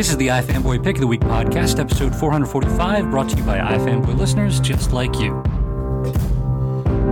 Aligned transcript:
This 0.00 0.08
is 0.08 0.16
the 0.16 0.28
iFanboy 0.28 0.82
Pick 0.82 0.96
of 0.96 1.02
the 1.02 1.06
Week 1.06 1.20
podcast, 1.20 1.78
episode 1.78 2.16
445, 2.16 3.10
brought 3.10 3.28
to 3.28 3.36
you 3.36 3.42
by 3.42 3.58
iFanboy 3.58 4.16
listeners 4.16 4.58
just 4.58 4.94
like 4.94 5.20
you. 5.20 5.42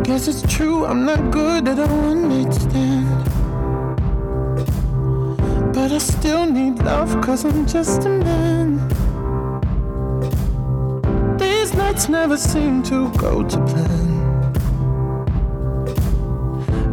Guess 0.04 0.26
it's 0.26 0.40
true, 0.50 0.86
I'm 0.86 1.04
not 1.04 1.30
good 1.30 1.68
at 1.68 1.78
a 1.78 1.86
one 1.86 2.30
night 2.30 2.50
stand. 2.54 3.24
But 5.74 5.92
I 5.92 5.98
still 5.98 6.46
need 6.46 6.82
love, 6.82 7.10
cause 7.22 7.44
I'm 7.44 7.66
just 7.66 8.06
a 8.06 8.08
man. 8.08 8.78
These 11.36 11.74
nights 11.74 12.08
never 12.08 12.38
seem 12.38 12.82
to 12.84 13.12
go 13.18 13.42
to 13.42 13.66
plan. 13.66 14.54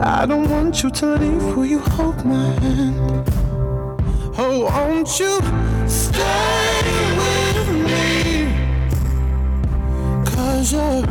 I 0.02 0.26
don't 0.26 0.50
want 0.50 0.84
you 0.84 0.90
to 0.90 1.06
leave, 1.16 1.56
will 1.56 1.66
you 1.66 1.80
hold 1.80 2.26
my 2.26 2.50
hand? 2.60 3.45
Oh, 4.38 4.66
won't 4.66 5.20
you 5.20 5.40
stay 5.88 6.82
with 7.18 7.70
me? 7.86 8.52
Cause 10.26 10.74
you're 10.74 10.82
all 10.82 11.04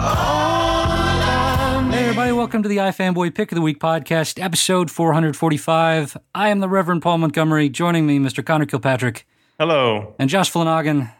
I 0.00 1.88
Hey, 1.92 2.02
everybody, 2.04 2.32
welcome 2.32 2.62
to 2.64 2.68
the 2.68 2.78
iFanboy 2.78 3.34
Pick 3.34 3.52
of 3.52 3.56
the 3.56 3.62
Week 3.62 3.78
podcast, 3.78 4.42
episode 4.42 4.90
445. 4.90 6.16
I 6.34 6.48
am 6.48 6.60
the 6.60 6.68
Reverend 6.68 7.02
Paul 7.02 7.18
Montgomery. 7.18 7.68
Joining 7.68 8.06
me, 8.06 8.18
Mr. 8.18 8.44
Conor 8.44 8.66
Kilpatrick 8.66 9.26
Hello. 9.58 10.14
and 10.18 10.28
Josh 10.28 10.50
Flanagan. 10.50 11.10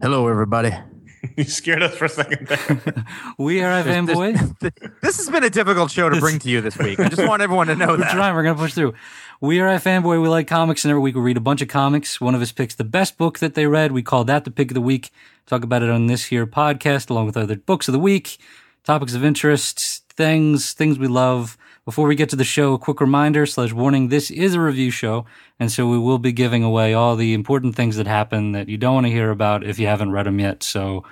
Hello, 0.00 0.28
everybody. 0.28 0.74
You 1.36 1.44
scared 1.44 1.82
us 1.82 1.94
for 1.94 2.06
a 2.06 2.08
second 2.08 2.46
there. 2.46 3.04
We 3.38 3.62
are 3.62 3.82
iFanboy. 3.82 4.56
This 5.02 5.16
has 5.18 5.28
been 5.28 5.44
a 5.44 5.50
difficult 5.50 5.90
show 5.90 6.08
to 6.08 6.18
bring 6.20 6.38
to 6.40 6.48
you 6.48 6.60
this 6.60 6.78
week. 6.78 6.98
I 7.00 7.08
just 7.08 7.26
want 7.26 7.42
everyone 7.42 7.66
to 7.68 7.76
know 7.76 7.88
We're 7.88 7.96
that. 7.98 8.12
trying. 8.12 8.34
We're 8.34 8.42
going 8.42 8.56
to 8.56 8.62
push 8.62 8.74
through. 8.74 8.94
We 9.40 9.60
are 9.60 9.68
iFanboy. 9.68 10.22
We 10.22 10.28
like 10.28 10.46
comics, 10.46 10.84
and 10.84 10.90
every 10.90 11.02
week 11.02 11.14
we 11.14 11.20
read 11.20 11.36
a 11.36 11.40
bunch 11.40 11.62
of 11.62 11.68
comics. 11.68 12.20
One 12.20 12.34
of 12.34 12.40
us 12.42 12.52
picks 12.52 12.74
the 12.74 12.84
best 12.84 13.18
book 13.18 13.38
that 13.40 13.54
they 13.54 13.66
read. 13.66 13.92
We 13.92 14.02
call 14.02 14.24
that 14.24 14.44
the 14.44 14.50
pick 14.50 14.70
of 14.70 14.74
the 14.74 14.80
week. 14.80 15.10
Talk 15.46 15.62
about 15.62 15.82
it 15.82 15.90
on 15.90 16.06
this 16.06 16.26
here 16.26 16.46
podcast, 16.46 17.10
along 17.10 17.26
with 17.26 17.36
other 17.36 17.56
books 17.56 17.88
of 17.88 17.92
the 17.92 17.98
week, 17.98 18.38
topics 18.84 19.14
of 19.14 19.24
interest, 19.24 20.04
things, 20.10 20.72
things 20.72 20.98
we 20.98 21.06
love. 21.08 21.56
Before 21.86 22.08
we 22.08 22.16
get 22.16 22.28
to 22.30 22.36
the 22.36 22.42
show, 22.44 22.74
a 22.74 22.78
quick 22.78 23.00
reminder 23.00 23.46
slash 23.46 23.72
warning: 23.72 24.08
this 24.08 24.30
is 24.30 24.54
a 24.54 24.60
review 24.60 24.90
show, 24.90 25.24
and 25.60 25.70
so 25.70 25.88
we 25.88 25.98
will 25.98 26.18
be 26.18 26.32
giving 26.32 26.64
away 26.64 26.92
all 26.94 27.14
the 27.14 27.32
important 27.32 27.76
things 27.76 27.96
that 27.96 28.08
happen 28.08 28.52
that 28.52 28.68
you 28.68 28.76
don't 28.76 28.94
want 28.94 29.06
to 29.06 29.12
hear 29.12 29.30
about 29.30 29.62
if 29.64 29.78
you 29.78 29.86
haven't 29.86 30.10
read 30.10 30.26
them 30.26 30.40
yet. 30.40 30.64
So 30.64 31.04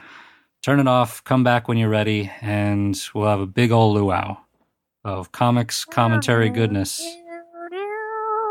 turn 0.62 0.80
it 0.80 0.88
off, 0.88 1.22
come 1.22 1.44
back 1.44 1.68
when 1.68 1.78
you're 1.78 1.88
ready, 1.88 2.28
and 2.40 3.00
we'll 3.14 3.28
have 3.28 3.38
a 3.40 3.46
big 3.46 3.70
old 3.70 3.94
luau 3.96 4.36
of 5.04 5.30
comics, 5.30 5.84
commentary, 5.84 6.48
goodness. 6.50 7.00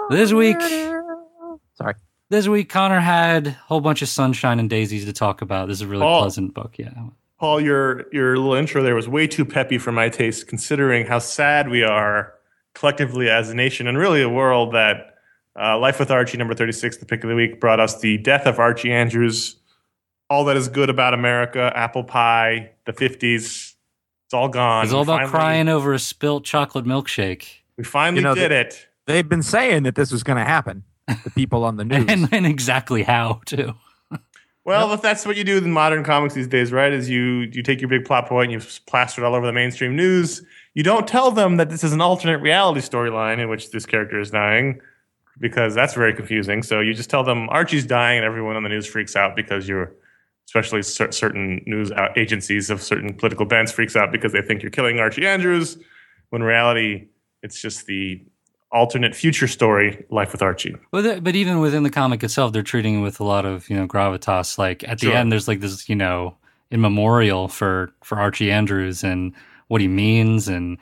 This 0.10 0.32
week, 0.32 0.62
Sorry. 1.74 1.96
this 2.30 2.48
week, 2.48 2.70
Conor 2.70 3.00
had 3.02 3.48
a 3.48 3.52
whole 3.68 3.82
bunch 3.82 4.02
of 4.02 4.08
sunshine 4.08 4.60
and 4.60 4.70
daisies 4.70 5.04
to 5.06 5.14
talk 5.14 5.42
about. 5.42 5.68
This 5.68 5.78
is 5.78 5.82
a 5.82 5.88
really 5.88 6.06
Oh. 6.06 6.22
pleasant 6.22 6.54
book. 6.54 6.76
Yeah. 6.78 6.92
Paul, 7.44 7.60
your 7.60 8.06
your 8.14 8.38
little 8.38 8.54
intro 8.54 8.82
there 8.84 8.96
was 8.96 9.10
way 9.10 9.28
too 9.28 9.44
peppy 9.44 9.78
for 9.78 9.92
my 9.92 10.08
taste, 10.08 10.48
considering 10.48 11.06
how 11.06 11.20
sad 11.20 11.68
we 11.68 11.84
are 11.84 12.36
collectively 12.74 13.30
as 13.30 13.50
a 13.50 13.54
nation 13.54 13.86
and 13.86 13.98
really 13.98 14.22
a 14.22 14.30
world 14.30 14.74
that 14.74 15.16
uh, 15.60 15.78
Life 15.78 16.00
with 16.00 16.10
Archie, 16.10 16.38
number 16.38 16.54
36, 16.56 16.96
the 17.00 17.06
pick 17.06 17.22
of 17.22 17.30
the 17.30 17.36
week, 17.36 17.60
brought 17.60 17.82
us 17.82 18.00
the 18.00 18.18
death 18.20 18.46
of 18.46 18.60
Archie 18.60 18.94
Andrews, 18.94 19.58
all 20.30 20.46
that 20.46 20.56
is 20.56 20.70
good 20.70 20.90
about 20.90 21.14
America, 21.14 21.70
apple 21.76 22.06
pie, 22.06 22.72
the 22.86 22.94
50s. 22.94 23.74
It's 24.24 24.34
all 24.34 24.48
gone. 24.48 24.86
It's 24.86 24.94
all 24.94 25.02
about 25.02 25.18
finally- 25.18 25.30
crying 25.32 25.68
over 25.68 25.92
a 25.92 26.00
spilt 26.00 26.46
chocolate 26.46 26.86
milkshake. 26.86 27.46
We 27.78 27.84
finally 27.84 28.22
You 28.22 28.24
know, 28.24 28.36
did 28.36 28.52
the- 28.52 28.60
it. 28.62 28.88
They've 29.06 29.28
been 29.28 29.44
saying 29.44 29.84
that 29.84 29.96
this 29.96 30.14
was 30.14 30.24
going 30.24 30.38
to 30.38 30.46
happen. 30.46 30.86
The 31.26 31.30
people 31.36 31.66
on 31.66 31.76
the 31.76 31.84
news. 31.92 32.06
And, 32.08 32.30
and 32.32 32.46
exactly 32.46 33.04
how, 33.04 33.42
too. 33.46 33.74
Well, 34.66 34.94
if 34.94 35.02
that's 35.02 35.26
what 35.26 35.36
you 35.36 35.44
do 35.44 35.58
in 35.58 35.72
modern 35.72 36.06
comics 36.06 36.34
these 36.34 36.48
days, 36.48 36.72
right? 36.72 36.94
Is 36.94 37.10
you 37.10 37.50
you 37.52 37.62
take 37.62 37.82
your 37.82 37.90
big 37.90 38.06
plot 38.06 38.28
point 38.28 38.52
and 38.52 38.62
you 38.62 38.70
plaster 38.86 39.22
it 39.22 39.26
all 39.26 39.36
over 39.36 39.46
the 39.46 39.52
mainstream 39.52 39.96
news. 39.96 40.42
You 40.74 40.84
don't 40.84 41.08
tell 41.08 41.32
them 41.32 41.58
that 41.58 41.70
this 41.70 41.84
is 41.84 41.92
an 41.92 42.00
alternate 42.00 42.38
reality 42.40 42.80
storyline 42.80 43.40
in 43.40 43.50
which 43.50 43.72
this 43.72 43.86
character 43.86 44.20
is 44.20 44.32
dying, 44.32 44.80
because 45.40 45.76
that's 45.76 45.94
very 45.94 46.14
confusing. 46.14 46.64
So 46.64 46.80
you 46.80 46.94
just 46.94 47.10
tell 47.10 47.24
them 47.24 47.50
Archie's 47.50 47.86
dying, 47.86 48.20
and 48.20 48.26
everyone 48.26 48.56
on 48.56 48.64
the 48.64 48.70
news 48.70 48.88
freaks 48.88 49.16
out 49.18 49.36
because 49.36 49.68
you're, 49.68 49.94
especially 50.48 50.82
cer- 50.82 51.12
certain 51.12 51.62
news 51.66 51.92
uh, 51.92 52.10
agencies 52.16 52.70
of 52.70 52.82
certain 52.82 53.14
political 53.14 53.46
bents 53.46 53.72
freaks 53.72 53.98
out 53.98 54.12
because 54.12 54.32
they 54.32 54.42
think 54.42 54.62
you're 54.62 54.72
killing 54.72 55.00
Archie 55.00 55.28
Andrews, 55.28 55.78
when 56.30 56.42
reality 56.42 57.08
it's 57.42 57.62
just 57.62 57.86
the 57.86 58.24
alternate 58.74 59.16
future 59.16 59.48
story, 59.48 60.04
Life 60.10 60.32
with 60.32 60.42
Archie. 60.42 60.76
But, 60.92 61.24
but 61.24 61.36
even 61.36 61.60
within 61.60 61.84
the 61.84 61.90
comic 61.92 62.24
itself, 62.24 62.52
they're 62.54 62.64
treating 62.64 63.00
it 63.00 63.02
with 63.04 63.20
a 63.20 63.24
lot 63.24 63.46
of, 63.46 63.70
you 63.70 63.78
know, 63.78 63.88
gravitas. 63.88 64.58
Like 64.58 64.84
at 64.88 65.00
the 65.00 65.08
Sure. 65.08 65.16
end, 65.16 65.32
there's 65.32 65.48
like 65.48 65.60
this, 65.60 65.88
you 65.88 65.96
know, 65.96 66.36
in 66.72 66.82
memorial 66.82 67.48
for, 67.48 67.92
for 68.04 68.20
Archie 68.20 68.52
Andrews 68.52 69.04
and 69.04 69.34
what 69.68 69.80
he 69.80 69.88
means. 69.88 70.48
And, 70.48 70.80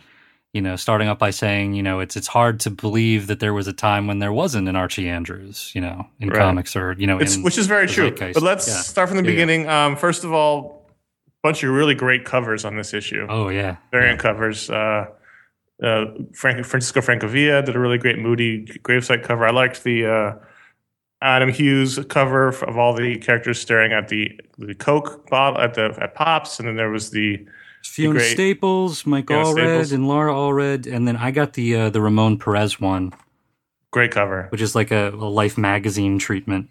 you 0.53 0.61
know, 0.61 0.75
starting 0.77 1.09
up 1.09 1.19
by 1.19 1.31
saying, 1.31 1.73
you 1.73 1.83
know, 1.83 1.99
it's, 1.99 2.15
it's 2.15 2.27
hard 2.27 2.61
to 2.61 2.69
believe 2.69 3.27
that 3.27 3.39
there 3.41 3.53
was 3.53 3.67
a 3.67 3.73
time 3.73 4.07
when 4.07 4.19
there 4.19 4.31
wasn't 4.33 4.69
an 4.69 4.75
Archie 4.77 5.09
Andrews, 5.09 5.71
you 5.75 5.81
know, 5.81 6.07
in 6.19 6.29
Right. 6.29 6.39
comics 6.39 6.75
or, 6.77 6.93
you 6.97 7.07
know, 7.07 7.19
It's, 7.19 7.35
in 7.35 7.43
which 7.43 7.57
is 7.57 7.67
very 7.67 7.87
true. 7.87 8.11
But 8.11 8.41
let's 8.41 8.67
Yeah. 8.67 8.75
start 8.75 9.09
from 9.09 9.17
the 9.17 9.23
Yeah, 9.23 9.29
yeah. 9.29 9.33
beginning. 9.35 9.67
Um, 9.69 9.95
first 9.97 10.23
of 10.23 10.31
all, 10.33 10.89
bunch 11.43 11.63
of 11.63 11.71
really 11.71 11.95
great 11.95 12.23
covers 12.23 12.63
on 12.63 12.77
this 12.77 12.93
issue. 12.93 13.25
Oh, 13.29 13.49
yeah. 13.49 13.77
Variant 13.91 14.19
covers. 14.19 14.69
Uh, 14.69 15.07
uh, 15.81 16.05
Frank, 16.33 16.65
Francisco 16.65 17.01
Francavilla 17.01 17.63
did 17.65 17.75
a 17.75 17.79
really 17.79 17.97
great 17.97 18.19
moody 18.19 18.65
gravesite 18.83 19.23
cover. 19.23 19.45
I 19.45 19.51
liked 19.51 19.83
the 19.83 20.05
uh, 20.05 20.35
Adam 21.21 21.49
Hughes 21.49 21.99
cover 22.09 22.49
of 22.49 22.77
all 22.77 22.93
the 22.93 23.17
characters 23.17 23.59
staring 23.59 23.91
at 23.93 24.07
the 24.07 24.39
the 24.57 24.75
Coke 24.75 25.29
bottle 25.29 25.59
at 25.61 25.73
the 25.73 25.95
at 26.01 26.15
Pops, 26.15 26.59
and 26.59 26.67
then 26.67 26.75
there 26.75 26.89
was 26.89 27.09
the 27.11 27.45
Fiona 27.83 28.19
great- 28.19 28.31
Staples, 28.33 29.05
Mike 29.05 29.27
Fiona 29.27 29.45
Allred, 29.45 29.53
Staples. 29.53 29.91
and 29.91 30.07
Laura 30.07 30.33
Allred, 30.33 30.91
and 30.91 31.07
then 31.07 31.17
I 31.17 31.31
got 31.31 31.53
the 31.53 31.75
uh, 31.75 31.89
the 31.89 32.01
Ramon 32.01 32.37
Perez 32.37 32.79
one, 32.79 33.11
great 33.91 34.11
cover. 34.11 34.47
which 34.49 34.61
is 34.61 34.75
like 34.75 34.91
a, 34.91 35.09
a 35.09 35.29
Life 35.29 35.57
magazine 35.57 36.17
treatment. 36.19 36.69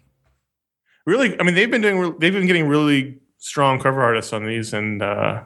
really 1.05 1.37
i 1.39 1.43
mean 1.43 1.55
they've 1.55 1.71
been 1.71 1.81
doing 1.81 2.15
they've 2.19 2.33
been 2.33 2.45
getting 2.47 2.67
really 2.67 3.17
strong 3.39 3.79
cover 3.79 4.01
artists 4.03 4.31
on 4.33 4.45
these 4.45 4.71
and 4.73 5.01
uh 5.01 5.41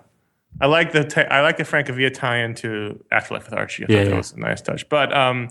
i 0.62 0.66
like 0.66 0.92
the 0.92 1.34
i 1.34 1.42
like 1.42 1.58
the 1.58 1.64
francavilla 1.64 2.14
tie-in 2.14 2.54
to 2.56 3.04
afterlife 3.12 3.46
with 3.46 3.54
archie 3.54 3.84
i 3.84 3.88
Yeah, 3.90 3.98
thought 3.98 4.04
that 4.06 4.12
yeah. 4.12 4.18
was 4.18 4.32
a 4.34 4.40
nice 4.40 4.62
touch 4.62 4.88
but 4.90 5.14
um 5.16 5.50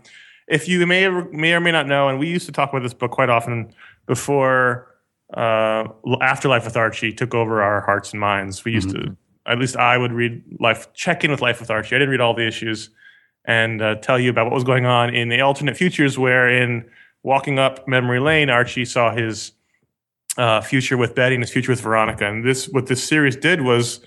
if 0.48 0.68
you 0.68 0.84
may 0.86 1.04
or 1.06 1.30
may 1.30 1.52
or 1.54 1.60
may 1.60 1.72
not 1.72 1.86
know 1.86 2.08
and 2.08 2.18
we 2.18 2.28
used 2.28 2.46
to 2.46 2.52
talk 2.52 2.70
about 2.70 2.82
this 2.82 2.94
book 2.94 3.10
quite 3.10 3.30
often 3.30 3.72
before 4.06 4.88
uh 5.34 5.84
afterlife 6.20 6.64
with 6.64 6.76
archie 6.76 7.12
took 7.12 7.34
over 7.34 7.62
our 7.62 7.80
hearts 7.82 8.12
and 8.12 8.20
minds 8.20 8.64
we 8.64 8.72
used 8.72 8.90
to 8.90 9.16
at 9.46 9.58
least 9.58 9.76
i 9.76 9.96
would 9.96 10.12
read 10.12 10.42
life 10.60 10.92
check 10.94 11.24
in 11.24 11.30
with 11.30 11.40
life 11.40 11.60
with 11.60 11.70
archie 11.70 11.94
i 11.96 11.98
didn't 11.98 12.10
read 12.10 12.20
all 12.20 12.34
the 12.34 12.46
issues 12.46 12.90
and 13.46 13.82
uh, 13.82 13.94
tell 13.96 14.18
you 14.18 14.30
about 14.30 14.46
what 14.46 14.54
was 14.54 14.64
going 14.64 14.86
on 14.86 15.14
in 15.14 15.28
the 15.28 15.40
alternate 15.40 15.76
futures 15.76 16.18
where 16.18 16.48
in 16.48 16.84
walking 17.22 17.58
up 17.58 17.86
memory 17.88 18.20
lane 18.20 18.48
archie 18.50 18.84
saw 18.84 19.14
his 19.14 19.52
uh, 20.36 20.60
future 20.60 20.96
with 20.96 21.14
Betty 21.14 21.36
and 21.36 21.44
his 21.44 21.50
future 21.52 21.70
with 21.70 21.80
Veronica. 21.80 22.26
And 22.28 22.44
this, 22.44 22.68
what 22.68 22.86
this 22.86 23.04
series 23.04 23.36
did 23.36 23.60
was, 23.60 24.00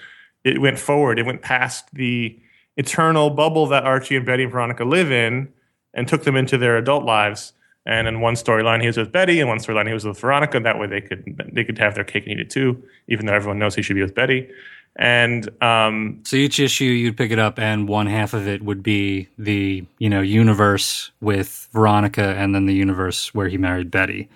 it 0.47 0.61
went 0.61 0.79
forward. 0.79 1.19
It 1.19 1.25
went 1.25 1.41
past 1.41 1.93
the 1.93 2.37
eternal 2.77 3.29
bubble 3.29 3.67
that 3.67 3.83
Archie 3.83 4.15
and 4.15 4.25
Betty 4.25 4.43
and 4.43 4.51
Veronica 4.51 4.85
live 4.85 5.11
in, 5.11 5.49
and 5.93 6.07
took 6.07 6.23
them 6.23 6.35
into 6.35 6.57
their 6.57 6.77
adult 6.77 7.03
lives. 7.03 7.53
And 7.85 8.07
in 8.07 8.19
one 8.19 8.33
storyline, 8.35 8.81
he 8.81 8.87
was 8.87 8.97
with 8.97 9.11
Betty, 9.11 9.39
and 9.39 9.47
one 9.47 9.59
storyline, 9.59 9.87
he 9.87 9.93
was 9.93 10.03
with 10.03 10.19
Veronica. 10.19 10.59
That 10.59 10.77
way, 10.77 10.87
they 10.87 11.01
could 11.01 11.41
they 11.53 11.63
could 11.63 11.77
have 11.77 11.95
their 11.95 12.03
cake 12.03 12.23
and 12.23 12.33
eat 12.33 12.39
it 12.39 12.49
too, 12.49 12.81
even 13.07 13.25
though 13.25 13.33
everyone 13.33 13.59
knows 13.59 13.75
he 13.75 13.81
should 13.81 13.95
be 13.95 14.01
with 14.01 14.15
Betty. 14.15 14.49
And 14.97 15.47
um, 15.61 16.19
So 16.23 16.35
each 16.35 16.59
issue 16.59 16.85
you'd 16.85 17.17
pick 17.17 17.31
it 17.31 17.39
up, 17.39 17.59
and 17.59 17.87
one 17.87 18.07
half 18.07 18.33
of 18.33 18.47
it 18.47 18.63
would 18.63 18.83
be 18.83 19.29
the 19.37 19.85
you 19.99 20.09
know 20.09 20.21
universe 20.21 21.11
with 21.21 21.69
Veronica, 21.71 22.35
and 22.35 22.53
then 22.53 22.65
the 22.65 22.73
universe 22.73 23.33
where 23.33 23.47
he 23.47 23.57
married 23.57 23.91
Betty. 23.91 24.27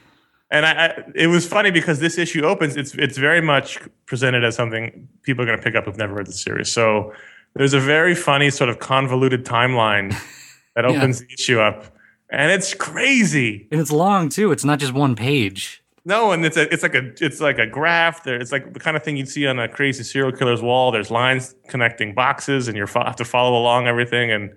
And 0.51 0.65
I, 0.65 0.71
I, 0.87 1.03
it 1.15 1.27
was 1.27 1.47
funny 1.47 1.71
because 1.71 1.99
this 1.99 2.17
issue 2.17 2.43
opens. 2.43 2.75
It's 2.75 2.93
it's 2.95 3.17
very 3.17 3.41
much 3.41 3.79
presented 4.05 4.43
as 4.43 4.55
something 4.55 5.07
people 5.23 5.43
are 5.43 5.45
going 5.47 5.57
to 5.57 5.63
pick 5.63 5.75
up 5.75 5.85
who've 5.85 5.97
never 5.97 6.13
read 6.15 6.27
the 6.27 6.33
series. 6.33 6.69
So 6.71 7.13
there's 7.55 7.73
a 7.73 7.79
very 7.79 8.15
funny 8.15 8.49
sort 8.49 8.69
of 8.69 8.79
convoluted 8.79 9.45
timeline 9.45 10.09
that 10.75 10.83
Yeah. 10.83 10.91
opens 10.97 11.21
the 11.21 11.27
issue 11.33 11.59
up, 11.59 11.85
and 12.29 12.51
it's 12.51 12.73
crazy. 12.73 13.67
And 13.71 13.79
it's 13.79 13.91
long 13.91 14.27
too. 14.29 14.51
It's 14.51 14.65
not 14.65 14.79
just 14.79 14.93
one 14.93 15.15
page. 15.15 15.81
No, 16.03 16.31
and 16.31 16.45
it's 16.45 16.57
a 16.57 16.71
it's 16.73 16.83
like 16.83 16.95
a 16.95 17.11
it's 17.23 17.39
like 17.39 17.57
a 17.59 17.67
graph. 17.67 18.23
There, 18.23 18.35
it's 18.35 18.51
like 18.51 18.73
the 18.73 18.79
kind 18.79 18.97
of 18.97 19.03
thing 19.03 19.15
you'd 19.17 19.29
see 19.29 19.47
on 19.47 19.57
a 19.59 19.69
crazy 19.69 20.03
serial 20.03 20.31
killer's 20.33 20.61
wall. 20.61 20.91
There's 20.91 21.11
lines 21.11 21.55
connecting 21.69 22.13
boxes, 22.13 22.67
and 22.67 22.75
you 22.75 22.85
have 22.87 23.15
to 23.17 23.23
follow 23.25 23.57
along 23.57 23.87
everything, 23.87 24.31
and 24.31 24.51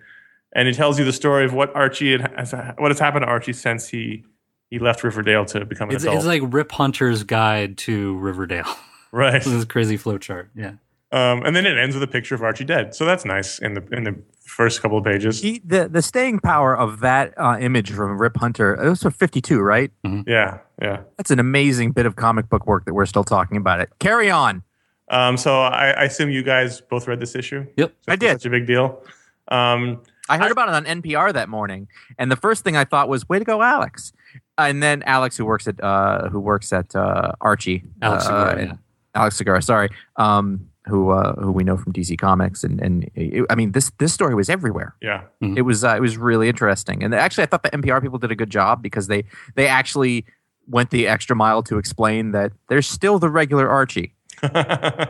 and 0.56 0.66
it 0.66 0.74
tells 0.74 0.98
you 0.98 1.04
the 1.04 1.12
story 1.12 1.44
of 1.44 1.52
what 1.52 1.74
Archie 1.76 2.12
had, 2.18 2.74
what 2.78 2.90
has 2.90 2.98
happened 2.98 3.22
to 3.24 3.28
Archie 3.28 3.52
since 3.52 3.86
he 3.88 4.24
he 4.74 4.80
left 4.80 5.04
Riverdale 5.04 5.44
to 5.44 5.64
become 5.64 5.88
an 5.88 5.94
It's, 5.94 6.02
adult. 6.02 6.16
it's 6.16 6.26
like 6.26 6.42
Rip 6.46 6.72
Hunter's 6.72 7.22
Guide 7.22 7.78
to 7.78 8.16
Riverdale. 8.18 8.66
right. 9.12 9.34
this 9.34 9.46
is 9.46 9.62
a 9.62 9.66
crazy 9.66 9.96
flowchart. 9.96 10.48
Yeah. 10.56 10.72
Um, 11.12 11.44
and 11.46 11.54
then 11.54 11.64
it 11.64 11.78
ends 11.78 11.94
with 11.94 12.02
a 12.02 12.08
picture 12.08 12.34
of 12.34 12.42
Archie 12.42 12.64
dead. 12.64 12.92
So 12.92 13.04
that's 13.04 13.24
nice 13.24 13.60
in 13.60 13.74
the 13.74 13.86
in 13.92 14.02
the 14.02 14.20
first 14.40 14.82
couple 14.82 14.98
of 14.98 15.04
pages. 15.04 15.40
He, 15.40 15.60
the 15.64 15.88
the 15.88 16.02
staying 16.02 16.40
power 16.40 16.76
of 16.76 16.98
that 17.00 17.34
uh, 17.38 17.56
image 17.60 17.92
from 17.92 18.20
Rip 18.20 18.36
Hunter. 18.36 18.74
It 18.74 18.88
was 18.88 19.00
from 19.00 19.12
52, 19.12 19.60
right? 19.60 19.92
Yeah, 20.26 20.58
yeah. 20.82 21.02
That's 21.16 21.30
an 21.30 21.38
amazing 21.38 21.92
bit 21.92 22.04
of 22.06 22.16
comic 22.16 22.48
book 22.48 22.66
work 22.66 22.84
that 22.86 22.94
we're 22.94 23.06
still 23.06 23.22
talking 23.22 23.56
about. 23.56 23.78
It. 23.78 23.90
Carry 24.00 24.28
on. 24.28 24.64
Um, 25.08 25.36
so 25.36 25.60
I, 25.60 25.90
I 25.90 26.02
assume 26.04 26.30
you 26.30 26.42
guys 26.42 26.80
both 26.80 27.06
read 27.06 27.20
this 27.20 27.36
issue. 27.36 27.64
Yep. 27.76 27.94
So 28.06 28.12
I 28.12 28.16
did. 28.16 28.32
Such 28.40 28.46
a 28.46 28.50
big 28.50 28.66
deal. 28.66 29.00
Um, 29.46 30.02
I 30.28 30.38
heard 30.38 30.50
about 30.50 30.68
it 30.68 30.74
on 30.74 30.84
NPR 31.00 31.32
that 31.32 31.48
morning, 31.48 31.86
and 32.18 32.28
the 32.28 32.36
first 32.36 32.64
thing 32.64 32.76
I 32.76 32.84
thought 32.84 33.08
was, 33.08 33.28
"Way 33.28 33.38
to 33.38 33.44
go, 33.44 33.62
Alex!" 33.62 34.12
And 34.56 34.82
then 34.82 35.02
Alex, 35.04 35.36
who 35.36 35.44
works 35.44 35.66
at 35.66 35.82
uh, 35.82 36.28
who 36.28 36.38
works 36.40 36.72
at 36.72 36.94
uh, 36.94 37.32
Archie, 37.40 37.82
Alex 38.02 38.24
uh, 38.24 38.28
Segura, 38.28 38.56
and- 38.60 38.68
yeah. 38.70 38.76
Alex 39.16 39.36
Segura, 39.36 39.62
sorry, 39.62 39.90
um, 40.16 40.68
who 40.86 41.10
uh, 41.10 41.34
who 41.40 41.50
we 41.52 41.64
know 41.64 41.76
from 41.76 41.92
DC 41.92 42.16
Comics, 42.18 42.62
and 42.64 42.80
and 42.80 43.10
it, 43.14 43.46
I 43.50 43.54
mean 43.54 43.72
this 43.72 43.90
this 43.98 44.12
story 44.12 44.34
was 44.34 44.48
everywhere. 44.50 44.94
yeah. 45.00 45.22
Mhm. 45.42 45.56
It 45.56 45.62
was 45.62 45.82
uh, 45.84 45.94
it 45.96 46.00
was 46.00 46.16
really 46.16 46.48
interesting, 46.48 47.02
and 47.02 47.14
actually 47.14 47.44
I 47.44 47.46
thought 47.46 47.62
the 47.64 47.70
NPR 47.70 48.00
people 48.02 48.18
did 48.18 48.30
a 48.30 48.36
good 48.36 48.50
job 48.50 48.82
because 48.82 49.06
they 49.08 49.24
they 49.56 49.66
actually 49.66 50.24
went 50.68 50.90
the 50.90 51.06
extra 51.08 51.36
mile 51.36 51.62
to 51.64 51.78
explain 51.78 52.32
that 52.32 52.52
there's 52.68 52.86
still 52.88 53.18
the 53.18 53.28
regular 53.30 53.68
Archie. 53.68 54.14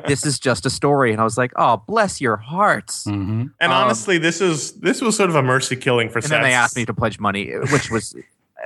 This 0.06 0.26
is 0.26 0.38
just 0.38 0.66
a 0.66 0.70
story, 0.70 1.10
and 1.12 1.20
I 1.20 1.24
was 1.24 1.38
like, 1.38 1.52
oh, 1.56 1.82
bless 1.88 2.20
your 2.20 2.36
hearts. 2.36 3.04
hmm 3.04 3.46
And 3.60 3.72
Um, 3.72 3.84
honestly, 3.84 4.18
this 4.18 4.40
is 4.40 4.72
this 4.80 5.00
was 5.00 5.16
sort 5.16 5.30
of 5.30 5.36
a 5.36 5.42
mercy 5.42 5.76
killing 5.76 6.08
for 6.08 6.18
And 6.18 6.24
sad. 6.26 6.36
then 6.36 6.42
they 6.42 6.52
asked 6.52 6.76
me 6.76 6.84
to 6.86 6.94
pledge 6.94 7.18
money, 7.18 7.52
which 7.72 7.90
was 7.90 8.14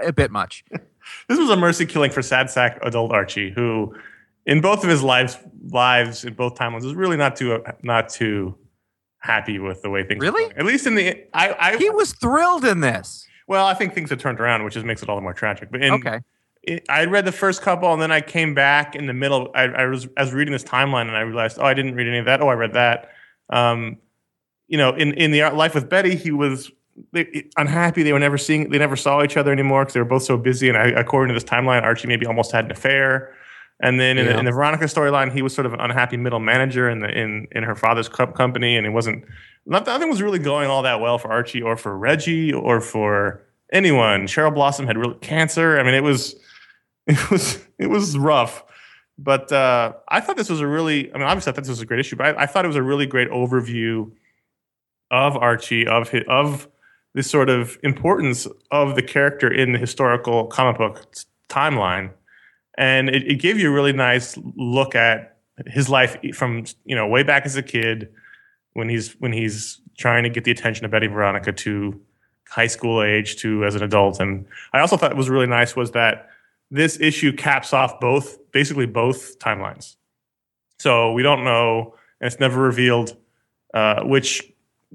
a 0.04 0.12
bit 0.12 0.30
much. 0.30 0.64
This 1.26 1.38
was 1.38 1.48
a 1.48 1.56
mercy 1.56 1.86
killing 1.86 2.10
for 2.10 2.20
sad 2.20 2.50
sack 2.50 2.78
adult 2.82 3.12
Archie, 3.12 3.50
who, 3.50 3.94
in 4.44 4.60
both 4.60 4.84
of 4.84 4.90
his 4.90 5.02
lives, 5.02 5.38
lives 5.70 6.22
in 6.22 6.34
both 6.34 6.54
timelines, 6.54 6.84
was 6.84 6.94
really 6.94 7.16
not 7.16 7.34
too 7.34 7.64
not 7.82 8.10
too 8.10 8.54
happy 9.20 9.58
with 9.58 9.80
the 9.80 9.88
way 9.88 10.04
things. 10.04 10.18
were 10.22 10.30
Really? 10.30 10.54
At 10.56 10.66
least 10.66 10.86
in 10.86 10.94
the 10.96 11.24
I, 11.32 11.56
I 11.58 11.76
He 11.78 11.88
was 11.88 12.12
thrilled 12.12 12.66
in 12.66 12.80
this. 12.80 13.26
well, 13.46 13.64
I 13.66 13.72
think 13.72 13.94
things 13.94 14.10
have 14.10 14.18
turned 14.18 14.38
around, 14.38 14.64
which 14.64 14.74
just 14.74 14.84
makes 14.84 15.02
it 15.02 15.08
all 15.08 15.16
the 15.16 15.22
more 15.22 15.32
tragic. 15.32 15.70
But 15.70 15.82
in, 15.82 15.94
Okay. 15.94 16.20
it, 16.62 16.84
I 16.90 17.06
read 17.06 17.24
the 17.24 17.32
first 17.32 17.62
couple, 17.62 17.90
and 17.90 18.02
then 18.02 18.12
I 18.12 18.20
came 18.20 18.52
back 18.52 18.94
in 18.94 19.06
the 19.06 19.14
middle. 19.14 19.50
I, 19.54 19.62
I 19.62 19.86
was 19.86 20.06
I 20.18 20.20
was 20.24 20.34
reading 20.34 20.52
this 20.52 20.64
timeline, 20.64 21.08
and 21.08 21.16
I 21.16 21.20
realized, 21.20 21.58
oh, 21.58 21.64
I 21.64 21.72
didn't 21.72 21.94
read 21.94 22.06
any 22.06 22.18
of 22.18 22.26
that. 22.26 22.42
Oh, 22.42 22.48
I 22.48 22.54
read 22.54 22.74
that. 22.74 23.08
Um, 23.48 23.96
you 24.66 24.76
know, 24.76 24.90
in 24.94 25.14
in 25.14 25.30
the 25.30 25.40
life 25.52 25.74
with 25.74 25.88
Betty, 25.88 26.16
he 26.16 26.32
was 26.32 26.70
they, 27.12 27.44
unhappy. 27.56 28.02
They 28.02 28.12
were 28.12 28.18
never 28.18 28.38
seeing. 28.38 28.70
They 28.70 28.78
never 28.78 28.96
saw 28.96 29.22
each 29.22 29.36
other 29.36 29.52
anymore 29.52 29.82
because 29.82 29.94
they 29.94 30.00
were 30.00 30.06
both 30.06 30.22
so 30.24 30.36
busy. 30.36 30.68
And 30.68 30.76
I, 30.78 30.88
according 30.88 31.34
to 31.34 31.40
this 31.40 31.48
timeline, 31.48 31.82
Archie 31.82 32.08
maybe 32.08 32.26
almost 32.26 32.52
had 32.52 32.64
an 32.66 32.70
affair. 32.70 33.34
And 33.80 34.00
then 34.00 34.18
in, 34.18 34.26
Yeah. 34.26 34.32
the, 34.32 34.38
in 34.40 34.44
the 34.44 34.50
Veronica 34.52 34.84
storyline, 34.84 35.32
he 35.32 35.40
was 35.42 35.54
sort 35.54 35.66
of 35.66 35.72
an 35.74 35.80
unhappy 35.80 36.16
middle 36.16 36.40
manager 36.40 36.88
in 36.90 36.98
the 37.00 37.08
in 37.10 37.46
in 37.52 37.62
her 37.62 37.74
father's 37.76 38.08
co- 38.08 38.26
company, 38.26 38.76
and 38.76 38.86
it 38.86 38.90
wasn't 38.90 39.24
nothing 39.66 40.08
was 40.08 40.20
really 40.22 40.38
going 40.40 40.68
all 40.68 40.82
that 40.82 41.00
well 41.00 41.18
for 41.18 41.30
Archie 41.30 41.62
or 41.62 41.76
for 41.76 41.96
Reggie 41.96 42.52
or 42.52 42.80
for 42.80 43.42
anyone. 43.72 44.26
Cheryl 44.26 44.52
Blossom 44.52 44.86
had 44.86 44.96
real 44.98 45.14
cancer. 45.14 45.78
I 45.78 45.82
mean, 45.84 45.94
it 45.94 46.02
was 46.02 46.34
it 47.06 47.30
was 47.30 47.64
it 47.78 47.86
was 47.86 48.18
rough. 48.18 48.64
But 49.20 49.50
uh, 49.50 49.94
I 50.08 50.20
thought 50.20 50.36
this 50.36 50.48
was 50.48 50.60
a 50.60 50.66
really, 50.66 51.12
I 51.12 51.18
mean, 51.18 51.26
obviously 51.26 51.50
I 51.52 51.54
thought 51.54 51.62
this 51.64 51.70
was 51.70 51.80
a 51.80 51.86
great 51.86 51.98
issue, 51.98 52.14
but 52.14 52.36
I, 52.38 52.42
I 52.42 52.46
thought 52.46 52.64
it 52.64 52.68
was 52.68 52.76
a 52.76 52.82
really 52.84 53.04
great 53.06 53.28
overview 53.30 54.12
of 55.10 55.36
Archie, 55.36 55.88
of 55.88 56.08
his, 56.10 56.22
of 56.28 56.68
the 57.18 57.24
sort 57.24 57.50
of 57.50 57.76
importance 57.82 58.46
of 58.70 58.94
the 58.94 59.02
character 59.02 59.52
in 59.52 59.72
the 59.72 59.78
historical 59.78 60.46
comic 60.46 60.78
book 60.78 61.04
timeline, 61.48 62.12
and 62.76 63.08
it, 63.08 63.26
it 63.26 63.40
gave 63.40 63.58
you 63.58 63.68
a 63.68 63.74
really 63.74 63.92
nice 63.92 64.38
look 64.54 64.94
at 64.94 65.36
his 65.66 65.88
life 65.88 66.16
from 66.32 66.64
you 66.84 66.94
know 66.94 67.08
way 67.08 67.24
back 67.24 67.44
as 67.44 67.56
a 67.56 67.62
kid 67.62 68.08
when 68.74 68.88
he's 68.88 69.14
when 69.14 69.32
he's 69.32 69.80
trying 69.98 70.22
to 70.22 70.30
get 70.30 70.44
the 70.44 70.52
attention 70.52 70.84
of 70.84 70.92
Betty 70.92 71.08
Veronica 71.08 71.52
to 71.52 72.00
high 72.48 72.68
school 72.68 73.02
age 73.02 73.34
to 73.38 73.64
as 73.64 73.74
an 73.74 73.82
adult. 73.82 74.20
And 74.20 74.46
I 74.72 74.78
also 74.78 74.96
thought 74.96 75.10
it 75.10 75.16
was 75.16 75.28
really 75.28 75.48
nice 75.48 75.74
was 75.74 75.90
that 75.90 76.28
this 76.70 77.00
issue 77.00 77.32
caps 77.32 77.72
off 77.72 77.98
both 77.98 78.38
basically 78.52 78.86
both 78.86 79.40
timelines. 79.40 79.96
So 80.78 81.10
we 81.14 81.24
don't 81.24 81.42
know, 81.42 81.96
and 82.20 82.30
it's 82.30 82.38
never 82.38 82.60
revealed 82.60 83.16
uh, 83.74 84.04
which 84.04 84.52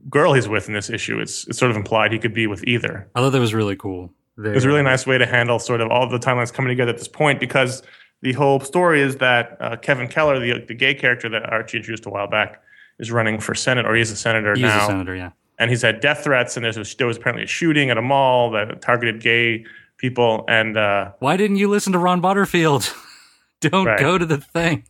girl 0.10 0.34
he's 0.34 0.48
with 0.48 0.68
in 0.68 0.74
this 0.74 0.90
issue. 0.90 1.19
It's 1.19 1.48
it's 1.48 1.57
sort 1.57 1.72
of 1.72 1.78
implied 1.78 2.12
he 2.12 2.19
could 2.19 2.34
be 2.34 2.48
with 2.48 2.63
either. 2.68 3.10
I 3.16 3.19
thought 3.22 3.31
that 3.31 3.40
was 3.40 3.54
really 3.54 3.75
cool. 3.75 4.13
They- 4.38 4.50
It 4.51 4.56
was 4.56 4.66
a 4.66 4.68
really 4.68 4.81
nice 4.84 5.06
way 5.06 5.18
to 5.18 5.25
handle 5.25 5.60
sort 5.60 5.81
of 5.81 5.90
all 5.92 6.07
the 6.10 6.18
timelines 6.19 6.51
coming 6.54 6.69
together 6.69 6.92
at 6.92 6.98
this 6.98 7.07
point 7.07 7.40
because 7.40 7.84
the 8.22 8.34
whole 8.34 8.60
story 8.60 9.01
is 9.01 9.18
that 9.18 9.57
uh, 9.60 9.75
Kevin 9.78 10.07
Keller, 10.07 10.40
the 10.40 10.63
the 10.66 10.74
gay 10.74 10.94
character 10.94 11.30
that 11.30 11.44
Archie 11.51 11.78
introduced 11.78 12.06
a 12.06 12.10
while 12.10 12.28
back, 12.28 12.62
is 13.00 13.12
running 13.12 13.40
for 13.40 13.54
senate, 13.54 13.86
or 13.86 13.95
he's 13.95 14.12
a 14.12 14.16
senator 14.16 14.54
He's 14.54 14.62
now 14.63 14.74
He's 14.74 14.84
a 14.84 14.88
senator, 14.88 15.16
yeah. 15.16 15.31
and 15.60 15.69
he's 15.69 15.81
had 15.81 16.00
death 16.00 16.24
threats, 16.24 16.56
and 16.57 16.63
there's 16.63 16.78
a, 16.78 16.96
there 16.98 17.07
was 17.07 17.18
apparently 17.18 17.44
a 17.44 17.48
shooting 17.48 17.89
at 17.89 17.98
a 17.98 18.01
mall 18.01 18.50
that 18.51 18.81
targeted 18.81 19.22
gay 19.22 19.66
people, 19.98 20.46
and 20.48 20.78
uh, 20.78 21.12
Why 21.19 21.38
didn't 21.38 21.57
you 21.57 21.68
listen 21.69 21.92
to 21.94 22.00
Ron 22.00 22.22
Butterfield? 22.22 22.94
Don't 23.62 23.86
Right. 23.86 24.00
go 24.00 24.18
to 24.18 24.25
the 24.25 24.38
thing. 24.38 24.84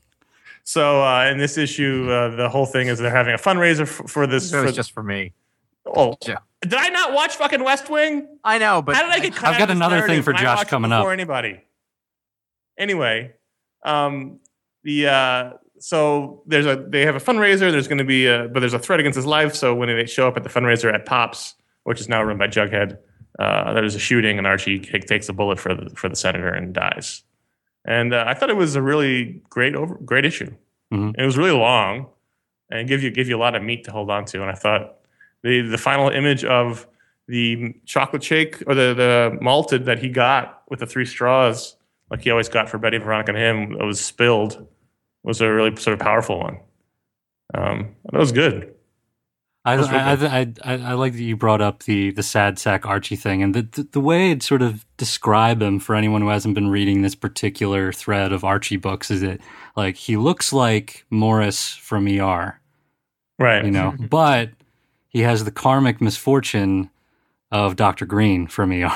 So 0.64 1.04
uh, 1.04 1.26
in 1.32 1.38
this 1.38 1.58
issue, 1.58 2.08
uh, 2.10 2.36
the 2.36 2.50
whole 2.50 2.66
thing 2.66 2.88
is 2.88 3.00
they're 3.00 3.10
having 3.10 3.34
a 3.34 3.38
fundraiser 3.38 3.82
f- 3.82 4.10
for 4.10 4.26
this. 4.28 4.52
It 4.54 4.62
was 4.62 4.72
For, 4.72 4.76
just 4.76 4.92
for 4.92 5.04
me. 5.04 5.34
oh, 5.86 6.16
Yeah. 6.26 6.38
did 6.62 6.74
I 6.76 6.90
not 6.90 7.14
watch 7.14 7.36
fucking 7.36 7.64
West 7.64 7.90
Wing? 7.90 8.28
I 8.44 8.58
know, 8.58 8.82
but 8.82 8.96
How 8.96 9.04
did 9.04 9.12
I 9.12 9.20
get 9.20 9.34
cut 9.36 9.50
I've 9.54 9.60
got 9.60 9.70
another 9.72 10.08
thing 10.08 10.22
for 10.24 10.34
Josh 10.34 10.64
coming 10.66 10.92
up. 10.92 11.02
before 11.02 11.14
anybody. 11.14 11.62
Anyway, 12.78 13.34
um, 13.86 14.40
the 14.84 15.08
uh, 15.08 15.52
so 15.80 16.44
there's 16.48 16.66
a 16.66 16.76
they 16.90 17.06
have 17.06 17.16
a 17.16 17.20
fundraiser. 17.20 17.72
There's 17.72 17.88
going 17.88 17.98
to 18.00 18.04
be 18.04 18.26
a 18.26 18.48
but 18.48 18.62
there's 18.62 18.74
a 18.74 18.80
threat 18.80 19.00
against 19.00 19.16
his 19.18 19.26
life. 19.26 19.54
So 19.56 19.76
when 19.76 19.90
they 19.90 20.06
show 20.06 20.28
up 20.28 20.38
at 20.38 20.44
the 20.44 20.50
fundraiser 20.50 20.92
at 20.94 21.06
Pops, 21.06 21.56
which 21.84 22.00
is 22.00 22.10
now 22.10 22.24
run 22.24 22.38
by 22.38 22.48
Jughead, 22.48 22.98
uh, 23.38 23.74
there's 23.74 23.94
a 23.96 24.00
shooting 24.00 24.38
and 24.38 24.48
Archie 24.48 24.80
takes 24.80 25.30
a 25.30 25.34
bullet 25.34 25.60
for 25.60 25.76
the 25.76 25.90
for 25.96 26.10
the 26.10 26.16
senator 26.16 26.50
and 26.50 26.74
dies. 26.74 27.22
And 27.86 28.14
uh, 28.14 28.24
I 28.28 28.34
thought 28.34 28.50
it 28.50 28.56
was 28.56 28.76
a 28.76 28.82
really 28.82 29.42
great 29.50 29.76
over 29.76 29.96
great 29.96 30.26
issue. 30.26 30.52
Mhm. 30.94 31.16
It 31.18 31.26
was 31.26 31.38
really 31.38 31.52
long 31.52 32.08
and 32.70 32.88
give 32.88 33.04
you 33.04 33.12
give 33.12 33.28
you 33.28 33.36
a 33.38 33.40
lot 33.42 33.56
of 33.56 33.64
meat 33.64 33.84
to 33.86 33.92
hold 33.92 34.10
on 34.10 34.26
to. 34.26 34.42
And 34.42 34.50
I 34.50 34.56
thought 34.56 34.96
the 35.42 35.62
the 35.62 35.78
final 35.78 36.10
image 36.10 36.44
of 36.46 36.88
the 37.28 37.74
chocolate 37.86 38.24
shake 38.24 38.62
or 38.68 38.76
the 38.76 38.94
the 38.94 39.38
malted 39.42 39.86
that 39.86 40.00
he 40.00 40.10
got 40.10 40.64
with 40.70 40.80
the 40.80 40.86
three 40.86 41.06
straws, 41.06 41.76
like 42.10 42.22
he 42.22 42.30
always 42.32 42.50
got 42.50 42.70
for 42.70 42.78
Betty, 42.78 42.98
Veronica, 42.98 43.32
and 43.32 43.38
him, 43.38 43.78
that 43.78 43.86
was 43.86 44.00
spilled, 44.04 44.66
was 45.24 45.42
a 45.42 45.52
really 45.52 45.76
sort 45.76 45.94
of 45.94 46.00
powerful 46.00 46.40
one. 46.40 46.58
Um, 47.54 47.96
that 48.12 48.20
was 48.20 48.32
good. 48.32 48.74
I, 49.66 49.76
I, 49.76 50.14
I, 50.14 50.14
I, 50.42 50.54
I, 50.64 50.74
I 50.74 50.94
like 50.94 51.14
that 51.14 51.22
you 51.24 51.38
brought 51.38 51.62
up 51.62 51.84
the, 51.84 52.12
the 52.12 52.24
sad 52.24 52.60
sack 52.60 52.86
Archie 52.86 53.16
thing 53.16 53.42
and 53.42 53.56
the, 53.56 53.62
the, 53.62 53.88
the 53.94 54.00
way 54.02 54.32
it 54.32 54.44
sort 54.44 54.62
of 54.62 54.86
describe 54.98 55.62
him 55.62 55.80
for 55.80 55.96
anyone 55.96 56.22
who 56.22 56.28
hasn't 56.28 56.54
been 56.56 56.70
reading 56.70 57.02
this 57.02 57.16
particular 57.16 57.94
thread 57.94 58.34
of 58.34 58.44
Archie 58.44 58.76
books 58.78 59.10
is 59.10 59.22
that 59.22 59.40
like 59.78 59.96
he 59.96 60.18
looks 60.18 60.52
like 60.52 61.06
Morris 61.10 61.70
from 61.76 62.08
ER, 62.08 62.60
Right. 63.40 63.64
you 63.64 63.72
know, 63.72 63.96
but 64.10 64.50
he 65.08 65.22
has 65.22 65.46
the 65.46 65.52
karmic 65.52 66.02
misfortune 66.02 66.90
of 67.52 67.76
Dr. 67.78 68.06
Green 68.06 68.48
from 68.48 68.72
ER. 68.72 68.92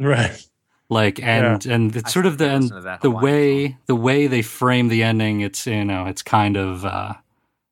Right. 0.00 0.46
like 0.88 1.22
and 1.22 1.64
and 1.66 1.94
it's 1.94 2.12
sort 2.12 2.26
of 2.26 2.38
the 2.38 2.44
still 2.46 2.54
and 2.54 2.62
listen 2.64 2.76
to 2.78 2.82
that 2.82 3.00
the 3.02 3.10
Hawaiian 3.10 3.22
way 3.24 3.76
the 3.86 3.94
way 3.94 4.26
they 4.26 4.42
frame 4.42 4.88
the 4.88 5.02
ending 5.02 5.40
it's 5.42 5.66
you 5.66 5.84
know 5.84 6.06
it's 6.06 6.22
kind 6.22 6.56
of 6.56 6.84
uh 6.84 7.14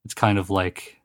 it's 0.04 0.14
kind 0.14 0.38
of 0.38 0.48
like 0.48 0.99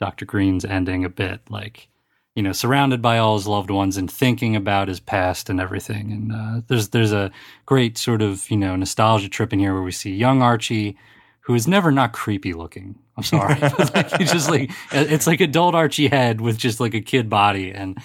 dr 0.00 0.24
green's 0.24 0.64
ending 0.64 1.04
a 1.04 1.08
bit 1.08 1.40
like 1.48 1.88
you 2.34 2.42
know 2.42 2.52
surrounded 2.52 3.02
by 3.02 3.18
all 3.18 3.36
his 3.36 3.46
loved 3.46 3.70
ones 3.70 3.96
and 3.96 4.10
thinking 4.10 4.54
about 4.54 4.88
his 4.88 5.00
past 5.00 5.50
and 5.50 5.60
everything 5.60 6.12
and 6.12 6.32
uh, 6.32 6.60
there's 6.68 6.90
there's 6.90 7.12
a 7.12 7.30
great 7.66 7.98
sort 7.98 8.22
of 8.22 8.48
you 8.50 8.56
know 8.56 8.76
nostalgia 8.76 9.28
trip 9.28 9.52
in 9.52 9.58
here 9.58 9.74
where 9.74 9.82
we 9.82 9.92
see 9.92 10.14
young 10.14 10.40
archie 10.40 10.96
who 11.40 11.54
is 11.54 11.66
never 11.66 11.90
not 11.90 12.12
creepy 12.12 12.52
looking 12.52 12.96
i'm 13.16 13.24
sorry 13.24 13.58
like 13.94 14.16
he's 14.18 14.30
just 14.30 14.48
like 14.48 14.70
it's 14.92 15.26
like 15.26 15.40
adult 15.40 15.74
archie 15.74 16.08
head 16.08 16.40
with 16.40 16.56
just 16.56 16.78
like 16.78 16.94
a 16.94 17.00
kid 17.00 17.28
body 17.28 17.72
and 17.72 17.98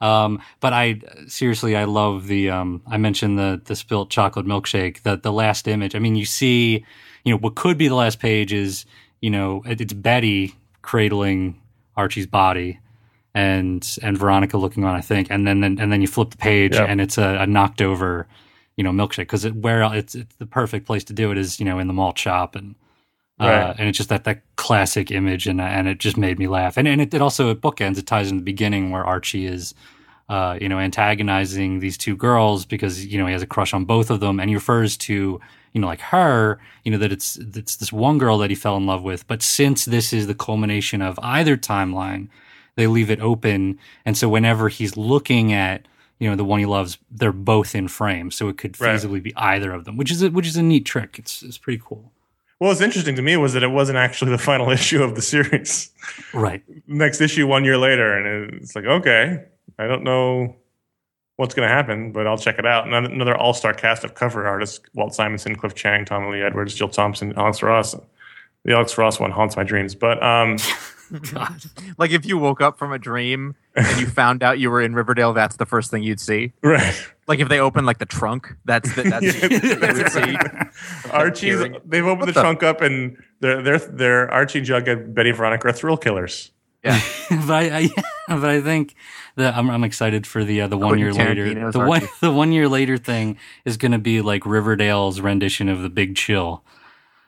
um, 0.00 0.40
but 0.60 0.72
I 0.72 1.00
seriously, 1.26 1.76
I 1.76 1.84
love 1.84 2.26
the. 2.26 2.50
Um, 2.50 2.82
I 2.86 2.96
mentioned 2.96 3.38
the 3.38 3.60
the 3.62 3.76
spilt 3.76 4.10
chocolate 4.10 4.46
milkshake. 4.46 5.02
The 5.02 5.16
the 5.16 5.32
last 5.32 5.68
image. 5.68 5.94
I 5.94 5.98
mean, 5.98 6.14
you 6.14 6.24
see, 6.24 6.84
you 7.24 7.32
know, 7.32 7.38
what 7.38 7.54
could 7.54 7.76
be 7.76 7.88
the 7.88 7.94
last 7.94 8.18
page 8.18 8.52
is, 8.52 8.86
you 9.20 9.30
know, 9.30 9.62
it's 9.66 9.92
Betty 9.92 10.54
cradling 10.82 11.60
Archie's 11.96 12.26
body, 12.26 12.80
and 13.34 13.86
and 14.02 14.18
Veronica 14.18 14.56
looking 14.58 14.84
on, 14.84 14.94
I 14.94 15.00
think, 15.00 15.30
and 15.30 15.46
then, 15.46 15.60
then 15.60 15.78
and 15.80 15.92
then 15.92 16.00
you 16.00 16.08
flip 16.08 16.30
the 16.30 16.36
page 16.36 16.74
Yeah. 16.74 16.84
and 16.84 17.00
it's 17.00 17.18
a, 17.18 17.38
a 17.40 17.46
knocked 17.46 17.80
over, 17.82 18.26
you 18.76 18.84
know, 18.84 18.90
milkshake 18.90 19.18
because 19.28 19.44
it, 19.44 19.54
where 19.54 19.82
it's 19.94 20.14
it's 20.14 20.34
the 20.36 20.46
perfect 20.46 20.86
place 20.86 21.04
to 21.04 21.12
do 21.12 21.30
it 21.30 21.38
is 21.38 21.58
you 21.60 21.64
know 21.66 21.78
in 21.78 21.86
the 21.86 21.92
malt 21.94 22.18
shop 22.18 22.54
and. 22.56 22.74
Uh, 23.38 23.46
Right. 23.46 23.76
and 23.78 23.88
it's 23.88 23.96
just 23.96 24.10
that 24.10 24.24
that 24.24 24.42
classic 24.56 25.10
image, 25.10 25.46
and 25.46 25.62
and 25.62 25.88
it 25.88 25.96
just 25.98 26.18
made 26.18 26.38
me 26.38 26.46
laugh. 26.46 26.76
And 26.76 26.86
and 26.86 27.00
it, 27.00 27.14
it 27.14 27.22
also 27.22 27.48
it 27.50 27.62
bookends. 27.62 27.96
It 27.96 28.06
ties 28.06 28.30
in 28.30 28.36
the 28.36 28.42
beginning 28.42 28.90
where 28.90 29.02
Archie 29.02 29.46
is, 29.46 29.72
uh, 30.28 30.58
you 30.60 30.68
know, 30.68 30.78
antagonizing 30.78 31.80
these 31.80 31.96
two 31.96 32.14
girls 32.16 32.66
because 32.66 33.06
you 33.06 33.16
know 33.18 33.24
he 33.24 33.32
has 33.32 33.40
a 33.40 33.46
crush 33.46 33.72
on 33.72 33.86
both 33.86 34.10
of 34.10 34.20
them, 34.20 34.40
and 34.40 34.50
he 34.50 34.54
refers 34.56 34.98
to 34.98 35.40
you 35.72 35.80
know 35.80 35.86
like 35.86 36.00
her, 36.00 36.58
you 36.84 36.90
know 36.92 36.98
that 36.98 37.12
it's 37.12 37.36
it's 37.36 37.76
this 37.76 37.92
one 37.92 38.18
girl 38.18 38.38
that 38.38 38.50
he 38.50 38.56
fell 38.56 38.76
in 38.76 38.86
love 38.86 39.02
with. 39.02 39.26
But 39.26 39.42
since 39.42 39.84
this 39.84 40.12
is 40.12 40.26
the 40.26 40.34
culmination 40.34 41.02
of 41.02 41.18
either 41.22 41.56
timeline, 41.56 42.28
they 42.76 42.86
leave 42.86 43.10
it 43.10 43.20
open, 43.20 43.78
and 44.04 44.16
so 44.16 44.28
whenever 44.28 44.68
he's 44.68 44.96
looking 44.96 45.52
at 45.52 45.86
you 46.18 46.28
know 46.28 46.36
the 46.36 46.44
one 46.44 46.58
he 46.60 46.66
loves, 46.66 46.98
they're 47.10 47.32
both 47.32 47.74
in 47.74 47.88
frame, 47.88 48.30
so 48.30 48.48
it 48.48 48.58
could 48.58 48.78
Right. 48.80 48.94
feasibly 48.98 49.22
be 49.22 49.34
either 49.36 49.72
of 49.72 49.84
them, 49.84 49.96
which 49.96 50.10
is 50.10 50.22
a, 50.22 50.30
which 50.30 50.46
is 50.46 50.56
a 50.56 50.62
neat 50.62 50.84
trick. 50.86 51.18
It's 51.18 51.42
it's 51.42 51.58
pretty 51.58 51.82
cool. 51.84 52.12
What 52.58 52.68
was 52.68 52.82
interesting 52.82 53.16
to 53.16 53.22
me 53.22 53.38
was 53.38 53.54
that 53.54 53.62
it 53.62 53.70
wasn't 53.70 53.96
actually 53.96 54.32
the 54.32 54.38
final 54.38 54.68
issue 54.78 55.02
of 55.02 55.14
the 55.14 55.22
series. 55.22 55.90
Right. 56.34 56.62
Next 56.86 57.22
issue 57.22 57.46
one 57.46 57.64
year 57.64 57.78
later, 57.78 58.12
and 58.14 58.52
it's 58.62 58.76
like, 58.76 58.84
okay, 58.84 59.44
I 59.78 59.86
don't 59.86 60.04
know 60.04 60.56
what's 61.40 61.54
going 61.54 61.66
to 61.68 61.74
happen, 61.74 62.12
but 62.12 62.26
I'll 62.26 62.38
check 62.38 62.58
it 62.58 62.66
out. 62.66 62.86
Another, 62.86 63.08
another 63.08 63.36
all-star 63.36 63.72
cast 63.74 64.04
of 64.04 64.14
cover 64.14 64.46
artists: 64.46 64.78
Walt 64.94 65.14
Simonson, 65.14 65.56
Cliff 65.56 65.74
Chiang, 65.74 66.04
Tommy 66.04 66.30
Lee 66.36 66.42
Edwards, 66.42 66.74
Jill 66.74 66.88
Thompson, 66.88 67.32
Alex 67.36 67.62
Ross. 67.62 67.96
The 68.64 68.74
Alex 68.74 68.96
Ross 68.98 69.18
one 69.18 69.30
haunts 69.30 69.56
my 69.56 69.64
dreams, 69.64 69.94
but 69.94 70.22
um, 70.22 70.56
God. 71.32 71.62
Like 71.96 72.10
if 72.10 72.26
you 72.26 72.36
woke 72.36 72.60
up 72.60 72.78
from 72.78 72.92
a 72.92 72.98
dream 72.98 73.54
and 73.74 73.98
you 74.00 74.06
found 74.22 74.42
out 74.42 74.58
you 74.58 74.70
were 74.70 74.82
in 74.82 74.94
Riverdale, 74.94 75.32
that's 75.32 75.56
the 75.56 75.64
first 75.64 75.90
thing 75.90 76.02
you'd 76.02 76.20
see. 76.20 76.52
right. 76.62 76.94
Like 77.26 77.38
if 77.40 77.48
they 77.48 77.58
open 77.58 77.86
like 77.86 77.98
the 77.98 78.06
trunk, 78.06 78.54
that's 78.66 78.94
the, 78.94 79.02
that's 79.04 79.24
Yeah. 79.42 79.92
you 79.92 80.02
would 80.02 80.12
see. 80.12 81.10
Archie's. 81.10 81.64
They've 81.86 82.04
opened 82.04 82.28
the, 82.28 82.32
the- 82.32 82.40
trunk 82.42 82.62
up, 82.62 82.80
and 82.82 83.16
they're 83.40 83.62
they're 83.62 83.78
they're 83.78 84.30
Archie, 84.30 84.60
Jughead, 84.60 85.14
Betty, 85.14 85.30
Veronica 85.32 85.68
are 85.68 85.72
thrill 85.72 85.96
killers. 85.96 86.50
Yeah. 86.84 87.00
but 87.46 87.50
I, 87.50 87.90
I 88.28 88.36
but 88.36 88.44
I 88.50 88.60
think 88.60 88.94
that 89.36 89.56
I'm 89.56 89.70
I'm 89.70 89.84
excited 89.84 90.26
for 90.26 90.44
the 90.44 90.62
uh, 90.62 90.66
the 90.68 90.78
one 90.78 90.98
year 90.98 91.12
later 91.12 91.70
the 91.70 91.78
one 91.78 92.02
Archie. 92.02 92.12
the 92.20 92.32
one 92.32 92.52
year 92.52 92.68
later 92.68 92.96
thing 92.96 93.38
is 93.64 93.76
going 93.76 93.92
to 93.92 93.98
be 93.98 94.20
like 94.22 94.46
Riverdale's 94.46 95.20
rendition 95.20 95.68
of 95.68 95.82
the 95.82 95.90
Big 95.90 96.16
Chill. 96.16 96.64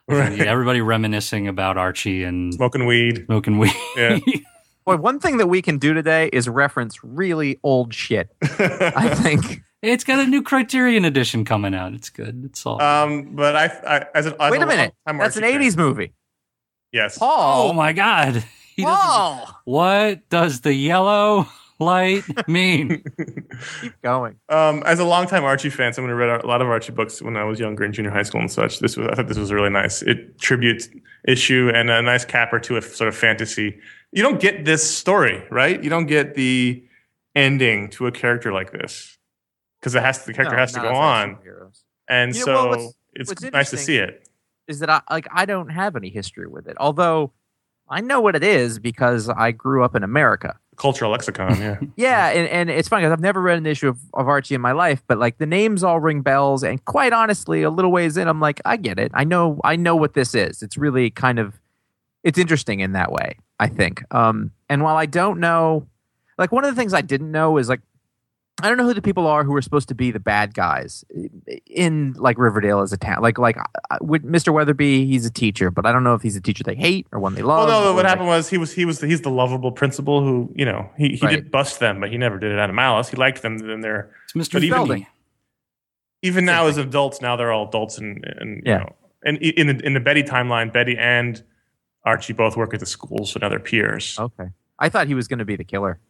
Right. 0.09 0.41
Everybody 0.41 0.81
reminiscing 0.81 1.49
about 1.49 1.77
Archie 1.77 2.25
and 2.25 2.53
Smoking 2.55 2.87
weed. 2.87 3.25
smoking 3.27 3.59
weed. 3.59 3.73
Yeah. 3.97 4.19
Boy, 4.85 4.97
one 4.97 5.21
thing 5.21 5.37
that 5.37 5.47
we 5.47 5.63
can 5.63 5.79
do 5.79 5.95
today 5.95 6.29
is 6.33 6.49
reference 6.49 7.05
really 7.05 7.61
old 7.63 7.95
shit. 7.95 8.35
I 8.43 9.15
think. 9.15 9.63
it's 9.81 10.03
got 10.03 10.19
a 10.19 10.27
new 10.27 10.43
Criterion 10.43 11.05
edition 11.05 11.45
coming 11.45 11.73
out. 11.73 11.95
It's 11.95 12.11
good. 12.11 12.43
It's 12.47 12.67
all. 12.67 12.83
um, 12.83 13.37
but 13.37 13.55
I, 13.55 13.67
I 13.67 14.07
as, 14.15 14.27
a, 14.27 14.43
as 14.43 14.51
Wait 14.51 14.61
a 14.61 14.67
minute. 14.67 14.93
longtime 15.07 15.19
That's 15.23 15.37
an 15.37 15.45
Archie 15.45 15.59
fan- 15.59 15.63
'80s 15.63 15.77
movie. 15.77 16.13
Yes. 16.91 17.19
oh 17.21 17.73
my 17.73 17.93
God! 17.93 18.45
He 18.77 18.83
doesn't- 18.85 19.49
what 19.65 20.29
does 20.31 20.61
the 20.63 20.73
yellow 20.75 21.47
light 21.79 22.23
mean? 22.49 23.03
Keep 23.81 24.01
going. 24.03 24.37
Um, 24.49 24.83
as 24.87 24.99
a 25.01 25.05
longtime 25.05 25.45
Archie 25.45 25.69
fan, 25.71 25.93
someone 25.93 26.11
who 26.11 26.17
read 26.17 26.43
a 26.43 26.47
lot 26.47 26.63
of 26.63 26.69
Archie 26.69 26.93
books 26.93 27.21
when 27.21 27.37
I 27.37 27.45
was 27.45 27.59
younger 27.61 27.85
in 27.85 27.93
junior 27.93 28.11
high 28.11 28.23
school 28.23 28.41
and 28.41 28.51
such, 28.51 28.79
this 28.79 28.97
was 28.97 29.09
I 29.09 29.15
thought 29.15 29.29
this 29.29 29.39
was 29.39 29.53
really 29.53 29.71
nice. 29.71 30.01
It 30.03 30.39
tributes 30.39 30.89
issue 31.27 31.71
and 31.75 31.91
a 31.91 32.01
nice 32.03 32.25
capper 32.25 32.59
to 32.61 32.77
a 32.77 32.83
sort 32.83 33.09
of 33.09 33.17
fantasy. 33.17 33.79
You 34.13 34.23
don't 34.23 34.41
get 34.41 34.65
this 34.65 34.83
story, 34.89 35.45
right? 35.51 35.83
You 35.83 35.91
don't 35.91 36.07
get 36.07 36.35
the 36.35 36.85
ending 37.35 37.89
to 37.91 38.07
a 38.07 38.13
character 38.13 38.53
like 38.53 38.73
this 38.73 39.19
because 39.81 39.95
it 39.95 40.03
has 40.03 40.25
the 40.25 40.33
character 40.35 40.55
No, 40.57 40.61
has 40.61 40.73
to 40.73 40.81
go 40.81 40.95
on, 40.95 41.39
and 42.09 42.35
You 42.35 42.41
know, 42.41 42.45
so 42.45 42.55
well, 42.55 42.69
what's- 42.69 42.95
it's 43.15 43.29
what's 43.31 43.43
nice 43.53 43.71
to 43.71 43.77
see 43.77 43.97
it. 43.99 44.29
Is 44.69 44.79
that 44.79 44.89
I 44.89 45.03
like 45.11 45.27
I 45.33 45.45
don't 45.45 45.69
have 45.71 45.97
any 45.97 46.09
history 46.09 46.47
with 46.47 46.67
it. 46.69 46.77
Although 46.79 47.33
I 47.93 48.01
know 48.01 48.21
what 48.21 48.35
it 48.35 48.43
is 48.43 48.79
because 48.79 49.29
I 49.29 49.53
grew 49.53 49.85
up 49.85 49.95
in 49.95 50.03
America. 50.03 50.59
Cultural 50.77 51.11
lexicon, 51.11 51.61
yeah. 51.61 51.79
Yeah, 51.97 52.29
and, 52.31 52.49
and 52.49 52.71
it's 52.71 52.89
funny 52.89 53.03
because 53.03 53.13
I've 53.13 53.21
never 53.21 53.41
read 53.41 53.59
an 53.59 53.67
issue 53.67 53.89
of, 53.89 53.99
of 54.15 54.27
Archie 54.27 54.55
in 54.55 54.61
my 54.61 54.73
life, 54.73 55.03
but 55.07 55.19
like 55.19 55.39
the 55.39 55.47
names 55.47 55.85
all 55.85 56.01
ring 56.01 56.23
bells, 56.23 56.65
and 56.65 56.83
quite 56.87 57.13
honestly, 57.13 57.63
a 57.63 57.71
little 57.71 57.93
ways 57.93 58.17
in, 58.17 58.27
I'm 58.27 58.41
like, 58.41 58.61
I 58.65 58.77
get 58.77 58.99
it. 58.99 59.13
I 59.15 59.25
know, 59.25 59.61
I 59.63 59.77
know 59.77 59.95
what 59.95 60.15
this 60.15 60.35
is. 60.35 60.63
It's 60.63 60.77
really 60.77 61.11
kind 61.11 61.39
of, 61.39 61.61
it's 62.25 62.39
interesting 62.39 62.81
in 62.81 62.93
that 62.93 63.13
way. 63.13 63.37
I 63.61 63.69
think. 63.69 64.03
Um, 64.13 64.51
and 64.69 64.83
while 64.83 64.97
I 64.97 65.07
don't 65.07 65.39
know, 65.39 65.87
like 66.37 66.51
one 66.51 66.65
of 66.65 66.75
the 66.75 66.81
things 66.81 66.93
I 66.93 67.01
didn't 67.01 67.31
know 67.31 67.59
is 67.59 67.69
like, 67.69 67.81
I 68.63 68.69
don't 68.69 68.77
know 68.79 68.85
who 68.85 68.95
the 68.95 69.03
people 69.03 69.27
are 69.27 69.45
who 69.45 69.55
are 69.57 69.61
supposed 69.63 69.89
to 69.89 69.95
be 69.95 70.11
the 70.11 70.21
bad 70.21 70.55
guys 70.55 71.05
in 71.67 72.15
like 72.17 72.39
Riverdale 72.39 72.81
as 72.81 72.93
a 72.93 72.97
town. 72.97 73.21
Like 73.21 73.39
like 73.39 73.57
with 74.01 74.23
Mr. 74.25 74.53
Weatherbee, 74.55 75.07
he's 75.07 75.27
a 75.27 75.31
teacher, 75.31 75.71
but 75.71 75.85
I 75.85 75.93
don't 75.93 76.05
know 76.05 76.15
if 76.15 76.23
he's 76.23 76.37
a 76.37 76.41
teacher 76.41 76.63
they 76.65 76.75
hate 76.75 77.07
or 77.13 77.19
one 77.19 77.35
they 77.35 77.43
love. 77.43 77.69
Well, 77.69 77.83
no, 77.85 77.93
what 77.95 78.05
like- 78.05 78.09
happened 78.11 78.29
was 78.29 78.49
he 78.49 78.57
was 78.59 78.73
he 78.73 78.85
was 78.85 79.01
the, 79.01 79.07
he's 79.09 79.21
the 79.23 79.31
lovable 79.31 79.73
principal 79.73 80.23
who 80.23 80.53
you 80.55 80.65
know 80.65 80.89
he, 80.97 81.17
he 81.17 81.27
Right. 81.27 81.35
did 81.37 81.51
bust 81.51 81.81
them, 81.81 82.01
but 82.01 82.11
he 82.11 82.19
never 82.19 82.39
did 82.39 82.53
it 82.53 82.59
out 82.59 82.71
of 82.71 82.75
malice. 82.77 83.09
He 83.09 83.17
liked 83.17 83.43
them, 83.43 83.57
and 83.69 83.83
they're 83.83 84.11
It's 84.25 84.33
Mr. 84.35 84.53
But 84.55 84.65
even- 84.65 84.77
Felding. 84.79 85.07
even 86.23 86.45
now 86.45 86.67
as 86.67 86.77
adults. 86.79 87.21
Now 87.21 87.37
they're 87.37 87.53
all 87.53 87.69
adults, 87.69 87.99
and 87.99 88.25
and 88.39 88.63
Yeah. 88.65 88.73
you 88.73 88.85
know, 88.85 88.97
and 89.25 89.39
in 89.39 89.67
the 89.77 89.85
in 89.87 89.95
the 89.95 90.01
Betty 90.01 90.23
timeline, 90.23 90.73
Betty 90.73 90.97
and 90.97 91.43
Archie 92.05 92.33
both 92.33 92.57
work 92.57 92.75
at 92.75 92.81
the 92.81 92.87
school, 92.87 93.27
so 93.27 93.39
now 93.41 93.49
they're 93.49 93.59
peers. 93.61 94.19
Okay. 94.19 94.51
I 94.79 94.89
thought 94.89 95.07
he 95.07 95.15
was 95.15 95.29
going 95.29 95.39
to 95.39 95.45
be 95.45 95.55
the 95.57 95.65
killer. 95.65 96.01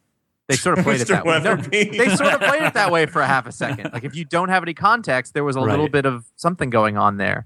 They 0.49 0.55
sort 0.55 0.77
of 0.77 0.83
played 0.83 0.99
it 1.01 1.07
Mr. 1.07 1.23
that 1.23 1.25
way. 1.25 1.39
No, 1.39 1.55
they 1.55 2.15
sort 2.15 2.33
of 2.33 2.41
played 2.41 2.63
it 2.63 2.73
that 2.73 2.91
way 2.91 3.05
for 3.05 3.21
a 3.21 3.27
half 3.27 3.47
a 3.47 3.51
second. 3.63 3.91
Like 3.93 4.03
if 4.03 4.15
you 4.15 4.25
don't 4.25 4.49
have 4.49 4.61
any 4.63 4.73
context, 4.73 5.33
there 5.33 5.43
was 5.43 5.55
a 5.55 5.61
little 5.61 5.87
bit 5.89 6.05
of 6.05 6.25
something 6.35 6.69
going 6.69 6.97
on 6.97 7.17
there. 7.17 7.45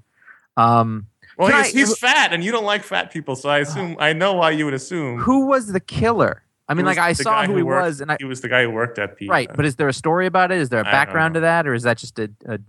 Um, 0.58 1.06
Well, 1.38 1.50
he's, 1.50 1.76
I- 1.76 1.78
he's 1.78 1.98
fat, 2.00 2.34
and 2.34 2.44
you 2.44 2.52
don't 2.52 2.66
like 2.66 2.84
fat 2.84 3.12
people, 3.12 3.36
so 3.36 3.50
I 3.50 3.60
assume 3.60 3.96
I 4.00 4.14
know 4.14 4.34
why 4.34 4.50
you 4.52 4.66
would 4.66 4.74
assume. 4.74 5.20
who 5.20 5.46
was 5.46 5.68
the 5.72 5.80
killer? 5.80 6.42
I 6.68 6.74
mean, 6.74 6.86
like 6.86 6.98
I 6.98 7.14
saw 7.14 7.42
guy 7.44 7.46
who 7.46 7.56
he 7.56 7.64
was, 7.64 8.02
and 8.02 8.12
I 8.12 8.18
he 8.20 8.26
was 8.26 8.42
the 8.42 8.50
guy 8.50 8.64
who 8.64 8.72
worked 8.72 8.98
at 9.00 9.18
the 9.18 9.30
right. 9.30 9.50
But 9.56 9.66
is 9.66 9.76
there 9.78 9.88
a 9.88 9.94
story 9.94 10.26
about 10.26 10.52
it? 10.52 10.58
Is 10.58 10.68
there 10.70 10.82
a 10.82 10.84
background 10.84 11.36
to 11.36 11.40
that, 11.42 11.66
or 11.68 11.74
is 11.74 11.84
that 11.84 11.98
just 11.98 12.18
a? 12.20 12.30
a 12.46 12.60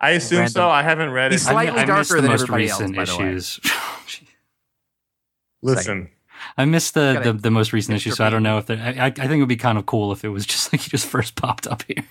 I 0.00 0.10
assume 0.12 0.38
random- 0.38 0.52
so. 0.52 0.68
I 0.70 0.82
haven't 0.82 1.10
read 1.10 1.30
He's 1.32 1.42
it. 1.42 1.50
slightly 1.50 1.80
I, 1.80 1.82
I 1.82 1.84
darker 1.84 2.14
the 2.16 2.22
than 2.22 2.30
most 2.30 2.42
everybody 2.42 2.68
else, 2.70 2.80
recent 2.80 2.96
by 2.96 3.04
the 3.04 3.16
way. 3.18 3.28
issues. 3.34 3.60
Listen, 5.62 6.08
I 6.56 6.64
missed 6.64 6.94
the, 6.94 7.20
the, 7.22 7.32
the 7.32 7.50
most 7.50 7.72
recent 7.72 7.96
issue, 7.96 8.10
so 8.10 8.24
I 8.24 8.30
don't 8.30 8.42
know 8.42 8.58
if 8.58 8.66
there, 8.66 8.78
I, 8.78 9.06
I 9.06 9.06
I 9.06 9.10
think 9.10 9.32
it 9.32 9.40
would 9.40 9.48
be 9.48 9.56
kind 9.56 9.78
of 9.78 9.86
cool 9.86 10.12
if 10.12 10.24
it 10.24 10.28
was 10.28 10.46
just 10.52 10.72
like 10.72 10.82
he 10.82 10.90
just 10.90 11.06
first 11.06 11.34
popped 11.34 11.66
up 11.66 11.82
here. 11.82 12.04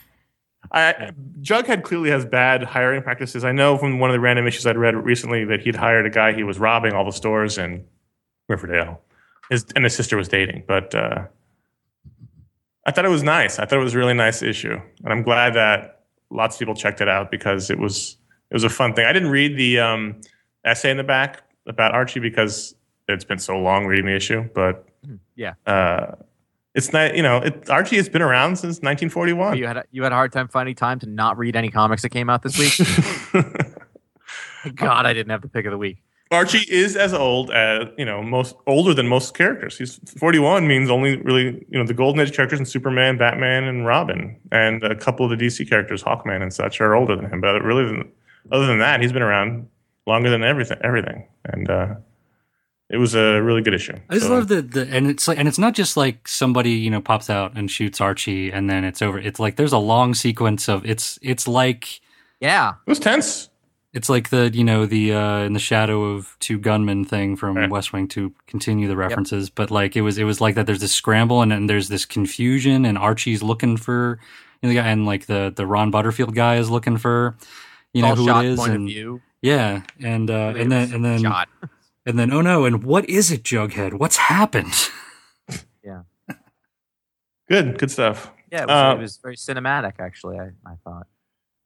I, 0.71 1.11
Jughead 1.41 1.83
clearly 1.83 2.11
has 2.11 2.25
bad 2.25 2.63
hiring 2.63 3.01
practices. 3.01 3.43
I 3.43 3.51
know 3.51 3.77
from 3.77 3.99
one 3.99 4.09
of 4.09 4.13
the 4.13 4.19
random 4.19 4.47
issues 4.47 4.65
I'd 4.65 4.77
read 4.77 4.95
recently 4.95 5.43
that 5.45 5.61
he'd 5.61 5.75
hired 5.75 6.05
a 6.05 6.09
guy. 6.09 6.33
He 6.33 6.43
was 6.43 6.59
robbing 6.59 6.93
all 6.93 7.03
the 7.03 7.11
stores 7.11 7.57
in 7.57 7.85
Riverdale, 8.47 9.01
his 9.49 9.65
and 9.75 9.83
his 9.83 9.95
sister 9.95 10.17
was 10.17 10.27
dating. 10.27 10.63
But 10.67 10.95
uh, 10.95 11.25
I 12.85 12.91
thought 12.91 13.05
it 13.05 13.09
was 13.09 13.23
nice. 13.23 13.59
I 13.59 13.65
thought 13.65 13.79
it 13.79 13.83
was 13.83 13.95
a 13.95 13.97
really 13.97 14.13
nice 14.13 14.41
issue, 14.41 14.79
and 15.03 15.13
I'm 15.13 15.23
glad 15.23 15.55
that 15.55 16.03
lots 16.29 16.55
of 16.55 16.59
people 16.59 16.75
checked 16.75 17.01
it 17.01 17.09
out 17.09 17.31
because 17.31 17.69
it 17.69 17.79
was 17.79 18.17
it 18.49 18.53
was 18.53 18.63
a 18.63 18.69
fun 18.69 18.93
thing. 18.93 19.05
I 19.05 19.13
didn't 19.13 19.29
read 19.29 19.57
the 19.57 19.79
um, 19.79 20.21
essay 20.63 20.91
in 20.91 20.97
the 20.97 21.03
back 21.03 21.43
about 21.67 21.93
Archie 21.93 22.19
because 22.19 22.75
it's 23.13 23.25
been 23.25 23.39
so 23.39 23.57
long 23.59 23.85
reading 23.85 24.05
the 24.05 24.15
issue, 24.15 24.49
but 24.53 24.87
yeah. 25.35 25.53
uh, 25.65 26.15
it's 26.73 26.93
not. 26.93 27.15
You 27.15 27.23
know, 27.23 27.37
it, 27.37 27.69
Archie 27.69 27.97
has 27.97 28.09
been 28.09 28.21
around 28.21 28.57
since 28.57 28.77
1941. 28.81 29.57
You 29.57 29.67
had 29.67 29.77
a, 29.77 29.83
you 29.91 30.03
had 30.03 30.11
a 30.11 30.15
hard 30.15 30.31
time 30.31 30.47
finding 30.47 30.75
time 30.75 30.99
to 30.99 31.05
not 31.07 31.37
read 31.37 31.55
any 31.55 31.69
comics 31.69 32.01
that 32.01 32.09
came 32.09 32.29
out 32.29 32.43
this 32.43 32.57
week. 32.57 32.87
God, 34.75 35.05
I 35.05 35.13
didn't 35.13 35.31
have 35.31 35.41
the 35.41 35.49
pick 35.49 35.65
of 35.65 35.71
the 35.71 35.77
week. 35.77 35.97
Archie 36.31 36.65
is 36.69 36.95
as 36.95 37.13
old 37.13 37.51
as 37.51 37.87
you 37.97 38.05
know 38.05 38.23
most 38.23 38.55
older 38.65 38.93
than 38.93 39.07
most 39.07 39.35
characters. 39.35 39.77
He's 39.77 39.99
41 40.17 40.65
means 40.65 40.89
only 40.89 41.17
really 41.17 41.65
you 41.69 41.77
know 41.77 41.85
the 41.85 41.93
Golden 41.93 42.21
Age 42.21 42.33
characters 42.33 42.57
and 42.57 42.67
Superman, 42.67 43.17
Batman, 43.17 43.65
and 43.65 43.85
Robin, 43.85 44.39
and 44.51 44.81
a 44.83 44.95
couple 44.95 45.29
of 45.29 45.37
the 45.37 45.45
DC 45.45 45.67
characters, 45.69 46.03
Hawkman 46.03 46.41
and 46.41 46.53
such, 46.53 46.79
are 46.79 46.95
older 46.95 47.17
than 47.17 47.25
him. 47.25 47.41
But 47.41 47.61
really, 47.63 48.09
other 48.49 48.65
than 48.65 48.79
that, 48.79 49.01
he's 49.01 49.11
been 49.11 49.21
around 49.21 49.67
longer 50.07 50.29
than 50.29 50.41
everything. 50.41 50.77
Everything, 50.81 51.27
and 51.43 51.69
uh, 51.69 51.95
it 52.91 52.97
was 52.97 53.15
a 53.15 53.41
really 53.41 53.61
good 53.61 53.73
issue. 53.73 53.95
I 54.09 54.13
just 54.15 54.27
So- 54.27 54.33
love 54.33 54.47
the, 54.47 54.61
the 54.61 54.87
and 54.91 55.07
it's 55.07 55.27
like 55.27 55.37
and 55.39 55.47
it's 55.47 55.57
not 55.59 55.73
just 55.73 55.95
like 55.97 56.27
somebody 56.27 56.71
you 56.71 56.89
know 56.89 57.01
pops 57.01 57.29
out 57.29 57.53
and 57.57 57.69
shoots 57.71 57.99
Archie 58.01 58.51
and 58.51 58.69
then 58.69 58.83
it's 58.83 59.01
over. 59.01 59.17
It's 59.19 59.39
like 59.39 59.55
there's 59.55 59.73
a 59.73 59.77
long 59.79 60.13
sequence 60.13 60.67
of 60.69 60.85
it's 60.85 61.17
it's 61.21 61.47
like 61.47 62.01
Yeah, 62.39 62.73
It 62.85 62.89
was 62.89 62.99
tense. 62.99 63.49
it's 63.93 64.09
like 64.09 64.29
the 64.29 64.49
you 64.53 64.63
know 64.63 64.85
the 64.85 65.13
uh, 65.13 65.39
in 65.47 65.53
the 65.53 65.59
shadow 65.59 66.03
of 66.15 66.35
two 66.39 66.57
gunmen 66.59 67.05
thing 67.05 67.35
from 67.35 67.55
Right. 67.57 67.69
West 67.69 67.93
Wing 67.93 68.07
to 68.09 68.33
continue 68.47 68.87
the 68.87 68.95
references, 68.97 69.49
but 69.49 69.69
like 69.71 69.95
it 69.95 70.01
was 70.01 70.17
it 70.17 70.23
was 70.25 70.39
like 70.41 70.55
that. 70.55 70.65
There's 70.65 70.79
this 70.81 70.93
scramble 70.93 71.41
and 71.41 71.51
then 71.51 71.67
there's 71.67 71.87
this 71.89 72.05
confusion 72.05 72.85
and 72.85 72.97
Archie's 72.97 73.41
looking 73.43 73.77
for 73.77 74.19
you 74.61 74.67
know 74.67 74.73
the 74.75 74.79
guy 74.81 74.87
and 74.89 75.05
like 75.05 75.25
the 75.27 75.51
the 75.55 75.65
Ron 75.65 75.91
Butterfield 75.91 76.35
guy 76.35 76.57
is 76.57 76.69
looking 76.69 76.97
for 76.97 77.35
you 77.93 78.01
know 78.01 78.09
all 78.09 78.15
who 78.15 78.25
shot 78.25 78.45
it 78.45 78.51
is 78.51 78.59
point 78.59 78.73
and 78.73 78.83
of 78.83 78.93
view. 78.93 79.21
yeah 79.41 79.81
and 79.99 80.29
uh, 80.29 80.53
and 80.57 80.71
then 80.71 80.93
and 80.93 81.03
then 81.05 81.21
shot. 81.21 81.49
And 82.05 82.17
then 82.17 82.31
oh 82.33 82.41
no 82.41 82.65
and 82.65 82.83
what 82.83 83.07
is 83.09 83.31
it 83.31 83.43
Jughead? 83.43 83.93
What's 83.99 84.17
happened? 84.17 84.73
Yeah. 85.83 86.01
good, 87.49 87.77
good 87.79 87.89
stuff. 87.91 88.31
Yeah, 88.51 88.63
it 88.63 88.67
was, 88.67 88.71
Uh, 88.71 88.95
it 88.97 89.01
was 89.01 89.17
very 89.17 89.35
cinematic. 89.35 89.93
Actually, 89.99 90.39
I, 90.39 90.49
I 90.65 90.75
thought. 90.83 91.07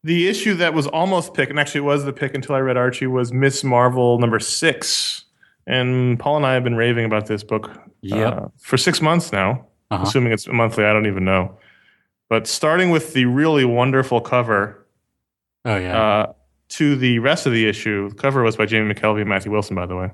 The 0.04 0.28
issue 0.30 0.54
that 0.56 0.74
was 0.74 0.88
almost 0.88 1.34
pick, 1.34 1.50
and 1.50 1.60
actually 1.60 1.80
it 1.80 1.86
was 1.86 2.06
the 2.06 2.14
pick 2.14 2.34
until 2.34 2.56
I 2.56 2.60
read 2.60 2.78
Archie, 2.78 3.08
was 3.08 3.34
Miss 3.34 3.64
Marvel 3.64 4.18
number 4.20 4.40
six. 4.40 5.26
And 5.68 6.18
Paul 6.20 6.38
and 6.38 6.46
I 6.46 6.54
have 6.54 6.64
been 6.64 6.76
raving 6.76 7.06
about 7.06 7.26
this 7.28 7.44
book 7.44 7.72
Yep. 8.02 8.34
uh, 8.34 8.48
for 8.60 8.78
six 8.78 9.02
months 9.02 9.32
now, 9.34 9.66
Uh-huh. 9.92 10.04
assuming 10.04 10.32
it's 10.32 10.48
monthly. 10.48 10.86
I 10.86 10.94
don't 10.94 11.08
even 11.08 11.26
know. 11.26 11.58
But 12.30 12.48
starting 12.48 12.90
with 12.92 13.14
the 13.14 13.26
really 13.26 13.66
wonderful 13.66 14.22
cover 14.22 14.86
Oh 15.66 15.76
yeah. 15.76 16.02
uh, 16.02 16.34
to 16.70 16.96
the 16.96 17.20
rest 17.20 17.46
of 17.48 17.52
the 17.52 17.68
issue, 17.68 18.10
the 18.10 18.16
cover 18.16 18.44
was 18.44 18.56
by 18.56 18.66
Jamie 18.66 18.94
McKelvie 18.94 19.22
and 19.22 19.30
Matthew 19.30 19.52
Wilson, 19.52 19.76
by 19.76 19.86
the 19.88 19.96
way. 19.96 20.12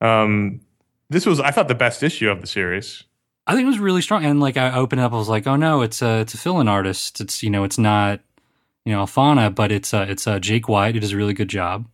Um, 0.00 0.60
this 1.08 1.24
was, 1.26 1.40
I 1.40 1.50
thought, 1.50 1.68
the 1.68 1.74
best 1.74 2.02
issue 2.02 2.28
of 2.30 2.40
the 2.40 2.46
series. 2.46 3.04
I 3.46 3.52
think 3.54 3.64
it 3.64 3.68
was 3.68 3.78
really 3.78 4.02
strong. 4.02 4.24
And 4.24 4.40
like 4.40 4.56
I 4.56 4.76
opened 4.76 5.00
up, 5.00 5.12
I 5.12 5.16
was 5.16 5.28
like, 5.28 5.46
oh 5.46 5.54
no, 5.56 5.82
it's 5.82 6.02
a 6.02 6.20
it's 6.20 6.34
a 6.34 6.38
fill-in 6.38 6.66
artist. 6.66 7.20
It's 7.20 7.42
you 7.44 7.50
know, 7.50 7.62
it's 7.62 7.78
not 7.78 8.20
you 8.84 8.92
know 8.92 9.04
Alphona, 9.04 9.54
but 9.54 9.70
it's 9.70 9.94
uh 9.94 10.04
it's 10.08 10.26
uh 10.26 10.40
Jake 10.40 10.68
Wyatt. 10.68 10.94
He 10.96 11.00
does 11.00 11.12
a 11.12 11.16
really 11.16 11.32
good 11.34 11.48
job. 11.48 11.86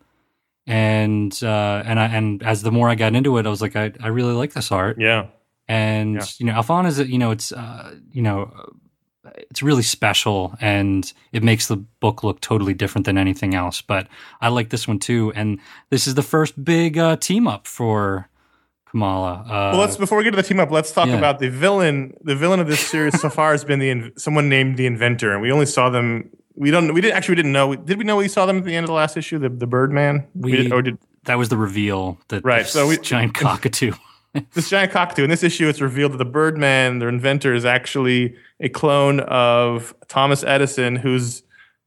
And 0.67 1.39
uh 1.43 1.83
and 1.85 2.01
I 2.01 2.07
and 2.07 2.43
as 2.43 2.63
the 2.63 2.73
more 2.73 2.89
I 2.89 2.95
got 2.95 3.15
into 3.15 3.37
it, 3.37 3.45
I 3.47 3.51
was 3.51 3.61
like, 3.61 3.77
I 3.77 3.93
I 4.01 4.09
really 4.09 4.33
like 4.33 4.55
this 4.55 4.73
art. 4.73 4.97
Yeah. 4.99 5.27
And 5.69 6.15
Yeah. 6.15 6.25
you 6.39 6.47
know, 6.47 6.55
Alphona 6.55 6.89
is 6.89 6.99
you 7.01 7.19
know, 7.19 7.33
it's 7.33 7.53
uh 7.53 7.97
you 8.11 8.23
know. 8.23 8.51
It's 9.51 9.63
really 9.63 9.83
special, 9.83 10.55
and 10.61 11.11
it 11.33 11.43
makes 11.43 11.67
the 11.69 11.77
book 11.77 12.23
look 12.25 12.41
totally 12.41 12.75
different 12.75 13.05
than 13.07 13.19
anything 13.19 13.55
else. 13.55 13.81
But 13.81 14.09
I 14.41 14.49
like 14.49 14.71
this 14.71 14.87
one 14.89 14.99
too, 14.99 15.33
and 15.35 15.59
this 15.91 16.07
is 16.07 16.15
the 16.15 16.23
first 16.23 16.63
big 16.65 16.97
uh, 16.99 17.17
team 17.17 17.47
up 17.47 17.67
for 17.67 18.29
Kamala. 18.91 19.45
Uh, 19.47 19.71
Well, 19.73 19.81
let's 19.81 19.97
before 19.97 20.19
we 20.19 20.25
get 20.25 20.31
to 20.31 20.37
the 20.37 20.43
team 20.43 20.61
up, 20.61 20.71
let's 20.71 20.93
talk 20.93 21.09
yeah. 21.09 21.17
about 21.17 21.39
the 21.39 21.49
villain. 21.51 22.15
The 22.23 22.37
villain 22.37 22.61
of 22.61 22.67
this 22.67 22.81
series 22.81 23.21
so 23.21 23.29
far 23.31 23.53
has 23.53 23.65
been 23.65 23.79
the 23.79 23.91
in- 23.91 24.13
someone 24.17 24.49
named 24.49 24.77
the 24.77 24.87
Inventor, 24.87 25.33
and 25.33 25.43
we 25.43 25.51
only 25.53 25.67
saw 25.67 25.91
them. 25.91 26.31
We 26.55 26.71
don't. 26.71 26.93
We 26.93 27.01
didn't 27.01 27.17
actually. 27.17 27.33
We 27.33 27.37
didn't 27.37 27.53
know. 27.53 27.75
Did 27.75 27.99
we 27.99 28.05
know 28.05 28.17
we 28.17 28.29
saw 28.29 28.45
them 28.47 28.59
at 28.59 28.65
the 28.65 28.75
end 28.77 28.85
of 28.85 28.89
the 28.89 28.95
last 28.95 29.17
issue? 29.17 29.39
The 29.39 29.49
the 29.49 29.67
Birdman. 29.67 30.27
We- 30.35 30.53
did, 30.57 30.73
or 30.73 30.83
did 30.83 30.99
that 31.25 31.37
was 31.39 31.49
the 31.49 31.57
reveal 31.57 32.19
that 32.29 32.45
Right, 32.45 32.63
this 32.65 32.73
so 32.73 32.89
we- 32.89 32.99
giant 32.99 33.35
cockatoo. 33.35 33.93
this 34.55 34.71
giant 34.71 34.93
cockatoo. 34.93 35.25
In 35.25 35.31
this 35.31 35.43
issue, 35.43 35.69
it's 35.69 35.81
revealed 35.81 36.13
that 36.13 36.19
the 36.19 36.25
Birdman, 36.25 36.99
their 36.99 37.09
inventor, 37.09 37.55
is 37.55 37.65
actually 37.65 38.35
a 38.61 38.69
clone 38.69 39.21
of 39.21 39.95
Thomas 40.09 40.43
Edison, 40.45 40.97
whose 40.97 41.43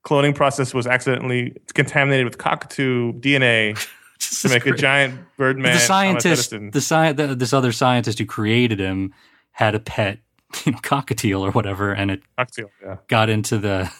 cloning 0.05 0.35
process 0.35 0.73
was 0.73 0.85
accidentally 0.85 1.55
contaminated 1.73 2.25
with 2.25 2.37
cockatoo 2.37 3.13
DNA 3.13 3.75
to 4.41 4.49
make 4.49 4.65
a 4.65 4.73
giant 4.73 5.19
Birdman. 5.37 5.73
the 5.73 5.79
scientist, 5.79 6.51
the 6.51 6.71
sci- 6.75 7.13
the, 7.13 7.35
this 7.35 7.53
other 7.53 7.71
scientist 7.71 8.19
who 8.19 8.25
created 8.25 8.79
him 8.79 9.13
had 9.51 9.73
a 9.73 9.79
pet, 9.79 10.19
you 10.65 10.71
know, 10.71 10.77
cockatiel 10.79 11.41
or 11.41 11.51
whatever, 11.51 11.91
and 11.93 12.11
it 12.11 12.21
cockatiel. 12.37 12.69
Yeah. 12.83 12.97
got 13.07 13.29
into 13.29 13.57
the 13.57 13.91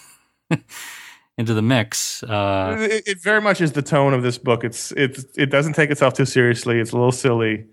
into 1.38 1.54
the 1.54 1.62
mix. 1.62 2.22
Uh, 2.22 2.76
it, 2.78 3.08
it 3.08 3.20
very 3.20 3.40
much 3.40 3.60
is 3.60 3.72
the 3.72 3.82
tone 3.82 4.14
of 4.14 4.22
this 4.22 4.38
book. 4.38 4.64
It's 4.64 4.92
it's 4.92 5.24
it 5.36 5.46
doesn't 5.46 5.74
take 5.74 5.90
itself 5.90 6.14
too 6.14 6.24
seriously. 6.26 6.78
It's 6.78 6.92
a 6.92 6.96
little 6.96 7.12
silly, 7.12 7.66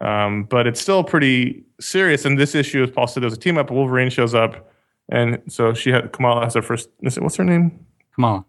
um, 0.00 0.44
but 0.44 0.66
it's 0.66 0.80
still 0.80 1.02
pretty 1.04 1.64
serious. 1.80 2.24
And 2.24 2.38
this 2.38 2.54
issue, 2.54 2.82
as 2.82 2.90
Paul 2.90 3.06
said, 3.06 3.22
there's 3.22 3.32
a 3.34 3.38
team 3.38 3.58
up. 3.58 3.70
Wolverine 3.70 4.10
shows 4.10 4.34
up, 4.34 4.70
and 5.08 5.40
so 5.48 5.74
she 5.74 5.90
had 5.90 6.12
Kamala 6.12 6.44
has 6.44 6.54
her 6.54 6.62
first. 6.62 6.88
it- 7.02 7.22
What's 7.22 7.36
her 7.36 7.44
name? 7.44 7.84
Kamala. 8.14 8.44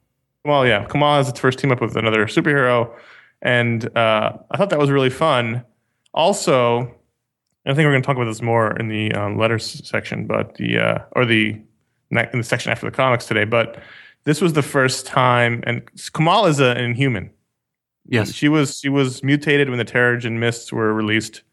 Well, 0.46 0.66
yeah, 0.66 0.86
Kamala 0.86 1.18
has 1.18 1.30
its 1.30 1.40
first 1.40 1.60
team 1.60 1.72
up 1.72 1.82
with 1.82 1.96
another 1.98 2.26
superhero, 2.26 2.92
and 3.42 3.86
uh, 3.98 4.34
I 4.52 4.58
thought 4.58 4.70
that 4.70 4.80
was 4.80 4.90
really 4.90 5.10
fun. 5.10 5.64
Also, 6.14 6.82
I 7.66 7.74
think 7.74 7.86
we're 7.86 7.92
going 7.92 8.02
to 8.02 8.06
talk 8.06 8.16
about 8.16 8.26
this 8.26 8.42
more 8.42 8.76
in 8.78 8.88
the 8.88 9.12
um, 9.14 9.38
letters 9.38 9.82
section, 9.88 10.26
but 10.28 10.56
the 10.56 10.80
uh, 10.80 10.98
or 11.12 11.26
the 11.26 11.60
in 12.12 12.28
the 12.40 12.44
section 12.44 12.72
after 12.72 12.90
the 12.90 12.96
comics 12.96 13.28
today. 13.28 13.44
But 13.44 13.82
this 14.24 14.42
was 14.42 14.54
the 14.54 14.64
first 14.64 15.06
time, 15.06 15.64
and 15.68 15.82
Kamala 16.14 16.50
is 16.50 16.60
a, 16.60 16.72
an 16.72 16.78
Inhuman. 16.86 17.30
Yes. 18.10 18.34
she 18.34 18.50
was 18.50 18.80
she 18.80 18.90
was 18.90 19.24
mutated 19.24 19.70
when 19.70 19.78
the 19.78 19.86
Terrigen 19.86 20.40
mists 20.40 20.74
were 20.74 20.94
released 20.94 21.44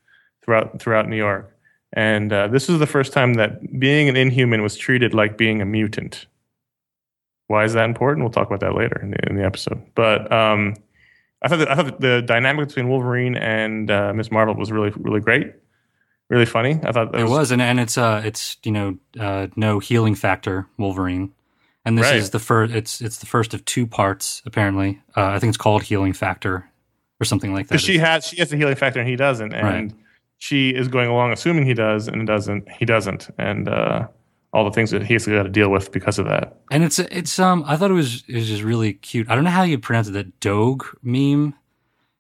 throughout 0.42 0.80
throughout 0.80 1.08
New 1.08 1.16
York, 1.16 1.54
and 1.92 2.32
uh, 2.32 2.48
this 2.48 2.68
was 2.68 2.78
the 2.78 2.86
first 2.86 3.12
time 3.12 3.34
that 3.34 3.78
being 3.78 4.08
an 4.08 4.16
Inhuman 4.16 4.62
was 4.62 4.76
treated 4.76 5.12
like 5.12 5.36
being 5.36 5.60
a 5.60 5.66
mutant. 5.66 6.26
Why 7.48 7.64
is 7.64 7.74
that 7.74 7.84
important? 7.84 8.24
We'll 8.24 8.32
talk 8.32 8.48
about 8.48 8.60
that 8.60 8.74
later 8.74 8.98
in 9.00 9.10
the, 9.10 9.30
in 9.30 9.36
the 9.36 9.44
episode. 9.44 9.80
But 9.94 10.32
um, 10.32 10.74
I 11.42 11.48
thought 11.48 11.58
that, 11.58 11.70
I 11.70 11.74
thought 11.76 12.00
the 12.00 12.22
dynamic 12.22 12.68
between 12.68 12.88
Wolverine 12.88 13.36
and 13.36 13.90
uh, 13.90 14.12
Miss 14.14 14.30
Marvel 14.30 14.54
was 14.54 14.72
really 14.72 14.90
really 14.96 15.20
great, 15.20 15.52
really 16.28 16.46
funny. 16.46 16.80
I 16.82 16.92
thought 16.92 17.14
It 17.14 17.28
was, 17.28 17.50
and, 17.50 17.60
and 17.60 17.78
it's 17.78 17.98
uh, 17.98 18.22
it's 18.24 18.56
you 18.64 18.72
know, 18.72 18.98
uh, 19.20 19.48
no 19.56 19.78
healing 19.78 20.14
factor 20.14 20.66
Wolverine, 20.78 21.32
and 21.86 21.96
this 21.96 22.04
Right. 22.04 22.16
is 22.16 22.30
the 22.30 22.38
first. 22.38 22.74
It's 22.74 23.00
it's 23.00 23.16
the 23.18 23.26
first 23.26 23.54
of 23.54 23.64
two 23.64 23.86
parts 23.86 24.42
apparently. 24.44 25.00
Uh, 25.16 25.28
I 25.28 25.38
think 25.38 25.48
it's 25.48 25.56
called 25.56 25.82
healing 25.82 26.12
factor 26.12 26.68
or 27.20 27.24
something 27.24 27.54
like 27.54 27.68
that. 27.68 27.74
because 27.76 27.82
she 27.82 27.96
has 27.98 28.26
she 28.26 28.36
has 28.36 28.52
a 28.52 28.56
healing 28.58 28.74
factor 28.76 29.00
and 29.00 29.08
he 29.08 29.16
doesn't, 29.16 29.54
and 29.54 29.64
Right. 29.66 29.92
she 30.36 30.70
is 30.70 30.88
going 30.88 31.08
along 31.08 31.32
assuming 31.32 31.64
he 31.64 31.72
does 31.74 32.08
and 32.08 32.20
it 32.20 32.26
doesn't. 32.26 32.70
He 32.70 32.84
doesn't, 32.84 33.30
and 33.38 33.68
uh, 33.70 34.08
all 34.52 34.64
the 34.64 34.70
things 34.70 34.90
that 34.90 35.02
he's 35.02 35.26
got 35.26 35.44
to 35.44 35.48
deal 35.48 35.70
with 35.70 35.92
because 35.92 36.18
of 36.18 36.26
that. 36.26 36.60
and 36.70 36.84
it's 36.84 36.98
it's 36.98 37.38
um, 37.38 37.64
I 37.66 37.76
thought 37.76 37.90
it 37.90 37.94
was 37.94 38.22
it 38.28 38.34
was 38.34 38.48
just 38.48 38.62
really 38.62 38.92
cute. 38.94 39.30
I 39.30 39.34
don't 39.34 39.44
know 39.44 39.50
how 39.50 39.62
you 39.62 39.78
pronounce 39.78 40.08
it. 40.08 40.12
That 40.12 40.40
dog 40.40 40.84
meme, 41.02 41.54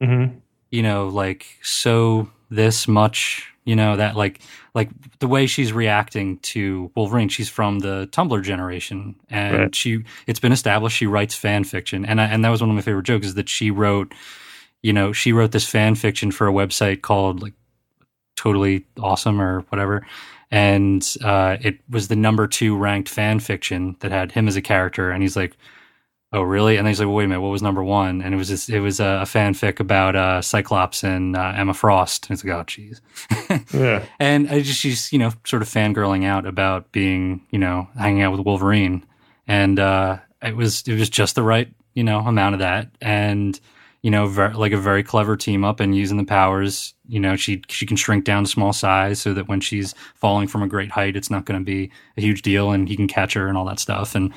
Mm-hmm. 0.02 0.38
you 0.70 0.82
know, 0.82 1.08
like 1.08 1.46
so 1.62 2.28
this 2.50 2.86
much, 2.86 3.52
you 3.66 3.76
know, 3.76 3.96
that 3.96 4.16
like 4.16 4.40
like 4.74 4.88
the 5.18 5.26
way 5.28 5.46
she's 5.46 5.72
reacting 5.72 6.38
to 6.38 6.90
Wolverine. 6.94 7.28
She's 7.28 7.50
from 7.50 7.80
the 7.80 8.08
Tumblr 8.12 8.42
generation, 8.42 9.16
and 9.28 9.58
Right. 9.58 9.74
she 9.74 10.04
it's 10.26 10.40
been 10.40 10.52
established 10.52 10.96
she 10.96 11.06
writes 11.06 11.34
fan 11.34 11.64
fiction, 11.64 12.06
and 12.06 12.20
I, 12.20 12.24
and 12.24 12.42
that 12.44 12.48
was 12.48 12.62
one 12.62 12.70
of 12.70 12.76
my 12.76 12.82
favorite 12.82 13.04
jokes 13.04 13.26
is 13.26 13.34
that 13.34 13.48
she 13.50 13.70
wrote, 13.70 14.14
you 14.82 14.92
know, 14.94 15.12
she 15.12 15.32
wrote 15.32 15.52
this 15.52 15.68
fan 15.68 15.96
fiction 15.96 16.30
for 16.30 16.48
a 16.48 16.52
website 16.52 17.02
called 17.02 17.42
like 17.42 17.52
totally 18.36 18.86
awesome 19.00 19.40
or 19.40 19.60
whatever. 19.68 20.06
And 20.50 21.04
uh, 21.24 21.56
it 21.60 21.80
was 21.90 22.06
the 22.06 22.14
number 22.16 22.46
two 22.46 22.76
ranked 22.76 23.08
fan 23.08 23.40
fiction 23.40 23.96
that 24.00 24.12
had 24.12 24.30
him 24.32 24.46
as 24.46 24.54
a 24.54 24.62
character. 24.62 25.10
And 25.10 25.22
he's 25.22 25.34
like, 25.36 25.56
"Oh, 26.32 26.42
really?" 26.42 26.76
And 26.76 26.86
then 26.86 26.90
he's 26.90 27.00
like, 27.00 27.06
well, 27.06 27.16
"Wait 27.16 27.24
a 27.24 27.28
minute, 27.28 27.40
what 27.40 27.50
was 27.50 27.62
number 27.62 27.82
one?" 27.82 28.22
And 28.22 28.34
it 28.34 28.36
was 28.36 28.48
just, 28.48 28.68
it 28.68 28.80
was 28.80 29.00
a, 29.00 29.20
a 29.22 29.24
fanfic 29.24 29.80
about 29.80 30.16
uh, 30.16 30.42
Cyclops 30.42 31.02
and 31.04 31.36
uh, 31.36 31.52
Emma 31.56 31.74
Frost. 31.74 32.26
And 32.28 32.34
it's 32.34 32.44
like, 32.44 32.54
"Oh, 32.54 32.64
jeez." 32.64 33.00
Yeah, 33.72 34.04
and 34.18 34.48
I 34.50 34.60
just 34.60 34.78
she's 34.80 35.12
you 35.12 35.18
know 35.18 35.32
sort 35.44 35.62
of 35.62 35.68
fangirling 35.68 36.24
out 36.24 36.46
about 36.46 36.92
being 36.92 37.46
you 37.50 37.58
know 37.58 37.88
hanging 37.98 38.22
out 38.22 38.32
with 38.32 38.40
Wolverine, 38.46 39.04
and 39.46 39.78
uh, 39.78 40.18
it 40.42 40.56
was 40.56 40.82
it 40.86 40.98
was 40.98 41.08
just 41.08 41.34
the 41.34 41.42
right 41.42 41.72
you 41.94 42.04
know 42.04 42.20
amount 42.20 42.54
of 42.54 42.58
that, 42.60 42.90
and 43.00 43.58
you 44.02 44.10
know 44.10 44.26
ver- 44.26 44.54
like 44.54 44.72
a 44.72 44.78
very 44.78 45.02
clever 45.02 45.36
team 45.36 45.64
up 45.64 45.80
and 45.80 45.96
using 45.96 46.16
the 46.16 46.24
powers. 46.24 46.94
You 47.08 47.20
know 47.20 47.36
she 47.36 47.62
she 47.68 47.86
can 47.86 47.96
shrink 47.96 48.24
down 48.24 48.44
to 48.44 48.50
small 48.50 48.72
size 48.72 49.20
so 49.20 49.32
that 49.34 49.48
when 49.48 49.60
she's 49.60 49.94
falling 50.14 50.48
from 50.48 50.62
a 50.62 50.68
great 50.68 50.90
height, 50.90 51.16
it's 51.16 51.30
not 51.30 51.44
going 51.44 51.60
to 51.60 51.64
be 51.64 51.90
a 52.16 52.20
huge 52.20 52.42
deal, 52.42 52.70
and 52.70 52.88
he 52.88 52.96
can 52.96 53.08
catch 53.08 53.34
her 53.34 53.48
and 53.48 53.56
all 53.56 53.64
that 53.66 53.80
stuff. 53.80 54.14
And 54.14 54.32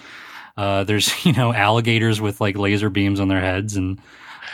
uh, 0.58 0.84
there's 0.84 1.26
you 1.26 1.34
know 1.34 1.54
alligators 1.54 2.20
with 2.22 2.42
like 2.42 2.58
laser 2.58 2.90
beams 2.90 3.20
on 3.20 3.28
their 3.28 3.42
heads, 3.42 3.76
and 3.76 4.00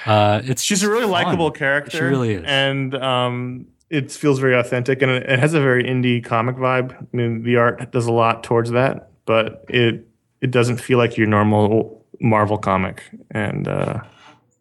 uh, 0.05 0.41
it's 0.43 0.63
she's 0.63 0.83
a 0.83 0.89
really 0.89 1.05
likable 1.05 1.51
character. 1.51 1.97
She 1.97 2.03
really 2.03 2.33
is. 2.33 2.43
and 2.45 2.95
um, 2.95 3.67
it 3.89 4.11
feels 4.11 4.39
very 4.39 4.55
authentic, 4.55 5.01
and 5.01 5.11
it, 5.11 5.23
it 5.29 5.39
has 5.39 5.53
a 5.53 5.61
very 5.61 5.83
indie 5.83 6.23
comic 6.23 6.55
vibe. 6.55 6.93
I 6.93 7.05
mean, 7.11 7.43
the 7.43 7.57
art 7.57 7.91
does 7.91 8.07
a 8.07 8.13
lot 8.13 8.43
towards 8.43 8.71
that, 8.71 9.11
but 9.25 9.65
it 9.69 10.07
it 10.41 10.51
doesn't 10.51 10.77
feel 10.77 10.97
like 10.97 11.17
your 11.17 11.27
normal 11.27 12.05
Marvel 12.19 12.57
comic, 12.57 13.03
and 13.31 13.67
uh, 13.67 14.01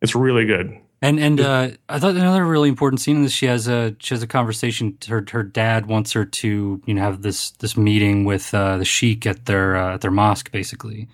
it's 0.01 0.14
really 0.14 0.47
good. 0.47 0.79
And 1.03 1.20
and 1.20 1.40
uh, 1.40 1.70
I 1.88 1.99
thought 1.99 2.14
another 2.14 2.44
really 2.47 2.70
important 2.70 3.01
scene 3.01 3.16
in 3.16 3.23
this. 3.23 3.33
She 3.33 3.47
has 3.47 3.68
a 3.68 3.94
she 3.99 4.14
has 4.14 4.23
a 4.23 4.27
conversation. 4.27 4.97
Her 5.07 5.25
her 5.33 5.42
dad 5.42 5.87
wants 5.87 6.12
her 6.12 6.25
to 6.25 6.83
you 6.87 6.94
know 6.94 7.03
have 7.03 7.20
this 7.20 7.51
this 7.53 7.77
meeting 7.77 8.25
with 8.25 8.55
uh, 8.55 8.79
the 8.79 8.87
sheik 8.87 9.27
at 9.27 9.44
their 9.44 9.77
uh, 9.77 9.94
at 9.94 10.01
their 10.01 10.11
mosque 10.11 10.51
basically, 10.51 11.09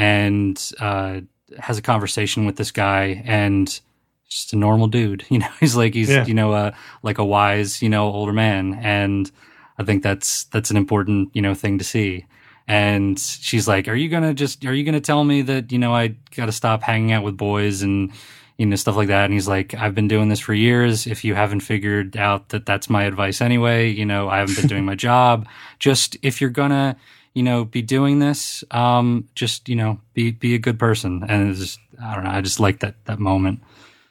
and 0.00 0.72
uh, 0.80 1.20
has 1.58 1.76
a 1.78 1.82
conversation 1.82 2.46
with 2.46 2.56
this 2.56 2.70
guy 2.70 3.22
and 3.26 3.80
just 4.28 4.52
a 4.52 4.56
normal 4.56 4.86
dude. 4.88 5.24
You 5.30 5.38
know, 5.40 5.52
he's 5.60 5.76
like 5.76 5.94
he's 5.94 6.08
Yeah. 6.10 6.24
you 6.26 6.34
know 6.34 6.52
uh, 6.52 6.70
like 7.02 7.18
a 7.18 7.24
wise 7.24 7.82
you 7.82 7.88
know 7.88 8.04
older 8.10 8.32
man, 8.32 8.74
and 8.82 9.30
I 9.78 9.84
think 9.84 10.02
that's 10.02 10.44
that's 10.44 10.70
an 10.70 10.76
important 10.76 11.30
you 11.34 11.42
know 11.42 11.54
thing 11.54 11.78
to 11.78 11.84
see. 11.84 12.24
And 12.68 13.18
she's 13.18 13.66
like, 13.66 13.88
"Are 13.88 13.96
you 13.96 14.08
gonna 14.08 14.32
just? 14.34 14.64
Are 14.64 14.72
you 14.74 14.84
gonna 14.84 15.00
tell 15.00 15.24
me 15.24 15.42
that 15.42 15.72
you 15.72 15.78
know 15.78 15.92
I 15.94 16.14
got 16.36 16.46
to 16.46 16.52
stop 16.52 16.82
hanging 16.82 17.10
out 17.12 17.24
with 17.24 17.36
boys 17.36 17.82
and 17.82 18.12
you 18.58 18.66
know 18.66 18.76
stuff 18.76 18.94
like 18.96 19.08
that?" 19.08 19.24
And 19.24 19.34
he's 19.34 19.48
like, 19.48 19.74
"I've 19.74 19.94
been 19.94 20.06
doing 20.08 20.28
this 20.28 20.38
for 20.40 20.54
years. 20.54 21.06
If 21.06 21.24
you 21.24 21.34
haven't 21.34 21.60
figured 21.60 22.16
out 22.16 22.50
that 22.50 22.66
that's 22.66 22.88
my 22.88 23.02
advice 23.10 23.40
anyway, 23.40 23.90
you 23.90 24.06
know 24.06 24.28
I 24.28 24.38
haven't 24.38 24.54
been 24.56 24.68
doing 24.68 24.84
my 24.92 24.94
job. 24.94 25.48
Just 25.80 26.16
if 26.22 26.40
you're 26.40 26.50
gonna, 26.62 26.94
you 27.34 27.42
know, 27.42 27.64
be 27.64 27.82
doing 27.82 28.18
this, 28.18 28.64
um, 28.70 29.28
just 29.34 29.68
you 29.68 29.76
know, 29.76 30.00
be 30.14 30.30
be 30.32 30.54
a 30.54 30.58
good 30.58 30.78
person." 30.78 31.24
And 31.28 31.50
it's 31.50 31.60
just, 31.60 31.80
I 32.02 32.14
don't 32.14 32.24
know. 32.24 32.30
I 32.30 32.40
just 32.40 32.60
like 32.60 32.80
that 32.80 32.94
that 33.06 33.18
moment. 33.18 33.62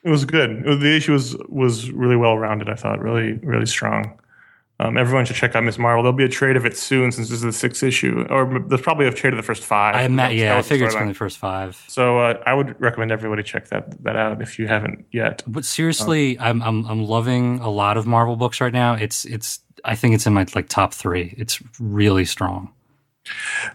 It 0.04 0.10
was 0.10 0.24
good. 0.26 0.50
It 0.52 0.66
was- 0.66 0.80
the 0.80 0.96
issue 0.96 1.12
was 1.14 1.36
was 1.50 1.92
really 1.92 2.16
well 2.16 2.38
rounded. 2.38 2.70
I 2.70 2.76
thought 2.76 3.02
really 3.02 3.34
really 3.34 3.66
strong. 3.66 4.20
Um, 4.82 4.96
everyone 4.98 5.26
should 5.26 5.36
check 5.36 5.56
out 5.56 5.66
Miss 5.66 5.78
Marvel. 5.78 6.04
There'll 6.04 6.16
be 6.16 6.24
a 6.24 6.30
trade 6.30 6.56
of 6.56 6.66
it 6.66 6.78
soon 6.78 7.12
since 7.12 7.28
this 7.28 7.40
is 7.40 7.44
the 7.44 7.52
sixth 7.52 7.84
issue, 7.84 8.26
or 8.30 8.64
there's 8.66 8.80
probably 8.80 9.08
a 9.08 9.12
trade 9.12 9.34
of 9.34 9.38
the 9.38 9.44
first 9.44 9.62
five. 9.62 9.94
I 9.94 10.08
met, 10.08 10.34
yeah, 10.36 10.56
I 10.58 10.62
figured 10.62 10.88
it's 10.88 10.96
going 10.96 11.08
to 11.08 11.10
be 11.10 11.14
the 11.14 11.18
first 11.18 11.38
five. 11.38 11.84
So 11.90 12.20
uh, 12.20 12.42
I 12.46 12.54
would 12.54 12.80
recommend 12.80 13.12
everybody 13.12 13.44
check 13.44 13.68
that 13.72 14.02
that 14.06 14.16
out 14.16 14.42
if 14.42 14.58
you 14.58 14.68
haven't 14.68 15.06
yet. 15.12 15.44
But 15.46 15.66
seriously, 15.66 16.40
I'm 16.40 16.62
I'm 16.64 16.86
I'm 16.86 17.04
loving 17.04 17.60
a 17.60 17.70
lot 17.70 17.98
of 17.98 18.08
Marvel 18.08 18.38
books 18.38 18.62
right 18.62 18.72
now. 18.72 18.94
It's 18.94 19.26
it's 19.26 19.60
I 19.84 19.96
think 19.96 20.16
it's 20.16 20.26
in 20.26 20.34
my 20.34 20.46
like 20.56 20.70
top 20.70 20.94
three. 20.94 21.36
It's 21.38 21.60
really 21.82 22.24
strong. 22.24 22.72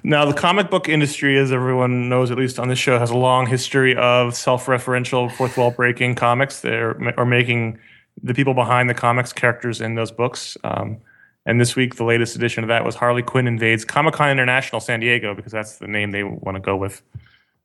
Now, 0.02 0.24
the 0.24 0.34
comic 0.34 0.70
book 0.70 0.88
industry, 0.88 1.38
as 1.38 1.52
everyone 1.52 2.08
knows, 2.08 2.30
at 2.30 2.38
least 2.38 2.58
on 2.58 2.68
this 2.68 2.78
show, 2.78 2.98
has 2.98 3.10
a 3.10 3.16
long 3.16 3.46
history 3.46 3.96
of 3.96 4.34
self-referential, 4.34 5.30
fourth 5.32 5.56
wall 5.56 5.70
breaking 5.70 6.14
comics. 6.14 6.60
They're 6.60 6.96
are 7.18 7.26
making 7.26 7.78
the 8.22 8.34
people 8.34 8.54
behind 8.54 8.88
the 8.88 8.94
comics 8.94 9.32
characters 9.32 9.80
in 9.80 9.94
those 9.94 10.10
books. 10.10 10.56
Um, 10.64 10.98
And 11.46 11.60
this 11.60 11.76
week, 11.76 11.96
the 11.96 12.04
latest 12.04 12.36
edition 12.36 12.64
of 12.64 12.68
that 12.68 12.84
was 12.84 12.94
Harley 12.94 13.22
Quinn 13.22 13.46
invades 13.46 13.84
Comic 13.84 14.14
Con 14.14 14.30
International 14.30 14.80
San 14.80 15.00
Diego 15.00 15.34
because 15.34 15.52
that's 15.52 15.76
the 15.76 15.86
name 15.86 16.10
they 16.10 16.22
want 16.22 16.56
to 16.56 16.60
go 16.60 16.74
with. 16.76 17.02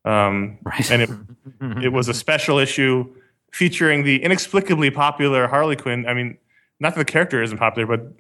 Um, 0.04 0.58
Right. 0.64 0.92
And 0.92 1.02
it, 1.02 1.10
it 1.86 1.90
was 1.90 2.10
a 2.10 2.14
special 2.14 2.60
issue 2.60 3.08
featuring 3.52 4.04
the 4.04 4.22
inexplicably 4.22 4.92
popular 4.92 5.48
Harley 5.48 5.76
Quinn. 5.76 6.06
I 6.08 6.14
mean, 6.14 6.38
not 6.80 6.96
that 6.96 7.06
the 7.06 7.12
character 7.12 7.42
isn't 7.42 7.58
popular, 7.58 7.88
but 7.88 8.12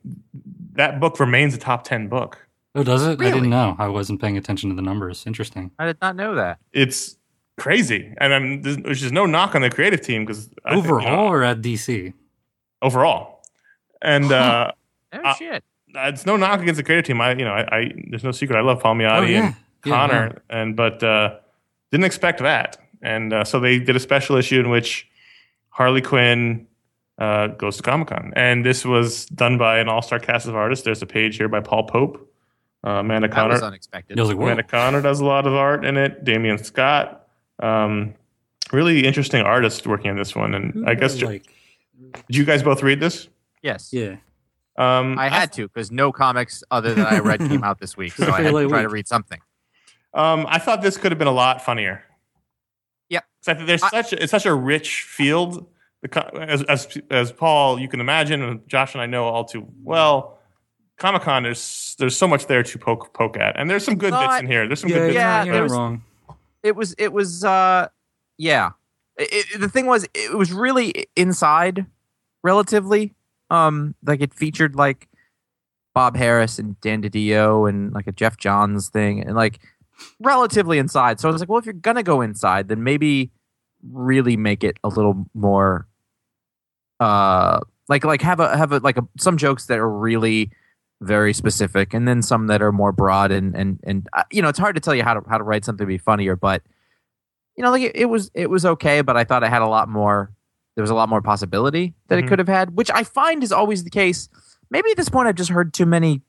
that 0.73 0.99
book 0.99 1.19
remains 1.19 1.53
a 1.53 1.57
top 1.57 1.83
10 1.83 2.07
book. 2.07 2.47
Oh, 2.75 2.83
does 2.83 3.05
it? 3.05 3.19
I 3.19 3.31
didn't 3.31 3.49
know. 3.49 3.75
I 3.79 3.87
wasn't 3.87 4.21
paying 4.21 4.37
attention 4.37 4.69
to 4.69 4.75
the 4.75 4.81
numbers. 4.81 5.25
Interesting. 5.25 5.71
I 5.79 5.85
did 5.87 5.97
not 6.01 6.15
know 6.15 6.35
that. 6.35 6.59
It's 6.71 7.17
crazy. 7.57 8.13
And 8.19 8.33
I 8.33 8.39
mean, 8.39 8.61
there's, 8.61 8.77
there's 8.77 9.01
just 9.01 9.13
no 9.13 9.25
knock 9.25 9.55
on 9.55 9.61
the 9.61 9.69
creative 9.69 10.01
team 10.01 10.23
because 10.25 10.49
Overall 10.65 11.27
or 11.31 11.43
at 11.43 11.61
DC? 11.61 12.13
overall. 12.81 13.41
And 14.01 14.31
uh, 14.31 14.71
Oh 15.13 15.19
Uh, 15.23 15.33
shit! 15.33 15.63
it's 15.95 16.25
no 16.27 16.37
knock 16.37 16.61
against 16.61 16.77
the 16.77 16.83
creative 16.83 17.05
team. 17.05 17.19
I, 17.19 17.31
you 17.31 17.43
know, 17.43 17.51
I, 17.53 17.77
I 17.77 17.91
there's 18.09 18.23
no 18.23 18.31
secret. 18.31 18.55
I 18.57 18.61
love 18.61 18.81
Palmiotti 18.81 19.17
Oh, 19.17 19.21
yeah. 19.23 19.45
and 19.47 19.55
Yeah, 19.85 19.91
Conner, 19.93 20.41
and 20.49 20.75
but 20.75 21.01
uh, 21.03 21.37
didn't 21.91 22.05
expect 22.05 22.39
that. 22.41 22.77
And 23.01 23.33
uh, 23.33 23.43
so 23.43 23.59
they 23.59 23.79
did 23.79 23.95
a 23.95 23.99
special 23.99 24.35
issue 24.35 24.59
in 24.59 24.69
which 24.69 25.07
Harley 25.69 26.01
Quinn 26.01 26.67
uh, 27.17 27.47
goes 27.47 27.77
to 27.77 27.83
Comic 27.83 28.09
Con, 28.09 28.31
and 28.35 28.63
this 28.63 28.85
was 28.85 29.25
done 29.25 29.57
by 29.57 29.79
an 29.79 29.89
all-star 29.89 30.19
cast 30.19 30.47
of 30.47 30.55
artists. 30.55 30.85
There's 30.85 31.01
a 31.01 31.07
page 31.07 31.37
here 31.37 31.47
by 31.49 31.59
Paul 31.61 31.85
Pope, 31.87 32.28
uh, 32.85 32.89
Amanda 32.91 33.27
That 33.27 33.47
was 33.47 33.59
Conner. 33.59 33.67
unexpected. 33.67 34.17
I 34.17 34.21
was 34.21 34.29
like, 34.29 34.37
whoa. 34.37 34.45
Amanda 34.45 34.63
Conner 34.63 35.01
does 35.01 35.19
a 35.19 35.25
lot 35.25 35.45
of 35.47 35.53
art 35.53 35.83
in 35.85 35.97
it. 35.97 36.23
Damion 36.23 36.63
Scott, 36.63 37.27
um, 37.61 38.13
really 38.71 39.05
interesting 39.05 39.41
artist 39.41 39.85
working 39.87 40.11
on 40.11 40.17
this 40.17 40.35
one. 40.35 40.53
And 40.55 40.87
I 40.89 40.95
guess 40.95 41.21
like, 41.21 41.45
did 42.27 42.35
you 42.35 42.45
guys 42.45 42.63
both 42.63 42.81
read 42.83 42.99
this? 42.99 43.27
yes, 43.61 43.91
yeah. 43.91 44.15
Um, 44.77 45.19
I 45.19 45.27
had 45.27 45.51
to 45.53 45.67
because 45.67 45.91
no 45.91 46.13
comics 46.13 46.63
other 46.71 46.93
than 46.93 47.05
I 47.05 47.19
read 47.19 47.39
came 47.41 47.65
out 47.65 47.79
this 47.79 47.97
week, 47.97 48.13
so 48.17 48.23
I 48.23 48.27
had 48.27 48.37
to 48.37 48.43
Fairly 48.43 48.67
try 48.69 48.81
to 48.83 48.87
read 48.89 49.09
something. 49.09 49.41
Um, 50.13 50.45
I 50.47 50.57
thought 50.57 50.81
this 50.81 50.95
could 50.95 51.11
have 51.11 51.19
been 51.19 51.27
a 51.27 51.31
lot 51.33 51.61
funnier. 51.65 52.03
Yep. 53.09 53.25
'Cause 53.43 53.47
I 53.49 53.53
think 53.55 53.67
there's 53.67 53.83
I- 53.83 53.89
such 53.89 54.13
a, 54.13 54.23
it's 54.23 54.31
such 54.31 54.45
a 54.45 54.53
rich 54.53 55.01
field. 55.03 55.67
As, 56.33 56.63
as 56.63 56.97
as 57.11 57.33
Paul, 57.33 57.77
you 57.77 57.89
can 57.89 57.99
imagine, 57.99 58.41
and 58.41 58.65
Josh 58.69 58.93
and 58.93 59.01
I 59.01 59.05
know 59.05 59.25
all 59.25 59.43
too 59.43 59.67
well. 59.83 60.38
Comic 60.99 61.23
Con, 61.23 61.43
there's 61.43 61.95
there's 61.97 62.15
so 62.17 62.27
much 62.27 62.45
there 62.47 62.61
to 62.63 62.77
poke 62.77 63.13
poke 63.13 63.37
at, 63.37 63.59
and 63.59 63.69
there's 63.69 63.83
some 63.83 63.97
good 63.97 64.11
bits 64.13 64.39
in 64.39 64.47
here. 64.47 64.67
There's 64.67 64.81
some 64.81 64.89
Yeah, 64.89 64.95
good 64.97 65.07
bits. 65.07 65.15
yeah, 65.15 65.41
in 65.41 65.45
you're 65.47 65.55
here. 65.55 65.67
not 65.67 65.71
wrong. 65.71 66.03
It 66.63 66.75
was. 66.75 66.93
It 66.97 67.13
was. 67.13 67.43
uh 67.43 67.87
Yeah. 68.37 68.71
It, 69.17 69.45
it- 69.55 69.59
the 69.61 69.69
thing 69.69 69.85
was, 69.85 70.05
it 70.13 70.37
was 70.37 70.51
really 70.53 71.07
inside, 71.15 71.85
relatively. 72.43 73.15
Um, 73.49 73.95
like 74.05 74.21
it 74.21 74.33
featured 74.33 74.75
like 74.75 75.07
Bob 75.95 76.15
Harras 76.15 76.59
and 76.59 76.79
Dan 76.81 77.01
DiDio 77.01 77.67
and 77.67 77.91
like 77.93 78.05
a 78.07 78.11
Geoff 78.11 78.37
Johns 78.37 78.89
thing, 78.89 79.21
and 79.21 79.35
like 79.35 79.59
relatively 80.19 80.77
inside. 80.77 81.19
So 81.19 81.27
I 81.27 81.31
was 81.31 81.41
like, 81.41 81.49
well, 81.49 81.59
if 81.59 81.65
you're 81.65 81.73
gonna 81.73 82.03
go 82.03 82.21
inside, 82.21 82.67
then 82.67 82.83
maybe 82.83 83.31
really 83.89 84.35
make 84.37 84.63
it 84.63 84.77
a 84.83 84.89
little 84.89 85.25
more 85.33 85.87
uh 86.99 87.59
like 87.87 88.03
like 88.03 88.21
have 88.21 88.39
a 88.39 88.55
have 88.57 88.71
a 88.73 88.79
like 88.79 88.97
a, 88.97 89.07
some 89.17 89.37
jokes 89.37 89.65
that 89.67 89.79
are 89.79 89.89
really 89.89 90.51
very 91.01 91.33
specific 91.33 91.93
and 91.93 92.07
then 92.07 92.21
some 92.21 92.47
that 92.47 92.61
are 92.61 92.71
more 92.73 92.91
broad 92.91 93.31
and 93.31 93.55
and 93.55 93.79
and 93.85 94.07
uh, 94.13 94.23
you 94.31 94.41
know 94.41 94.49
it's 94.49 94.59
hard 94.59 94.75
to 94.75 94.81
tell 94.81 94.93
you 94.93 95.03
how 95.03 95.13
to 95.13 95.21
how 95.29 95.37
to 95.37 95.43
write 95.45 95.63
something 95.63 95.85
to 95.85 95.87
be 95.87 95.97
funnier 95.97 96.35
but 96.35 96.61
you 97.55 97.63
know 97.63 97.71
like 97.71 97.83
it, 97.83 97.95
it 97.95 98.05
was 98.07 98.29
it 98.33 98.49
was 98.49 98.65
okay 98.65 98.99
but 99.01 99.15
i 99.15 99.23
thought 99.23 99.41
I 99.43 99.47
had 99.49 99.61
a 99.61 99.67
lot 99.67 99.87
more 99.87 100.31
there 100.75 100.81
was 100.83 100.91
a 100.91 100.95
lot 100.95 101.07
more 101.07 101.21
possibility 101.21 101.93
that 102.09 102.19
Mhm. 102.19 102.23
it 102.23 102.27
could 102.27 102.39
have 102.39 102.49
had 102.49 102.75
which 102.75 102.91
i 102.91 103.03
find 103.03 103.43
is 103.43 103.53
always 103.53 103.85
the 103.85 103.89
case 103.89 104.27
maybe 104.69 104.91
at 104.91 104.97
this 104.97 105.07
point 105.07 105.29
i've 105.29 105.35
just 105.35 105.51
heard 105.51 105.73
too 105.73 105.85
many 105.85 106.21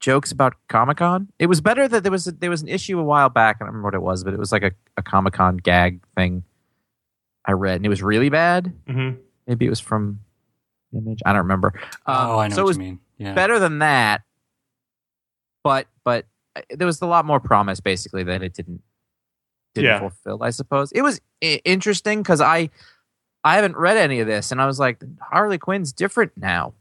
jokes 0.00 0.32
about 0.32 0.54
comic-con 0.68 1.28
it 1.38 1.46
was 1.46 1.60
better 1.60 1.86
that 1.86 2.02
there 2.02 2.12
was 2.12 2.26
a, 2.26 2.32
there 2.32 2.50
was 2.50 2.62
an 2.62 2.68
issue 2.68 2.98
a 2.98 3.04
while 3.04 3.28
back 3.28 3.56
i 3.56 3.64
don't 3.64 3.68
remember 3.74 3.88
what 3.88 3.94
it 3.94 4.02
was 4.02 4.24
but 4.24 4.32
it 4.32 4.38
was 4.38 4.52
like 4.52 4.62
a, 4.62 4.72
a 4.96 5.02
comic-con 5.02 5.58
gag 5.58 6.00
thing 6.16 6.44
i 7.44 7.52
read 7.52 7.76
and 7.76 7.84
it 7.84 7.90
was 7.90 8.02
really 8.02 8.30
bad 8.30 8.72
Mhm. 8.88 9.18
maybe 9.46 9.66
it 9.66 9.70
was 9.70 9.80
from 9.80 10.20
image 10.96 11.20
i 11.26 11.32
don't 11.32 11.42
remember 11.42 11.72
Um, 12.06 12.30
oh, 12.30 12.38
I 12.38 12.48
know 12.48 12.54
so 12.56 12.60
it 12.60 12.64
what 12.64 12.68
was 12.68 12.76
you 12.76 12.82
mean. 12.82 13.00
Yeah. 13.18 13.34
better 13.34 13.58
than 13.58 13.78
that 13.80 14.22
but 15.62 15.86
but 16.04 16.26
uh, 16.56 16.60
there 16.70 16.86
was 16.86 17.00
a 17.02 17.06
lot 17.06 17.24
more 17.24 17.40
promise 17.40 17.80
basically 17.80 18.22
that 18.24 18.42
it 18.42 18.54
didn't 18.54 18.82
didn't 19.74 19.86
Yeah. 19.90 19.98
fulfill 20.00 20.42
i 20.42 20.50
suppose 20.50 20.92
it 20.92 21.02
was 21.02 21.20
I- 21.42 21.60
interesting 21.64 22.22
because 22.22 22.40
i 22.40 22.70
i 23.44 23.54
haven't 23.56 23.76
read 23.76 23.96
any 23.96 24.20
of 24.20 24.26
this 24.26 24.52
and 24.52 24.60
i 24.60 24.66
was 24.66 24.78
like 24.78 25.02
harley 25.20 25.58
quinn's 25.58 25.92
different 25.92 26.32
now 26.36 26.74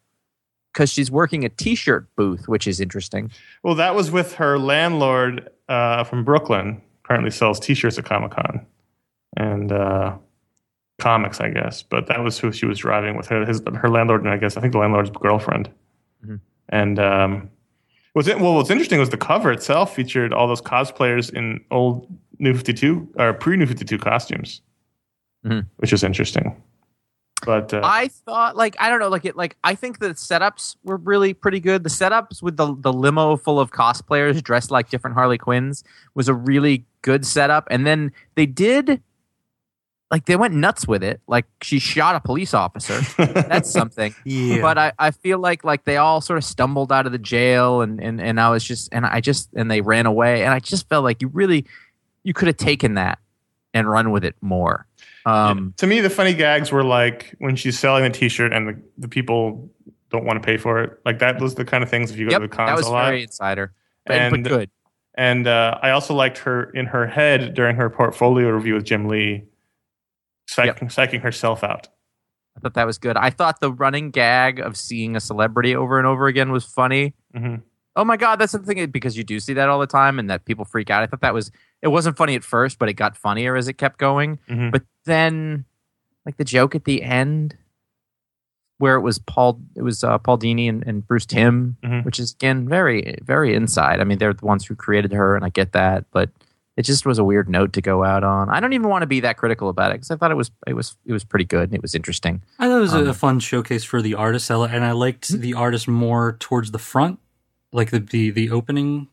because 0.73 0.89
she's 0.91 1.09
working 1.11 1.43
a 1.45 1.49
t-shirt 1.49 2.07
booth 2.15 2.47
which 2.47 2.67
is 2.67 2.79
interesting 2.79 3.31
Well, 3.63 3.75
that 3.75 3.95
was 3.95 4.11
with 4.11 4.33
her 4.35 4.57
landlord 4.59 5.49
uh, 5.69 6.03
from 6.03 6.23
Brooklyn. 6.25 6.81
Currently 7.03 7.31
sells 7.31 7.59
T-shirts 7.59 7.97
at 7.97 8.05
Comic 8.05 8.31
Con 8.31 8.65
and 9.37 9.71
uh, 9.71 10.17
comics, 10.99 11.39
I 11.41 11.49
guess. 11.49 11.83
But 11.83 12.07
that 12.07 12.23
was 12.23 12.37
who 12.39 12.51
she 12.51 12.65
was 12.65 12.79
driving 12.79 13.17
with 13.17 13.27
her. 13.27 13.45
His 13.45 13.61
her 13.75 13.89
landlord, 13.89 14.21
and 14.23 14.29
I 14.29 14.37
guess 14.37 14.57
I 14.57 14.61
think 14.61 14.73
the 14.73 14.79
landlord's 14.79 15.09
girlfriend. 15.09 15.69
Mhm. 16.25 16.39
And 16.69 16.99
um, 16.99 17.49
was 18.15 18.27
it? 18.27 18.39
Well, 18.39 18.55
what's 18.55 18.69
interesting 18.69 18.99
was 18.99 19.09
the 19.09 19.17
cover 19.17 19.51
itself 19.51 19.95
featured 19.95 20.33
all 20.33 20.47
those 20.47 20.61
cosplayers 20.61 21.33
in 21.33 21.59
old 21.71 22.07
New 22.39 22.53
Fifty 22.53 22.73
Two 22.73 23.07
or 23.17 23.33
pre 23.33 23.57
New 23.57 23.65
Fifty 23.65 23.85
Two 23.85 23.97
costumes, 23.97 24.61
Mhm. 25.45 25.65
which 25.77 25.93
is 25.93 26.03
interesting. 26.03 26.61
But 27.45 27.73
uh, 27.73 27.81
i 27.83 28.07
thought 28.07 28.55
like 28.55 28.73
i 28.79 28.87
don't 28.87 29.01
know 29.01 29.09
like 29.09 29.25
it 29.25 29.35
like 29.35 29.57
i 29.65 29.75
think 29.75 29.99
the 29.99 30.11
setups 30.11 30.77
were 30.85 30.95
really 30.95 31.33
pretty 31.33 31.59
good 31.59 31.83
the 31.83 31.89
setups 31.89 32.41
with 32.41 32.55
the 32.55 32.73
the 32.79 32.93
limo 32.93 33.35
full 33.35 33.59
of 33.59 33.69
cosplayers 33.69 34.41
dressed 34.41 34.71
like 34.71 34.89
different 34.89 35.13
harley 35.15 35.37
quinns 35.37 35.83
was 36.15 36.29
a 36.29 36.33
really 36.33 36.85
good 37.01 37.25
setup 37.25 37.67
and 37.69 37.85
then 37.85 38.13
they 38.35 38.45
did 38.45 39.01
like 40.13 40.25
they 40.25 40.35
went 40.35 40.53
nuts 40.53 40.87
with 40.87 41.03
it 41.03 41.19
like 41.27 41.45
she 41.63 41.79
shot 41.79 42.15
a 42.15 42.19
police 42.19 42.53
officer 42.53 43.01
that's 43.33 43.69
something 43.69 44.13
yeah. 44.25 44.61
but 44.61 44.77
I, 44.77 44.93
I 44.99 45.09
feel 45.09 45.39
like 45.39 45.63
like 45.63 45.85
they 45.85 45.97
all 45.97 46.21
sort 46.21 46.37
of 46.37 46.43
stumbled 46.43 46.91
out 46.91 47.07
of 47.07 47.11
the 47.11 47.17
jail 47.17 47.81
and, 47.81 47.99
and 47.99 48.21
and 48.21 48.39
I 48.39 48.51
was 48.51 48.63
just 48.63 48.89
and 48.93 49.07
I 49.07 49.21
just 49.21 49.49
and 49.55 49.71
they 49.71 49.81
ran 49.81 50.05
away 50.05 50.43
and 50.43 50.53
I 50.53 50.59
just 50.59 50.87
felt 50.87 51.03
like 51.03 51.23
you 51.23 51.29
really 51.29 51.65
you 52.21 52.31
could 52.31 52.47
have 52.47 52.57
taken 52.57 52.93
that 52.93 53.17
and 53.73 53.89
run 53.89 54.11
with 54.11 54.23
it 54.23 54.35
more. 54.39 54.85
Um 55.25 55.73
to 55.77 55.87
me, 55.87 55.99
the 55.99 56.11
funny 56.11 56.35
gags 56.35 56.71
were 56.71 56.83
like 56.83 57.35
when 57.39 57.55
she's 57.55 57.79
selling 57.79 58.03
the 58.03 58.11
T-shirt 58.11 58.53
and 58.53 58.67
the, 58.67 58.81
the 58.99 59.07
people 59.07 59.67
don't 60.11 60.25
want 60.25 60.39
to 60.39 60.45
pay 60.45 60.57
for 60.57 60.83
it. 60.83 60.99
Like 61.05 61.17
that 61.19 61.41
was 61.41 61.55
the 61.55 61.65
kind 61.65 61.83
of 61.83 61.89
things 61.89 62.11
if 62.11 62.17
you 62.17 62.27
go 62.27 62.33
yep, 62.33 62.41
to 62.41 62.47
the 62.47 62.55
cons 62.55 62.69
that 62.69 62.77
was 62.77 62.85
a 62.85 62.91
lot. 62.91 63.05
very 63.07 63.23
insider. 63.23 63.73
But, 64.05 64.15
And- 64.15 64.43
but 64.43 64.49
good. 64.49 64.69
And 65.15 65.45
uh, 65.45 65.77
I 65.83 65.91
also 65.91 66.15
liked 66.15 66.39
her 66.39 66.71
in 66.71 66.87
her 66.87 67.05
head 67.05 67.53
during 67.53 67.75
her 67.75 67.87
portfolio 67.87 68.49
review 68.49 68.73
with 68.73 68.83
Jim 68.83 69.07
Lee, 69.07 69.43
psych- 70.47 70.79
psyching 70.79 71.21
herself 71.21 71.63
out. 71.63 71.87
I 72.55 72.59
thought 72.59 72.75
that 72.75 72.85
was 72.85 72.97
good. 72.99 73.17
I 73.17 73.29
thought 73.31 73.59
the 73.59 73.71
running 73.71 74.11
gag 74.11 74.59
of 74.59 74.77
seeing 74.77 75.15
a 75.15 75.19
celebrity 75.19 75.75
over 75.75 75.97
and 75.97 76.05
over 76.07 76.27
again 76.27 76.51
was 76.51 76.65
funny. 76.65 77.13
hmm 77.35 77.55
Oh 77.95 78.03
my 78.03 78.17
god, 78.17 78.37
that's 78.39 78.53
the 78.53 78.59
thing 78.59 78.89
because 78.89 79.15
you 79.15 79.23
do 79.23 79.39
see 79.39 79.53
that 79.53 79.69
all 79.69 79.79
the 79.79 79.85
time 79.85 80.17
and 80.17 80.27
that 80.31 80.45
people 80.45 80.65
freak 80.65 80.89
out. 80.89 81.03
I 81.03 81.05
thought 81.05 81.21
that 81.21 81.33
was 81.35 81.51
it 81.83 81.89
wasn't 81.89 82.17
funny 82.17 82.33
at 82.33 82.43
first, 82.43 82.79
but 82.79 82.89
it 82.89 82.93
got 82.93 83.15
funnier 83.15 83.55
as 83.55 83.67
it 83.67 83.73
kept 83.73 83.99
going. 83.99 84.39
hmm 84.47 84.71
But 84.71 84.81
then, 85.05 85.65
like 86.25 86.37
the 86.37 86.43
joke 86.43 86.73
at 86.73 86.85
the 86.85 87.03
end, 87.03 87.55
where 88.79 88.95
it 88.95 89.01
was 89.01 89.19
Paul, 89.19 89.61
it 89.75 89.83
was 89.83 90.03
uh, 90.03 90.17
Paul 90.17 90.39
Dini 90.39 90.67
and, 90.67 90.83
and 90.87 91.05
Bruce 91.07 91.27
Timm, 91.27 91.77
Mhm. 91.83 92.03
which 92.03 92.19
is 92.19 92.33
again 92.33 92.67
very, 92.67 93.15
very 93.21 93.53
inside. 93.53 93.99
I 93.99 94.05
mean, 94.05 94.17
they're 94.17 94.33
the 94.33 94.45
ones 94.45 94.65
who 94.65 94.75
created 94.75 95.11
her, 95.13 95.35
and 95.35 95.45
I 95.45 95.49
get 95.49 95.73
that, 95.73 96.05
but 96.11 96.31
it 96.75 96.83
just 96.83 97.05
was 97.05 97.19
a 97.19 97.23
weird 97.23 97.49
note 97.49 97.73
to 97.73 97.81
go 97.81 98.03
out 98.03 98.23
on. 98.23 98.49
I 98.49 98.59
don't 98.59 98.73
even 98.73 98.89
want 98.89 99.03
to 99.03 99.07
be 99.07 99.19
that 99.21 99.37
critical 99.37 99.69
about 99.69 99.91
it 99.91 99.95
because 99.95 100.09
I 100.11 100.15
thought 100.15 100.31
it 100.31 100.37
was, 100.37 100.49
it 100.65 100.73
was, 100.73 100.95
it 101.05 101.13
was 101.13 101.23
pretty 101.23 101.45
good 101.45 101.69
and 101.69 101.73
it 101.75 101.81
was 101.81 101.93
interesting. 101.95 102.41
I 102.59 102.67
thought 102.67 102.77
it 102.77 102.81
was 102.81 102.93
a- 102.93 102.99
Um, 102.99 103.07
a 103.09 103.13
fun 103.13 103.39
showcase 103.39 103.83
for 103.83 104.01
the 104.01 104.15
artists, 104.15 104.49
I 104.49 104.65
and 104.67 104.83
I 104.83 104.91
liked 104.93 105.29
Hmm? 105.29 105.39
the 105.41 105.53
artist 105.53 105.87
more 105.87 106.35
towards 106.39 106.71
the 106.71 106.79
front, 106.79 107.19
like 107.71 107.91
the 107.91 107.99
the, 107.99 108.29
the 108.31 108.49
opening. 108.49 109.07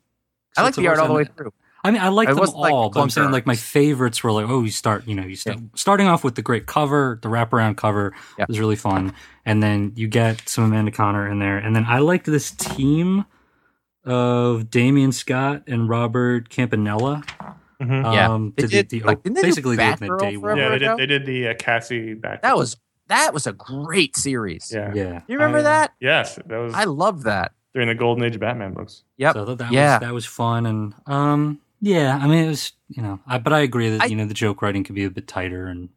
I 0.57 0.63
like 0.63 0.75
the 0.75 0.87
art 0.89 0.99
all 0.99 1.09
the 1.09 1.15
way 1.15 1.25
through. 1.25 1.53
I 1.83 1.91
mean, 1.91 2.03
I 2.03 2.09
like 2.09 2.29
It 2.29 2.33
them 2.33 2.41
wasn't 2.41 2.59
like 2.59 2.73
all, 2.75 2.91
but 2.91 3.01
I'm 3.01 3.09
saying 3.09 3.31
like 3.31 3.47
my 3.47 3.55
favorites 3.57 4.23
were 4.23 4.33
like, 4.33 4.47
oh, 4.51 4.63
you 4.65 4.71
start, 4.71 5.07
you 5.09 5.15
know, 5.15 5.23
you 5.25 5.35
start 5.37 5.59
starting 5.77 6.07
off 6.09 6.23
with 6.23 6.35
the 6.35 6.43
great 6.43 6.67
cover, 6.67 7.19
the 7.23 7.29
wraparound 7.29 7.77
cover 7.79 8.13
Yeah. 8.39 8.45
was 8.49 8.59
really 8.59 8.77
fun, 8.77 9.15
and 9.47 9.63
then 9.63 9.93
you 9.97 10.07
get 10.07 10.47
some 10.47 10.65
Amanda 10.65 10.91
Conner 10.91 11.27
in 11.27 11.39
there, 11.39 11.57
and 11.57 11.75
then 11.75 11.87
I 11.89 12.01
liked 12.01 12.27
this 12.27 12.51
team 12.51 13.25
of 14.05 14.65
Damion 14.65 15.13
Scott 15.15 15.63
and 15.67 15.89
Robert 15.89 16.51
Campanella. 16.51 17.23
Hmm 17.81 17.93
Yeah. 18.05 18.29
um, 18.33 18.53
They 18.57 18.63
did 18.63 18.71
did- 18.71 18.89
the, 18.91 19.01
the, 19.01 19.07
like, 19.07 19.23
didn't 19.23 19.37
they 19.37 19.43
do 19.43 19.47
basically 19.49 19.77
the 19.77 19.83
Batgirl 19.83 20.21
day 20.21 20.37
one. 20.37 20.57
Yeah, 20.59 20.69
they 20.71 20.79
did. 20.79 20.97
They 20.99 21.07
did 21.07 21.27
the 21.27 21.49
uh, 21.49 21.55
Cassie 21.59 22.15
back. 22.15 22.43
That 22.43 22.57
was 22.57 22.77
that 23.09 23.35
was 23.35 23.47
a 23.47 23.53
great 23.53 24.17
series. 24.17 24.71
yeah. 24.73 24.93
Yeah, 24.95 25.23
You 25.27 25.35
remember 25.37 25.59
I, 25.59 25.63
that? 25.63 25.93
Yes, 26.01 26.37
that 26.47 26.57
was 26.59 26.75
I 26.75 26.85
love 26.85 27.25
that. 27.25 27.53
during 27.75 27.89
the 27.89 27.95
golden 27.95 28.25
age 28.25 28.35
of 28.37 28.41
Batman 28.41 28.73
books. 28.75 29.03
Yep. 29.17 29.35
So 29.35 29.55
that 29.57 29.73
yeah. 29.73 29.95
was 29.95 30.01
that 30.01 30.15
was 30.15 30.27
fun, 30.27 30.67
and 30.67 30.95
um, 31.07 31.61
yeah, 31.81 32.19
I 32.21 32.27
mean, 32.29 32.45
it 32.45 32.49
was 32.49 32.73
you 32.89 33.03
know, 33.03 33.19
I, 33.27 33.39
but 33.39 33.53
I 33.53 33.61
agree 33.61 33.89
that 33.91 34.03
I- 34.03 34.07
you 34.07 34.17
know 34.17 34.27
the 34.27 34.35
joke 34.35 34.63
writing 34.63 34.85
could 34.85 34.95
be 34.95 35.05
a 35.05 35.11
bit 35.11 35.27
tighter, 35.27 35.67
and 35.67 35.89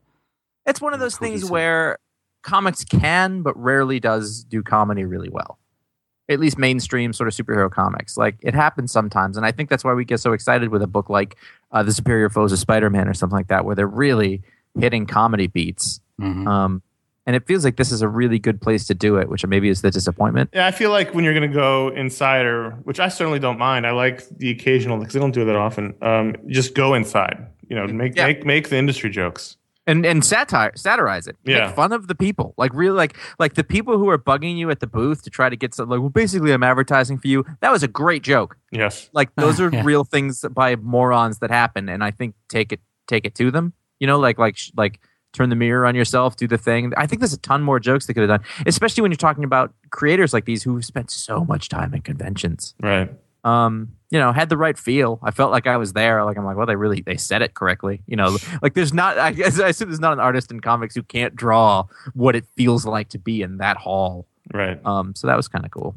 It's 0.65 0.80
one 0.82 0.93
of 0.93 1.00
more 1.00 1.06
those 1.06 1.17
things 1.17 1.50
where 1.50 1.98
comics 2.41 2.84
can, 2.84 3.41
but 3.41 3.56
rarely 3.58 4.00
does 4.00 4.43
do 4.43 4.63
comedy 4.63 5.04
really 5.06 5.30
well. 5.30 5.60
At 6.30 6.40
least 6.40 6.58
mainstream 6.58 7.12
sort 7.14 7.28
of 7.28 7.34
superhero 7.34 7.70
comics. 7.70 8.18
Like 8.18 8.36
it 8.42 8.54
happens 8.54 8.92
sometimes, 8.92 9.38
and 9.38 9.46
I 9.46 9.52
think 9.52 9.70
that's 9.70 9.84
why 9.84 9.94
we 9.94 10.06
get 10.06 10.20
so 10.20 10.34
excited 10.34 10.70
with 10.70 10.82
a 10.82 10.88
book 10.88 11.10
like 11.10 11.36
uh, 11.72 11.84
The 11.84 11.92
Superior 11.94 12.30
Foes 12.30 12.52
of 12.52 12.60
Spider-Man 12.60 13.08
or 13.08 13.14
something 13.14 13.36
like 13.36 13.48
that, 13.48 13.66
where 13.66 13.76
they're 13.76 13.88
really 13.88 14.42
hitting 14.80 15.06
comedy 15.06 15.48
beats. 15.48 16.00
Mhm. 16.22 16.48
Um, 16.48 16.82
and 17.26 17.36
it 17.38 17.46
feels 17.48 17.64
like 17.64 17.78
this 17.78 17.92
is 17.92 18.02
a 18.02 18.08
really 18.08 18.38
good 18.38 18.60
place 18.62 18.86
to 18.88 18.94
do 18.94 19.16
it, 19.18 19.30
which 19.30 19.46
maybe 19.46 19.70
is 19.70 19.82
the 19.82 19.90
disappointment. 19.92 20.50
Yeah, 20.54 20.68
I 20.68 20.72
feel 20.72 20.90
like 20.92 21.14
when 21.14 21.24
you're 21.24 21.34
going 21.34 21.50
to 21.50 21.56
go 21.56 21.88
inside, 21.90 22.46
or 22.46 22.72
which 22.84 23.00
I 23.00 23.08
certainly 23.08 23.40
don't 23.40 23.58
mind. 23.58 23.88
I 23.88 23.92
like 23.92 24.28
the 24.38 24.50
occasional 24.50 24.98
because 24.98 25.16
I 25.16 25.20
don't 25.20 25.32
do 25.34 25.46
that 25.46 25.56
often. 25.56 25.94
Um, 26.02 26.36
just 26.48 26.76
go 26.76 26.94
inside. 26.94 27.48
You 27.70 27.78
know, 27.78 27.88
make 27.88 28.16
Yeah. 28.18 28.26
make 28.28 28.46
make 28.46 28.70
the 28.70 28.78
industry 28.78 29.10
jokes. 29.10 29.56
And 29.86 30.06
and 30.06 30.24
satire 30.24 30.72
satirize 30.76 31.28
it 31.28 31.36
Yeah. 31.43 31.67
make 31.67 31.76
fun 31.76 31.91
of 31.91 32.08
the 32.08 32.15
people 32.15 32.54
like 32.58 32.72
really 32.74 32.96
like 32.96 33.17
like 33.39 33.56
the 33.56 33.63
people 33.63 33.98
who 33.98 34.10
are 34.10 34.17
bugging 34.17 34.58
you 34.58 34.69
at 34.69 34.80
the 34.80 34.88
booth 34.88 35.24
to 35.24 35.30
try 35.30 35.50
to 35.50 35.56
get 35.56 35.74
some 35.74 35.89
like 35.89 36.00
well 36.00 36.10
basically 36.10 36.52
i'm 36.54 36.63
advertising 36.63 37.17
for 37.17 37.28
you 37.28 37.46
that 37.62 37.72
was 37.72 37.84
a 37.84 37.88
great 37.88 38.24
joke 38.24 38.58
Yes. 38.72 39.10
like 39.13 39.36
those 39.36 39.60
are 39.60 39.69
Yeah. 39.72 39.84
real 39.84 40.04
things 40.04 40.46
by 40.52 40.76
morons 40.78 41.39
that 41.39 41.52
happen 41.52 41.89
and 41.89 42.04
i 42.04 42.12
think 42.12 42.36
take 42.50 42.72
it 42.72 42.80
take 43.08 43.26
it 43.26 43.36
to 43.36 43.52
them 43.52 43.74
you 44.00 44.08
know 44.08 44.17
like 44.19 44.38
like 44.38 44.56
sh- 44.58 44.72
like 44.78 45.00
turn 45.34 45.50
the 45.50 45.56
mirror 45.56 45.86
on 45.86 45.96
yourself 45.96 46.36
do 46.38 46.48
the 46.48 46.58
thing 46.58 46.93
i 46.96 47.06
think 47.08 47.19
there's 47.19 47.34
a 47.34 47.38
ton 47.39 47.62
more 47.62 47.80
jokes 47.80 48.06
they 48.06 48.13
could 48.13 48.28
have 48.30 48.39
done 48.41 48.48
especially 48.65 49.02
when 49.02 49.12
you're 49.12 49.17
talking 49.17 49.43
about 49.43 49.74
creators 49.89 50.32
like 50.34 50.46
these 50.46 50.63
who 50.63 50.82
spent 50.82 51.10
so 51.12 51.43
much 51.43 51.67
time 51.69 51.93
at 51.93 52.04
conventions 52.06 52.74
Right. 52.82 53.12
um 53.43 53.89
you 54.13 54.19
know 54.19 54.32
had 54.32 54.47
the 54.49 54.58
right 54.58 54.78
feel 54.78 55.19
i 55.23 55.32
felt 55.32 55.52
like 55.52 55.65
i 55.67 55.76
was 55.76 55.91
there 55.93 56.23
like 56.23 56.38
i'm 56.38 56.45
like 56.45 56.56
well 56.56 56.67
they 56.67 56.76
really 56.76 57.02
they 57.02 57.17
said 57.17 57.41
it 57.41 57.54
correctly 57.56 58.02
you 58.06 58.15
know 58.15 58.38
like 58.62 58.73
there's 58.76 58.93
not 58.93 59.17
i 59.17 59.32
guess 59.32 59.60
i 59.60 59.69
assume 59.69 59.89
there's 59.89 59.99
not 59.99 60.13
an 60.13 60.19
artist 60.19 60.52
in 60.52 60.60
comics 60.60 60.93
who 60.95 61.02
can't 61.04 61.36
draw 61.36 61.84
what 62.13 62.36
it 62.36 62.45
feels 62.56 62.86
like 62.86 63.10
to 63.10 63.17
be 63.17 63.41
in 63.41 63.58
that 63.58 63.76
hall 63.78 64.28
Right. 64.54 64.80
um 64.86 65.15
so 65.15 65.28
that 65.28 65.36
was 65.38 65.47
kind 65.47 65.65
of 65.65 65.71
cool 65.71 65.95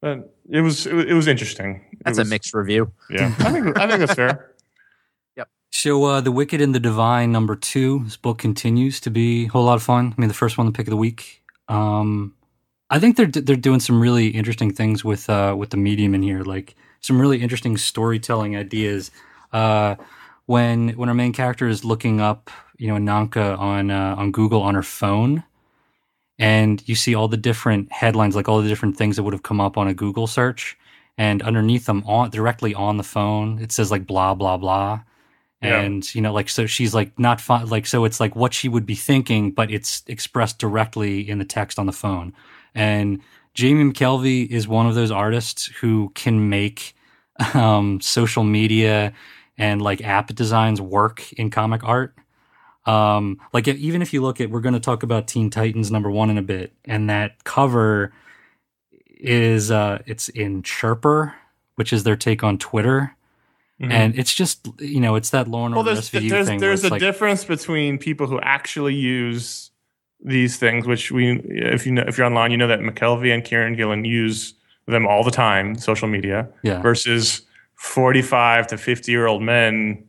But 0.00 0.34
it 0.50 0.60
was 0.62 0.86
it 0.86 0.94
was, 0.94 1.04
it 1.06 1.14
was 1.14 1.26
interesting. 1.26 1.70
That's 2.04 2.18
was- 2.18 2.26
a 2.26 2.30
mixed 2.30 2.54
review 2.54 2.90
Yeah. 3.10 3.34
I 3.38 3.50
think 3.52 3.78
I 3.78 3.86
think 3.88 3.98
that's 4.00 4.14
fair. 4.14 4.50
Yep. 5.36 5.48
So, 5.72 6.04
uh, 6.04 6.20
The 6.20 6.30
Wicked 6.30 6.60
and 6.60 6.72
the 6.74 6.80
Divine, 6.80 7.32
number 7.32 7.56
two. 7.56 8.02
This 8.04 8.16
book 8.16 8.38
continues 8.38 9.00
to 9.00 9.10
be 9.10 9.46
a 9.46 9.48
whole 9.48 9.64
lot 9.64 9.74
of 9.74 9.82
fun. 9.82 10.14
I 10.16 10.20
mean, 10.20 10.28
the 10.28 10.34
first 10.42 10.56
one, 10.56 10.66
the 10.66 10.72
pick 10.72 10.86
of 10.86 10.90
the 10.92 10.96
week. 11.08 11.42
Um, 11.68 12.34
I 12.90 12.98
think 13.00 13.16
they're 13.16 13.26
they're 13.46 13.56
doing 13.68 13.80
some 13.80 14.00
really 14.00 14.28
interesting 14.28 14.72
things 14.72 15.04
with 15.04 15.28
uh, 15.28 15.54
with 15.58 15.70
the 15.70 15.76
medium 15.76 16.14
in 16.14 16.22
here, 16.22 16.42
like 16.44 16.76
some 17.04 17.20
really 17.20 17.42
interesting 17.42 17.76
storytelling 17.76 18.56
ideas. 18.56 19.10
Uh, 19.52 19.94
when 20.46 20.90
when 20.90 21.08
our 21.08 21.14
main 21.14 21.32
character 21.32 21.68
is 21.68 21.84
looking 21.84 22.20
up, 22.20 22.50
you 22.78 22.88
know, 22.88 22.98
Nanka 22.98 23.56
on 23.56 23.90
uh, 23.90 24.14
on 24.18 24.32
Google 24.32 24.62
on 24.62 24.74
her 24.74 24.82
phone, 24.82 25.44
and 26.38 26.82
you 26.88 26.94
see 26.94 27.14
all 27.14 27.28
the 27.28 27.36
different 27.36 27.92
headlines, 27.92 28.34
like 28.34 28.48
all 28.48 28.60
the 28.62 28.68
different 28.68 28.96
things 28.96 29.16
that 29.16 29.22
would 29.22 29.32
have 29.34 29.42
come 29.42 29.60
up 29.60 29.76
on 29.76 29.86
a 29.88 29.94
Google 29.94 30.26
search, 30.26 30.76
and 31.16 31.42
underneath 31.42 31.86
them, 31.86 32.02
on 32.06 32.30
directly 32.30 32.74
on 32.74 32.96
the 32.96 33.02
phone, 33.04 33.58
it 33.60 33.70
says 33.72 33.90
like 33.90 34.06
blah 34.06 34.34
blah 34.34 34.56
blah 34.56 35.00
Yeah. 35.62 35.80
and 35.80 36.14
you 36.14 36.20
know 36.22 36.32
like 36.32 36.48
so 36.48 36.66
she's 36.66 36.94
like 36.94 37.18
not 37.18 37.40
fun 37.40 37.68
like 37.68 37.86
so 37.86 38.04
it's 38.04 38.20
like 38.20 38.34
what 38.36 38.52
she 38.54 38.68
would 38.68 38.84
be 38.86 38.94
thinking 38.96 39.52
but 39.54 39.70
it's 39.70 40.02
expressed 40.06 40.58
directly 40.58 41.26
in 41.30 41.38
the 41.38 41.44
text 41.44 41.78
on 41.78 41.86
the 41.86 41.92
phone 41.92 42.32
and 42.74 43.20
jamie 43.54 43.90
mckelvie 43.92 44.46
is 44.48 44.66
one 44.68 44.86
of 44.86 44.94
those 44.94 45.10
artists 45.10 45.66
who 45.80 46.10
can 46.14 46.48
make 46.48 46.94
um, 47.54 48.00
social 48.00 48.44
media 48.44 49.12
and 49.58 49.80
like 49.82 50.02
app 50.02 50.34
designs 50.34 50.80
work 50.80 51.32
in 51.34 51.50
comic 51.50 51.82
art 51.84 52.14
um, 52.86 53.40
like 53.54 53.66
if, 53.66 53.76
even 53.78 54.02
if 54.02 54.12
you 54.12 54.20
look 54.20 54.40
at 54.40 54.50
we're 54.50 54.60
going 54.60 54.74
to 54.74 54.80
talk 54.80 55.02
about 55.02 55.26
teen 55.26 55.50
titans 55.50 55.90
number 55.90 56.10
one 56.10 56.30
in 56.30 56.38
a 56.38 56.42
bit 56.42 56.72
and 56.84 57.08
that 57.08 57.42
cover 57.44 58.12
is 59.08 59.70
uh 59.70 60.02
it's 60.06 60.28
in 60.28 60.62
chirper 60.62 61.34
which 61.76 61.92
is 61.92 62.04
their 62.04 62.16
take 62.16 62.44
on 62.44 62.58
twitter 62.58 63.16
Mhm. 63.80 63.90
and 63.90 64.18
it's 64.18 64.32
just 64.32 64.68
you 64.78 65.00
know 65.00 65.16
it's 65.16 65.30
that 65.30 65.46
and 65.46 65.74
well, 65.74 65.82
there's 65.82 66.08
SVU 66.10 66.30
there's 66.30 66.46
thing. 66.46 66.60
there's 66.60 66.84
a 66.84 66.90
like, 66.90 67.00
difference 67.00 67.44
between 67.44 67.98
people 67.98 68.28
who 68.28 68.38
actually 68.40 68.94
use 68.94 69.72
these 70.24 70.56
things, 70.56 70.86
which 70.86 71.12
we 71.12 71.38
if 71.44 71.86
you 71.86 71.92
know 71.92 72.04
if 72.06 72.16
you're 72.18 72.26
online, 72.26 72.50
you 72.50 72.56
know 72.56 72.66
that 72.68 72.80
McKelvie 72.80 73.32
and 73.32 73.44
Kieron 73.44 73.76
Gillen 73.76 74.04
use 74.04 74.54
them 74.86 75.06
all 75.06 75.22
the 75.22 75.30
time, 75.30 75.76
social 75.76 76.08
media, 76.08 76.48
yeah, 76.62 76.80
versus 76.82 77.42
45 77.74 78.66
to 78.68 78.78
50 78.78 79.12
year 79.12 79.26
old 79.26 79.42
men 79.42 80.04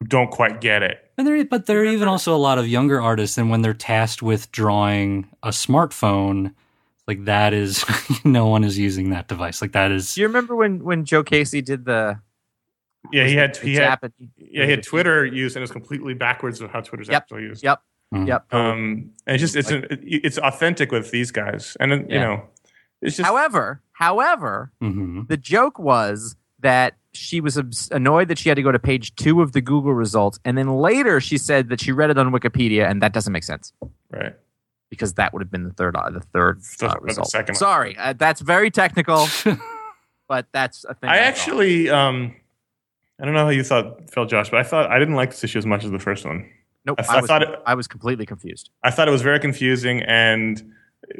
who 0.00 0.06
don't 0.06 0.30
quite 0.30 0.60
get 0.60 0.82
it. 0.82 1.10
and 1.18 1.26
there, 1.26 1.44
but 1.44 1.66
there 1.66 1.80
are 1.80 1.84
even 1.84 2.08
also 2.08 2.34
a 2.34 2.38
lot 2.38 2.58
of 2.58 2.66
younger 2.66 3.00
artists, 3.00 3.38
and 3.38 3.50
when 3.50 3.62
they're 3.62 3.74
tasked 3.74 4.22
with 4.22 4.50
drawing 4.52 5.28
a 5.42 5.48
smartphone, 5.50 6.54
like 7.06 7.24
that 7.26 7.52
is 7.52 7.84
no 8.24 8.46
one 8.48 8.64
is 8.64 8.78
using 8.78 9.10
that 9.10 9.28
device. 9.28 9.60
Like 9.60 9.72
that 9.72 9.90
is 9.92 10.14
do 10.14 10.20
you 10.22 10.26
remember 10.26 10.56
when 10.56 10.82
when 10.84 11.04
joe 11.04 11.22
casey 11.22 11.60
did 11.60 11.84
the 11.84 12.18
Yeah, 13.12 13.26
he 13.26 13.34
had 13.34 13.54
the 13.56 13.60
he 13.66 13.74
had 13.74 13.98
yeah 14.38 14.64
he 14.64 14.70
had 14.70 14.82
Twitter 14.82 15.24
used 15.26 15.56
and 15.56 15.60
it 15.60 15.64
was 15.64 15.72
completely 15.72 16.14
backwards 16.14 16.60
of 16.60 16.70
how 16.70 16.80
Twitter's 16.80 17.08
Yep. 17.08 17.22
actually 17.22 17.42
used. 17.42 17.62
Yep. 17.64 17.82
Mm. 18.12 18.28
Yep. 18.28 18.52
Um, 18.52 19.10
and 19.26 19.34
it's 19.34 19.40
just 19.40 19.56
it's 19.56 19.70
an, 19.70 19.86
it's 20.02 20.38
authentic 20.38 20.92
with 20.92 21.10
these 21.10 21.30
guys, 21.30 21.76
and 21.80 21.92
you 21.92 22.06
Yeah. 22.10 22.20
know, 22.20 22.44
it's 23.00 23.16
just 23.16 23.26
however, 23.26 23.80
however, 23.92 24.70
hmm 24.80 25.22
the 25.28 25.36
joke 25.36 25.78
was 25.78 26.36
that 26.60 26.94
she 27.14 27.40
was 27.40 27.56
annoyed 27.90 28.28
that 28.28 28.38
she 28.38 28.48
had 28.48 28.56
to 28.56 28.62
go 28.62 28.70
to 28.72 28.78
page 28.78 29.14
two 29.16 29.42
of 29.42 29.52
the 29.52 29.60
Google 29.60 29.94
results, 29.94 30.38
and 30.44 30.56
then 30.58 30.68
later 30.68 31.20
she 31.20 31.38
said 31.38 31.68
that 31.70 31.80
she 31.80 31.90
read 31.92 32.10
it 32.10 32.18
on 32.18 32.30
Wikipedia, 32.32 32.88
and 32.90 33.00
that 33.02 33.12
doesn't 33.12 33.32
make 33.32 33.44
sense 33.44 33.72
right. 34.10 34.34
because 34.90 35.14
that 35.14 35.32
would 35.32 35.40
have 35.42 35.50
been 35.50 35.64
the 35.64 35.72
third 35.72 35.96
uh, 35.96 36.10
the 36.10 36.20
third 36.20 36.60
The- 36.78 36.88
uh, 36.88 37.14
the 37.14 37.24
second. 37.24 37.54
Sorry, 37.56 37.96
uh, 37.96 38.12
that's 38.12 38.40
very 38.42 38.70
technical, 38.70 39.26
but 40.28 40.46
that's 40.52 40.84
a 40.84 40.94
thing. 40.94 41.08
I 41.10 41.16
thought. 41.16 41.22
actually, 41.24 41.88
um, 41.90 42.34
I 43.20 43.24
don't 43.24 43.34
know 43.34 43.44
how 43.44 43.50
you 43.50 43.62
thought, 43.64 44.10
felt, 44.10 44.28
Josh, 44.30 44.50
but 44.50 44.60
I 44.60 44.62
thought 44.64 44.90
I 44.90 44.98
didn't 44.98 45.14
like 45.14 45.30
this 45.30 45.44
issue 45.44 45.58
as 45.58 45.66
much 45.66 45.84
as 45.84 45.90
the 45.90 45.98
first 45.98 46.24
one. 46.24 46.48
Nope. 46.84 46.98
I 47.00 47.04
I, 47.12 47.16
I 47.16 47.20
was, 47.20 47.28
thought 47.28 47.42
it- 47.42 47.60
I 47.66 47.74
was 47.74 47.86
completely 47.88 48.26
confused. 48.26 48.70
I 48.82 48.90
thought 48.90 49.08
it 49.08 49.12
was 49.12 49.22
very 49.22 49.38
confusing, 49.40 50.02
and 50.02 50.62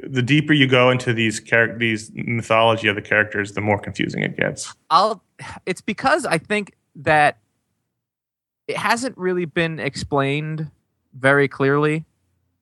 the 0.09 0.23
deeper 0.23 0.53
you 0.53 0.67
go 0.67 0.91
into 0.91 1.13
these 1.13 1.43
char- 1.43 1.77
these 1.77 2.11
mythology 2.15 2.89
of 2.89 2.95
the 2.95 3.03
characters, 3.03 3.53
the 3.53 3.61
more 3.61 3.79
confusing 3.79 4.23
it 4.23 4.37
gets. 4.37 4.75
I'll. 4.91 5.23
It's 5.67 5.81
because 5.81 6.25
I 6.25 6.39
think 6.39 6.75
that 6.97 7.39
it 8.69 8.77
hasn't 8.77 9.17
really 9.19 9.45
been 9.45 9.81
explained 9.81 10.71
very 11.15 11.49
clearly 11.49 12.05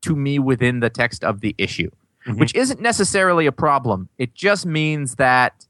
to 0.02 0.16
me 0.16 0.38
within 0.38 0.80
the 0.80 0.88
text 0.88 1.22
of 1.22 1.40
the 1.40 1.54
issue, 1.58 1.90
Mhm. 2.26 2.38
which 2.38 2.54
isn't 2.54 2.80
necessarily 2.80 3.44
a 3.46 3.52
problem. 3.52 4.08
It 4.16 4.34
just 4.34 4.64
means 4.64 5.16
that 5.16 5.66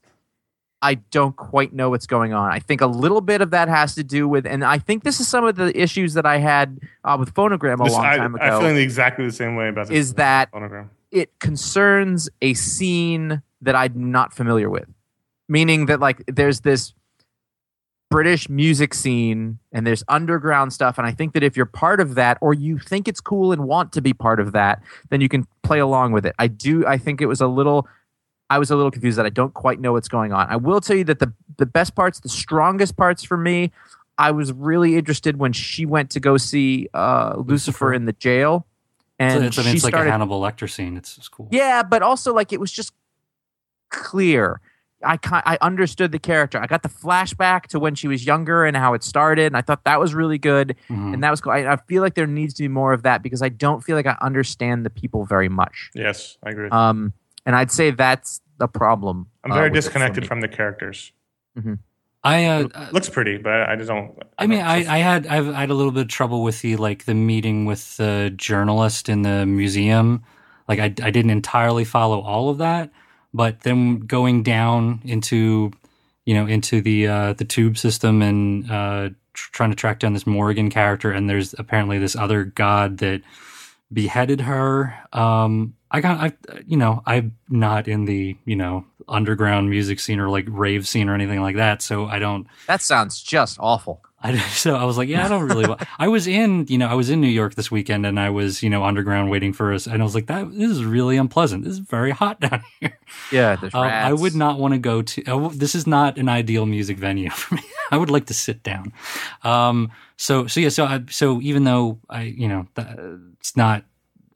I 0.82 0.94
don't 0.94 1.36
quite 1.36 1.72
know 1.74 1.90
what's 1.90 2.06
going 2.06 2.32
on. 2.32 2.50
I 2.50 2.58
think 2.58 2.80
a 2.80 2.86
little 2.86 3.20
bit 3.20 3.42
of 3.42 3.50
that 3.50 3.68
has 3.68 3.94
to 3.96 4.04
do 4.04 4.26
with, 4.26 4.46
and 4.46 4.64
I 4.64 4.78
think 4.78 5.04
this 5.04 5.20
is 5.20 5.28
some 5.28 5.44
of 5.44 5.56
the 5.56 5.78
issues 5.78 6.14
that 6.14 6.24
I 6.24 6.38
had 6.38 6.80
uh, 7.04 7.16
with 7.20 7.34
Phonogram 7.34 7.80
a 7.80 7.84
This- 7.84 7.92
long 7.92 8.04
I, 8.04 8.14
ago. 8.14 8.36
I'm 8.40 8.60
feeling 8.60 8.76
exactly 8.78 9.26
the 9.26 9.32
same 9.32 9.56
way 9.56 9.68
about 9.68 9.88
this. 9.88 9.96
is 9.98 10.14
that 10.14 10.50
phonogram? 10.52 10.88
it 11.10 11.38
concerns 11.38 12.28
a 12.40 12.54
scene 12.54 13.42
that 13.60 13.74
I'm 13.74 14.10
not 14.10 14.32
familiar 14.32 14.70
with. 14.70 14.88
Meaning 15.48 15.86
that 15.86 16.00
like 16.00 16.22
there's 16.28 16.60
this 16.60 16.94
British 18.10 18.48
music 18.48 18.94
scene 18.94 19.58
and 19.72 19.86
there's 19.86 20.02
underground 20.08 20.72
stuff 20.72 20.98
and 20.98 21.06
I 21.06 21.12
think 21.12 21.32
that 21.34 21.42
if 21.44 21.56
you're 21.56 21.66
part 21.66 22.00
of 22.00 22.14
that 22.16 22.38
or 22.40 22.54
you 22.54 22.78
think 22.78 23.06
it's 23.06 23.20
cool 23.20 23.52
and 23.52 23.64
want 23.64 23.92
to 23.92 24.00
be 24.00 24.12
part 24.12 24.40
of 24.40 24.52
that, 24.52 24.82
then 25.10 25.20
you 25.20 25.28
can 25.28 25.46
play 25.62 25.78
along 25.78 26.12
with 26.12 26.24
it. 26.26 26.34
I 26.38 26.46
do 26.48 26.86
I 26.86 26.98
think 26.98 27.20
it 27.20 27.26
was 27.26 27.40
a 27.40 27.46
little 27.46 27.86
I 28.50 28.58
was 28.58 28.70
a 28.70 28.76
little 28.76 28.90
confused 28.90 29.16
that 29.16 29.24
I 29.26 29.30
don't 29.30 29.54
quite 29.54 29.80
know 29.80 29.92
what's 29.92 30.08
going 30.08 30.32
on. 30.32 30.48
I 30.50 30.56
will 30.56 30.80
tell 30.80 30.96
you 30.96 31.04
that 31.04 31.20
the 31.20 31.32
the 31.56 31.66
best 31.66 31.94
parts, 31.94 32.20
the 32.20 32.28
strongest 32.28 32.96
parts 32.96 33.22
for 33.22 33.36
me, 33.36 33.70
I 34.18 34.32
was 34.32 34.52
really 34.52 34.96
interested 34.96 35.38
when 35.38 35.52
she 35.52 35.86
went 35.86 36.10
to 36.10 36.20
go 36.20 36.36
see 36.36 36.88
uh, 36.92 37.34
Lucifer, 37.36 37.50
Lucifer. 37.52 37.94
in 37.94 38.04
the 38.06 38.12
jail. 38.12 38.66
And 39.18 39.44
it's, 39.44 39.58
I 39.58 39.62
she 39.62 39.70
it's 39.72 39.84
like 39.84 39.92
started, 39.92 40.08
a 40.08 40.12
Hannibal 40.12 40.40
Lecter 40.40 40.68
scene. 40.68 40.96
It's, 40.96 41.16
it's 41.16 41.28
cool. 41.28 41.48
yeah, 41.50 41.82
but 41.82 42.02
also 42.02 42.34
like 42.34 42.52
it 42.52 42.60
was 42.60 42.72
just 42.72 42.92
clear. 43.90 44.60
I 45.02 45.18
I 45.32 45.56
understood 45.62 46.12
the 46.12 46.18
character. 46.18 46.60
I 46.60 46.66
got 46.66 46.82
the 46.82 46.88
flashback 46.88 47.62
to 47.68 47.78
when 47.78 47.94
she 47.94 48.08
was 48.08 48.26
younger 48.26 48.64
and 48.66 48.76
how 48.76 48.94
it 48.94 49.02
started, 49.02 49.46
and 49.46 49.56
I 49.56 49.62
thought 49.62 49.84
that 49.84 49.98
was 50.00 50.12
really 50.12 50.38
good. 50.38 50.76
Mhm. 50.90 51.14
And 51.14 51.24
that 51.24 51.30
was 51.30 51.40
cool. 51.40 51.52
I, 51.52 51.72
I 51.72 51.76
feel 51.76 52.02
like 52.02 52.14
there 52.14 52.26
needs 52.26 52.52
to 52.54 52.62
be 52.62 52.68
more 52.68 52.92
of 52.92 53.02
that 53.04 53.22
because 53.22 53.40
I 53.42 53.48
don't 53.48 53.82
feel 53.82 53.96
like 53.96 54.06
I 54.06 54.16
understand 54.20 54.84
the 54.84 54.90
people 54.90 55.24
very 55.24 55.48
much. 55.48 55.90
Yes, 55.94 56.36
I 56.42 56.50
agree. 56.50 56.68
Um, 56.70 57.12
and 57.46 57.56
I'd 57.56 57.70
say 57.70 57.90
that's 57.90 58.40
the 58.58 58.68
problem. 58.68 59.28
I'm 59.44 59.52
uh, 59.52 59.54
very 59.54 59.70
with 59.70 59.78
it 59.78 59.82
for 59.82 59.88
disconnected 59.88 60.26
from 60.26 60.40
the 60.40 60.48
characters. 60.48 61.12
I 62.22 62.44
uh, 62.44 62.68
uh, 62.74 62.88
Looks 62.92 63.08
pretty, 63.08 63.38
but 63.38 63.68
I 63.68 63.76
just 63.76 63.88
don't. 63.88 64.18
I 64.38 64.46
mean, 64.46 64.58
don't- 64.58 64.68
I, 64.68 64.96
I 64.96 64.98
had 64.98 65.26
I've, 65.26 65.48
I 65.48 65.60
had 65.60 65.70
a 65.70 65.74
little 65.74 65.92
bit 65.92 66.02
of 66.02 66.08
trouble 66.08 66.42
with 66.42 66.60
the 66.60 66.76
like 66.76 67.04
the 67.06 67.14
meeting 67.14 67.64
with 67.64 67.96
the 67.96 68.32
journalist 68.36 69.08
in 69.08 69.22
the 69.22 69.46
museum. 69.46 70.22
Like 70.68 70.78
I, 70.78 70.84
I 71.02 71.10
didn't 71.10 71.30
entirely 71.30 71.84
follow 71.84 72.20
all 72.20 72.50
of 72.50 72.58
that, 72.58 72.90
but 73.32 73.60
then 73.60 74.00
going 74.00 74.42
down 74.42 75.00
into 75.04 75.70
you 76.26 76.34
know 76.34 76.46
into 76.46 76.82
the 76.82 77.06
uh, 77.08 77.32
the 77.32 77.44
tube 77.46 77.78
system 77.78 78.20
and 78.20 78.70
uh, 78.70 79.08
tr- 79.32 79.50
trying 79.52 79.70
to 79.70 79.76
track 79.76 79.98
down 79.98 80.12
this 80.12 80.26
Morrigan 80.26 80.68
character, 80.70 81.10
and 81.10 81.28
there's 81.28 81.54
apparently 81.58 81.98
this 81.98 82.14
other 82.14 82.44
god 82.44 82.98
that 82.98 83.22
beheaded 83.92 84.42
her. 84.42 84.94
Um, 85.14 85.74
I 85.90 86.00
got, 86.00 86.20
I, 86.20 86.32
you 86.66 86.76
know, 86.76 87.02
I'm 87.06 87.36
not 87.48 87.88
in 87.88 88.04
the, 88.04 88.36
you 88.44 88.56
know, 88.56 88.84
underground 89.08 89.70
music 89.70 89.98
scene 90.00 90.20
or 90.20 90.28
like 90.28 90.46
rave 90.48 90.86
scene 90.86 91.08
or 91.08 91.14
anything 91.14 91.40
like 91.42 91.56
that. 91.56 91.82
So 91.82 92.06
I 92.06 92.18
don't, 92.20 92.46
That 92.68 92.80
sounds 92.80 93.20
just 93.22 93.58
awful. 93.60 94.00
I, 94.22 94.36
so 94.38 94.76
I 94.76 94.84
was 94.84 94.98
like, 94.98 95.08
yeah, 95.08 95.24
I 95.24 95.28
don't 95.28 95.48
really. 95.48 95.74
I 95.98 96.08
was 96.08 96.26
in, 96.26 96.66
you 96.68 96.76
know, 96.76 96.86
I 96.88 96.92
was 96.92 97.08
in 97.08 97.22
New 97.22 97.26
York 97.26 97.54
this 97.54 97.70
weekend, 97.70 98.04
and 98.04 98.20
I 98.20 98.28
was, 98.28 98.62
you 98.62 98.68
know, 98.68 98.84
underground 98.84 99.30
waiting 99.30 99.54
for 99.54 99.72
us, 99.72 99.86
and 99.86 100.02
I 100.02 100.04
was 100.04 100.14
like, 100.14 100.26
that 100.26 100.52
this 100.52 100.70
is 100.70 100.84
really 100.84 101.16
unpleasant. 101.16 101.64
This 101.64 101.72
is 101.72 101.78
very 101.78 102.10
hot 102.10 102.38
down 102.38 102.62
here. 102.80 102.98
Yeah, 103.32 103.56
there's 103.56 103.74
Uh, 103.74 103.78
I 103.80 104.12
would 104.12 104.34
not 104.34 104.58
want 104.58 104.74
to 104.74 104.78
go 104.78 105.00
to. 105.00 105.24
uh, 105.24 105.48
this 105.54 105.74
is 105.74 105.86
not 105.86 106.18
an 106.18 106.28
ideal 106.28 106.66
music 106.66 106.98
venue 106.98 107.30
for 107.40 107.54
me. 107.54 107.62
I 107.90 107.96
would 107.96 108.10
like 108.10 108.26
to 108.26 108.34
sit 108.34 108.62
down. 108.62 108.92
Um. 109.42 109.90
So 110.18 110.46
so 110.46 110.60
yeah. 110.60 110.68
So 110.68 110.84
I, 110.84 111.02
so 111.08 111.40
even 111.40 111.64
though 111.64 111.98
I, 112.10 112.24
you 112.24 112.46
know, 112.46 112.66
it's 113.40 113.56
not 113.56 113.84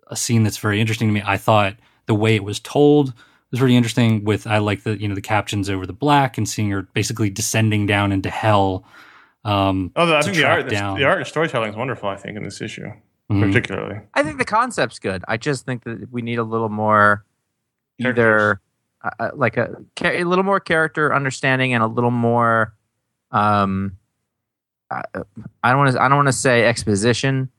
a 0.09 0.17
scene 0.17 0.43
that's 0.43 0.59
very 0.59 0.81
interesting 0.81 1.09
to 1.09 1.15
me, 1.15 1.23
I 1.25 1.37
thought 1.37 1.77
the 2.07 2.15
way 2.15 2.35
it 2.37 2.45
was 2.45 2.61
told 2.61 3.13
was 3.51 3.61
really 3.61 3.77
interesting. 3.77 4.25
With 4.25 4.47
I 4.47 4.59
like 4.59 4.83
the 4.83 5.01
you 5.01 5.09
know 5.09 5.15
the 5.15 5.21
captions 5.23 5.71
over 5.71 5.87
the 5.87 5.93
black 5.93 6.37
and 6.39 6.49
seeing 6.49 6.71
her 6.71 6.83
basically 6.83 7.31
descending 7.31 7.87
down 7.87 8.13
into 8.13 8.31
hell. 8.31 8.85
Um, 9.45 9.93
Oh, 9.97 10.13
I 10.15 10.23
think 10.23 10.37
the 10.37 10.45
art, 10.45 10.65
the, 10.65 10.71
down. 10.71 10.99
the 10.99 11.05
art 11.05 11.19
and 11.19 11.27
storytelling 11.27 11.71
is 11.71 11.77
wonderful. 11.77 12.09
I 12.09 12.17
think 12.17 12.37
in 12.37 12.43
this 12.45 12.61
issue, 12.63 12.89
Mhm. 13.31 13.47
particularly. 13.47 14.01
I 14.15 14.23
think 14.23 14.39
the 14.39 14.45
concept's 14.45 14.99
good. 14.99 15.23
I 15.29 15.37
just 15.37 15.67
think 15.67 15.85
that 15.85 16.11
we 16.11 16.23
need 16.23 16.39
a 16.39 16.43
little 16.43 16.71
more, 16.71 17.25
either 17.99 18.13
Characters. 18.15 18.61
uh, 19.05 19.11
uh, 19.23 19.31
like 19.35 19.57
a 19.59 19.77
a 20.03 20.25
little 20.25 20.45
more 20.45 20.61
character 20.61 21.15
understanding 21.15 21.75
and 21.75 21.83
a 21.83 21.87
little 21.87 22.11
more. 22.11 22.75
Um, 23.33 23.99
I, 24.91 25.03
I 25.63 25.71
don't 25.71 25.79
want 25.79 25.93
to. 25.95 26.03
I 26.03 26.09
don't 26.09 26.17
want 26.17 26.29
to 26.29 26.33
say 26.33 26.65
exposition, 26.65 27.51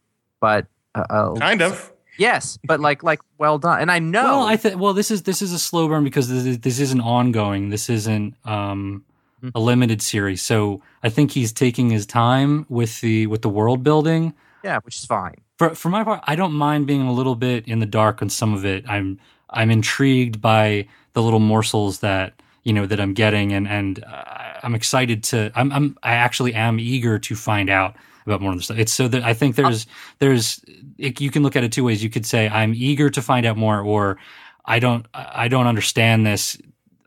but 0.41 0.65
uh, 0.95 1.05
uh, 1.09 1.35
Kind 1.35 1.61
of. 1.61 1.91
Yes, 2.17 2.57
but 2.63 2.79
like 2.79 3.03
like 3.03 3.19
well 3.37 3.57
done. 3.57 3.79
And 3.81 3.91
I 3.91 3.99
know. 3.99 4.23
Well, 4.23 4.43
I 4.43 4.57
think 4.57 4.79
well, 4.79 4.93
this 4.93 5.11
is 5.11 5.23
this 5.23 5.41
is 5.41 5.51
a 5.53 5.59
slow 5.59 5.87
burn 5.87 6.03
because 6.03 6.27
this, 6.29 6.45
is- 6.45 6.59
this 6.59 6.79
isn't 6.79 7.01
ongoing. 7.01 7.69
This 7.69 7.89
isn't 7.89 8.35
um, 8.45 9.03
Mhm. 9.43 9.51
a 9.53 9.59
limited 9.59 10.01
series. 10.01 10.41
So 10.41 10.81
I 11.03 11.09
think 11.09 11.31
he's 11.31 11.51
taking 11.51 11.89
his 11.89 12.05
time 12.05 12.65
with 12.69 13.01
the 13.01 13.27
with 13.27 13.41
the 13.41 13.49
world 13.49 13.83
building. 13.83 14.33
yeah, 14.63 14.79
which 14.83 14.95
is 14.97 15.05
fine. 15.05 15.35
For 15.57 15.75
for 15.75 15.89
my 15.89 16.03
part, 16.03 16.21
I 16.25 16.35
don't 16.35 16.53
mind 16.53 16.87
being 16.87 17.01
a 17.07 17.11
little 17.13 17.35
bit 17.35 17.67
in 17.67 17.79
the 17.79 17.85
dark 17.85 18.21
on 18.21 18.29
some 18.29 18.53
of 18.53 18.65
it. 18.65 18.83
I'm 18.87 19.19
I'm 19.49 19.69
intrigued 19.71 20.41
by 20.41 20.87
the 21.13 21.21
little 21.21 21.39
morsels 21.39 21.99
that 21.99 22.33
you 22.63 22.73
know 22.73 22.85
that 22.87 22.99
I'm 22.99 23.13
getting, 23.13 23.53
and 23.53 23.67
and 23.67 24.03
uh, 24.03 24.23
I'm 24.63 24.73
excited 24.75 25.21
to. 25.25 25.51
I'm 25.55 25.71
I'm 25.71 25.97
I 26.01 26.13
actually 26.15 26.53
am 26.53 26.79
eager 26.79 27.19
to 27.19 27.35
find 27.35 27.69
out 27.69 27.95
about 28.25 28.41
more 28.41 28.51
of 28.51 28.57
the 28.57 28.63
stuff. 28.63 28.77
It's 28.77 28.93
so 28.93 29.07
that 29.07 29.23
I 29.23 29.33
think 29.33 29.55
there's 29.55 29.87
there's 30.19 30.63
it, 30.97 31.21
you 31.21 31.31
can 31.31 31.43
look 31.43 31.55
at 31.55 31.63
it 31.63 31.71
two 31.71 31.83
ways. 31.83 32.03
You 32.03 32.09
could 32.09 32.25
say 32.25 32.49
I'm 32.49 32.73
eager 32.73 33.09
to 33.09 33.21
find 33.21 33.45
out 33.45 33.57
more, 33.57 33.79
or 33.79 34.17
I 34.65 34.79
don't 34.79 35.05
I 35.13 35.47
don't 35.47 35.67
understand 35.67 36.25
this. 36.25 36.57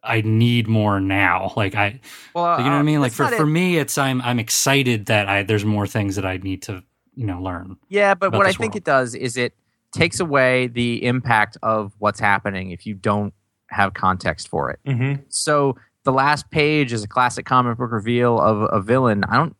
I 0.02 0.22
need 0.22 0.68
more 0.68 1.00
now. 1.00 1.52
Like 1.56 1.74
I, 1.74 2.00
Well, 2.34 2.58
you 2.58 2.64
know 2.64 2.70
what 2.70 2.78
I 2.78 2.82
mean. 2.82 3.00
Like 3.00 3.12
for, 3.12 3.26
for 3.28 3.46
me, 3.46 3.78
it's 3.78 3.98
I'm 3.98 4.22
I'm 4.22 4.38
excited 4.38 5.06
that 5.06 5.28
I 5.28 5.42
there's 5.42 5.64
more 5.64 5.86
things 5.86 6.16
that 6.16 6.24
I 6.24 6.36
need 6.38 6.62
to 6.62 6.82
you 7.14 7.26
know 7.26 7.42
learn. 7.42 7.76
Yeah, 7.88 8.14
but 8.14 8.32
what 8.32 8.46
I 8.46 8.52
think 8.52 8.74
world. 8.74 8.76
it 8.76 8.84
does 8.84 9.14
is 9.14 9.36
it 9.36 9.54
takes 9.92 10.20
away 10.20 10.68
the 10.68 11.04
impact 11.04 11.56
of 11.62 11.94
what's 11.98 12.20
happening 12.20 12.70
if 12.70 12.86
you 12.86 12.94
don't 12.94 13.32
have 13.70 13.94
context 13.94 14.48
for 14.48 14.70
it. 14.70 14.78
Mm-hmm. 14.86 15.22
So 15.28 15.76
the 16.04 16.12
last 16.12 16.50
page 16.50 16.92
is 16.92 17.02
a 17.02 17.08
classic 17.08 17.44
comic 17.44 17.76
book 17.76 17.90
reveal 17.90 18.40
of 18.40 18.68
a 18.72 18.80
villain. 18.80 19.24
I 19.24 19.36
don't 19.36 19.56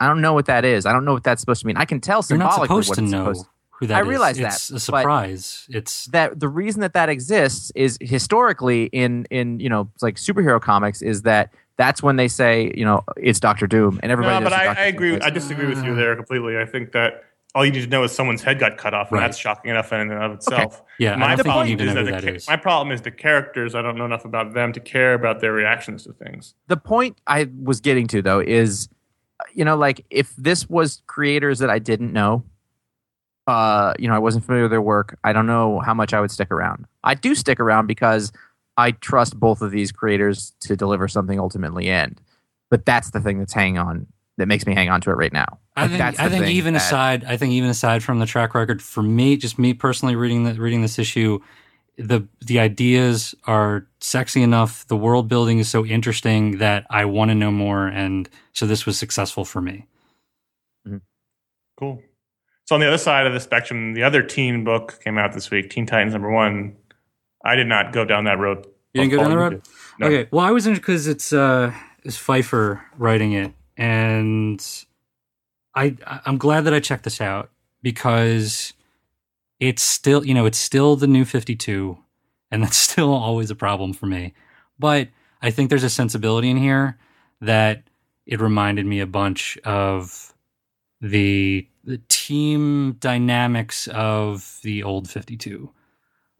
I 0.00 0.06
don't 0.08 0.20
know 0.20 0.32
what 0.32 0.46
that 0.46 0.64
is. 0.64 0.86
I 0.86 0.92
don't 0.92 1.04
know 1.04 1.12
what 1.12 1.22
that's 1.24 1.40
supposed 1.40 1.60
to 1.60 1.66
mean. 1.66 1.76
I 1.76 1.84
can 1.84 2.00
tell 2.00 2.24
You're 2.28 2.38
not 2.38 2.52
symbolically 2.54 2.82
supposed 2.82 2.88
what 2.88 2.94
to 2.96 3.02
it's 3.04 3.12
know 3.12 3.18
supposed 3.32 3.46
who 3.70 3.86
that 3.88 3.96
I 3.98 4.00
is. 4.02 4.06
realize 4.08 4.38
it's 4.38 4.70
a 4.70 4.72
but- 4.74 4.80
surprise. 4.80 5.66
It's 5.68 6.06
that 6.06 6.40
the 6.40 6.48
reason 6.48 6.80
that 6.80 6.94
that 6.94 7.08
exists 7.08 7.70
is 7.74 7.98
historically 8.00 8.84
in 8.86 9.26
in 9.30 9.60
you 9.60 9.68
know 9.68 9.90
like 10.02 10.16
superhero 10.16 10.60
comics 10.60 11.02
is 11.02 11.22
that 11.22 11.52
that's 11.76 12.02
when 12.02 12.16
they 12.16 12.28
say 12.28 12.72
you 12.74 12.84
know 12.84 13.02
it's 13.16 13.40
Doctor 13.40 13.66
Doom 13.66 14.00
and 14.02 14.10
everybody. 14.12 14.34
No, 14.34 14.40
knows 14.40 14.50
but 14.50 14.60
who 14.62 14.68
I, 14.68 14.84
I 14.84 14.86
agree. 14.86 15.14
is. 15.16 15.22
I 15.22 15.30
disagree 15.30 15.66
with 15.66 15.84
you 15.84 15.94
there 15.94 16.14
completely. 16.16 16.58
I 16.58 16.64
think 16.66 16.92
that 16.92 17.24
all 17.54 17.64
you 17.64 17.72
need 17.72 17.80
to 17.82 17.88
know 17.88 18.04
is 18.04 18.12
someone's 18.12 18.42
head 18.42 18.60
got 18.60 18.76
cut 18.78 18.94
off, 18.94 19.10
and 19.10 19.18
Right. 19.18 19.26
that's 19.26 19.36
shocking 19.36 19.72
enough 19.72 19.92
in 19.92 19.98
and 20.00 20.12
of 20.12 20.32
itself. 20.32 20.82
yeah. 21.00 21.16
My 21.16 21.32
I 21.32 21.36
don't 21.36 21.38
think 21.38 21.46
you 21.70 21.76
problem 21.76 21.88
is 21.88 21.94
that 21.94 22.04
who 22.04 22.10
that 22.12 22.22
cha- 22.22 22.28
is. 22.36 22.48
my 22.48 22.56
problem 22.56 22.92
is 22.92 23.00
the 23.02 23.10
characters. 23.10 23.74
I 23.74 23.82
don't 23.82 23.96
know 23.96 24.04
enough 24.04 24.24
about 24.24 24.54
them 24.54 24.72
to 24.72 24.78
care 24.80 25.14
about 25.14 25.40
their 25.40 25.52
reactions 25.52 26.04
to 26.04 26.12
things. 26.12 26.54
the 26.68 26.76
point 26.76 27.18
I 27.26 27.48
was 27.60 27.80
getting 27.80 28.06
to 28.08 28.22
though 28.22 28.38
is, 28.40 28.88
you 29.54 29.64
know, 29.64 29.76
like 29.76 30.04
if 30.10 30.34
this 30.36 30.68
was 30.68 31.02
creators 31.06 31.58
that 31.60 31.70
I 31.70 31.78
didn't 31.78 32.12
know, 32.12 32.44
uh, 33.46 33.94
you 33.98 34.06
know, 34.08 34.14
I 34.14 34.18
wasn't 34.18 34.44
familiar 34.44 34.64
with 34.64 34.70
their 34.70 34.82
work. 34.82 35.18
I 35.24 35.32
don't 35.32 35.46
know 35.46 35.80
how 35.80 35.94
much 35.94 36.12
I 36.14 36.20
would 36.20 36.30
stick 36.30 36.50
around. 36.50 36.86
I 37.02 37.14
do 37.14 37.34
stick 37.34 37.58
around 37.58 37.86
because 37.86 38.32
I 38.76 38.92
trust 38.92 39.38
both 39.38 39.60
of 39.62 39.70
these 39.70 39.90
creators 39.92 40.52
to 40.60 40.76
deliver 40.76 41.08
something 41.08 41.38
ultimately 41.40 41.88
end. 41.88 42.20
But 42.70 42.86
that's 42.86 43.10
the 43.10 43.20
thing 43.20 43.38
that's 43.38 43.52
hanging 43.52 43.78
on 43.78 44.06
that 44.36 44.46
makes 44.46 44.66
me 44.66 44.74
hang 44.74 44.88
on 44.88 45.00
to 45.02 45.10
it 45.10 45.14
right 45.14 45.32
now. 45.32 45.58
I 45.76 45.82
Like, 45.82 45.90
think 45.90 45.98
that's 45.98 46.18
I 46.20 46.28
think 46.28 46.46
even 46.46 46.74
that- 46.74 46.82
aside 46.82 47.24
I 47.24 47.36
think 47.36 47.52
even 47.52 47.68
aside 47.70 48.02
from 48.04 48.20
the 48.20 48.26
track 48.26 48.54
record 48.54 48.80
for 48.80 49.02
me 49.02 49.36
just 49.36 49.58
me 49.58 49.74
personally 49.74 50.14
reading 50.16 50.44
the, 50.44 50.54
reading 50.54 50.82
this 50.82 50.98
issue 50.98 51.40
the 52.00 52.26
the 52.40 52.58
ideas 52.58 53.34
are 53.46 53.86
sexy 54.00 54.42
enough 54.42 54.86
the 54.88 54.96
world 54.96 55.28
building 55.28 55.58
is 55.58 55.68
so 55.68 55.84
interesting 55.84 56.58
that 56.58 56.86
I 56.90 57.04
want 57.04 57.30
to 57.30 57.34
know 57.34 57.50
more 57.50 57.86
and 57.86 58.28
so 58.52 58.66
this 58.66 58.86
was 58.86 58.98
successful 58.98 59.44
for 59.44 59.60
me. 59.60 59.86
Cool. 61.78 62.02
So 62.66 62.74
on 62.74 62.80
the 62.80 62.86
other 62.86 62.98
side 62.98 63.26
of 63.26 63.32
the 63.32 63.40
spectrum, 63.40 63.94
the 63.94 64.02
other 64.02 64.22
teen 64.22 64.64
book 64.64 65.00
came 65.02 65.18
out 65.18 65.32
this 65.32 65.50
week, 65.50 65.70
Teen 65.70 65.86
Titans 65.86 66.12
number 66.12 66.30
one. 66.30 66.76
I 67.44 67.56
did 67.56 67.66
not 67.66 67.92
go 67.92 68.04
down 68.04 68.24
that 68.24 68.38
road. 68.38 68.66
You 68.92 69.00
didn't 69.00 69.12
go 69.12 69.16
down 69.18 69.30
the 69.30 69.38
road? 69.38 69.62
No. 69.98 70.06
Okay. 70.06 70.28
Well, 70.30 70.44
I 70.44 70.50
was 70.50 70.66
in 70.66 70.74
because 70.74 71.06
it's 71.06 71.32
uh 71.32 71.72
it's 72.04 72.18
Pfeifer 72.18 72.82
writing 72.96 73.32
it, 73.32 73.52
and 73.76 74.64
I 75.74 75.96
I'm 76.26 76.38
glad 76.38 76.64
that 76.64 76.74
I 76.74 76.80
checked 76.80 77.04
this 77.04 77.20
out 77.20 77.50
because 77.82 78.72
it's 79.60 79.82
still 79.82 80.24
you 80.24 80.34
know 80.34 80.46
it's 80.46 80.58
still 80.58 80.96
the 80.96 81.06
new 81.06 81.24
52, 81.24 81.96
and 82.50 82.62
that's 82.62 82.76
still 82.76 83.12
always 83.12 83.50
a 83.50 83.54
problem 83.54 83.92
for 83.92 84.06
me. 84.06 84.34
But 84.78 85.08
I 85.42 85.50
think 85.50 85.70
there's 85.70 85.84
a 85.84 85.90
sensibility 85.90 86.50
in 86.50 86.56
here 86.56 86.98
that 87.40 87.84
it 88.26 88.40
reminded 88.40 88.86
me 88.86 89.00
a 89.00 89.06
bunch 89.06 89.58
of 89.58 90.34
the 91.00 91.66
the 91.84 91.98
team 92.08 92.96
dynamics 93.00 93.88
of 93.88 94.58
the 94.62 94.82
old 94.82 95.08
52 95.08 95.70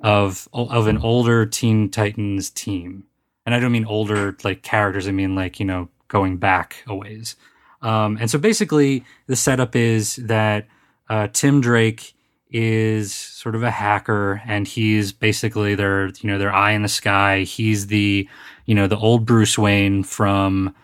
of 0.00 0.48
of 0.52 0.87
an 0.87 0.98
older 0.98 1.46
Teen 1.46 1.90
Titans 1.90 2.50
team, 2.50 3.04
and 3.44 3.54
I 3.54 3.61
don't 3.61 3.72
mean 3.72 3.87
older 3.87 4.37
like 4.42 4.62
characters. 4.62 5.06
I 5.06 5.12
mean 5.12 5.35
like 5.35 5.61
you 5.61 5.66
know 5.66 5.88
going 6.09 6.38
back 6.38 6.83
a 6.87 6.94
ways. 6.94 7.37
Um, 7.83 8.18
and 8.20 8.30
so 8.30 8.38
basically, 8.38 9.04
the 9.26 9.37
setup 9.37 9.74
is 9.74 10.16
that 10.16 10.66
uh, 11.09 11.28
Tim 11.33 11.61
Drake 11.62 12.14
is 12.51 13.15
sort 13.15 13.55
of 13.55 13.63
a 13.63 13.71
hacker, 13.71 14.43
and 14.47 14.67
he's 14.67 15.13
basically 15.13 15.75
their 15.75 16.09
you 16.21 16.31
know 16.31 16.39
their 16.39 16.53
eye 16.53 16.73
in 16.73 16.83
the 16.83 16.89
sky. 16.89 17.43
He's 17.43 17.89
the 17.89 18.29
you 18.67 18.75
know 18.75 18.87
the 18.87 18.99
old 18.99 19.27
Bruce 19.27 19.59
Wayne 19.59 20.03
from 20.03 20.75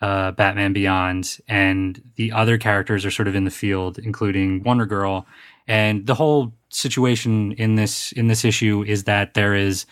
uh, 0.00 0.32
Batman 0.32 0.72
Beyond, 0.72 1.38
and 1.48 2.02
the 2.16 2.32
other 2.32 2.58
characters 2.58 3.04
are 3.04 3.10
sort 3.10 3.28
of 3.28 3.34
in 3.34 3.44
the 3.44 3.50
field, 3.50 3.98
including 3.98 4.62
Wonder 4.62 4.86
Girl. 4.86 5.26
And 5.66 6.06
the 6.06 6.14
whole 6.14 6.52
situation 6.68 7.52
in 7.52 7.76
this 7.76 8.12
in 8.12 8.28
this 8.28 8.44
issue 8.44 8.84
is 8.86 9.04
that 9.04 9.34
there 9.34 9.54
is 9.54 9.86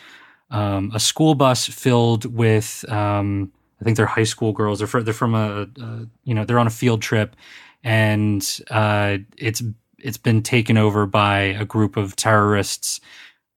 um, 0.51 0.91
a 0.95 1.01
school 1.01 1.35
bus 1.35 1.67
filled 1.67 2.27
with 2.27 2.85
um, 2.91 3.53
I 3.81 3.85
think 3.85 3.97
they're 3.97 4.07
high 4.07 4.25
school 4.25 4.53
girls. 4.53 4.79
They're 4.79 4.89
fr- 4.89 5.01
they're 5.01 5.15
from 5.15 5.35
a, 5.35 5.69
a 5.81 6.07
you 6.25 6.35
know 6.35 6.45
they're 6.45 6.59
on 6.59 6.67
a 6.67 6.71
field 6.71 7.03
trip, 7.03 7.37
and 7.83 8.43
uh, 8.71 9.19
it's 9.37 9.63
it's 10.05 10.19
been 10.19 10.43
taken 10.43 10.77
over 10.77 11.07
by 11.07 11.38
a 11.40 11.64
group 11.64 11.97
of 11.97 12.14
terrorists 12.14 13.01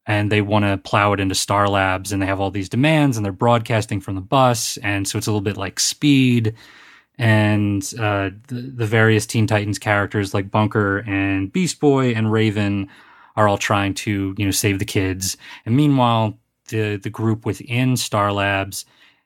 and 0.07 0.31
they 0.31 0.41
want 0.41 0.63
to 0.63 0.77
plow 0.77 1.11
it 1.11 1.19
into 1.19 1.35
Star 1.35 1.67
Labs 1.67 2.11
and 2.11 2.21
they 2.21 2.25
have 2.25 2.39
all 2.39 2.49
these 2.49 2.69
demands 2.69 3.17
and 3.17 3.25
they're 3.25 3.33
broadcasting 3.33 3.99
from 3.99 4.15
the 4.15 4.21
bus 4.21 4.77
and 4.77 5.07
so 5.07 5.17
it's 5.17 5.27
a 5.27 5.31
little 5.31 5.41
bit 5.41 5.57
like 5.57 5.79
Speed 5.79 6.55
and 7.19 7.83
uh, 7.99 8.29
the, 8.47 8.71
the 8.75 8.85
various 8.85 9.25
Teen 9.25 9.45
Titans 9.45 9.77
characters 9.77 10.33
like 10.33 10.49
Bunker 10.49 10.99
and 10.99 11.51
Beast 11.51 11.79
Boy 11.79 12.11
and 12.11 12.31
Raven 12.31 12.87
are 13.35 13.47
all 13.47 13.57
trying 13.57 13.93
to 13.95 14.33
you 14.37 14.45
know 14.45 14.51
save 14.51 14.79
the 14.79 14.85
kids 14.85 15.37
and 15.65 15.75
meanwhile 15.75 16.39
the 16.69 16.95
the 16.95 17.09
group 17.09 17.45
within 17.45 17.97
Star 17.97 18.31
Labs 18.31 18.85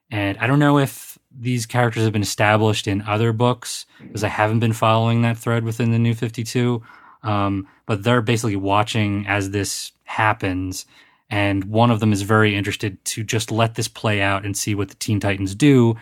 and 0.10 0.38
I 0.40 0.48
don't 0.48 0.60
know 0.60 0.80
if 0.80 1.20
these 1.34 1.66
characters 1.66 2.04
have 2.04 2.12
been 2.12 2.22
established 2.22 2.88
in 2.88 3.02
other 3.04 3.32
books 3.32 3.86
because 4.02 4.24
I 4.24 4.28
haven't 4.28 4.60
been 4.60 4.74
following 4.74 5.22
that 5.22 5.38
thread 5.38 5.64
within 5.64 5.92
the 5.92 6.00
New 6.00 6.14
Fifty 6.16 6.44
Two. 6.44 6.82
Um, 7.24 7.68
but 7.86 8.04
they're 8.04 8.22
basically 8.22 8.56
watching 8.56 9.26
as 9.28 9.52
this 9.52 9.92
happens. 10.04 10.86
And 11.30 11.66
one 11.66 11.92
of 11.92 12.00
them 12.00 12.12
is 12.12 12.24
very 12.24 12.56
interested 12.56 13.04
to 13.06 13.24
just 13.24 13.52
let 13.52 13.76
this 13.76 13.88
play 13.88 14.22
out 14.22 14.46
and 14.46 14.56
see 14.56 14.76
what 14.76 14.90
the 14.90 14.96
Teen 14.96 15.20
Titans 15.20 15.56
do 15.56 15.96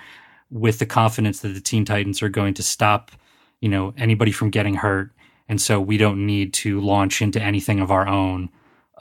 with 0.49 0.79
the 0.79 0.85
confidence 0.85 1.41
that 1.41 1.49
the 1.49 1.61
Teen 1.61 1.85
Titans 1.85 2.21
are 2.23 2.29
going 2.29 2.53
to 2.55 2.63
stop, 2.63 3.11
you 3.59 3.69
know, 3.69 3.93
anybody 3.97 4.31
from 4.31 4.49
getting 4.49 4.75
hurt. 4.75 5.11
And 5.47 5.61
so 5.61 5.79
we 5.79 5.97
don't 5.97 6.25
need 6.25 6.53
to 6.55 6.79
launch 6.79 7.21
into 7.21 7.41
anything 7.41 7.79
of 7.79 7.91
our 7.91 8.07
own 8.07 8.49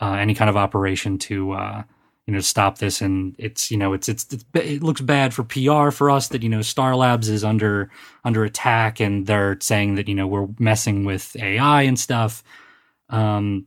uh, 0.00 0.12
any 0.12 0.34
kind 0.34 0.48
of 0.48 0.56
operation 0.56 1.18
to 1.18 1.52
uh, 1.52 1.82
you 2.29 2.35
know 2.35 2.41
stop 2.41 2.76
this. 2.76 3.01
And 3.01 3.35
it's 3.39 3.70
you 3.70 3.79
know 3.79 3.95
it's, 3.95 4.07
it's 4.07 4.26
it's 4.31 4.45
it 4.53 4.83
looks 4.83 5.01
bad 5.01 5.33
for 5.33 5.45
PR 5.45 5.91
for 5.91 6.11
us 6.11 6.29
that 6.29 6.43
you 6.43 6.51
know 6.51 6.61
Star 6.61 6.95
Labs 6.95 7.31
is 7.31 7.43
under 7.43 7.91
under 8.22 8.45
attack 8.45 9.01
and 9.01 9.26
they're 9.26 9.57
saying 9.61 9.95
that 9.95 10.09
you 10.09 10.14
know 10.14 10.26
we're 10.26 10.49
messing 10.59 11.07
with 11.07 11.35
AI 11.37 11.83
and 11.83 11.99
stuff. 11.99 12.45
Um, 13.09 13.66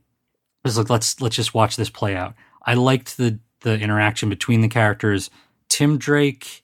just 0.64 0.78
like 0.78 0.92
let's 0.92 1.20
let's 1.20 1.36
just 1.36 1.56
watch 1.56 1.76
this 1.76 1.90
play 1.90 2.16
out. 2.16 2.36
I 2.64 2.76
liked 2.76 3.18
the 3.18 3.40
the 3.62 3.80
interaction 3.80 4.30
between 4.30 4.62
the 4.62 4.68
characters. 4.68 5.32
Tim 5.68 5.98
Drake, 5.98 6.64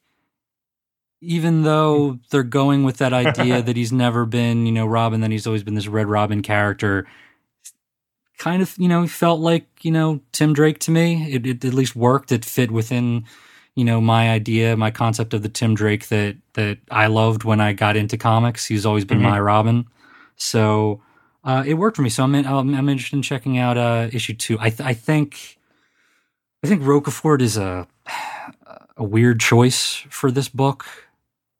even 1.19 1.63
though 1.63 2.19
they're 2.29 2.43
going 2.43 2.83
with 2.83 2.97
that 2.97 3.13
idea 3.13 3.61
that 3.63 3.75
he's 3.75 3.91
never 3.91 4.27
been, 4.27 4.67
you 4.67 4.71
know, 4.71 4.85
Robin, 4.85 5.21
that 5.21 5.31
he's 5.31 5.47
always 5.47 5.63
been 5.63 5.73
this 5.73 5.87
Red 5.87 6.07
Robin 6.07 6.43
character. 6.43 7.07
Kind 8.37 8.61
of, 8.61 8.75
you 8.77 8.87
know, 8.87 9.07
felt 9.07 9.39
like, 9.39 9.65
you 9.81 9.91
know, 9.91 10.19
Tim 10.31 10.53
Drake 10.53 10.77
to 10.79 10.91
me. 10.91 11.33
It, 11.33 11.45
it 11.47 11.65
at 11.65 11.73
least 11.73 11.95
worked. 11.95 12.31
It 12.31 12.45
fit 12.45 12.69
within, 12.69 13.25
you 13.75 13.83
know, 13.83 13.99
my 13.99 14.29
idea, 14.29 14.77
my 14.77 14.91
concept 14.91 15.33
of 15.33 15.41
the 15.41 15.49
Tim 15.49 15.73
Drake 15.73 16.07
that 16.09 16.35
that 16.53 16.77
I 16.91 17.07
loved 17.07 17.43
when 17.43 17.59
I 17.59 17.73
got 17.73 17.95
into 17.95 18.15
comics. 18.17 18.65
He's 18.67 18.85
always 18.85 19.05
been 19.05 19.19
Mhm. 19.19 19.29
my 19.31 19.39
Robin. 19.39 19.85
So 20.35 21.01
uh, 21.43 21.63
it 21.65 21.75
worked 21.75 21.95
for 21.95 22.03
me. 22.03 22.09
So 22.09 22.23
I'm 22.23 22.35
in, 22.35 22.45
I'm, 22.45 22.75
I'm 22.75 22.89
interested 22.89 23.15
in 23.15 23.23
checking 23.23 23.57
out 23.57 23.77
uh, 23.77 24.09
issue 24.13 24.33
two. 24.35 24.57
I 24.59 24.69
th- 24.69 24.81
I 24.87 24.93
think 24.93 25.57
I 26.63 26.67
think 26.67 26.83
Rocafort 26.83 27.41
is 27.41 27.57
a 27.57 27.87
a 28.97 29.03
weird 29.03 29.39
choice 29.39 29.95
for 30.09 30.29
this 30.31 30.47
book. 30.49 30.85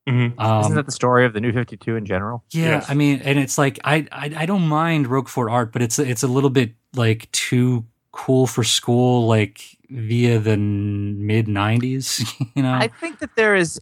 Mhm. 0.08 0.40
Um, 0.40 0.62
Isn't 0.62 0.76
that 0.76 0.86
the 0.86 0.92
story 0.92 1.26
of 1.26 1.34
the 1.34 1.42
New 1.42 1.52
Fifty 1.52 1.76
Two 1.78 1.96
in 1.96 2.06
general? 2.06 2.44
yeah, 2.52 2.66
Yes. 2.78 2.90
I 2.90 2.94
mean, 2.94 3.22
and 3.24 3.38
it's 3.38 3.58
like 3.58 3.80
I, 3.84 4.08
I 4.12 4.32
I 4.38 4.46
don't 4.46 4.68
mind 4.68 5.08
Rocafort 5.08 5.52
art, 5.52 5.74
but 5.74 5.82
it's 5.82 6.00
it's 6.00 6.24
a 6.24 6.28
little 6.28 6.50
bit 6.50 6.74
like 6.96 7.30
too 7.32 7.86
cool 8.12 8.48
for 8.48 8.64
school, 8.64 9.28
like 9.28 9.62
via 9.90 10.40
the 10.40 10.56
mid 10.58 11.48
'90s. 11.48 12.24
You 12.56 12.64
know, 12.64 12.74
I 12.74 12.88
think 12.88 13.20
that 13.20 13.36
there 13.36 13.56
is, 13.56 13.80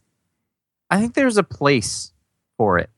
I 0.89 0.99
think 0.99 1.13
there's 1.13 1.37
a 1.37 1.43
place 1.43 2.11
for 2.57 2.77
it. 2.79 2.89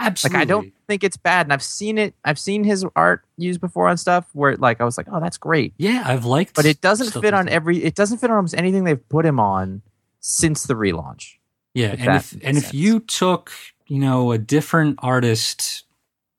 Like 0.00 0.06
absolutely. 0.12 0.40
I 0.40 0.44
don't 0.44 0.72
think 0.86 1.04
it's 1.04 1.16
bad, 1.16 1.46
and 1.46 1.52
I've 1.52 1.62
seen 1.62 1.98
it. 1.98 2.14
I've 2.24 2.38
seen 2.38 2.64
his 2.64 2.84
art 2.96 3.24
used 3.36 3.60
before 3.60 3.88
on 3.88 3.96
stuff 3.96 4.26
where, 4.32 4.56
like, 4.56 4.80
I 4.80 4.84
was 4.84 4.96
like, 4.96 5.06
oh, 5.12 5.20
that's 5.20 5.36
great, 5.38 5.74
Yeah, 5.76 6.02
I've 6.06 6.24
liked, 6.24 6.54
but 6.54 6.64
it 6.64 6.80
doesn't 6.80 7.20
fit 7.20 7.34
on 7.34 7.48
every. 7.48 7.82
It 7.84 7.94
doesn't 7.94 8.18
fit 8.18 8.30
on 8.30 8.36
almost 8.36 8.54
anything 8.56 8.84
they've 8.84 9.08
put 9.08 9.26
him 9.26 9.38
on 9.38 9.82
since 10.20 10.64
the 10.64 10.74
relaunch. 10.74 11.37
Yeah, 11.74 11.92
if 11.92 12.00
and 12.00 12.16
if 12.16 12.32
and 12.42 12.56
if 12.56 12.74
you 12.74 13.00
took 13.00 13.52
you 13.86 13.98
know 13.98 14.32
a 14.32 14.38
different 14.38 14.98
artist, 15.02 15.84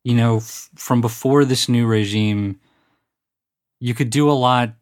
you 0.04 0.16
know, 0.16 0.38
f- 0.38 0.70
from 0.76 1.02
before 1.02 1.46
this 1.46 1.70
new 1.70 1.86
regime, 1.88 2.60
you 3.80 3.94
could 3.94 4.10
do 4.10 4.30
a 4.30 4.34
lot 4.34 4.74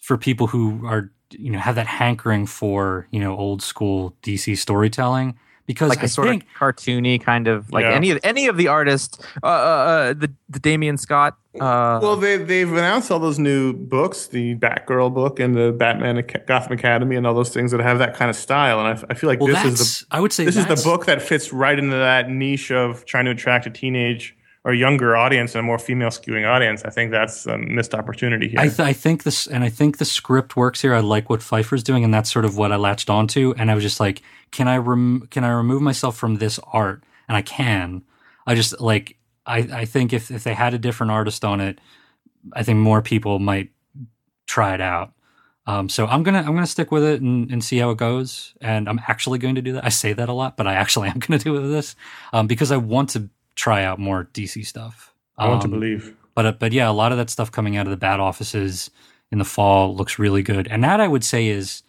for 0.00 0.16
people 0.18 0.46
who 0.48 0.86
are 0.86 1.10
you 1.30 1.50
know 1.50 1.58
have 1.58 1.76
that 1.76 1.86
hankering 1.86 2.46
for 2.46 3.06
you 3.10 3.20
know 3.20 3.36
old 3.36 3.62
school 3.62 4.16
DC 4.22 4.56
storytelling 4.58 5.38
because 5.66 5.88
like 5.88 6.00
I 6.00 6.04
a 6.04 6.08
sort 6.08 6.28
think 6.28 6.42
of 6.44 6.48
cartoony 6.58 7.20
kind 7.22 7.48
of 7.48 7.70
like 7.72 7.84
Yeah. 7.84 7.90
any 7.92 8.10
of 8.10 8.18
any 8.24 8.46
of 8.46 8.56
the 8.56 8.68
artists, 8.68 9.18
uh, 9.42 9.46
uh, 9.46 9.48
uh, 9.50 10.12
the 10.14 10.32
the 10.48 10.60
Damion 10.60 10.98
Scott. 10.98 11.36
Uh, 11.54 12.00
well, 12.02 12.16
they 12.16 12.36
they've 12.38 12.70
announced 12.72 13.10
all 13.10 13.18
those 13.18 13.38
new 13.38 13.72
books, 13.72 14.26
the 14.26 14.54
Batgirl 14.56 15.12
book 15.12 15.38
and 15.38 15.54
the 15.54 15.72
Batman 15.72 16.24
Gotham 16.46 16.72
Academy, 16.72 17.16
and 17.16 17.26
all 17.26 17.34
those 17.34 17.50
things 17.50 17.70
that 17.72 17.80
have 17.80 17.98
that 17.98 18.14
kind 18.14 18.30
of 18.30 18.36
style. 18.36 18.80
And 18.84 19.04
I 19.10 19.14
feel 19.14 19.28
like 19.28 19.40
well 19.40 19.48
this 19.54 19.64
is 19.80 20.00
the 20.00 20.06
I 20.16 20.20
would 20.20 20.32
say 20.32 20.44
this 20.44 20.56
is 20.56 20.66
the 20.66 20.76
book 20.82 21.06
that 21.06 21.20
fits 21.22 21.52
right 21.52 21.78
into 21.78 21.96
that 21.96 22.30
niche 22.30 22.70
of 22.70 23.04
trying 23.04 23.26
to 23.26 23.30
attract 23.32 23.66
a 23.66 23.70
teenage 23.70 24.34
or 24.64 24.72
younger 24.72 25.16
audience 25.16 25.54
and 25.54 25.60
a 25.60 25.62
more 25.62 25.78
female 25.78 26.10
skewing 26.10 26.46
audience. 26.48 26.84
I 26.84 26.90
think 26.90 27.10
that's 27.10 27.46
a 27.46 27.58
missed 27.58 27.94
opportunity 27.94 28.48
here. 28.48 28.60
I, 28.60 28.68
th- 28.68 28.80
I 28.80 28.92
think 28.92 29.24
this, 29.24 29.46
and 29.46 29.64
I 29.64 29.68
think 29.68 29.98
the 29.98 30.04
script 30.04 30.56
works 30.56 30.80
here. 30.80 30.94
I 30.94 31.00
like 31.00 31.28
what 31.28 31.40
Pfeifer's 31.40 31.82
doing, 31.82 32.04
and 32.04 32.14
that's 32.14 32.30
sort 32.30 32.44
of 32.44 32.56
what 32.56 32.70
I 32.70 32.76
latched 32.76 33.10
onto. 33.10 33.54
And 33.56 33.70
I 33.70 33.74
was 33.74 33.82
just 33.82 33.98
like, 33.98 34.22
can 34.52 34.68
I 34.68 34.76
rem- 34.76 35.26
can 35.30 35.44
I 35.44 35.50
remove 35.50 35.82
myself 35.82 36.16
from 36.16 36.36
this 36.36 36.60
art? 36.72 37.02
And 37.28 37.36
I 37.36 37.42
can. 37.42 38.04
I 38.46 38.54
just 38.54 38.80
like 38.80 39.16
I, 39.46 39.58
I 39.58 39.84
think 39.84 40.12
if 40.12 40.30
if 40.30 40.44
they 40.44 40.54
had 40.54 40.74
a 40.74 40.78
different 40.78 41.10
artist 41.10 41.44
on 41.44 41.60
it, 41.60 41.80
I 42.52 42.62
think 42.62 42.78
more 42.78 43.02
people 43.02 43.38
might 43.38 43.70
try 44.46 44.74
it 44.74 44.80
out. 44.80 45.12
Um, 45.66 45.88
so 45.88 46.06
I'm 46.06 46.22
gonna 46.22 46.38
I'm 46.38 46.54
gonna 46.54 46.66
stick 46.66 46.90
with 46.90 47.04
it 47.04 47.20
and, 47.20 47.50
and 47.50 47.64
see 47.64 47.78
how 47.78 47.90
it 47.90 47.98
goes. 47.98 48.54
And 48.60 48.88
I'm 48.88 49.00
actually 49.08 49.38
going 49.38 49.54
to 49.56 49.62
do 49.62 49.72
that. 49.72 49.84
I 49.84 49.88
say 49.88 50.12
that 50.12 50.28
a 50.28 50.32
lot, 50.32 50.56
but 50.56 50.66
I 50.66 50.74
actually 50.74 51.08
am 51.08 51.18
going 51.18 51.38
to 51.38 51.44
do 51.44 51.68
this 51.68 51.96
um, 52.32 52.46
because 52.46 52.70
I 52.70 52.76
want 52.76 53.10
to 53.10 53.28
try 53.56 53.84
out 53.84 53.98
more 53.98 54.24
DC 54.32 54.64
stuff. 54.66 55.14
I 55.38 55.48
want 55.48 55.62
to 55.62 55.66
Um, 55.66 55.72
believe. 55.72 56.16
but 56.34 56.46
uh, 56.46 56.52
but 56.52 56.72
yeah, 56.72 56.88
a 56.88 56.92
lot 56.92 57.12
of 57.12 57.18
that 57.18 57.30
stuff 57.30 57.50
coming 57.50 57.76
out 57.76 57.86
of 57.86 57.90
the 57.90 57.96
bat 57.96 58.20
offices 58.20 58.90
in 59.30 59.38
the 59.38 59.44
fall 59.44 59.94
looks 59.96 60.18
really 60.18 60.42
good, 60.42 60.68
and 60.68 60.84
that 60.84 61.00
I 61.00 61.08
would 61.08 61.24
say 61.24 61.48
is 61.48 61.82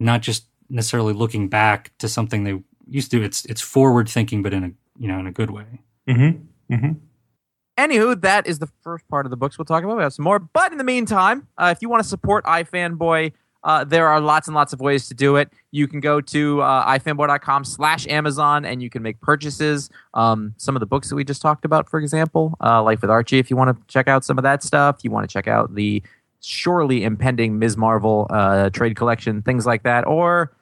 not 0.00 0.20
just 0.22 0.46
necessarily 0.68 1.12
looking 1.12 1.48
back 1.48 1.92
to 1.98 2.08
something 2.08 2.44
they 2.44 2.62
used 2.88 3.10
to. 3.12 3.22
It's 3.22 3.44
it's 3.46 3.60
forward 3.60 4.08
thinking, 4.08 4.42
but 4.42 4.52
in 4.52 4.64
a 4.64 4.70
you 4.98 5.08
know 5.08 5.18
in 5.20 5.26
a 5.26 5.32
good 5.32 5.50
way. 5.50 5.64
Mm-hmm. 6.08 6.74
Mm-hmm. 6.74 6.92
Anywho, 7.78 8.20
that 8.20 8.46
is 8.46 8.58
the 8.58 8.68
first 8.82 9.08
part 9.08 9.24
of 9.26 9.30
the 9.30 9.36
books 9.36 9.56
we'll 9.58 9.64
talk 9.64 9.82
about. 9.82 9.96
We 9.96 10.02
have 10.02 10.12
some 10.12 10.24
more. 10.24 10.38
But 10.38 10.72
in 10.72 10.78
the 10.78 10.84
meantime, 10.84 11.48
uh, 11.56 11.72
if 11.74 11.80
you 11.80 11.88
want 11.88 12.02
to 12.02 12.08
support 12.08 12.44
iFanboy, 12.44 13.32
uh, 13.64 13.84
there 13.84 14.08
are 14.08 14.20
lots 14.20 14.48
and 14.48 14.54
lots 14.54 14.72
of 14.72 14.80
ways 14.80 15.08
to 15.08 15.14
do 15.14 15.36
it. 15.36 15.52
You 15.70 15.86
can 15.86 16.00
go 16.00 16.20
to 16.20 16.62
uh, 16.62 16.98
ifanboy.com 16.98 17.64
slash 17.64 18.06
Amazon 18.08 18.64
and 18.64 18.82
you 18.82 18.90
can 18.90 19.02
make 19.02 19.20
purchases. 19.20 19.90
Um, 20.14 20.54
some 20.56 20.76
of 20.76 20.80
the 20.80 20.86
books 20.86 21.08
that 21.08 21.14
we 21.16 21.24
just 21.24 21.42
talked 21.42 21.64
about, 21.64 21.88
for 21.88 22.00
example, 22.00 22.54
uh, 22.62 22.82
Life 22.82 23.02
with 23.02 23.10
Archie, 23.10 23.38
if 23.38 23.50
you 23.50 23.56
want 23.56 23.76
to 23.76 23.92
check 23.92 24.08
out 24.08 24.24
some 24.24 24.38
of 24.38 24.42
that 24.42 24.62
stuff. 24.62 25.00
You 25.02 25.10
want 25.10 25.28
to 25.28 25.32
check 25.32 25.46
out 25.46 25.74
the 25.74 26.02
surely 26.40 27.04
impending 27.04 27.58
Ms. 27.58 27.76
Marvel 27.76 28.26
uh, 28.30 28.70
trade 28.70 28.96
collection, 28.96 29.42
things 29.42 29.64
like 29.64 29.84
that. 29.84 30.06
Or, 30.06 30.52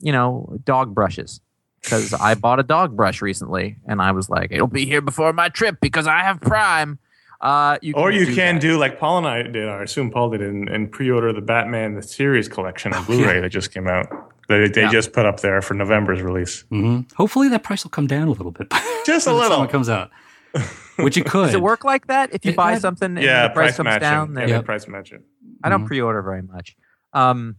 you 0.00 0.12
know, 0.12 0.58
dog 0.64 0.94
brushes 0.94 1.40
because 1.82 2.12
I 2.12 2.34
bought 2.34 2.58
a 2.60 2.64
dog 2.64 2.96
brush 2.96 3.22
recently, 3.22 3.76
and 3.86 4.02
I 4.02 4.12
was 4.12 4.28
like, 4.28 4.50
"It'll 4.50 4.66
be 4.66 4.84
here 4.84 5.00
before 5.00 5.32
my 5.32 5.48
trip 5.48 5.78
because 5.80 6.06
I 6.06 6.20
have 6.20 6.40
Prime." 6.40 6.98
Uh, 7.40 7.78
you 7.82 7.94
Or 7.94 8.10
you 8.10 8.26
do 8.26 8.34
can 8.34 8.56
that. 8.56 8.60
do 8.62 8.78
like 8.78 8.98
Paul 8.98 9.18
and 9.18 9.26
I 9.26 9.42
did. 9.42 9.68
I 9.68 9.82
assume 9.82 10.10
Paul 10.10 10.30
did, 10.30 10.42
and, 10.42 10.68
and 10.68 10.90
pre-order 10.90 11.32
the 11.32 11.40
Batman 11.40 11.94
the 11.94 12.02
series 12.02 12.48
collection 12.48 12.92
on 12.92 13.04
Blu-ray 13.04 13.40
that 13.40 13.50
just 13.50 13.72
came 13.72 13.86
out. 13.86 14.06
They, 14.48 14.66
they 14.68 14.82
Yeah. 14.82 14.90
just 14.90 15.12
put 15.12 15.24
up 15.26 15.38
there 15.40 15.62
for 15.62 15.74
November's 15.74 16.20
release. 16.20 16.62
hmm 16.70 17.00
Hopefully, 17.16 17.48
that 17.50 17.62
price 17.62 17.84
will 17.84 17.90
come 17.90 18.06
down 18.08 18.26
a 18.28 18.30
little 18.32 18.50
bit. 18.50 18.72
Just 19.06 19.26
a 19.26 19.30
by 19.30 19.34
the 19.36 19.40
time 19.42 19.50
little. 19.50 19.64
it 19.64 19.70
comes 19.70 19.88
out, 19.88 20.10
which 20.96 21.16
it 21.16 21.26
could. 21.26 21.46
Does 21.46 21.54
it 21.54 21.62
work 21.62 21.84
like 21.84 22.06
that? 22.08 22.30
If 22.34 22.44
you 22.44 22.50
It- 22.52 22.56
buy 22.56 22.72
I- 22.72 22.78
something 22.78 23.16
and 23.16 23.22
Yeah, 23.22 23.48
the 23.48 23.54
price, 23.54 23.54
price, 23.54 23.76
comes 23.76 23.84
matching. 23.86 24.00
down, 24.00 24.28
yeah, 24.30 24.34
then 24.34 24.46
they 24.46 24.52
Yep. 24.54 24.64
price 24.64 24.88
match 24.88 25.12
it. 25.12 25.22
I 25.62 25.68
don't 25.68 25.84
Mhm. 25.84 25.86
pre-order 25.86 26.22
very 26.22 26.42
much. 26.42 26.76
Um, 27.12 27.56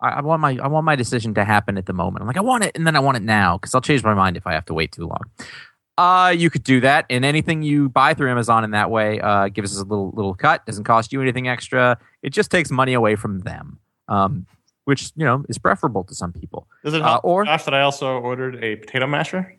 I, 0.00 0.08
I 0.08 0.20
want 0.22 0.40
my 0.40 0.58
I 0.62 0.66
want 0.66 0.84
my 0.84 0.96
decision 0.96 1.34
to 1.34 1.44
happen 1.44 1.78
at 1.78 1.86
the 1.86 1.92
moment. 1.92 2.22
I'm 2.22 2.26
like, 2.26 2.36
I 2.36 2.40
want 2.40 2.64
it, 2.64 2.72
and 2.74 2.86
then 2.86 2.96
I 2.96 3.00
want 3.00 3.16
it 3.16 3.22
now 3.22 3.58
because 3.58 3.74
I'll 3.74 3.80
change 3.80 4.02
my 4.02 4.14
mind 4.14 4.36
if 4.36 4.46
I 4.46 4.54
have 4.54 4.64
to 4.66 4.74
wait 4.74 4.92
too 4.92 5.06
long. 5.06 5.20
Uh, 5.96 6.34
you 6.36 6.50
could 6.50 6.64
do 6.64 6.80
that, 6.80 7.06
and 7.08 7.24
anything 7.24 7.62
you 7.62 7.88
buy 7.88 8.14
through 8.14 8.28
Amazon 8.30 8.64
in 8.64 8.72
that 8.72 8.90
way 8.90 9.20
uh, 9.20 9.48
gives 9.48 9.72
us 9.76 9.80
a 9.80 9.84
little 9.84 10.10
little 10.10 10.34
cut. 10.34 10.66
Doesn't 10.66 10.84
cost 10.84 11.12
you 11.12 11.22
anything 11.22 11.46
extra. 11.48 11.98
It 12.22 12.30
just 12.30 12.50
takes 12.50 12.70
money 12.70 12.94
away 12.94 13.14
from 13.14 13.40
them, 13.40 13.78
um, 14.08 14.44
which 14.86 15.12
you 15.14 15.24
know 15.24 15.44
is 15.48 15.56
preferable 15.58 16.02
to 16.04 16.14
some 16.14 16.32
people. 16.32 16.66
Does 16.84 16.94
it 16.94 17.02
Uh, 17.02 17.20
or- 17.22 17.44
Josh, 17.44 17.64
that 17.64 17.74
I 17.74 17.82
also 17.82 18.18
ordered 18.18 18.62
a 18.62 18.76
potato 18.76 19.06
masher? 19.06 19.54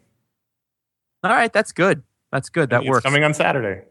All 1.24 1.32
right, 1.32 1.52
that's 1.54 1.72
good. 1.72 2.04
That's 2.34 2.50
good. 2.50 2.70
That 2.70 2.82
it's 2.82 2.90
works. 2.90 3.04
coming 3.04 3.24
on 3.24 3.34
Saturday. 3.34 3.84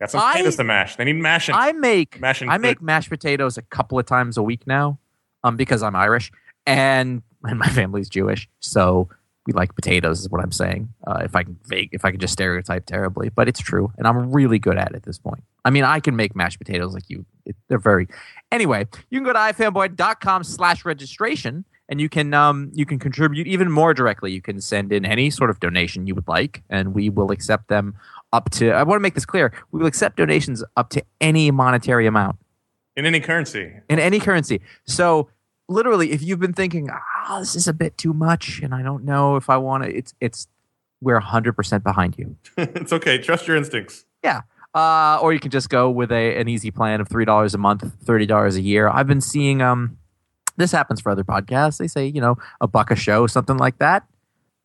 Got 0.00 0.10
some 0.10 0.20
I- 0.22 0.32
potatoes 0.32 0.56
to 0.56 0.64
mash. 0.64 0.96
They 0.96 1.04
need 1.04 1.14
mashing. 1.16 1.54
I 1.54 1.72
make 1.72 2.20
mashing 2.20 2.50
I 2.50 2.58
make 2.58 2.82
mashed 2.82 3.08
potatoes 3.08 3.56
a 3.56 3.62
couple 3.62 3.98
of 3.98 4.04
times 4.04 4.36
a 4.36 4.42
week 4.42 4.66
now, 4.66 4.98
um, 5.44 5.56
because 5.56 5.82
I'm 5.82 5.96
Irish 5.96 6.30
and 6.66 7.22
and 7.44 7.58
my 7.58 7.68
family's 7.70 8.10
Jewish, 8.10 8.48
so 8.60 9.08
we 9.48 9.52
like 9.54 9.74
potatoes. 9.74 10.20
Is 10.20 10.28
what 10.28 10.42
I'm 10.42 10.52
saying. 10.52 10.92
Uh, 11.06 11.22
if 11.24 11.34
I 11.34 11.42
can 11.42 11.58
vague, 11.64 11.88
if 11.92 12.04
I 12.04 12.10
can 12.12 12.20
just 12.20 12.34
stereotype 12.34 12.86
terribly, 12.86 13.30
but 13.30 13.48
it's 13.48 13.60
true, 13.60 13.90
and 13.96 14.06
I'm 14.06 14.30
really 14.30 14.58
good 14.58 14.78
at 14.78 14.90
it 14.90 14.96
at 14.96 15.02
this 15.02 15.18
point. 15.18 15.42
I 15.64 15.70
mean, 15.70 15.82
I 15.82 15.98
can 15.98 16.14
make 16.14 16.36
mashed 16.36 16.58
potatoes 16.58 16.92
like 16.92 17.08
you. 17.08 17.24
It, 17.46 17.56
they're 17.68 17.78
very. 17.78 18.06
Anyway, 18.52 18.86
you 19.10 19.18
can 19.18 19.24
go 19.24 19.32
to 19.32 19.38
ifanboy.com/slash 19.38 20.84
registration. 20.84 21.64
And 21.90 22.02
you 22.02 22.10
can 22.10 22.34
um, 22.34 22.70
you 22.74 22.84
can 22.84 22.98
contribute 22.98 23.46
even 23.46 23.72
more 23.72 23.94
directly. 23.94 24.30
You 24.30 24.42
can 24.42 24.60
send 24.60 24.92
in 24.92 25.06
any 25.06 25.30
sort 25.30 25.48
of 25.48 25.58
donation 25.58 26.06
you 26.06 26.14
would 26.14 26.28
like, 26.28 26.62
and 26.68 26.92
we 26.92 27.08
will 27.08 27.30
accept 27.30 27.68
them 27.68 27.94
up 28.30 28.50
to. 28.50 28.72
I 28.72 28.82
want 28.82 28.98
to 28.98 29.00
make 29.00 29.14
this 29.14 29.24
clear: 29.24 29.54
we 29.72 29.80
will 29.80 29.86
accept 29.86 30.18
donations 30.18 30.62
up 30.76 30.90
to 30.90 31.02
any 31.18 31.50
monetary 31.50 32.06
amount 32.06 32.36
in 32.94 33.06
any 33.06 33.20
currency. 33.20 33.72
in 33.88 33.98
any 33.98 34.20
currency. 34.20 34.60
So 34.84 35.30
literally, 35.68 36.12
if 36.12 36.22
you've 36.22 36.40
been 36.40 36.52
thinking, 36.52 36.88
"Ah, 36.90 37.38
this 37.38 37.54
is 37.54 37.68
a 37.68 37.72
bit 37.72 37.96
too 37.98 38.12
much," 38.12 38.60
and 38.62 38.74
I 38.74 38.82
don't 38.82 39.04
know 39.04 39.36
if 39.36 39.50
I 39.50 39.56
want 39.56 39.84
to, 39.84 39.94
it's 39.94 40.14
it's 40.20 40.48
we're 41.00 41.20
hundred 41.20 41.54
percent 41.54 41.84
behind 41.84 42.16
you. 42.18 42.36
it's 42.56 42.92
okay. 42.92 43.18
Trust 43.18 43.46
your 43.46 43.56
instincts. 43.56 44.04
Yeah. 44.22 44.42
Uh, 44.74 45.18
or 45.22 45.32
you 45.32 45.40
can 45.40 45.50
just 45.50 45.70
go 45.70 45.88
with 45.90 46.12
a 46.12 46.38
an 46.38 46.48
easy 46.48 46.70
plan 46.70 47.00
of 47.00 47.08
three 47.08 47.24
dollars 47.24 47.54
a 47.54 47.58
month, 47.58 47.90
thirty 48.04 48.26
dollars 48.26 48.56
a 48.56 48.60
year. 48.60 48.88
I've 48.88 49.06
been 49.06 49.20
seeing 49.20 49.62
um, 49.62 49.98
this 50.56 50.72
happens 50.72 51.00
for 51.00 51.10
other 51.10 51.24
podcasts. 51.24 51.78
They 51.78 51.88
say 51.88 52.06
you 52.06 52.20
know 52.20 52.36
a 52.60 52.66
buck 52.66 52.90
a 52.90 52.96
show, 52.96 53.26
something 53.26 53.56
like 53.56 53.78
that. 53.78 54.04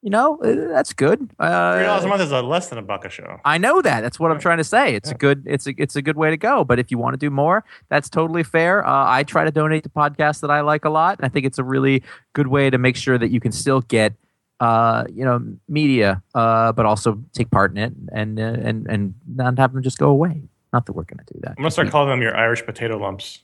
You 0.03 0.09
know, 0.09 0.37
uh, 0.41 0.67
that's 0.67 0.91
good. 0.91 1.29
Uh, 1.39 1.77
Three 1.77 1.85
dollars 1.85 2.03
a 2.03 2.07
month 2.09 2.21
is 2.21 2.31
less 2.31 2.67
than 2.67 2.77
a 2.77 2.81
buck 2.81 3.05
a 3.05 3.09
show. 3.09 3.39
I 3.45 3.57
know 3.57 3.81
that. 3.81 4.01
That's 4.01 4.19
what 4.19 4.31
I'm 4.31 4.39
trying 4.39 4.57
to 4.57 4.63
say. 4.65 4.95
It's 4.95 5.09
a 5.09 5.15
good. 5.15 5.43
It's 5.45 5.65
a 5.65 5.73
it's 5.77 5.95
a 5.95 6.01
good 6.01 6.17
way 6.17 6.29
to 6.29 6.35
go. 6.35 6.65
But 6.65 6.77
if 6.77 6.91
you 6.91 6.97
want 6.97 7.13
to 7.13 7.17
do 7.17 7.29
more, 7.29 7.63
that's 7.87 8.09
totally 8.09 8.43
fair. 8.43 8.85
Uh, 8.85 9.05
I 9.09 9.23
try 9.23 9.45
to 9.45 9.51
donate 9.51 9.83
to 9.83 9.89
podcasts 9.89 10.41
that 10.41 10.51
I 10.51 10.59
like 10.59 10.83
a 10.83 10.89
lot, 10.89 11.17
and 11.19 11.25
I 11.25 11.29
think 11.29 11.45
it's 11.45 11.57
a 11.57 11.63
really 11.63 12.03
good 12.33 12.47
way 12.47 12.69
to 12.69 12.77
make 12.77 12.97
sure 12.97 13.17
that 13.17 13.29
you 13.29 13.39
can 13.39 13.53
still 13.53 13.79
get, 13.79 14.13
uh, 14.59 15.05
you 15.09 15.23
know, 15.23 15.41
media, 15.69 16.21
uh, 16.35 16.73
but 16.73 16.85
also 16.85 17.23
take 17.31 17.49
part 17.49 17.71
in 17.71 17.77
it, 17.77 17.93
and 18.11 18.41
uh, 18.41 18.43
and 18.43 18.85
and 18.87 19.13
not 19.33 19.57
have 19.57 19.71
them 19.71 19.83
just 19.83 19.99
go 19.99 20.09
away. 20.09 20.43
Not 20.73 20.85
that 20.87 20.93
we're 20.93 21.03
going 21.03 21.23
to 21.25 21.33
do 21.33 21.39
that. 21.43 21.51
I'm 21.51 21.55
gonna 21.63 21.71
start 21.71 21.89
calling 21.91 22.09
them 22.09 22.21
your 22.21 22.35
Irish 22.35 22.65
potato 22.65 22.97
lumps. 22.97 23.39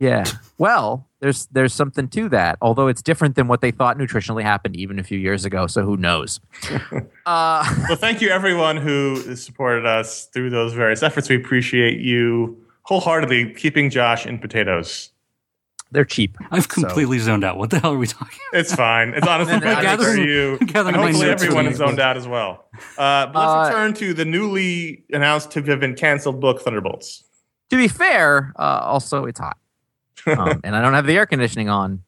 Yeah. 0.00 0.24
Well, 0.60 1.06
there's 1.20 1.46
there's 1.46 1.72
something 1.72 2.06
to 2.08 2.28
that. 2.28 2.58
Although 2.60 2.88
it's 2.88 3.00
different 3.00 3.34
than 3.34 3.48
what 3.48 3.62
they 3.62 3.70
thought 3.70 3.96
nutritionally 3.96 4.42
happened 4.42 4.76
even 4.76 4.98
a 4.98 5.02
few 5.02 5.18
years 5.18 5.46
ago. 5.46 5.66
So 5.66 5.82
who 5.86 5.96
knows? 5.96 6.38
uh, 7.24 7.74
Well, 7.88 7.96
thank 7.96 8.20
you 8.20 8.28
everyone 8.28 8.76
who 8.76 9.34
supported 9.36 9.86
us 9.86 10.26
through 10.26 10.50
those 10.50 10.74
various 10.74 11.02
efforts. 11.02 11.30
We 11.30 11.36
appreciate 11.36 12.00
you 12.00 12.58
wholeheartedly 12.82 13.54
keeping 13.54 13.88
Josh 13.88 14.26
in 14.26 14.38
potatoes. 14.38 15.12
they're 15.92 16.04
cheap. 16.04 16.36
I've 16.50 16.68
completely 16.68 17.18
zoned 17.20 17.42
out. 17.42 17.56
What 17.56 17.70
the 17.70 17.80
hell 17.80 17.94
are 17.94 17.96
we 17.98 18.06
talking? 18.06 18.38
About? 18.52 18.60
It's 18.60 18.74
fine. 18.74 19.14
It's 19.14 19.26
honestly 19.26 19.54
And 19.54 19.62
then 19.62 19.74
fine 19.76 19.82
gathering- 19.84 20.16
for 20.16 20.22
you. 20.22 20.58
And 20.60 20.70
hopefully 20.94 21.30
everyone 21.30 21.64
for 21.64 21.70
is 21.70 21.78
zoned 21.78 22.00
out 22.00 22.18
as 22.18 22.28
well. 22.28 22.66
Uh, 22.98 23.28
but 23.28 23.34
let's 23.36 23.70
Uh, 23.70 23.78
return 23.78 23.94
to 23.94 24.12
the 24.12 24.26
newly 24.26 25.04
announced 25.10 25.52
to 25.52 25.62
have 25.62 25.80
been 25.80 25.94
canceled 25.94 26.38
book 26.38 26.60
Thunderbolts. 26.60 27.24
To 27.70 27.76
be 27.78 27.88
fair, 27.88 28.52
uh, 28.58 28.80
also 28.82 29.24
it's 29.24 29.40
hot, 29.40 29.56
um, 30.26 30.60
and 30.64 30.74
I 30.76 30.82
don't 30.82 30.94
have 30.94 31.06
the 31.06 31.16
air 31.16 31.26
conditioning 31.26 31.68
on 31.68 32.02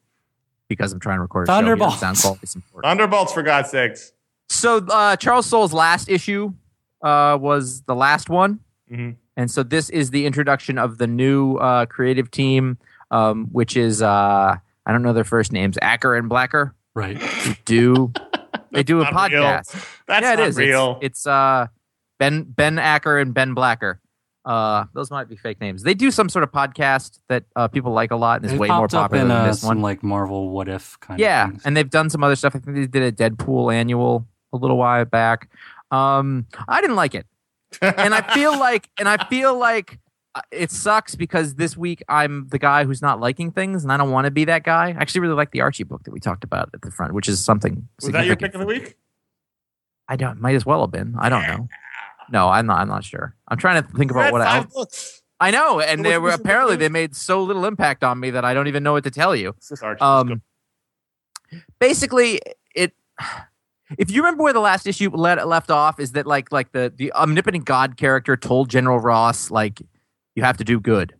because 0.69 0.93
I'm 0.93 0.99
trying 0.99 1.17
to 1.17 1.21
record 1.21 1.47
a 1.47 1.51
show. 1.51 1.55
Thunderbolts. 1.55 1.99
Sound 1.99 2.17
quality 2.17 2.39
is 2.43 2.55
important. 2.55 2.89
Thunderbolts, 2.89 3.33
for 3.33 3.43
God's 3.43 3.69
sakes. 3.69 4.11
So 4.49 4.77
uh, 4.77 5.15
Charles 5.17 5.45
Soule's 5.45 5.73
last 5.73 6.09
issue 6.09 6.53
uh, 7.01 7.37
was 7.39 7.81
the 7.83 7.95
last 7.95 8.29
one, 8.29 8.59
Mhm. 8.91 9.15
and 9.37 9.49
so 9.51 9.63
this 9.63 9.89
is 9.89 10.11
the 10.11 10.25
introduction 10.25 10.77
of 10.77 10.97
the 10.97 11.07
new 11.07 11.55
uh, 11.57 11.85
creative 11.85 12.29
team, 12.31 12.77
um, 13.11 13.45
which 13.51 13.75
is 13.77 14.01
uh, 14.01 14.55
I 14.85 14.91
don't 14.91 15.01
know 15.03 15.13
their 15.13 15.23
first 15.23 15.51
names, 15.51 15.77
Acker 15.81 16.15
and 16.15 16.29
Blacker. 16.29 16.75
Right. 16.93 17.19
Do 17.65 18.11
they 18.71 18.83
do 18.83 19.01
a 19.01 19.03
Not 19.11 19.31
real. 19.31 19.43
podcast? 19.43 19.71
That's 20.07 20.23
yeah, 20.23 20.33
it 20.33 20.37
not 20.37 20.47
is. 20.47 20.57
real. 20.57 20.99
It's, 21.01 21.19
it's 21.19 21.27
uh, 21.27 21.67
Ben 22.19 22.43
Ben 22.43 22.77
Acker 22.77 23.17
and 23.17 23.33
Ben 23.33 23.53
Blacker. 23.53 23.99
Uh, 24.45 24.85
those 24.93 25.09
might 25.09 25.29
be 25.29 25.35
fake 25.37 25.61
names. 25.61 25.83
They 25.83 25.93
do 25.93 26.11
some 26.11 26.27
sort 26.27 26.43
of 26.43 26.51
podcast 26.51 27.19
that 27.29 27.45
uh, 27.55 27.67
people 27.69 27.93
like 27.93 28.11
a 28.11 28.15
lot 28.17 28.37
and 28.41 28.45
is 28.45 28.53
It 28.53 28.59
way 28.59 28.67
more 28.67 28.87
popped 28.89 28.93
up 28.93 29.01
popular 29.11 29.21
in 29.23 29.27
than 29.29 29.37
uh, 29.37 29.47
this 29.47 29.61
some 29.61 29.67
one. 29.69 29.81
like 29.81 30.03
Marvel 30.03 30.49
What 30.49 30.67
If 30.67 30.99
kind 30.99 31.19
Yeah, 31.19 31.45
of 31.45 31.49
things. 31.51 31.61
and 31.65 31.77
they've 31.77 31.89
done 31.89 32.09
some 32.09 32.23
other 32.23 32.35
stuff. 32.35 32.53
I 32.55 32.59
think 32.59 32.75
they 32.75 32.87
did 32.87 33.03
a 33.03 33.11
Deadpool 33.11 33.73
annual 33.73 34.27
a 34.51 34.57
little 34.57 34.77
while 34.77 35.05
back. 35.05 35.49
Um, 35.91 36.47
I 36.67 36.81
didn't 36.81 36.97
like 36.97 37.15
it, 37.15 37.25
and 37.81 38.13
I 38.13 38.21
feel 38.33 38.57
like, 38.59 38.89
and 38.99 39.07
I 39.07 39.23
feel 39.27 39.57
like 39.57 39.99
uh, 40.35 40.41
it 40.51 40.71
sucks 40.71 41.15
because 41.15 41.55
this 41.55 41.77
week 41.77 42.03
I'm 42.09 42.47
the 42.49 42.59
guy 42.59 42.83
who's 42.83 43.01
not 43.01 43.19
liking 43.21 43.51
things, 43.51 43.83
and 43.83 43.93
I 43.93 43.97
don't 43.97 44.11
want 44.11 44.25
to 44.25 44.31
be 44.31 44.43
that 44.45 44.63
guy. 44.63 44.87
I 44.87 45.01
actually 45.01 45.21
really 45.21 45.35
like 45.35 45.51
the 45.51 45.61
Archie 45.61 45.83
book 45.85 46.03
that 46.03 46.11
we 46.11 46.19
talked 46.19 46.43
about 46.43 46.69
at 46.73 46.81
the 46.81 46.91
front, 46.91 47.13
which 47.13 47.29
is 47.29 47.43
something. 47.43 47.87
Was 48.01 48.11
that 48.11 48.25
your 48.25 48.33
significant 48.33 48.39
pick 48.41 48.55
of 48.55 48.59
the 48.61 48.67
week? 48.67 48.97
I 50.09 50.15
don't. 50.17 50.41
Might 50.41 50.55
as 50.55 50.65
well 50.65 50.81
have 50.81 50.91
been. 50.91 51.15
I 51.17 51.29
don't 51.29 51.47
know. 51.47 51.69
No, 52.31 52.49
I'm 52.49 52.65
not. 52.65 52.79
I'm 52.79 52.87
not 52.87 53.03
sure. 53.03 53.35
I'm 53.53 53.57
trying 53.59 53.83
to 53.83 53.89
think 53.89 54.11
about 54.11 54.31
what 54.31 54.41
I. 54.41 54.61
five 54.61 54.71
books. 54.71 55.21
I 55.39 55.51
know, 55.51 55.79
and 55.79 55.99
So 56.03 56.09
they 56.09 56.17
were 56.17 56.29
apparently 56.31 56.75
they 56.75 56.89
made 56.89 57.15
so 57.15 57.43
little 57.43 57.65
impact 57.65 58.03
on 58.03 58.19
me 58.19 58.31
that 58.31 58.43
I 58.45 58.53
don't 58.53 58.67
even 58.67 58.81
know 58.83 58.93
what 58.93 59.03
to 59.03 59.11
tell 59.11 59.35
you. 59.35 59.53
This 59.59 59.71
is 59.71 59.81
Archie. 59.83 60.03
Let's 60.03 60.27
go. 60.29 60.33
Um, 60.33 60.41
basically, 61.79 62.41
it. 62.75 62.93
If 63.97 64.09
you 64.09 64.21
remember 64.23 64.41
where 64.43 64.53
the 64.53 64.59
last 64.59 64.87
issue 64.87 65.09
let, 65.13 65.45
left 65.47 65.69
off, 65.69 65.99
is 65.99 66.13
that 66.13 66.25
like 66.25 66.51
like 66.51 66.71
the 66.71 66.91
the 66.95 67.13
omnipotent 67.13 67.65
God 67.65 67.97
character 67.97 68.35
told 68.35 68.69
General 68.69 68.99
Ross 68.99 69.51
like 69.51 69.81
you 70.35 70.43
have 70.43 70.57
to 70.57 70.63
do 70.63 70.79
good, 70.79 71.13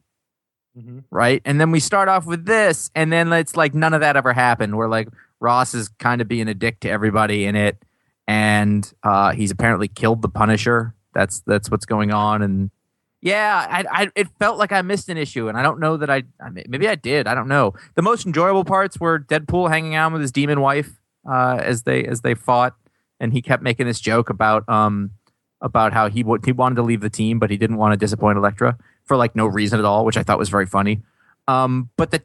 Mhm. 0.77 1.03
right? 1.11 1.41
And 1.45 1.61
then 1.61 1.69
we 1.71 1.79
start 1.79 2.07
off 2.07 2.25
with 2.25 2.45
this, 2.45 2.89
and 2.95 3.11
then 3.13 3.31
it's 3.34 3.55
like 3.55 3.75
none 3.75 3.93
of 3.93 4.01
that 4.01 4.15
ever 4.15 4.34
happened. 4.34 4.75
Where 4.75 4.88
like 4.88 5.07
Ross 5.39 5.73
is 5.75 5.89
kind 5.99 6.21
of 6.21 6.27
being 6.27 6.47
a 6.47 6.53
dick 6.55 6.79
to 6.79 6.89
everybody 6.89 7.45
in 7.45 7.55
it, 7.55 7.77
and 8.27 8.91
uh, 9.03 9.34
he's 9.34 9.51
apparently 9.51 9.88
killed 9.89 10.21
the 10.21 10.29
Punisher. 10.29 10.95
That's 11.14 11.41
that's 11.41 11.70
what's 11.70 11.86
going 11.86 12.11
on, 12.11 12.41
and 12.41 12.72
yeah, 13.22 13.66
I, 13.70 14.03
I 14.03 14.11
it 14.16 14.28
felt 14.39 14.57
like 14.57 14.72
I 14.72 14.82
missed 14.82 15.09
an 15.09 15.18
issue, 15.18 15.47
and 15.47 15.57
I 15.57 15.64
don't 15.64 15.80
know 15.80 15.97
that 15.97 16.09
I, 16.09 16.24
maybe 16.68 16.88
I 16.88 16.95
did. 16.95 17.28
I 17.28 17.34
don't 17.34 17.47
know. 17.47 17.74
The 17.95 18.01
most 18.01 18.26
enjoyable 18.26 18.66
parts 18.66 18.99
were 18.99 19.20
Deadpool 19.20 19.70
hanging 19.70 19.95
out 19.95 20.11
with 20.11 20.22
his 20.22 20.32
demon 20.32 20.59
wife 20.59 20.99
uh, 21.30 21.57
as 21.61 21.84
they 21.84 22.03
as 22.03 22.22
they 22.22 22.34
fought, 22.36 22.76
and 23.20 23.32
he 23.32 23.41
kept 23.41 23.64
making 23.64 23.88
this 23.88 23.99
joke 23.99 24.30
about 24.30 24.68
um 24.68 25.11
about 25.61 25.93
how 25.93 26.09
he 26.09 26.24
would 26.24 26.45
he 26.45 26.51
wanted 26.51 26.76
to 26.76 26.84
leave 26.84 27.01
the 27.01 27.09
team, 27.09 27.39
but 27.39 27.49
he 27.49 27.57
didn't 27.57 27.78
want 27.78 27.93
to 27.93 27.97
disappoint 27.97 28.38
Elektra 28.38 28.78
for 29.05 29.16
like 29.16 29.36
no 29.36 29.45
reason 29.45 29.80
at 29.80 29.86
all, 29.86 30.05
which 30.05 30.18
I 30.18 30.24
thought 30.24 30.38
was 30.38 30.49
very 30.49 30.66
funny. 30.66 31.01
Um, 31.47 31.89
but 31.95 32.11
the 32.11 32.24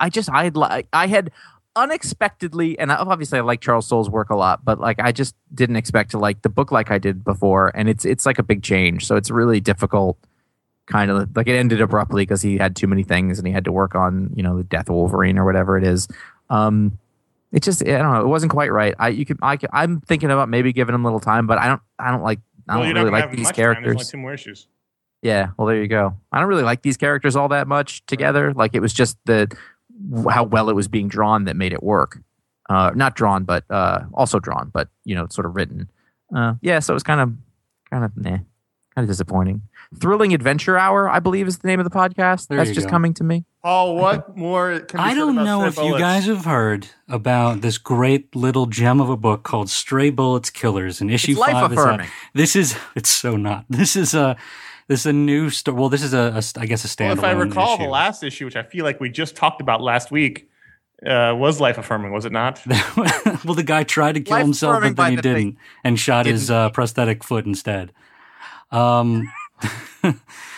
I 0.00 0.10
just 0.10 0.30
I 0.30 0.44
had 0.44 0.86
I 0.92 1.06
had 1.06 1.30
unexpectedly, 1.78 2.78
and 2.78 2.90
obviously 2.90 3.38
I 3.38 3.42
like 3.42 3.60
Charles 3.60 3.86
Soule's 3.86 4.10
work 4.10 4.30
a 4.30 4.36
lot, 4.36 4.64
but 4.64 4.80
like 4.80 4.98
I 5.00 5.12
just 5.12 5.34
didn't 5.54 5.76
expect 5.76 6.10
to 6.12 6.18
like 6.18 6.42
the 6.42 6.48
book 6.48 6.72
like 6.72 6.90
I 6.90 6.98
did 6.98 7.24
before, 7.24 7.70
and 7.74 7.88
it's 7.88 8.04
it's 8.04 8.26
like 8.26 8.38
a 8.38 8.42
big 8.42 8.62
change, 8.62 9.06
so 9.06 9.16
it's 9.16 9.30
really 9.30 9.60
difficult. 9.60 10.18
Kind 10.86 11.10
of 11.10 11.36
like 11.36 11.46
it 11.46 11.54
ended 11.54 11.80
abruptly 11.80 12.22
because 12.22 12.40
he 12.40 12.56
had 12.56 12.74
too 12.74 12.86
many 12.86 13.02
things 13.02 13.38
and 13.38 13.46
he 13.46 13.52
had 13.52 13.64
to 13.66 13.72
work 13.72 13.94
on 13.94 14.30
you 14.34 14.42
know 14.42 14.56
the 14.56 14.64
Death 14.64 14.88
Wolverine 14.88 15.38
or 15.38 15.44
whatever 15.44 15.76
it 15.76 15.84
is. 15.84 16.08
Um, 16.48 16.98
it 17.52 17.62
just 17.62 17.82
I 17.82 17.98
don't 17.98 18.12
know, 18.12 18.22
it 18.22 18.26
wasn't 18.28 18.52
quite 18.52 18.72
right. 18.72 18.94
I 18.98 19.08
you 19.08 19.26
can 19.26 19.38
I 19.42 19.58
can, 19.58 19.68
I'm 19.72 20.00
thinking 20.00 20.30
about 20.30 20.48
maybe 20.48 20.72
giving 20.72 20.94
him 20.94 21.04
a 21.04 21.06
little 21.06 21.20
time, 21.20 21.46
but 21.46 21.58
I 21.58 21.66
don't 21.68 21.82
I 21.98 22.10
don't 22.10 22.22
like 22.22 22.40
I 22.68 22.76
Well, 22.76 22.86
don't 22.86 22.94
really 22.94 23.10
like 23.10 23.30
these 23.32 23.44
much 23.44 23.56
time. 23.56 23.64
There's 23.64 23.76
only 23.76 23.84
characters. 23.84 24.10
two 24.10 24.18
more 24.18 24.32
issues. 24.34 24.66
Yeah, 25.20 25.48
well, 25.56 25.66
there 25.66 25.80
you 25.82 25.88
go. 25.88 26.14
I 26.32 26.38
don't 26.38 26.48
really 26.48 26.62
like 26.62 26.82
these 26.82 26.96
characters 26.96 27.34
all 27.36 27.48
that 27.48 27.66
much 27.66 28.06
together. 28.06 28.54
Like 28.54 28.74
it 28.74 28.80
was 28.80 28.92
just 28.92 29.18
the 29.26 29.54
how 30.30 30.44
well 30.44 30.68
it 30.70 30.74
was 30.74 30.88
being 30.88 31.08
drawn 31.08 31.44
that 31.44 31.56
made 31.56 31.72
it 31.72 31.82
work. 31.82 32.18
Uh, 32.68 32.90
not 32.94 33.16
drawn, 33.16 33.44
but 33.44 33.64
uh, 33.70 34.00
also 34.12 34.38
drawn, 34.38 34.70
but 34.72 34.88
you 35.04 35.14
know, 35.14 35.26
sort 35.30 35.46
of 35.46 35.56
written. 35.56 35.90
Uh, 36.34 36.54
yeah, 36.60 36.78
so 36.80 36.92
it 36.92 36.96
was 36.96 37.02
kind 37.02 37.20
of, 37.20 37.32
kind 37.90 38.04
of, 38.04 38.14
nah, 38.16 38.30
kind 38.30 38.44
of 38.98 39.06
disappointing. 39.06 39.62
Thrilling 39.98 40.34
Adventure 40.34 40.76
Hour, 40.76 41.08
I 41.08 41.18
believe, 41.18 41.48
is 41.48 41.58
the 41.58 41.68
name 41.68 41.80
of 41.80 41.84
the 41.84 41.90
podcast. 41.90 42.48
There 42.48 42.58
That's 42.58 42.72
just 42.72 42.86
go. 42.86 42.90
coming 42.90 43.14
to 43.14 43.24
me. 43.24 43.46
Paul, 43.62 43.96
what 43.96 44.36
more 44.36 44.80
can 44.80 44.98
be 44.98 45.02
I 45.02 45.14
don't 45.14 45.38
about 45.38 45.44
know 45.44 45.70
Stray 45.70 45.86
if 45.86 45.92
you 45.92 45.98
guys 45.98 46.26
have 46.26 46.44
heard 46.44 46.88
about 47.08 47.62
this 47.62 47.78
great 47.78 48.36
little 48.36 48.66
gem 48.66 49.00
of 49.00 49.08
a 49.08 49.16
book 49.16 49.44
called 49.44 49.70
Stray 49.70 50.10
Bullets 50.10 50.50
Killers, 50.50 51.00
and 51.00 51.10
issue 51.10 51.32
It's 51.32 51.40
life 51.40 51.52
five 51.52 51.72
is 51.72 51.78
out. 51.78 51.84
affirming. 51.84 52.08
This 52.34 52.54
is 52.54 52.76
it's 52.94 53.08
so 53.08 53.36
not. 53.36 53.64
This 53.70 53.96
is 53.96 54.12
a 54.12 54.36
this 54.88 55.00
is 55.00 55.06
a 55.06 55.12
new 55.12 55.50
story. 55.50 55.78
Well, 55.78 55.88
this 55.88 56.02
is 56.02 56.14
a, 56.14 56.32
a 56.36 56.42
st- 56.42 56.62
I 56.62 56.66
guess 56.66 56.84
a 56.84 56.88
standalone. 56.88 57.08
Well, 57.08 57.18
if 57.18 57.24
I 57.24 57.30
recall, 57.32 57.74
issue. 57.74 57.84
the 57.84 57.90
last 57.90 58.22
issue, 58.22 58.44
which 58.46 58.56
I 58.56 58.62
feel 58.62 58.84
like 58.84 59.00
we 59.00 59.10
just 59.10 59.36
talked 59.36 59.60
about 59.60 59.80
last 59.80 60.10
week, 60.10 60.48
uh, 61.06 61.34
was 61.36 61.60
life 61.60 61.78
affirming, 61.78 62.12
was 62.12 62.24
it 62.24 62.32
not? 62.32 62.60
well, 62.96 63.54
the 63.54 63.62
guy 63.64 63.84
tried 63.84 64.12
to 64.12 64.20
kill 64.20 64.36
Life 64.36 64.44
himself, 64.44 64.82
but 64.82 64.96
then 64.96 65.10
he 65.10 65.16
the 65.16 65.22
didn't, 65.22 65.58
and 65.84 66.00
shot 66.00 66.26
his 66.26 66.48
Didn't. 66.48 66.56
uh, 66.56 66.70
prosthetic 66.70 67.22
foot 67.22 67.46
instead. 67.46 67.92
Um, 68.70 69.30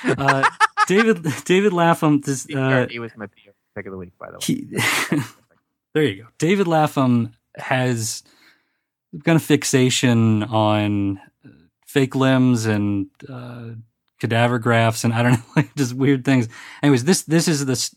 uh, 0.04 0.50
David 0.86 1.26
David 1.44 1.72
Lapham. 1.72 2.20
This, 2.20 2.48
uh, 2.54 2.86
he 2.90 2.98
was 2.98 3.12
my 3.16 3.26
pick 3.74 3.86
of 3.86 3.92
the 3.92 3.98
week, 3.98 4.16
by 4.18 4.30
the 4.30 4.38
way. 4.38 4.38
he, 4.40 5.18
there 5.94 6.04
you 6.04 6.22
go. 6.22 6.28
David 6.38 6.66
Lapham 6.66 7.32
has 7.56 8.22
kind 9.24 9.36
of 9.36 9.42
fixation 9.42 10.42
on 10.44 11.18
uh, 11.44 11.48
fake 11.86 12.14
limbs 12.14 12.66
and 12.66 13.08
uh, 13.28 13.70
cadaver 14.20 14.58
graphs, 14.58 15.04
and 15.04 15.12
I 15.12 15.22
don't 15.22 15.32
know, 15.32 15.44
like 15.56 15.74
just 15.74 15.94
weird 15.94 16.24
things. 16.24 16.48
Anyways, 16.82 17.04
this 17.04 17.22
this 17.22 17.48
is 17.48 17.66
this. 17.66 17.94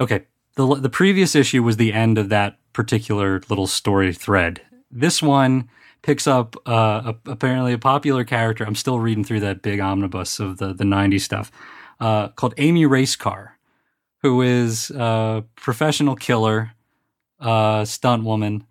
Okay, 0.00 0.24
the 0.56 0.74
the 0.74 0.90
previous 0.90 1.34
issue 1.34 1.62
was 1.62 1.76
the 1.76 1.92
end 1.92 2.18
of 2.18 2.28
that 2.30 2.58
particular 2.72 3.40
little 3.48 3.66
story 3.66 4.12
thread. 4.12 4.60
This 4.90 5.22
one 5.22 5.68
picks 6.02 6.26
up 6.26 6.56
uh, 6.66 7.12
a, 7.12 7.30
apparently 7.30 7.72
a 7.72 7.78
popular 7.78 8.24
character. 8.24 8.64
I'm 8.64 8.74
still 8.74 8.98
reading 8.98 9.22
through 9.22 9.40
that 9.40 9.62
big 9.62 9.80
omnibus 9.80 10.40
of 10.40 10.58
the 10.58 10.72
the 10.72 10.84
'90s 10.84 11.20
stuff 11.20 11.52
uh, 12.00 12.28
called 12.28 12.54
Amy 12.56 12.84
Racecar 12.84 13.50
who 14.22 14.42
is 14.42 14.90
a 14.90 15.44
professional 15.56 16.14
killer, 16.14 16.72
uh, 17.40 17.84
stunt 17.84 18.24
woman, 18.24 18.64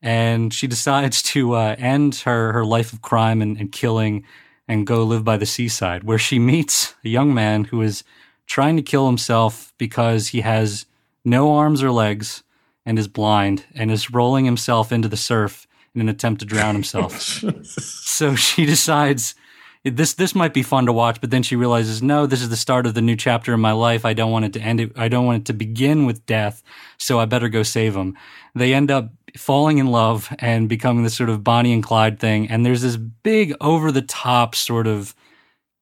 and 0.00 0.52
she 0.52 0.66
decides 0.66 1.22
to 1.34 1.54
uh, 1.54 1.76
end 1.78 2.16
her, 2.16 2.52
her 2.52 2.64
life 2.64 2.92
of 2.92 3.02
crime 3.02 3.42
and, 3.42 3.56
and 3.58 3.72
killing 3.72 4.24
and 4.72 4.86
go 4.86 5.04
live 5.04 5.22
by 5.22 5.36
the 5.36 5.44
seaside, 5.44 6.02
where 6.02 6.18
she 6.18 6.38
meets 6.38 6.94
a 7.04 7.08
young 7.08 7.34
man 7.34 7.64
who 7.64 7.82
is 7.82 8.02
trying 8.46 8.74
to 8.76 8.82
kill 8.82 9.06
himself 9.06 9.72
because 9.76 10.28
he 10.28 10.40
has 10.40 10.86
no 11.24 11.52
arms 11.52 11.82
or 11.82 11.92
legs 11.92 12.42
and 12.86 12.98
is 12.98 13.06
blind 13.06 13.64
and 13.74 13.90
is 13.90 14.10
rolling 14.10 14.46
himself 14.46 14.90
into 14.90 15.08
the 15.08 15.16
surf 15.16 15.66
in 15.94 16.00
an 16.00 16.08
attempt 16.08 16.40
to 16.40 16.46
drown 16.46 16.74
himself. 16.74 17.20
so 17.66 18.34
she 18.34 18.64
decides 18.64 19.34
this 19.84 20.14
this 20.14 20.34
might 20.34 20.54
be 20.54 20.62
fun 20.62 20.86
to 20.86 20.92
watch, 20.92 21.20
but 21.20 21.30
then 21.30 21.42
she 21.42 21.56
realizes, 21.56 22.02
no, 22.02 22.24
this 22.24 22.40
is 22.40 22.48
the 22.48 22.56
start 22.56 22.86
of 22.86 22.94
the 22.94 23.02
new 23.02 23.16
chapter 23.16 23.52
in 23.52 23.60
my 23.60 23.72
life. 23.72 24.04
I 24.04 24.14
don't 24.14 24.30
want 24.30 24.44
it 24.44 24.52
to 24.54 24.60
end. 24.60 24.80
It, 24.80 24.92
I 24.96 25.08
don't 25.08 25.26
want 25.26 25.42
it 25.42 25.46
to 25.46 25.52
begin 25.52 26.06
with 26.06 26.24
death. 26.24 26.62
So 26.98 27.18
I 27.18 27.26
better 27.26 27.48
go 27.48 27.62
save 27.62 27.94
him. 27.96 28.16
They 28.54 28.72
end 28.72 28.90
up 28.90 29.10
falling 29.36 29.78
in 29.78 29.86
love 29.86 30.34
and 30.38 30.68
becoming 30.68 31.04
this 31.04 31.14
sort 31.14 31.30
of 31.30 31.42
Bonnie 31.42 31.72
and 31.72 31.82
Clyde 31.82 32.18
thing. 32.18 32.48
And 32.48 32.64
there's 32.64 32.82
this 32.82 32.96
big 32.96 33.54
over 33.60 33.90
the 33.92 34.02
top 34.02 34.54
sort 34.54 34.86
of 34.86 35.14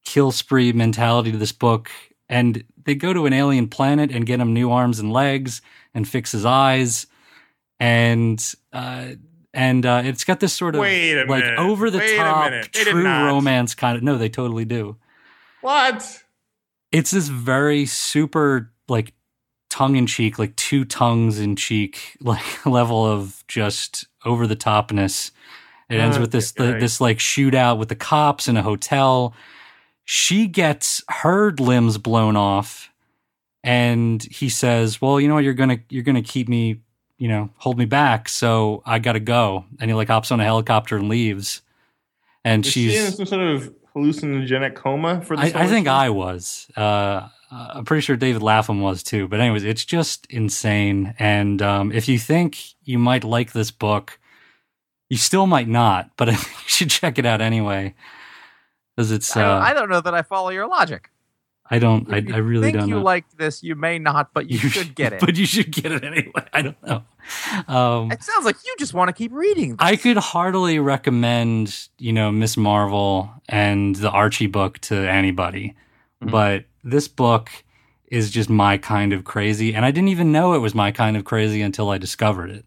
kill 0.05 0.32
spree 0.32 0.72
mentality 0.72 1.32
to 1.32 1.38
this 1.38 1.53
book. 1.53 1.90
And 2.28 2.64
they 2.84 2.94
go 2.94 3.12
to 3.12 3.26
an 3.26 3.32
alien 3.32 3.68
planet 3.68 4.11
and 4.11 4.24
get 4.26 4.40
him 4.40 4.55
new 4.55 4.70
arms 4.70 4.98
and 4.98 5.12
legs 5.12 5.62
and 5.94 6.09
fix 6.09 6.32
his 6.32 6.44
eyes. 6.44 7.07
And, 7.78 8.44
uh, 8.72 9.09
and 9.53 9.84
uh, 9.84 10.03
it's 10.05 10.24
got 10.24 10.40
this 10.40 10.53
sort 10.53 10.74
of 10.74 10.80
Wait 10.80 11.14
a 11.14 11.24
like 11.24 11.44
minute. 11.44 11.59
over 11.59 11.90
the 11.90 11.98
Wait 11.98 12.16
top 12.16 12.51
minute. 12.51 12.68
They 12.72 12.84
did 12.84 12.90
true 12.92 13.05
romance 13.05 13.74
kind 13.74 13.96
of. 13.96 14.03
No, 14.03 14.16
they 14.16 14.28
totally 14.28 14.64
do. 14.64 14.96
What? 15.61 16.22
It's 16.92 17.11
this 17.11 17.28
very 17.28 17.86
super 17.86 18.72
like 18.88 19.12
tongue 19.70 19.96
in 19.96 20.06
cheek, 20.06 20.38
like 20.38 20.54
two 20.56 20.84
tongues 20.84 21.38
in 21.38 21.56
cheek, 21.56 22.16
like 22.20 22.44
level 22.66 23.06
of 23.06 23.42
just 23.48 24.06
over 24.24 24.46
the 24.46 24.56
topness. 24.56 25.30
It 25.88 25.98
ends 25.98 26.18
with 26.18 26.30
this 26.30 26.52
Okay. 26.58 26.78
this 26.78 27.00
like 27.00 27.18
shootout 27.18 27.78
with 27.78 27.88
the 27.88 27.96
cops 27.96 28.46
in 28.48 28.56
a 28.56 28.62
hotel. 28.62 29.34
She 30.04 30.46
gets 30.46 31.02
her 31.08 31.52
limbs 31.52 31.98
blown 31.98 32.36
off, 32.36 32.90
and 33.64 34.22
he 34.22 34.48
says, 34.48 35.00
"Well, 35.00 35.20
you 35.20 35.28
know 35.28 35.34
what? 35.34 35.44
You're 35.44 35.54
gonna 35.54 35.78
you're 35.88 36.02
gonna 36.04 36.22
keep 36.22 36.48
me, 36.48 36.80
you 37.18 37.28
know, 37.28 37.50
hold 37.56 37.78
me 37.78 37.84
back. 37.86 38.28
So 38.28 38.82
I 38.86 38.98
gotta 39.00 39.20
go." 39.20 39.64
And 39.80 39.90
he 39.90 39.94
like 39.94 40.08
hops 40.08 40.30
on 40.30 40.40
a 40.40 40.44
helicopter 40.44 40.96
and 40.96 41.08
leaves. 41.08 41.62
And 42.44 42.64
Is 42.64 42.72
she's 42.72 42.92
she 42.92 42.98
in 42.98 43.12
some 43.12 43.26
sort 43.26 43.42
of 43.42 43.74
hallucinogenic 43.94 44.74
coma 44.76 45.20
for 45.22 45.36
I? 45.36 45.52
I 45.54 45.66
think? 45.66 45.88
I 45.88 46.10
was. 46.10 46.68
Uh, 46.76 47.28
I'm 47.51 47.84
pretty 47.84 48.03
sure 48.03 48.16
David 48.16 48.42
Lapham 48.42 48.80
was 48.80 49.03
too. 49.03 49.26
But 49.28 49.40
anyways, 49.40 49.64
it's 49.64 49.84
just 49.84 50.26
insane. 50.30 51.14
And 51.18 51.61
um, 51.62 51.92
if 51.92 52.09
you 52.09 52.18
think 52.18 52.59
you 52.84 52.98
might 52.98 53.24
like 53.24 53.53
this 53.53 53.70
book, 53.70 54.18
you 55.09 55.16
still 55.16 55.46
might 55.46 55.68
not. 55.68 56.11
But 56.16 56.28
you 56.32 56.36
should 56.66 56.90
check 56.90 57.18
it 57.18 57.26
out 57.26 57.40
anyway, 57.40 57.94
because 58.96 59.11
it's. 59.11 59.36
I, 59.36 59.42
Uh, 59.42 59.44
don't, 59.55 59.62
I 59.62 59.74
don't 59.74 59.90
know 59.90 60.01
that 60.01 60.14
I 60.14 60.22
follow 60.22 60.51
your 60.51 60.68
logic. 60.68 61.11
I 61.72 61.78
don't. 61.78 62.12
I, 62.12 62.18
you 62.18 62.34
I 62.34 62.38
really 62.38 62.64
think 62.64 62.78
don't 62.78 62.88
you 62.88 62.94
know. 62.96 63.03
like 63.03 63.24
this. 63.36 63.62
You 63.62 63.76
may 63.76 63.98
not, 63.98 64.32
but 64.34 64.51
you, 64.51 64.59
should 64.59 64.94
get 64.94 65.12
it. 65.12 65.20
but 65.20 65.36
you 65.36 65.46
should 65.46 65.70
get 65.70 65.92
it 65.92 66.03
anyway. 66.05 66.32
I 66.53 66.62
don't 66.62 66.82
know. 66.84 67.05
Um, 67.68 68.11
it 68.11 68.22
sounds 68.24 68.44
like 68.44 68.57
you 68.64 68.74
just 68.78 68.92
want 68.92 69.09
to 69.09 69.12
keep 69.12 69.32
reading. 69.32 69.76
I 69.78 69.94
could 69.94 70.16
heartily 70.16 70.80
recommend, 70.80 71.88
you 71.98 72.12
know, 72.12 72.32
Miss 72.32 72.57
Marvel 72.57 73.30
and 73.48 73.94
the 73.94 74.11
Archie 74.11 74.48
book 74.48 74.78
to 74.80 74.96
anybody. 74.96 75.76
Mm-hmm. 76.20 76.32
But 76.32 76.64
this 76.82 77.08
book 77.08 77.50
is 78.06 78.30
just 78.30 78.50
my 78.50 78.76
kind 78.76 79.12
of 79.12 79.24
crazy. 79.24 79.74
And 79.74 79.84
I 79.84 79.90
didn't 79.90 80.08
even 80.08 80.32
know 80.32 80.54
it 80.54 80.58
was 80.58 80.74
my 80.74 80.90
kind 80.90 81.16
of 81.16 81.24
crazy 81.24 81.62
until 81.62 81.90
I 81.90 81.98
discovered 81.98 82.50
it. 82.50 82.64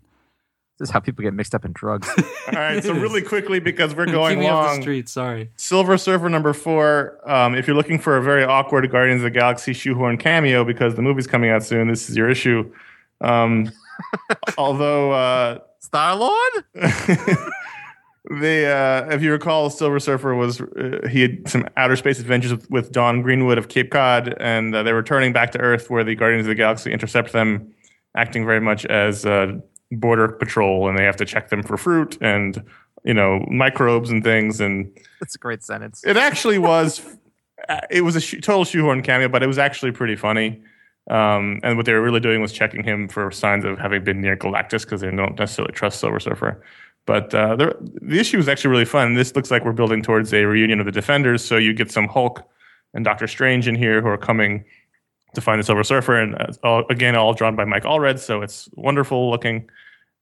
This 0.80 0.90
is 0.90 0.94
how 0.94 1.00
people 1.00 1.22
get 1.22 1.34
mixed 1.34 1.54
up 1.54 1.66
in 1.66 1.72
drugs. 1.72 2.10
All 2.48 2.54
right, 2.54 2.84
so 2.84 2.94
really 2.94 3.22
quickly 3.22 3.60
because 3.60 3.94
we're 3.96 4.06
Keep 4.06 4.16
going 4.16 4.40
me 4.40 4.48
off 4.48 4.76
the 4.76 4.82
street. 4.82 5.08
Sorry. 5.08 5.52
Silver 5.56 5.98
Surfer 5.98 6.30
number 6.30 6.52
four. 6.52 7.20
Um, 7.30 7.56
if 7.56 7.68
you're 7.68 7.76
looking 7.76 8.00
for 8.00 8.18
a 8.18 8.24
very 8.24 8.44
awkward 8.44 8.90
Guardians 8.92 9.22
of 9.22 9.26
the 9.26 9.40
Galaxy 9.40 9.74
shoehorn 9.74 10.18
cameo 10.18 10.64
because 10.64 10.96
the 10.96 11.02
movie's 11.02 11.28
coming 11.28 11.52
out 11.52 11.64
soon, 11.64 11.90
this 11.90 12.10
is 12.10 12.18
your 12.18 12.30
issue. 12.30 12.72
Um, 13.22 13.72
although 14.58 15.12
uh, 15.12 15.60
Star 15.80 16.16
Lord. 16.16 16.64
they, 18.40 18.66
uh, 18.72 19.10
if 19.14 19.22
you 19.22 19.32
recall, 19.32 19.70
Silver 19.70 20.00
Surfer 20.00 20.34
was 20.36 20.62
uh, 20.62 21.08
he 21.10 21.22
had 21.22 21.48
some 21.50 21.68
outer 21.76 21.96
space 21.96 22.20
adventures 22.20 22.52
with, 22.52 22.70
with 22.72 22.92
Dawn 22.92 23.22
Greenwood 23.22 23.58
of 23.58 23.68
Cape 23.68 23.92
Cod, 23.92 24.34
and 24.40 24.74
uh, 24.74 24.84
they 24.84 24.92
were 24.94 25.00
returning 25.00 25.34
back 25.34 25.52
to 25.52 25.60
Earth 25.60 25.90
where 25.90 26.04
the 26.04 26.16
Guardians 26.16 26.46
of 26.46 26.50
the 26.50 26.56
Galaxy 26.56 26.92
intercept 26.92 27.34
them, 27.34 27.74
acting 28.16 28.46
very 28.46 28.62
much 28.62 28.86
as 28.86 29.26
uh, 29.26 29.54
border 29.92 30.30
patrol, 30.30 30.88
and 30.88 30.98
they 30.98 31.04
have 31.04 31.18
to 31.18 31.26
check 31.26 31.50
them 31.50 31.64
for 31.64 31.78
fruit 31.78 32.18
and 32.22 32.64
you 33.04 33.14
know 33.14 33.46
microbes 33.52 34.10
and 34.10 34.24
things 34.24 34.62
and. 34.62 34.98
That's 35.20 35.36
a 35.36 35.40
great 35.40 35.64
sentence. 35.64 36.04
It 36.06 36.16
actually 36.18 36.60
was. 36.60 37.02
uh, 37.68 37.82
It 37.92 38.02
was 38.02 38.16
a 38.16 38.22
sh- 38.22 38.36
total 38.42 38.64
shoehorn 38.64 39.04
cameo, 39.04 39.28
but 39.28 39.44
it 39.44 39.48
was 39.48 39.58
actually 39.58 39.92
pretty 39.92 40.16
funny. 40.16 40.62
Um, 41.10 41.60
and 41.64 41.76
what 41.76 41.86
they 41.86 41.92
were 41.92 42.02
really 42.02 42.22
doing 42.22 42.40
was 42.42 42.54
checking 42.54 42.82
him 42.86 43.10
for 43.10 43.30
signs 43.32 43.66
of 43.66 43.78
having 43.78 44.06
been 44.06 44.22
near 44.22 44.38
Galactus 44.38 44.84
because 44.86 45.02
they 45.02 45.12
don't 45.12 45.38
necessarily 45.38 45.74
trust 45.74 46.00
Silver 46.00 46.22
Surfer. 46.22 46.64
But 47.06 47.34
uh, 47.36 47.56
the, 47.56 47.78
the 48.02 48.20
issue 48.20 48.38
was 48.38 48.48
actually 48.48 48.72
really 48.72 48.86
fun. 48.86 49.14
This 49.14 49.36
looks 49.36 49.52
like 49.52 49.66
we're 49.66 49.74
building 49.74 50.02
towards 50.02 50.34
a 50.34 50.46
reunion 50.46 50.80
of 50.80 50.86
the 50.86 50.92
Defenders, 50.92 51.44
so 51.44 51.58
you 51.58 51.74
get 51.74 51.92
some 51.92 52.08
Hulk 52.08 52.42
and 52.94 53.04
Doctor 53.04 53.28
Strange 53.28 53.68
in 53.68 53.76
here 53.76 54.02
who 54.02 54.08
are 54.08 54.18
coming 54.18 54.64
to 55.34 55.42
find 55.42 55.60
the 55.60 55.64
Silver 55.64 55.84
Surfer, 55.84 56.20
and 56.20 56.36
uh, 56.36 56.48
all, 56.64 56.84
again, 56.90 57.16
all 57.16 57.34
drawn 57.34 57.56
by 57.56 57.66
Mike 57.66 57.84
Allred, 57.84 58.20
so 58.20 58.42
it's 58.42 58.70
wonderful 58.74 59.32
looking. 59.32 59.70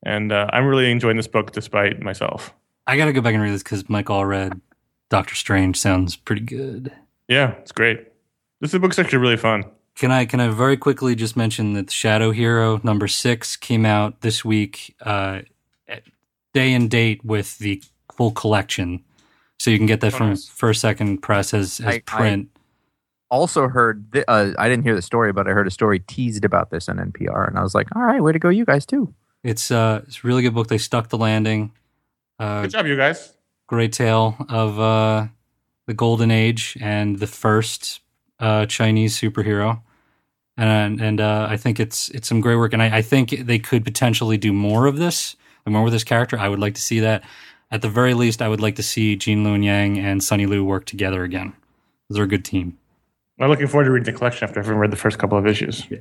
And 0.03 0.32
uh, 0.32 0.47
I'm 0.51 0.65
really 0.65 0.89
enjoying 0.89 1.17
this 1.17 1.27
book 1.27 1.51
despite 1.51 2.01
myself. 2.01 2.53
I 2.88 2.97
got 2.97 3.05
to 3.05 3.13
go 3.13 3.21
back 3.21 3.34
and 3.34 3.43
read 3.43 3.53
this 3.53 3.61
because 3.61 3.88
Mike 3.89 4.07
Allred, 4.07 4.59
Doctor 5.09 5.36
Strange 5.36 5.77
sounds 5.77 6.15
pretty 6.15 6.41
good. 6.41 6.91
Yeah, 7.27 7.51
it's 7.59 7.71
great. 7.71 8.07
This 8.61 8.73
book's 8.73 8.97
actually 8.97 9.19
really 9.19 9.38
fun. 9.38 9.65
Can 9.95 10.11
I 10.11 10.25
can 10.25 10.39
I 10.39 10.47
very 10.47 10.77
quickly 10.77 11.15
just 11.15 11.36
mention 11.36 11.73
that 11.73 11.91
Shadow 11.91 12.32
Hero 12.32 12.79
number 12.84 13.07
six 13.07 13.55
came 13.55 13.86
out 13.86 14.21
this 14.21 14.45
week, 14.45 14.95
uh, 15.01 15.41
day 16.54 16.74
and 16.74 16.89
date 16.89 17.24
with 17.24 17.58
the 17.60 17.82
full 18.16 18.32
collection, 18.32 19.04
so 19.60 19.70
you 19.72 19.78
can 19.78 19.88
get 19.88 20.02
that 20.02 20.14
Oh, 20.14 20.18
from 20.18 20.30
nice. 20.30 20.47
First 20.47 20.82
Second 20.82 21.20
Press 21.20 21.54
as 21.54 21.80
as 21.80 21.86
I- 21.86 21.91
I- 21.93 21.99
print. 22.06 22.49
also 23.30 23.68
heard. 23.70 24.12
Th- 24.12 24.26
uh, 24.28 24.52
I 24.58 24.68
didn't 24.68 24.84
hear 24.84 24.95
the 24.95 25.02
story, 25.02 25.32
but 25.32 25.47
I 25.47 25.52
heard 25.52 25.68
a 25.68 25.72
story 25.72 25.99
teased 25.99 26.43
about 26.43 26.70
this 26.70 26.89
on 26.89 26.97
NPR, 26.99 27.47
and 27.47 27.58
I 27.58 27.64
was 27.64 27.74
like, 27.74 27.88
"All 27.95 28.02
right, 28.02 28.22
way 28.22 28.34
to 28.34 28.39
go, 28.39 28.49
you 28.49 28.66
guys 28.66 28.86
too." 28.86 29.14
It's 29.43 29.72
uh 29.72 30.02
it's 30.08 30.24
a 30.24 30.28
really 30.28 30.41
good 30.41 30.54
book. 30.54 30.68
They 30.68 30.78
stuck 30.78 31.10
the 31.10 31.18
landing. 31.18 31.72
Uh, 32.39 32.64
Good 32.64 32.72
job, 32.72 32.86
you 32.88 32.95
guys. 32.97 33.34
great 33.68 33.93
tale 33.93 34.36
of 34.49 34.80
uh, 34.80 35.28
the 35.88 35.93
golden 35.93 36.32
age 36.32 36.78
and 36.82 37.20
the 37.20 37.28
first 37.28 38.02
uh, 38.39 38.66
Chinese 38.66 39.18
superhero, 39.20 39.82
and 40.58 40.99
and 40.99 41.22
uh, 41.22 41.47
I 41.49 41.56
think 41.58 41.80
it's 41.80 42.10
it's 42.10 42.28
some 42.28 42.41
great 42.41 42.58
work, 42.58 42.74
and 42.74 42.82
I, 42.82 42.97
I 42.97 43.02
think 43.02 43.30
they 43.30 43.60
could 43.60 43.84
potentially 43.86 44.38
do 44.38 44.52
more 44.52 44.88
of 44.88 44.97
this, 44.97 45.36
like 45.66 45.74
more 45.74 45.84
with 45.84 45.93
this 45.93 46.03
character. 46.03 46.38
I 46.38 46.49
would 46.49 46.59
like 46.59 46.76
to 46.76 46.82
see 46.82 46.99
that. 47.01 47.24
At 47.70 47.82
the 47.82 47.89
very 47.89 48.14
least, 48.14 48.41
I 48.41 48.49
would 48.49 48.59
like 48.59 48.76
to 48.76 48.84
see 48.84 49.16
Gene 49.16 49.45
Luen 49.45 49.64
Yang 49.64 49.99
and 49.99 50.24
Sonny 50.24 50.45
Liew 50.45 50.66
work 50.66 50.86
together 50.86 51.24
again. 51.24 51.53
They're 52.09 52.24
a 52.24 52.28
good 52.28 52.43
team. 52.43 52.78
I'm 53.39 53.49
looking 53.49 53.68
forward 53.68 53.86
to 53.86 53.91
reading 53.91 54.12
the 54.12 54.18
collection 54.18 54.47
after 54.47 54.62
having 54.62 54.78
read 54.78 54.91
the 54.91 54.97
first 54.97 55.18
couple 55.18 55.38
of 55.38 55.47
issues. 55.47 55.89
Yeah. 55.89 55.99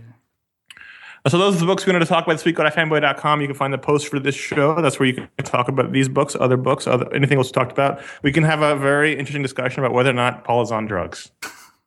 So 1.29 1.37
those 1.37 1.57
are 1.57 1.59
the 1.61 1.67
books 1.67 1.85
we 1.85 1.93
wanted 1.93 2.07
to 2.07 2.09
talk 2.09 2.25
about 2.25 2.35
this 2.35 2.45
week. 2.45 2.57
Go 2.57 2.65
to 2.65 2.71
fanboy.com. 2.71 3.41
You 3.43 3.47
can 3.47 3.57
find 3.57 3.73
the 3.73 3.79
post 3.79 4.09
for 4.09 4.19
this 4.19 4.35
show. 4.35 4.81
That's 4.81 4.99
where 4.99 5.07
you 5.07 5.15
can 5.15 5.29
talk 5.45 5.69
about 5.69 5.93
these 5.93 6.09
books, 6.09 6.35
other 6.39 6.57
books, 6.57 6.87
other, 6.87 7.13
anything 7.15 7.37
else 7.37 7.49
we 7.49 7.53
talked 7.53 7.73
about. 7.73 8.01
We 8.23 8.33
can 8.33 8.43
have 8.45 8.63
a 8.63 8.75
very 8.75 9.13
interesting 9.13 9.43
discussion 9.43 9.85
about 9.85 9.95
whether 9.95 10.11
or 10.11 10.15
not 10.15 10.45
Paul 10.45 10.63
is 10.63 10.73
on 10.73 10.87
drugs. 10.87 11.31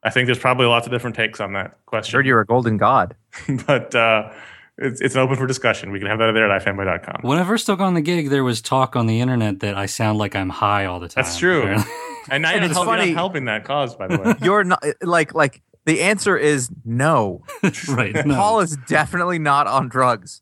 I 0.04 0.12
think 0.12 0.28
there's 0.28 0.40
probably 0.40 0.68
lots 0.68 0.86
of 0.86 0.92
different 0.92 1.16
takes 1.16 1.40
on 1.40 1.54
that 1.54 1.64
Heard 1.64 1.86
question, 1.86 2.26
you're 2.26 2.42
a 2.42 2.46
golden 2.46 2.78
god. 2.78 3.16
but 3.66 3.96
uh, 3.96 4.32
it's, 4.78 5.02
it's 5.02 5.16
open 5.16 5.36
for 5.36 5.46
discussion. 5.48 5.92
We 5.92 6.00
can 6.00 6.08
have 6.08 6.20
that 6.20 6.32
there 6.34 6.50
at 6.52 6.62
ifanboy.com. 6.64 7.22
When 7.22 7.38
I 7.38 7.44
first 7.44 7.66
took 7.66 7.80
on 7.80 7.94
the 7.94 8.02
gig, 8.02 8.30
there 8.30 8.44
was 8.44 8.62
talk 8.62 8.96
on 8.96 9.06
the 9.08 9.20
internet 9.22 9.60
that 9.62 9.76
I 9.76 9.86
sound 9.86 10.18
like 10.18 10.36
I'm 10.36 10.50
high 10.50 10.86
all 10.86 11.00
the 11.00 11.08
time. 11.08 11.24
That's 11.24 11.38
true. 11.38 11.62
Apparently. 11.62 11.92
And 12.30 12.44
now 12.44 12.52
And 12.52 12.62
you're, 12.62 12.66
it's 12.68 12.74
help- 12.76 12.86
you're 12.88 12.96
not 12.96 13.02
funny- 13.02 13.14
helping 13.14 13.46
that 13.46 13.66
cause, 13.66 13.96
by 13.98 14.08
the 14.08 14.18
way. 14.18 14.34
You're 14.42 14.64
not 14.64 14.82
like 15.02 15.34
like 15.36 15.62
the 15.84 16.00
answer 16.04 16.38
is 16.38 16.70
no. 16.86 17.44
right. 17.90 18.16
no. 18.26 18.34
Paul 18.36 18.62
is 18.62 18.78
definitely 18.88 19.40
not 19.40 19.68
on 19.68 19.90
drugs. 19.90 20.42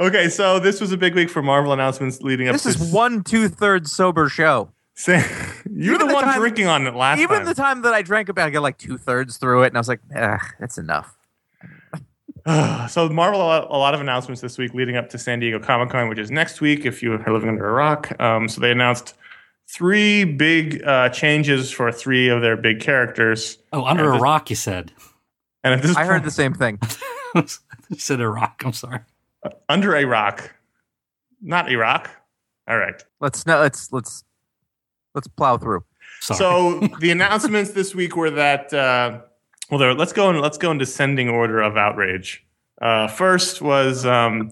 okay, 0.00 0.28
so 0.28 0.58
this 0.58 0.80
was 0.80 0.90
a 0.90 0.96
big 0.96 1.14
week 1.14 1.30
for 1.30 1.42
Marvel 1.42 1.72
announcements 1.72 2.20
leading 2.22 2.48
up 2.48 2.56
to 2.56 2.64
This 2.64 2.76
to 2.76 2.82
is 2.82 2.92
one 2.92 3.22
two 3.22 3.48
thirds 3.48 3.92
sober 3.92 4.28
show. 4.28 4.70
Say, 4.96 5.24
you're 5.72 5.94
Even 5.94 6.06
the, 6.06 6.06
the 6.08 6.14
one 6.14 6.24
time- 6.24 6.38
drinking 6.40 6.66
on 6.66 6.86
it 6.86 6.94
last 6.94 7.20
Even 7.20 7.38
time. 7.38 7.46
the 7.46 7.54
time 7.54 7.82
that 7.82 7.94
I 7.94 8.02
drank 8.02 8.28
about, 8.28 8.46
I 8.46 8.50
got 8.50 8.62
like 8.62 8.78
two 8.78 8.98
thirds 8.98 9.36
through 9.38 9.62
it, 9.62 9.68
and 9.68 9.76
I 9.76 9.80
was 9.80 9.88
like, 9.88 10.00
Ugh, 10.16 10.40
that's 10.60 10.78
enough. 10.78 11.16
so 12.88 13.08
Marvel, 13.08 13.40
a 13.40 13.44
lot, 13.44 13.64
a 13.70 13.76
lot 13.78 13.94
of 13.94 14.00
announcements 14.00 14.40
this 14.40 14.58
week 14.58 14.74
leading 14.74 14.96
up 14.96 15.08
to 15.10 15.18
San 15.18 15.40
Diego 15.40 15.58
Comic 15.58 15.90
Con, 15.90 16.08
which 16.08 16.18
is 16.18 16.30
next 16.30 16.60
week. 16.60 16.84
If 16.84 17.02
you 17.02 17.12
are 17.14 17.32
living 17.32 17.48
under 17.48 17.66
a 17.68 17.72
rock, 17.72 18.18
um, 18.20 18.48
so 18.48 18.60
they 18.60 18.70
announced 18.70 19.14
three 19.66 20.24
big 20.24 20.82
uh, 20.84 21.08
changes 21.08 21.70
for 21.70 21.90
three 21.90 22.28
of 22.28 22.42
their 22.42 22.56
big 22.56 22.80
characters. 22.80 23.58
Oh, 23.72 23.84
under 23.84 24.04
And 24.04 24.10
a 24.10 24.12
this- 24.14 24.22
rock, 24.22 24.50
you 24.50 24.56
said. 24.56 24.92
And 25.62 25.72
at 25.72 25.80
this 25.82 25.96
I 25.96 26.04
heard 26.04 26.24
the 26.24 26.30
same 26.30 26.52
thing. 26.52 26.78
you 27.34 27.46
said 27.96 28.20
a 28.20 28.28
rock. 28.28 28.60
I'm 28.66 28.74
sorry. 28.74 29.00
under 29.70 29.96
a 29.96 30.04
rock, 30.04 30.52
not 31.40 31.70
Iraq. 31.70 32.10
All 32.68 32.76
right. 32.76 33.02
Let's 33.20 33.46
no, 33.46 33.60
let's 33.60 33.90
let's 33.90 34.24
let's 35.14 35.26
plow 35.26 35.56
through. 35.56 35.82
Sorry. 36.20 36.36
So 36.38 36.80
the 37.00 37.10
announcements 37.10 37.70
this 37.70 37.94
week 37.94 38.14
were 38.14 38.30
that 38.32 38.74
uh, 38.74 39.20
well, 39.70 39.78
there, 39.78 39.94
let's 39.94 40.12
go 40.12 40.30
in 40.30 40.40
let's 40.40 40.58
go 40.58 40.70
in 40.70 40.78
descending 40.78 41.28
order 41.28 41.60
of 41.60 41.76
outrage. 41.76 42.44
Uh, 42.80 43.08
first 43.08 43.62
was 43.62 44.04
um, 44.04 44.50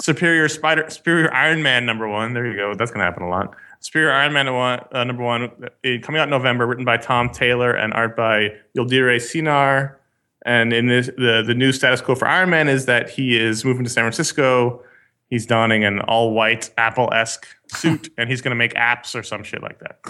Superior 0.00 0.48
Spider 0.48 0.88
Superior 0.90 1.32
Iron 1.32 1.62
Man 1.62 1.86
number 1.86 2.08
one. 2.08 2.34
There 2.34 2.46
you 2.46 2.56
go. 2.56 2.74
That's 2.74 2.90
going 2.90 3.00
to 3.00 3.04
happen 3.04 3.22
a 3.22 3.28
lot. 3.28 3.54
Superior 3.80 4.12
Iron 4.12 4.32
Man 4.32 4.52
one, 4.52 4.80
uh, 4.92 5.04
number 5.04 5.22
one 5.22 5.44
uh, 5.44 5.88
coming 6.02 6.20
out 6.20 6.24
in 6.24 6.30
November, 6.30 6.66
written 6.66 6.84
by 6.84 6.96
Tom 6.96 7.30
Taylor 7.30 7.72
and 7.72 7.92
art 7.94 8.16
by 8.16 8.50
Yildiray 8.76 9.20
Cinar. 9.20 10.00
And 10.44 10.72
in 10.72 10.86
this, 10.86 11.06
the 11.16 11.42
the 11.46 11.54
new 11.54 11.72
status 11.72 12.00
quo 12.00 12.14
for 12.14 12.26
Iron 12.26 12.50
Man 12.50 12.68
is 12.68 12.86
that 12.86 13.10
he 13.10 13.36
is 13.36 13.64
moving 13.64 13.84
to 13.84 13.90
San 13.90 14.02
Francisco. 14.02 14.82
He's 15.30 15.46
donning 15.46 15.84
an 15.84 16.00
all 16.00 16.32
white 16.32 16.70
Apple 16.78 17.12
esque 17.12 17.46
suit, 17.68 18.10
and 18.18 18.30
he's 18.30 18.40
going 18.40 18.52
to 18.52 18.56
make 18.56 18.74
apps 18.74 19.14
or 19.14 19.22
some 19.22 19.44
shit 19.44 19.62
like 19.62 19.78
that. 19.80 20.00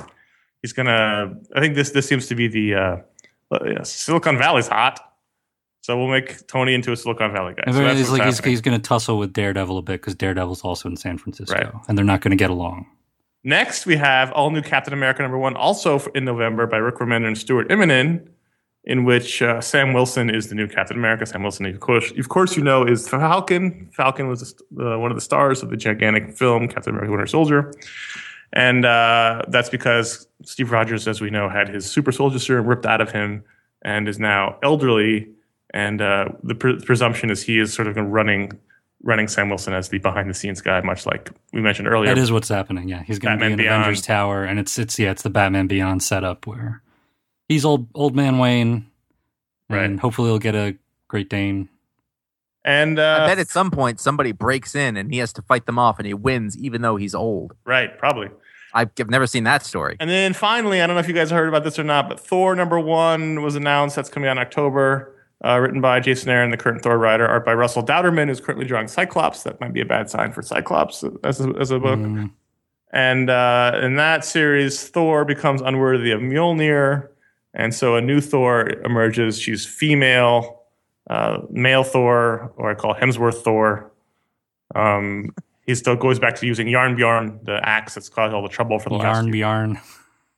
He's 0.63 0.73
gonna. 0.73 1.37
I 1.55 1.61
think 1.61 1.75
this 1.75 1.91
this 1.91 2.07
seems 2.07 2.27
to 2.29 2.35
be 2.35 2.49
the 2.49 2.75
uh, 2.75 2.97
uh, 3.51 3.59
yeah, 3.67 3.83
Silicon 3.83 4.39
Valley's 4.39 4.69
hot, 4.69 5.01
so 5.81 5.97
we'll 5.97 6.09
make 6.09 6.47
Tony 6.47 6.75
into 6.75 6.93
a 6.93 6.97
Silicon 6.97 7.33
Valley 7.33 7.55
guy. 7.55 7.73
So 7.73 7.95
he's 7.95 8.11
like 8.11 8.25
he's, 8.25 8.39
he's 8.45 8.61
going 8.61 8.79
to 8.79 8.83
tussle 8.83 9.19
with 9.19 9.33
Daredevil 9.33 9.79
a 9.79 9.83
bit 9.83 10.01
because 10.01 10.15
Daredevil's 10.15 10.63
also 10.63 10.89
in 10.89 10.97
San 10.97 11.19
Francisco, 11.19 11.55
Right. 11.55 11.73
and 11.89 11.97
they're 11.97 12.05
not 12.05 12.21
going 12.21 12.33
to 12.33 12.37
get 12.37 12.51
along. 12.51 12.87
Next, 13.45 13.87
we 13.87 13.97
have 13.97 14.33
all 14.33 14.51
new 14.51 14.63
Captain 14.63 14.93
America 14.93 15.23
number 15.23 15.39
one, 15.39 15.57
also 15.57 16.01
in 16.15 16.25
November 16.25 16.67
by 16.67 16.77
Rick 16.79 16.97
Remender 16.97 17.29
and 17.29 17.39
Stuart 17.39 17.69
Immonen, 17.69 18.29
in 18.85 19.05
which 19.05 19.41
uh, 19.41 19.61
Sam 19.61 19.93
Wilson 19.93 20.29
is 20.29 20.49
the 20.49 20.55
new 20.55 20.67
Captain 20.67 20.97
America. 20.97 21.25
Sam 21.25 21.43
Wilson, 21.43 21.65
of 21.67 21.79
course, 21.81 22.11
of 22.19 22.29
course, 22.29 22.57
you 22.57 22.63
know, 22.65 22.85
is 22.85 23.09
Falcon. 23.09 23.89
Falcon 23.93 24.29
was 24.29 24.55
the 24.73 24.95
uh, 24.95 24.99
one 24.99 25.11
of 25.11 25.17
the 25.17 25.21
stars 25.23 25.63
of 25.63 25.71
the 25.71 25.77
gigantic 25.77 26.37
film 26.37 26.69
Captain 26.69 26.93
America: 26.95 27.13
Winter 27.13 27.27
Soldier, 27.27 27.73
and 28.53 28.85
uh, 28.85 29.43
that's 29.49 29.69
because 29.71 30.27
Steve 30.45 30.71
Rogers, 30.73 31.07
as 31.09 31.21
we 31.21 31.31
know, 31.31 31.49
had 31.49 31.69
his 31.69 31.91
super 31.91 32.13
soldier 32.13 32.39
serum 32.39 32.67
ripped 32.67 32.87
out 32.87 33.01
of 33.01 33.11
him 33.13 33.45
and 33.83 34.09
is 34.09 34.19
now 34.19 34.59
elderly. 34.63 35.29
And 35.75 36.01
uh, 36.01 36.31
the 36.43 36.55
pre- 36.55 36.81
presumption 36.81 37.31
is 37.31 37.43
he 37.43 37.59
is 37.59 37.73
sort 37.75 37.89
of 37.89 37.97
running. 37.97 38.53
Running 39.05 39.29
Sam 39.29 39.49
Wilson 39.49 39.75
as 39.75 39.91
the 39.91 39.99
behind-the-scenes 39.99 40.61
guy, 40.61 40.81
much 40.81 41.07
like 41.07 41.31
we 41.53 41.61
mentioned 41.61 41.87
earlier. 41.87 42.13
That 42.13 42.21
is 42.21 42.33
what's 42.33 42.49
happening. 42.49 42.89
Yeah, 42.89 43.05
he's 43.05 43.21
going 43.21 43.39
to 43.39 43.47
be 43.47 43.53
in 43.53 43.57
Beyond. 43.57 43.83
Avengers 43.83 44.03
Tower, 44.03 44.43
and 44.43 44.59
it's 44.59 44.77
it's 44.77 44.99
yeah, 44.99 45.13
it's 45.13 45.23
the 45.23 45.31
Batman 45.31 45.69
Beyond 45.69 46.03
setup 46.03 46.49
where 46.49 46.83
he's 47.49 47.65
old 47.65 47.87
old 47.95 48.17
man 48.17 48.39
Wayne, 48.39 48.91
and 49.69 49.93
Right. 49.93 49.99
hopefully 50.01 50.31
he'll 50.31 50.41
get 50.41 50.57
a 50.57 50.77
Great 51.07 51.31
Dane. 51.31 51.69
And 52.65 52.99
uh, 52.99 53.21
I 53.23 53.27
bet 53.27 53.39
at 53.39 53.49
some 53.49 53.71
point 53.71 54.01
somebody 54.01 54.33
breaks 54.33 54.75
in 54.75 54.97
and 54.97 55.13
he 55.13 55.19
has 55.19 55.33
to 55.35 55.43
fight 55.43 55.67
them 55.67 55.79
off 55.79 55.99
and 55.99 56.07
he 56.07 56.15
wins 56.15 56.57
even 56.59 56.83
though 56.83 56.97
he's 56.97 57.15
old. 57.15 57.55
right, 57.65 57.97
probably. 57.99 58.29
I've 58.75 58.91
I've 59.01 59.09
never 59.09 59.27
seen 59.27 59.45
that 59.45 59.65
story. 59.65 59.97
And 59.99 60.11
then 60.11 60.35
finally, 60.35 60.83
I 60.83 60.87
don't 60.87 60.95
know 60.95 61.01
if 61.01 61.09
you 61.09 61.15
guys 61.15 61.31
heard 61.31 61.49
about 61.49 61.65
this 61.65 61.79
or 61.79 61.85
not, 61.85 62.09
but 62.09 62.21
Thor 62.21 62.55
number 62.55 62.79
one 62.79 63.43
was 63.43 63.57
announced. 63.57 63.97
That's 63.97 64.11
coming 64.11 64.29
out 64.29 64.33
in 64.33 64.39
October. 64.39 65.15
Uh, 65.45 65.57
written 65.61 65.81
by 65.81 66.01
Jason 66.01 66.29
Aaron, 66.31 66.51
the 66.51 66.57
current 66.57 66.83
Thor 66.83 66.99
writer, 66.99 67.25
art 67.27 67.45
by 67.47 67.55
Russell 67.55 67.85
Dauterman, 67.85 68.27
who's 68.27 68.41
currently 68.41 68.67
drawing 68.67 68.89
Cyclops. 68.89 69.45
That 69.45 69.61
might 69.61 69.73
be 69.73 69.81
a 69.81 69.85
bad 69.87 70.11
sign 70.11 70.33
for 70.33 70.43
Cyclops 70.43 71.05
as 71.23 71.41
a, 71.41 71.51
as 71.61 71.71
a 71.71 71.79
book. 71.79 72.01
Mm, 72.01 72.33
And 72.93 73.31
uh, 73.31 73.79
in 73.81 73.95
that 73.97 74.25
series, 74.25 74.89
Thor 74.89 75.25
becomes 75.25 75.61
unworthy 75.63 76.11
of 76.11 76.21
Mjolnir, 76.21 77.09
and 77.55 77.73
so 77.73 77.95
a 77.95 78.01
new 78.01 78.21
Thor 78.21 78.69
emerges. 78.85 79.39
She's 79.39 79.65
female, 79.65 80.58
uh, 81.09 81.39
male 81.51 81.85
Thor, 81.85 82.53
or 82.57 82.71
I 82.71 82.75
call 82.75 82.95
Hemsworth 82.95 83.43
Thor. 83.43 83.91
Um, 84.75 85.35
he 85.67 85.75
still 85.75 85.97
goes 85.97 86.19
back 86.19 86.35
to 86.37 86.47
using 86.47 86.67
Jarnbjorn, 86.69 87.45
the 87.45 87.61
axe 87.67 87.95
that's 87.95 88.09
caused 88.09 88.35
all 88.35 88.43
the 88.43 88.49
trouble 88.49 88.79
for 88.79 88.89
the 88.91 88.97
last 88.97 89.17
yarn 89.17 89.25
few 89.33 89.41
yarn. 89.41 89.81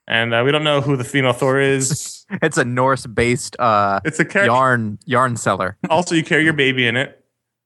and 0.08 0.34
uh, 0.34 0.42
we 0.44 0.50
don't 0.52 0.64
know 0.64 0.80
who 0.80 0.96
the 0.96 1.04
female 1.04 1.32
Thor 1.32 1.60
is. 1.60 2.16
It's 2.42 2.56
a 2.58 2.64
Norse 2.64 3.06
based 3.06 3.56
uh, 3.58 3.98
It's 4.04 4.20
a 4.20 4.24
character. 4.24 4.52
yarn 4.52 4.98
yarn 5.04 5.36
seller. 5.36 5.76
Also, 5.90 6.14
you 6.14 6.22
carry 6.22 6.44
your 6.44 6.52
baby 6.52 6.86
in 6.86 6.96
it 6.96 7.24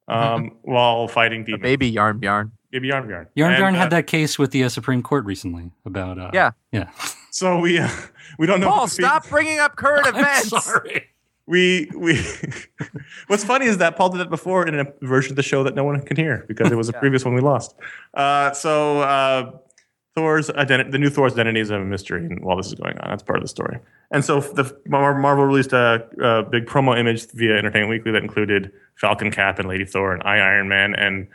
um, 0.08 0.56
while 0.62 1.06
fighting 1.06 1.42
A 1.42 1.44
demons. 1.44 1.62
baby 1.62 1.88
yarn 1.90 2.20
yarn. 2.22 2.52
Baby 2.70 2.88
Yarn 2.88 3.08
Yarn. 3.08 3.28
Yarn 3.36 3.52
And, 3.52 3.60
yarn 3.60 3.74
uh, 3.76 3.78
had 3.78 3.90
that 3.90 4.08
case 4.08 4.36
with 4.36 4.50
the 4.50 4.64
uh, 4.64 4.68
Supreme 4.68 5.00
Court 5.00 5.24
recently 5.26 5.70
about 5.84 6.18
uh, 6.18 6.30
Yeah. 6.34 6.50
yeah. 6.72 6.90
So 7.30 7.58
we 7.60 7.78
uh, 7.78 7.88
we 8.38 8.46
don't 8.48 8.58
know. 8.60 8.68
Paul, 8.68 8.80
who 8.80 8.86
the 8.86 8.96
fe- 8.96 9.02
stop 9.04 9.28
bringing 9.28 9.58
up 9.60 9.76
current 9.76 10.06
I'm 10.06 10.14
events. 10.16 10.48
sorry. 10.64 11.06
We 11.46 11.90
we. 11.94 12.24
What's 13.26 13.44
funny 13.44 13.66
is 13.66 13.78
that 13.78 13.96
Paul 13.96 14.10
did 14.10 14.20
that 14.20 14.30
before 14.30 14.66
in 14.66 14.78
a 14.80 14.86
version 15.02 15.32
of 15.32 15.36
the 15.36 15.42
show 15.42 15.62
that 15.64 15.74
no 15.74 15.84
one 15.84 16.00
can 16.00 16.16
hear 16.16 16.44
because 16.48 16.72
it 16.72 16.76
was 16.76 16.88
a 16.88 16.92
previous 16.94 17.24
one 17.24 17.34
we 17.34 17.40
lost. 17.40 17.74
Uh, 18.14 18.52
so 18.52 19.00
uh, 19.02 19.52
Thor's 20.14 20.48
identity, 20.50 20.90
the 20.90 20.98
new 20.98 21.10
Thor's 21.10 21.34
identity 21.34 21.60
is 21.60 21.70
a 21.70 21.78
mystery 21.80 22.24
and 22.24 22.42
while 22.42 22.56
this 22.56 22.68
is 22.68 22.74
going 22.74 22.96
on. 22.98 23.10
That's 23.10 23.22
part 23.22 23.38
of 23.38 23.44
the 23.44 23.48
story. 23.48 23.78
And 24.10 24.24
so 24.24 24.40
the 24.40 24.74
Marvel 24.86 25.44
released 25.44 25.72
a, 25.72 26.06
a 26.22 26.42
big 26.44 26.66
promo 26.66 26.98
image 26.98 27.30
via 27.32 27.56
Entertainment 27.56 27.90
Weekly 27.90 28.12
that 28.12 28.22
included 28.22 28.72
Falcon 28.94 29.30
Cap 29.30 29.58
and 29.58 29.68
Lady 29.68 29.84
Thor 29.84 30.14
and 30.14 30.22
I 30.22 30.38
Iron 30.38 30.68
Man 30.68 30.94
and 30.94 31.28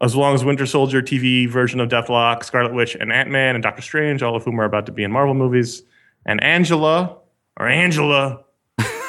as 0.00 0.14
long 0.14 0.34
as 0.34 0.44
Winter 0.44 0.66
Soldier 0.66 1.02
TV 1.02 1.48
version 1.48 1.80
of 1.80 1.88
Deathlok, 1.88 2.44
Scarlet 2.44 2.72
Witch, 2.72 2.94
and 2.94 3.12
Ant 3.12 3.30
Man 3.30 3.56
and 3.56 3.62
Doctor 3.62 3.82
Strange, 3.82 4.22
all 4.22 4.36
of 4.36 4.44
whom 4.44 4.60
are 4.60 4.64
about 4.64 4.86
to 4.86 4.92
be 4.92 5.02
in 5.02 5.10
Marvel 5.10 5.34
movies, 5.34 5.82
and 6.24 6.42
Angela 6.42 7.18
or 7.56 7.66
Angela, 7.66 8.44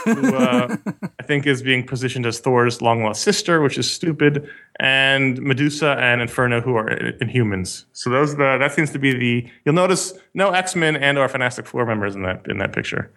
who 0.06 0.36
uh, 0.36 0.78
I 1.20 1.24
think 1.24 1.46
is 1.48 1.62
being 1.62 1.86
positioned 1.86 2.26
as 2.26 2.40
Thor's 2.40 2.82
long 2.82 3.04
lost 3.04 3.24
sister, 3.24 3.62
which 3.62 3.78
is 3.78 3.90
stupid, 3.90 4.50
and 4.80 5.42
Medusa 5.42 5.98
and 6.00 6.22
Inferno, 6.22 6.62
who 6.62 6.76
are 6.76 6.90
Inhumans. 7.22 7.86
So 7.94 8.10
those 8.10 8.36
the 8.36 8.58
that 8.60 8.72
seems 8.74 8.92
to 8.92 9.00
be 9.00 9.14
the. 9.14 9.50
You'll 9.66 9.76
notice 9.76 10.14
no 10.34 10.52
X 10.52 10.76
Men 10.76 10.96
and 10.96 11.18
or 11.18 11.28
Fantastic 11.30 11.66
Four 11.68 11.86
members 11.86 12.16
in 12.16 12.24
that 12.24 12.46
in 12.48 12.58
that 12.60 12.74
picture. 12.74 13.12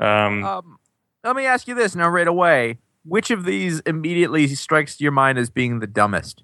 Um, 0.00 0.44
Um, 0.44 0.78
let 1.24 1.34
me 1.36 1.44
ask 1.46 1.66
you 1.66 1.74
this 1.74 1.94
now, 1.96 2.08
right 2.08 2.28
away. 2.28 2.78
Which 3.04 3.30
of 3.30 3.44
these 3.44 3.80
immediately 3.80 4.46
strikes 4.48 5.00
your 5.00 5.12
mind 5.12 5.38
as 5.38 5.48
being 5.50 5.78
the 5.80 5.86
dumbest? 5.86 6.42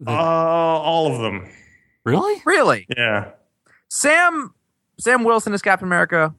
The- 0.00 0.10
uh, 0.10 0.14
all 0.14 1.12
of 1.12 1.20
them. 1.20 1.48
really? 2.04 2.42
Really? 2.44 2.86
Yeah. 2.96 3.30
Sam 3.88 4.52
Sam 4.98 5.24
Wilson 5.24 5.54
is 5.54 5.62
Captain 5.62 5.86
America. 5.88 6.34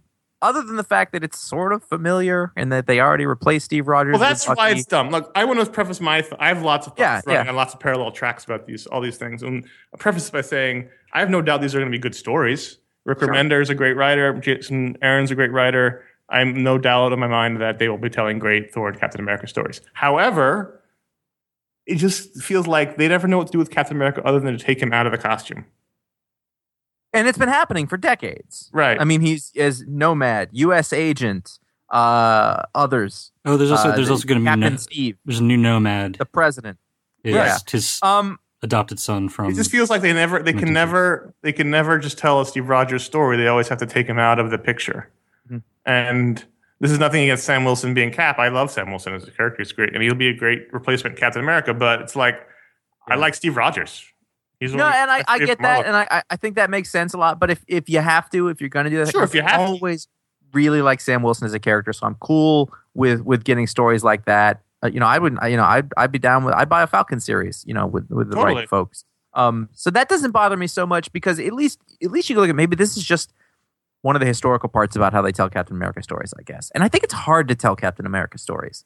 Other 0.46 0.62
than 0.62 0.76
the 0.76 0.84
fact 0.84 1.12
that 1.14 1.24
it's 1.24 1.40
sort 1.40 1.74
of 1.74 1.84
familiar 1.84 2.52
and 2.56 2.72
that 2.72 2.86
they 2.86 3.00
already 3.00 3.26
replaced 3.26 3.66
Steve 3.66 3.88
Rogers. 3.88 4.14
Well, 4.14 4.20
that's 4.20 4.46
why 4.48 4.70
it's 4.70 4.86
dumb. 4.86 5.10
Look, 5.10 5.32
I 5.36 5.44
want 5.44 5.60
to 5.60 5.66
preface 5.66 6.00
my. 6.00 6.22
Th- 6.22 6.34
I 6.40 6.50
have 6.50 6.62
lots 6.62 6.86
of 6.86 6.96
thoughts 6.96 7.24
Yeah, 7.28 7.44
yeah. 7.44 7.50
on 7.50 7.56
lots 7.56 7.74
of 7.74 7.80
parallel 7.80 8.12
tracks 8.12 8.46
about 8.46 8.68
these, 8.68 8.86
all 8.86 9.02
these 9.02 9.18
things, 9.18 9.42
and 9.42 9.66
I 9.94 9.98
preface 9.98 10.30
by 10.30 10.42
saying 10.42 10.88
I 11.14 11.20
have 11.20 11.30
no 11.32 11.42
doubt 11.42 11.62
these 11.62 11.74
are 11.74 11.80
going 11.80 11.92
to 11.92 11.96
be 11.98 12.02
good 12.02 12.16
stories. 12.16 12.78
Rick 13.06 13.20
Sure. 13.20 13.28
Remender 13.30 13.62
is 13.62 13.70
a 13.70 13.76
great 13.76 13.94
writer. 13.98 14.34
Jason 14.34 14.98
Aaron's 15.02 15.32
a 15.32 15.36
great 15.36 15.52
writer. 15.52 16.04
I'm 16.30 16.64
no 16.64 16.78
doubt 16.78 17.12
in 17.14 17.20
my 17.20 17.28
mind 17.28 17.62
that 17.62 17.80
they 17.80 17.90
will 17.90 17.98
be 18.00 18.10
telling 18.10 18.40
great 18.40 18.74
Thor 18.74 18.90
and 18.90 19.00
Captain 19.00 19.22
America 19.22 19.48
stories. 19.48 19.82
However, 19.94 20.82
it 21.86 21.96
just 21.96 22.42
feels 22.42 22.66
like 22.68 22.98
they 22.98 23.08
never 23.08 23.28
know 23.28 23.38
what 23.38 23.48
to 23.48 23.52
do 23.52 23.60
with 23.60 23.70
Captain 23.70 23.96
America 23.96 24.24
other 24.26 24.40
than 24.40 24.58
to 24.58 24.64
take 24.64 24.80
him 24.82 24.92
out 24.92 25.06
of 25.06 25.12
the 25.12 25.18
costume. 25.20 25.66
And 27.16 27.28
it's 27.28 27.38
been 27.38 27.50
happening 27.50 27.88
for 27.88 27.98
decades. 27.98 28.70
Right. 28.74 29.00
I 29.00 29.04
mean, 29.06 29.22
he's 29.22 29.52
as 29.56 29.84
Nomad, 29.88 30.50
U.S. 30.52 30.94
Agent, 30.94 31.58
uh, 31.90 32.64
others. 32.76 33.32
Oh, 33.46 33.58
there's 33.58 33.72
also 33.72 33.90
uh, 33.90 33.96
there's 33.96 34.08
the- 34.08 34.14
also 34.14 34.28
going 34.28 34.40
to 34.40 34.44
be 34.44 34.48
Captain 34.50 34.74
no, 34.74 34.78
Steve, 34.78 35.18
there's 35.26 35.40
a 35.40 35.44
new 35.44 35.58
nomad. 35.58 36.16
the 36.16 36.26
president. 36.26 36.78
Is 37.24 37.34
Yeah. 37.36 37.58
his 37.70 38.00
Um, 38.04 38.40
adopted 38.62 39.00
son 39.00 39.30
from. 39.30 39.50
It 39.52 39.56
just 39.56 39.72
feels 39.72 39.90
like 39.90 40.02
they 40.02 40.14
never 40.14 40.42
they 40.44 40.54
can 40.54 40.72
never 40.74 41.34
they 41.42 41.52
can 41.54 41.70
never 41.72 41.98
just 42.00 42.18
tell 42.18 42.42
a 42.42 42.46
Steve 42.46 42.68
Rogers 42.70 43.04
story. 43.04 43.38
They 43.38 43.48
always 43.48 43.68
have 43.70 43.80
to 43.80 43.86
take 43.88 44.08
him 44.08 44.20
out 44.20 44.38
of 44.40 44.52
the 44.52 44.58
picture. 44.58 45.10
Mhm. 45.52 45.62
And 45.86 46.44
this 46.80 46.92
is 46.92 47.00
nothing 47.00 47.24
against 47.24 47.46
Sam 47.46 47.64
Wilson 47.66 47.94
being 47.94 48.12
Cap. 48.12 48.38
I 48.38 48.50
love 48.50 48.70
Sam 48.72 48.90
Wilson 48.90 49.14
as 49.14 49.28
a 49.28 49.32
character. 49.32 49.62
He's 49.64 49.72
great, 49.72 49.94
and 49.94 50.04
he'll 50.04 50.14
be 50.16 50.28
a 50.28 50.34
great 50.34 50.68
replacement 50.74 51.18
Captain 51.18 51.42
America. 51.42 51.74
But 51.74 52.02
it's 52.02 52.16
like 52.16 52.36
I 53.08 53.16
like 53.16 53.34
Steve 53.36 53.56
Rogers. 53.58 54.04
He's 54.60 54.74
no, 54.74 54.86
and 54.86 55.12
I, 55.12 55.24
I 55.28 55.40
get 55.40 55.60
that, 55.60 55.86
and 55.86 55.96
I, 55.96 56.24
I- 56.30 56.36
think 56.38 56.56
that 56.56 56.70
makes 56.70 56.90
sense 56.90 57.14
a 57.14 57.18
lot. 57.18 57.40
But 57.40 57.52
if, 57.52 57.64
if 57.68 57.90
you 57.90 58.00
have 58.00 58.30
to, 58.32 58.48
if 58.48 58.62
you're 58.62 58.70
going 58.70 58.86
to 58.86 58.90
do 58.90 58.98
that, 59.04 59.12
Sure, 59.12 59.24
if 59.24 59.34
you 59.36 59.42
have 59.42 59.60
to. 59.60 59.66
always 59.66 60.08
really 60.54 60.82
like 60.82 61.02
Sam 61.02 61.22
Wilson 61.24 61.46
as 61.46 61.54
a 61.54 61.60
character, 61.60 61.92
so 61.94 62.06
I'm 62.08 62.16
cool 62.16 62.72
with 62.94 63.22
with 63.22 63.44
getting 63.44 63.68
stories 63.68 64.04
like 64.04 64.26
that. 64.26 64.62
Uh, 64.84 64.88
you 64.88 65.00
know, 65.00 65.08
I 65.08 65.20
wouldn't, 65.20 65.42
you 65.50 65.58
know, 65.58 65.64
I'd 65.66 65.92
I'd 65.98 66.12
be 66.12 66.20
down 66.20 66.44
with, 66.46 66.54
I'd 66.54 66.70
buy 66.70 66.82
a 66.84 66.88
Falcon 66.88 67.20
series, 67.20 67.64
you 67.68 67.74
know, 67.74 67.86
with 67.88 68.10
with 68.10 68.30
the 68.30 68.36
Totally. 68.36 68.56
right 68.62 68.70
folks. 68.70 69.04
Um, 69.34 69.68
so 69.74 69.90
that 69.92 70.08
doesn't 70.08 70.32
bother 70.32 70.56
me 70.56 70.68
so 70.68 70.86
much 70.86 71.12
because 71.12 71.40
at 71.40 71.52
least 71.54 71.80
at 72.02 72.12
least 72.12 72.30
you 72.30 72.36
can 72.36 72.42
look 72.42 72.50
at 72.50 72.56
maybe 72.56 72.76
this 72.78 72.96
is 72.96 73.04
just 73.04 73.34
one 74.02 74.16
of 74.16 74.20
the 74.22 74.26
historical 74.26 74.70
parts 74.70 74.96
about 74.96 75.12
how 75.14 75.22
they 75.22 75.32
tell 75.32 75.50
Captain 75.50 75.76
America 75.76 76.02
stories, 76.04 76.34
I 76.40 76.44
guess. 76.44 76.72
And 76.76 76.84
I 76.84 76.88
think 76.88 77.04
it's 77.04 77.14
hard 77.14 77.48
to 77.50 77.56
tell 77.56 77.76
Captain 77.76 78.06
America 78.06 78.38
stories. 78.38 78.86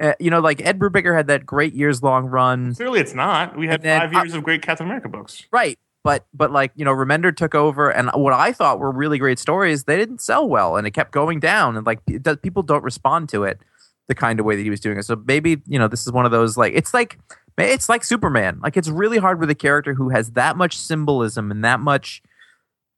Uh, 0.00 0.12
you 0.20 0.30
know, 0.30 0.40
like 0.40 0.64
Ed 0.64 0.78
Brubaker 0.78 1.14
had 1.14 1.26
that 1.26 1.44
great 1.44 1.74
years 1.74 2.02
long 2.02 2.26
run. 2.26 2.74
Clearly, 2.74 3.00
it's 3.00 3.14
not. 3.14 3.56
We 3.58 3.66
had 3.66 3.82
then 3.82 4.00
five 4.00 4.12
years 4.12 4.34
of 4.34 4.44
great 4.44 4.62
Captain 4.62 4.86
America 4.86 5.08
books. 5.08 5.46
Right. 5.50 5.78
But 6.04 6.26
but 6.32 6.52
like, 6.52 6.72
you 6.76 6.84
know, 6.84 6.92
Remender 6.92 7.36
took 7.36 7.54
over 7.54 7.90
and 7.90 8.10
what 8.14 8.32
I 8.32 8.52
thought 8.52 8.78
were 8.78 8.92
really 8.92 9.18
great 9.18 9.38
stories, 9.38 9.84
they 9.84 9.96
didn't 9.96 10.20
sell 10.20 10.48
well 10.48 10.76
and 10.76 10.86
it 10.86 10.92
kept 10.92 11.10
going 11.10 11.40
down 11.40 11.76
and 11.76 11.84
like 11.84 12.00
does, 12.22 12.36
people 12.38 12.62
don't 12.62 12.84
respond 12.84 13.28
to 13.30 13.42
it 13.42 13.58
the 14.06 14.14
kind 14.14 14.38
of 14.38 14.46
way 14.46 14.56
that 14.56 14.62
he 14.62 14.70
was 14.70 14.80
doing 14.80 14.98
it. 14.98 15.04
So 15.04 15.22
maybe, 15.26 15.60
you 15.66 15.78
know, 15.78 15.88
this 15.88 16.06
is 16.06 16.12
one 16.12 16.24
of 16.24 16.30
those 16.30 16.56
like 16.56 16.72
it's 16.74 16.94
like 16.94 17.18
it's 17.58 17.88
like 17.88 18.04
Superman. 18.04 18.60
Like 18.62 18.76
it's 18.76 18.88
really 18.88 19.18
hard 19.18 19.40
with 19.40 19.50
a 19.50 19.54
character 19.54 19.94
who 19.94 20.10
has 20.10 20.30
that 20.30 20.56
much 20.56 20.78
symbolism 20.78 21.50
and 21.50 21.64
that 21.64 21.80
much 21.80 22.22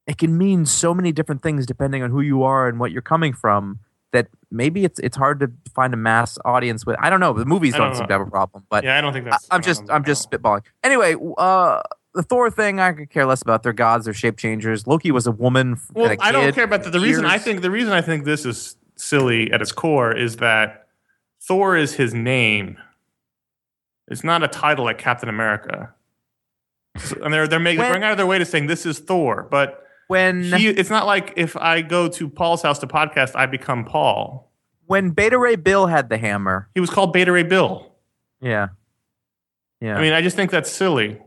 it 0.06 0.18
can 0.18 0.36
mean 0.36 0.66
so 0.66 0.92
many 0.92 1.12
different 1.12 1.42
things 1.42 1.66
depending 1.66 2.02
on 2.02 2.10
who 2.10 2.20
you 2.20 2.42
are 2.42 2.68
and 2.68 2.78
what 2.78 2.92
you're 2.92 3.00
coming 3.00 3.32
from 3.32 3.78
that 4.12 4.28
maybe 4.50 4.84
it's 4.84 4.98
it's 5.00 5.16
hard 5.16 5.40
to 5.40 5.50
find 5.74 5.94
a 5.94 5.96
mass 5.96 6.38
audience 6.44 6.84
with. 6.84 6.96
I 6.98 7.10
don't 7.10 7.20
know. 7.20 7.32
The 7.32 7.44
movies 7.44 7.72
don't 7.74 7.88
don't 7.88 7.96
seem 7.96 8.06
to 8.06 8.12
have 8.12 8.20
a 8.26 8.30
problem, 8.30 8.64
but 8.68 8.84
Yeah, 8.84 8.98
I 8.98 9.00
don't 9.00 9.12
think 9.12 9.24
that's. 9.24 9.46
I'm 9.50 9.62
just 9.62 9.84
I'm 9.88 10.04
just 10.04 10.30
spitballing. 10.30 10.62
Anyway, 10.82 11.14
uh 11.38 11.80
the 12.14 12.22
Thor 12.24 12.50
thing 12.50 12.80
I 12.80 12.92
could 12.92 13.10
care 13.10 13.24
less 13.24 13.40
about. 13.42 13.62
They're 13.62 13.72
gods, 13.72 14.04
they're 14.06 14.14
shape 14.14 14.36
changers. 14.36 14.86
Loki 14.86 15.12
was 15.12 15.26
a 15.26 15.32
woman 15.32 15.80
Well, 15.92 16.10
a 16.10 16.16
I 16.20 16.32
don't 16.32 16.52
care 16.54 16.64
about 16.64 16.82
that. 16.84 16.90
The 16.90 17.00
reason 17.00 17.24
I 17.24 17.38
think 17.38 17.62
the 17.62 17.70
reason 17.70 17.92
I 17.92 18.00
think 18.00 18.24
this 18.24 18.44
is 18.44 18.76
silly 18.96 19.50
at 19.52 19.62
its 19.62 19.72
core 19.72 20.14
is 20.16 20.36
that 20.36 20.88
Thor 21.42 21.76
is 21.76 21.94
his 21.94 22.12
name. 22.12 22.78
It's 24.08 24.24
not 24.24 24.42
a 24.42 24.48
title 24.48 24.84
like 24.84 24.98
Captain 24.98 25.28
America. 25.28 25.94
So- 26.98 27.22
and 27.22 27.32
they're 27.32 27.46
they're 27.46 27.60
making 27.60 27.78
When- 27.78 27.86
they're 27.92 28.00
going 28.00 28.04
out 28.04 28.10
of 28.12 28.16
their 28.16 28.26
way 28.26 28.38
to 28.38 28.44
saying 28.44 28.66
this 28.66 28.84
is 28.84 28.98
Thor, 28.98 29.46
but 29.48 29.86
When 30.10 30.42
he, 30.52 30.68
it's 30.68 30.90
not 30.90 31.06
like 31.06 31.32
if 31.36 31.56
I 31.56 31.82
go 31.82 32.08
to 32.08 32.28
Paul's 32.28 32.62
house 32.62 32.78
to 32.80 32.86
podcast, 32.86 33.32
I 33.36 33.46
become 33.46 33.84
Paul. 33.84 34.50
when 34.86 35.10
Beta 35.10 35.38
Ray 35.38 35.56
Bill 35.56 35.86
had 35.86 36.08
the 36.08 36.18
hammer, 36.18 36.68
He 36.74 36.80
was 36.80 36.90
called 36.90 37.12
Beta 37.12 37.30
Ray 37.32 37.44
Bill. 37.44 37.92
yeah, 38.40 38.68
yeah. 39.80 39.96
I 39.96 40.00
mean, 40.02 40.12
I 40.12 40.20
just 40.20 40.34
think 40.36 40.50
that's 40.50 40.70
silly. 40.70 41.20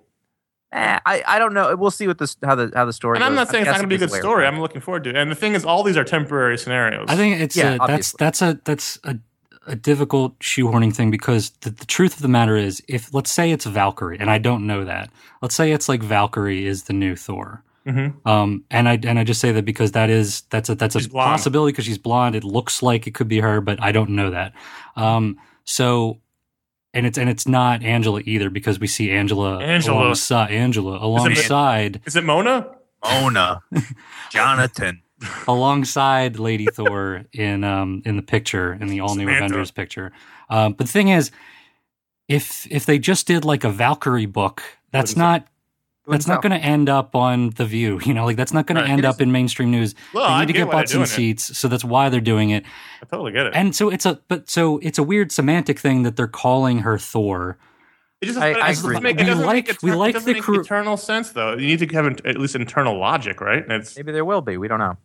Eh, 0.73 0.99
I 1.05 1.23
I 1.25 1.39
don't 1.39 1.53
know. 1.53 1.75
We'll 1.75 1.91
see 1.91 2.07
what 2.07 2.17
this 2.17 2.35
how 2.43 2.55
the 2.55 2.71
how 2.75 2.85
the 2.85 2.93
story. 2.93 3.15
And 3.17 3.23
I'm 3.23 3.35
not 3.35 3.47
saying 3.49 3.61
it's 3.61 3.69
not 3.71 3.77
going 3.77 3.89
to 3.89 3.97
be 3.97 4.03
a 4.03 4.07
good 4.07 4.11
story. 4.11 4.45
I'm 4.45 4.59
looking 4.59 4.81
forward 4.81 5.03
to 5.05 5.11
it. 5.11 5.15
And 5.15 5.31
the 5.31 5.35
thing 5.35 5.53
is, 5.53 5.63
all 5.65 5.83
these 5.83 5.97
are 5.97 6.03
temporary 6.03 6.57
scenarios. 6.57 7.05
I 7.09 7.15
think 7.15 7.39
it's 7.39 7.55
Yeah, 7.55 7.75
a, 7.75 7.77
that's 7.77 7.81
obviously. 7.81 8.17
that's 8.19 8.41
a 8.41 8.59
that's 8.65 8.99
a 9.03 9.19
a 9.65 9.75
difficult 9.77 10.37
shoehorning 10.39 10.93
thing 10.93 11.09
because 11.09 11.51
the, 11.61 11.69
the 11.69 11.85
truth 11.85 12.15
of 12.17 12.21
the 12.21 12.27
matter 12.27 12.57
is, 12.57 12.83
if 12.89 13.13
let's 13.13 13.31
say 13.31 13.49
it's 13.51 13.65
Valkyrie, 13.65 14.17
and 14.19 14.29
I 14.29 14.37
don't 14.37 14.67
know 14.67 14.83
that, 14.83 15.09
let's 15.41 15.55
say 15.55 15.71
it's 15.71 15.87
like 15.87 16.03
Valkyrie 16.03 16.65
is 16.65 16.83
the 16.83 16.93
new 16.93 17.15
Thor. 17.15 17.63
Mhm. 17.87 18.25
Um, 18.25 18.63
and 18.71 18.87
I 18.87 18.97
and 19.03 19.19
I 19.19 19.23
just 19.23 19.41
say 19.41 19.51
that 19.51 19.65
because 19.65 19.91
that 19.91 20.09
is 20.09 20.41
that's 20.49 20.69
a 20.69 20.75
that's 20.75 20.95
She's 20.95 21.07
a 21.07 21.09
blonde. 21.09 21.31
possibility 21.31 21.71
because 21.73 21.85
she's 21.85 21.97
blonde. 21.97 22.35
It 22.35 22.43
looks 22.43 22.81
like 22.81 23.07
it 23.07 23.11
could 23.13 23.27
be 23.27 23.39
her, 23.39 23.59
but 23.61 23.81
I 23.83 23.91
don't 23.91 24.11
know 24.11 24.29
that. 24.31 24.53
Um, 24.95 25.37
so 25.65 26.19
and 26.93 27.05
it's 27.05 27.17
and 27.17 27.29
it's 27.29 27.47
not 27.47 27.83
Angela 27.83 28.21
either 28.25 28.49
because 28.49 28.79
we 28.79 28.87
see 28.87 29.11
Angela 29.11 29.59
Angela. 29.61 30.03
alongside 30.03 30.51
Angela 30.51 30.97
alongside 31.03 31.99
Is 32.05 32.15
it 32.15 32.23
Mona? 32.23 32.67
Mona, 33.03 33.59
Jonathan. 34.31 35.01
alongside 35.47 36.39
Lady 36.39 36.65
Thor 36.73 37.25
in 37.33 37.63
um 37.63 38.01
in 38.05 38.15
the 38.15 38.21
picture 38.21 38.73
in 38.73 38.87
the 38.87 38.99
all 39.01 39.15
new 39.15 39.27
Avengers 39.29 39.71
picture. 39.71 40.11
Um, 40.49 40.73
but 40.73 40.87
the 40.87 40.91
thing 40.93 41.09
is, 41.09 41.31
if 42.27 42.67
if 42.71 42.85
they 42.85 42.99
just 42.99 43.27
did 43.27 43.43
like 43.45 43.63
a 43.63 43.69
Valkyrie 43.69 44.25
book, 44.25 44.63
that's 44.91 45.11
is 45.11 45.17
not 45.17 45.47
that's 46.07 46.27
not 46.27 46.41
going 46.41 46.51
to 46.51 46.57
end 46.65 46.89
up 46.89 47.15
on 47.15 47.51
the 47.51 47.65
View. 47.65 47.99
You 48.05 48.13
know, 48.13 48.25
like 48.25 48.35
that's 48.37 48.53
not 48.53 48.67
going 48.67 48.77
Right. 48.77 48.87
to 48.87 48.91
end 48.91 49.05
up 49.05 49.21
in 49.21 49.31
mainstream 49.31 49.71
news. 49.71 49.95
Well, 50.13 50.25
they 50.25 50.29
I 50.33 50.39
need 50.41 50.47
to 50.47 50.53
get 50.53 50.65
get 50.65 50.71
butts 50.71 50.91
and 50.91 50.97
doing 50.99 51.03
it. 51.03 51.07
seats, 51.39 51.57
so 51.57 51.67
that's 51.67 51.83
why 51.85 52.09
they're 52.09 52.19
doing 52.21 52.49
it. 52.49 52.63
I 53.01 53.05
totally 53.05 53.31
get 53.31 53.45
it. 53.47 53.53
And 53.55 53.75
so 53.75 53.89
it's 53.89 54.05
a 54.05 54.19
but 54.27 54.49
so 54.49 54.79
it's 54.79 54.97
a 54.97 55.03
weird 55.03 55.31
semantic 55.31 55.79
thing 55.79 56.03
that 56.03 56.15
they're 56.15 56.27
calling 56.27 56.79
her 56.79 56.97
Thor. 56.97 57.57
It 58.21 58.27
just 58.27 58.39
I- 58.39 58.49
it 58.51 58.57
I 58.57 58.67
doesn't 58.69 58.85
agree. 58.89 58.99
make, 59.13 59.19
it 59.19 59.27
We 59.27 59.33
like- 59.33 59.67
make, 59.67 59.81
we 59.83 59.91
like 59.91 60.09
it 60.11 60.13
doesn't 60.13 60.27
the 60.27 60.33
make 60.33 60.43
crew- 60.43 60.61
eternal 60.61 60.97
sense 60.97 61.31
though. 61.31 61.53
You 61.53 61.67
need 61.67 61.79
to 61.79 61.87
have 61.95 62.05
an, 62.05 62.17
at 62.25 62.37
least 62.37 62.55
internal 62.55 62.97
logic, 62.97 63.41
right? 63.41 63.61
And 63.63 63.71
it's 63.71 63.95
Maybe 63.97 64.11
there 64.11 64.25
will 64.25 64.41
be. 64.41 64.57
We 64.57 64.67
don't 64.67 64.79
know. 64.79 64.97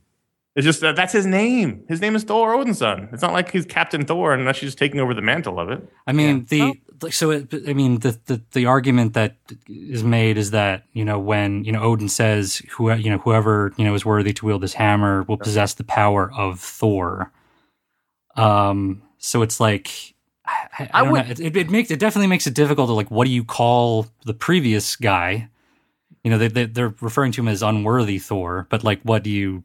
It's 0.58 0.64
just 0.64 0.80
that 0.80 0.96
that's 0.96 1.12
his 1.12 1.24
name. 1.24 1.84
His 1.88 2.00
name 2.00 2.14
is 2.16 2.24
Thor 2.24 2.54
Odinson. 2.56 3.12
It's 3.12 3.22
not 3.22 3.32
like 3.32 3.50
he's 3.50 3.64
Captain 3.64 4.04
Thor 4.04 4.34
unless 4.34 4.56
she's 4.56 4.68
just 4.68 4.78
taking 4.78 4.98
over 5.00 5.14
the 5.14 5.22
mantle 5.22 5.58
of 5.60 5.70
it. 5.70 5.80
I 6.06 6.12
mean, 6.12 6.46
Yeah. 6.50 6.72
the 6.72 6.80
like, 7.00 7.12
so 7.12 7.30
it, 7.30 7.54
I 7.68 7.72
mean 7.74 8.00
the, 8.00 8.18
the 8.26 8.42
the 8.52 8.66
argument 8.66 9.14
that 9.14 9.36
is 9.68 10.02
made 10.02 10.36
is 10.36 10.50
that 10.50 10.82
you 10.92 11.04
know 11.04 11.18
when 11.18 11.62
you 11.64 11.70
know 11.72 11.80
Odin 11.82 12.08
says 12.08 12.60
who 12.72 12.92
you 12.94 13.08
know 13.08 13.18
whoever 13.18 13.72
you 13.76 13.84
know 13.84 13.94
is 13.94 14.04
worthy 14.04 14.32
to 14.32 14.46
wield 14.46 14.62
this 14.62 14.74
hammer 14.74 15.22
will 15.28 15.38
possess 15.38 15.74
the 15.74 15.84
power 15.84 16.30
of 16.36 16.58
Thor. 16.60 17.30
Um, 18.36 19.02
so 19.18 19.42
it's 19.42 19.60
like 19.60 19.90
I, 20.44 20.50
I, 20.50 20.82
I 20.84 20.90
I 20.92 21.02
don't 21.04 21.12
would- 21.12 21.24
know. 21.26 21.30
It, 21.30 21.40
it, 21.40 21.56
it 21.56 21.70
makes 21.70 21.90
it 21.90 21.98
definitely 22.00 22.26
makes 22.28 22.46
it 22.46 22.54
difficult 22.54 22.88
to 22.88 22.94
like 22.94 23.10
what 23.10 23.26
do 23.26 23.30
you 23.30 23.44
call 23.44 24.06
the 24.24 24.34
previous 24.34 24.96
guy? 24.96 25.48
You 26.24 26.30
know, 26.32 26.38
they, 26.38 26.48
they 26.48 26.66
they're 26.66 26.94
referring 27.00 27.32
to 27.32 27.40
him 27.42 27.48
as 27.48 27.62
unworthy 27.62 28.18
Thor, 28.18 28.66
but 28.70 28.82
like, 28.84 29.00
what 29.02 29.22
do 29.22 29.30
you 29.30 29.62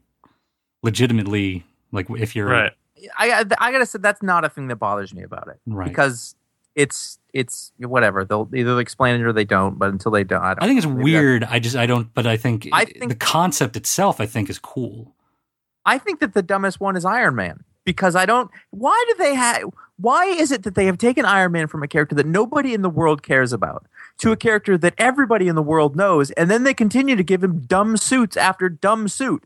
legitimately 0.84 1.66
like 1.92 2.08
if 2.12 2.36
you're 2.36 2.48
Right. 2.48 2.72
I 3.18 3.32
I, 3.32 3.46
I 3.60 3.72
gotta 3.72 3.86
say 3.86 4.00
that's 4.00 4.22
not 4.24 4.46
a 4.46 4.50
thing 4.50 4.68
that 4.68 4.76
bothers 4.78 5.14
me 5.14 5.24
about 5.24 5.48
it 5.48 5.60
Right. 5.66 5.88
because 5.90 6.36
it's 6.76 7.20
it's 7.34 7.72
whatever 7.80 8.24
they'll 8.26 8.50
either 8.54 8.80
explain 8.80 9.20
it 9.20 9.24
or 9.24 9.34
they 9.34 9.44
don't. 9.46 9.78
But 9.80 9.90
until 9.90 10.12
they 10.12 10.24
don't, 10.24 10.42
I 10.42 10.54
don't. 10.54 10.64
I 10.64 10.68
think 10.68 10.78
it's 10.78 10.88
weird. 10.88 11.44
I 11.44 11.60
just 11.60 11.76
I 11.76 11.86
don't. 11.86 12.14
But 12.14 12.26
I 12.28 12.38
think, 12.38 12.68
I 12.72 12.86
think- 12.86 13.10
the 13.10 13.16
concept 13.16 13.76
itself, 13.76 14.20
I 14.22 14.26
think, 14.26 14.50
is 14.50 14.60
cool. 14.60 15.14
I 15.86 15.98
think 15.98 16.20
that 16.20 16.34
the 16.34 16.42
dumbest 16.42 16.80
one 16.80 16.96
is 16.96 17.06
Iron 17.06 17.36
Man 17.36 17.64
because 17.86 18.16
I 18.16 18.26
don't. 18.26 18.50
Why 18.72 19.04
do 19.10 19.16
they 19.24 19.36
have? 19.36 19.64
Why 19.98 20.26
is 20.26 20.52
it 20.52 20.64
that 20.64 20.74
they 20.76 20.86
have 20.86 20.98
taken 20.98 21.26
Iron 21.26 21.52
Man 21.52 21.68
from 21.68 21.84
a 21.84 21.88
character 21.88 22.16
that 22.16 22.26
nobody 22.26 22.74
in 22.74 22.82
the 22.82 22.90
world 22.90 23.22
cares 23.22 23.52
about 23.54 23.86
to 24.20 24.32
a 24.32 24.36
character 24.38 24.76
that 24.78 24.94
everybody 24.98 25.48
in 25.48 25.56
the 25.56 25.62
world 25.62 25.96
knows, 25.96 26.32
and 26.32 26.50
then 26.50 26.64
they 26.64 26.74
continue 26.74 27.16
to 27.16 27.24
give 27.24 27.44
him 27.44 27.60
dumb 27.62 27.98
suits 27.98 28.36
after 28.38 28.68
dumb 28.70 29.08
suit? 29.08 29.44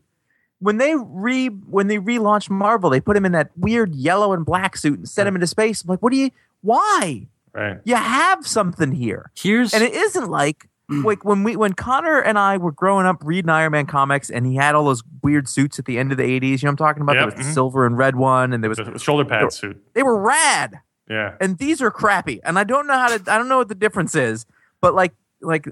When 0.60 0.78
they 0.78 0.94
re 0.96 1.46
when 1.48 1.86
they 1.86 1.98
relaunched 1.98 2.50
Marvel, 2.50 2.90
they 2.90 3.00
put 3.00 3.16
him 3.16 3.24
in 3.24 3.32
that 3.32 3.50
weird 3.56 3.94
yellow 3.94 4.32
and 4.32 4.44
black 4.44 4.76
suit 4.76 4.98
and 4.98 5.08
sent 5.08 5.28
him 5.28 5.34
into 5.36 5.46
space. 5.46 5.82
I'm 5.82 5.88
like, 5.88 6.02
what 6.02 6.10
do 6.12 6.18
you? 6.18 6.30
Why? 6.62 7.28
Right. 7.52 7.78
You 7.84 7.94
have 7.94 8.46
something 8.46 8.92
here. 8.92 9.30
Here's 9.36 9.72
And 9.72 9.82
it 9.84 9.94
isn't 9.94 10.28
like 10.28 10.68
like 10.90 11.22
when 11.24 11.44
we 11.44 11.54
when 11.54 11.74
Conor 11.74 12.18
and 12.20 12.38
I 12.38 12.56
were 12.56 12.72
growing 12.72 13.04
up 13.04 13.18
reading 13.22 13.50
Iron 13.50 13.72
Man 13.72 13.84
comics 13.86 14.30
and 14.30 14.46
he 14.46 14.56
had 14.56 14.74
all 14.74 14.86
those 14.86 15.02
weird 15.22 15.46
suits 15.46 15.78
at 15.78 15.84
the 15.84 15.98
end 15.98 16.12
of 16.12 16.18
the 16.18 16.24
80s, 16.24 16.42
you 16.42 16.48
know 16.50 16.56
what 16.62 16.68
I'm 16.70 16.76
talking 16.78 17.02
about? 17.02 17.16
Yep, 17.16 17.20
There 17.20 17.26
was 17.36 17.46
the 17.46 17.50
mhm. 17.50 17.54
silver 17.54 17.84
and 17.86 17.98
red 17.98 18.16
one 18.16 18.52
and 18.54 18.64
there 18.64 18.70
was 18.70 18.78
The 18.78 18.98
shoulder 18.98 19.24
pad 19.26 19.52
suit. 19.52 19.80
they 19.92 20.02
were 20.02 20.18
rad. 20.18 20.80
Yeah. 21.10 21.34
And 21.42 21.58
these 21.58 21.82
are 21.82 21.90
crappy. 21.90 22.40
And 22.42 22.58
I 22.58 22.64
don't 22.64 22.86
know 22.86 22.94
how 22.94 23.14
to 23.16 23.32
I 23.32 23.36
don't 23.38 23.48
know 23.48 23.58
what 23.58 23.68
the 23.68 23.74
difference 23.74 24.14
is, 24.14 24.46
but 24.80 24.94
like 24.94 25.12
like 25.42 25.66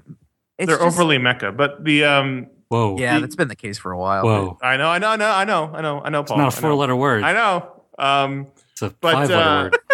it's 0.59 0.67
They're 0.67 0.77
just- 0.77 0.81
overly 0.97 1.17
mecha. 1.17 1.55
But 1.57 1.83
the 1.83 2.03
um 2.03 2.47
whoa, 2.69 2.97
Yeah, 2.97 3.19
that's 3.19 3.35
been 3.35 3.47
the 3.47 3.55
case 3.55 3.77
for 3.77 3.91
a 3.91 3.97
while. 3.97 4.23
whoa. 4.23 4.57
I 4.61 4.77
know, 4.77 4.89
I 4.89 4.97
know, 4.99 5.09
I 5.09 5.15
know, 5.15 5.31
I 5.31 5.43
know, 5.45 5.71
I 5.73 5.81
know, 5.81 6.01
I 6.01 6.09
know, 6.09 6.19
It's 6.21 6.29
Paul. 6.31 6.37
not 6.39 6.53
a 6.53 6.55
know. 6.55 6.61
four-letter 6.61 6.95
word. 6.95 7.23
I 7.23 7.33
know. 7.33 7.71
Um 7.99 8.47
It's 8.71 8.81
a 8.81 8.89
But, 9.01 9.13
five-letter 9.13 9.35
uh, 9.35 9.63
word. 9.63 9.77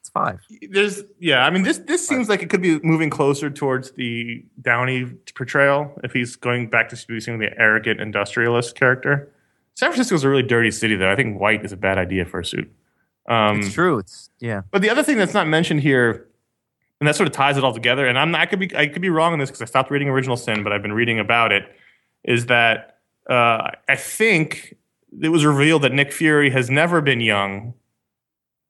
It's 0.00 0.10
five. 0.10 0.40
there's 0.70 1.02
yeah, 1.18 1.44
I 1.46 1.50
mean 1.50 1.62
this 1.62 1.78
this 1.78 2.06
seems 2.06 2.28
like 2.28 2.42
it 2.42 2.50
could 2.50 2.60
be 2.62 2.78
moving 2.80 3.10
closer 3.10 3.48
towards 3.50 3.92
the 3.92 4.44
Downey 4.60 5.06
portrayal 5.34 5.98
if 6.04 6.12
he's 6.12 6.36
going 6.36 6.68
back 6.68 6.88
to 6.90 6.96
producing 7.06 7.38
the 7.38 7.50
arrogant 7.58 8.00
industrialist 8.00 8.74
character. 8.76 9.30
San 9.74 9.90
Francisco's 9.90 10.22
a 10.22 10.28
really 10.28 10.42
dirty 10.42 10.70
city 10.70 10.94
though. 10.96 11.10
I 11.10 11.16
think 11.16 11.40
white 11.40 11.64
is 11.64 11.72
a 11.72 11.76
bad 11.76 11.98
idea 11.98 12.24
for 12.26 12.40
a 12.40 12.44
suit. 12.44 12.70
Um, 13.28 13.60
It's 13.60 13.72
true. 13.72 13.98
It's 13.98 14.30
yeah. 14.38 14.60
But 14.70 14.82
the 14.82 14.90
other 14.90 15.02
thing 15.02 15.16
that's 15.16 15.32
not 15.34 15.48
mentioned 15.48 15.80
here, 15.80 16.28
and 17.00 17.08
that 17.08 17.16
sort 17.16 17.26
of 17.26 17.32
ties 17.32 17.56
it 17.56 17.64
all 17.64 17.72
together, 17.72 18.06
and 18.06 18.18
I'm 18.18 18.30
not, 18.30 18.40
I 18.42 18.46
could 18.46 18.58
be 18.60 18.76
I 18.76 18.86
could 18.86 19.02
be 19.02 19.08
wrong 19.10 19.32
on 19.32 19.38
this 19.38 19.48
because 19.50 19.62
I 19.62 19.64
stopped 19.64 19.90
reading 19.90 20.08
Original 20.08 20.36
Sin, 20.36 20.62
but 20.62 20.72
I've 20.72 20.82
been 20.82 20.92
reading 20.92 21.18
about 21.18 21.50
it, 21.50 21.64
is 22.24 22.46
that 22.46 22.98
uh, 23.28 23.70
I 23.88 23.96
think 23.96 24.76
it 25.22 25.28
was 25.28 25.44
revealed 25.44 25.82
that 25.82 25.92
Nick 25.92 26.12
Fury 26.12 26.50
has 26.50 26.70
never 26.70 27.00
been 27.00 27.20
young. 27.20 27.74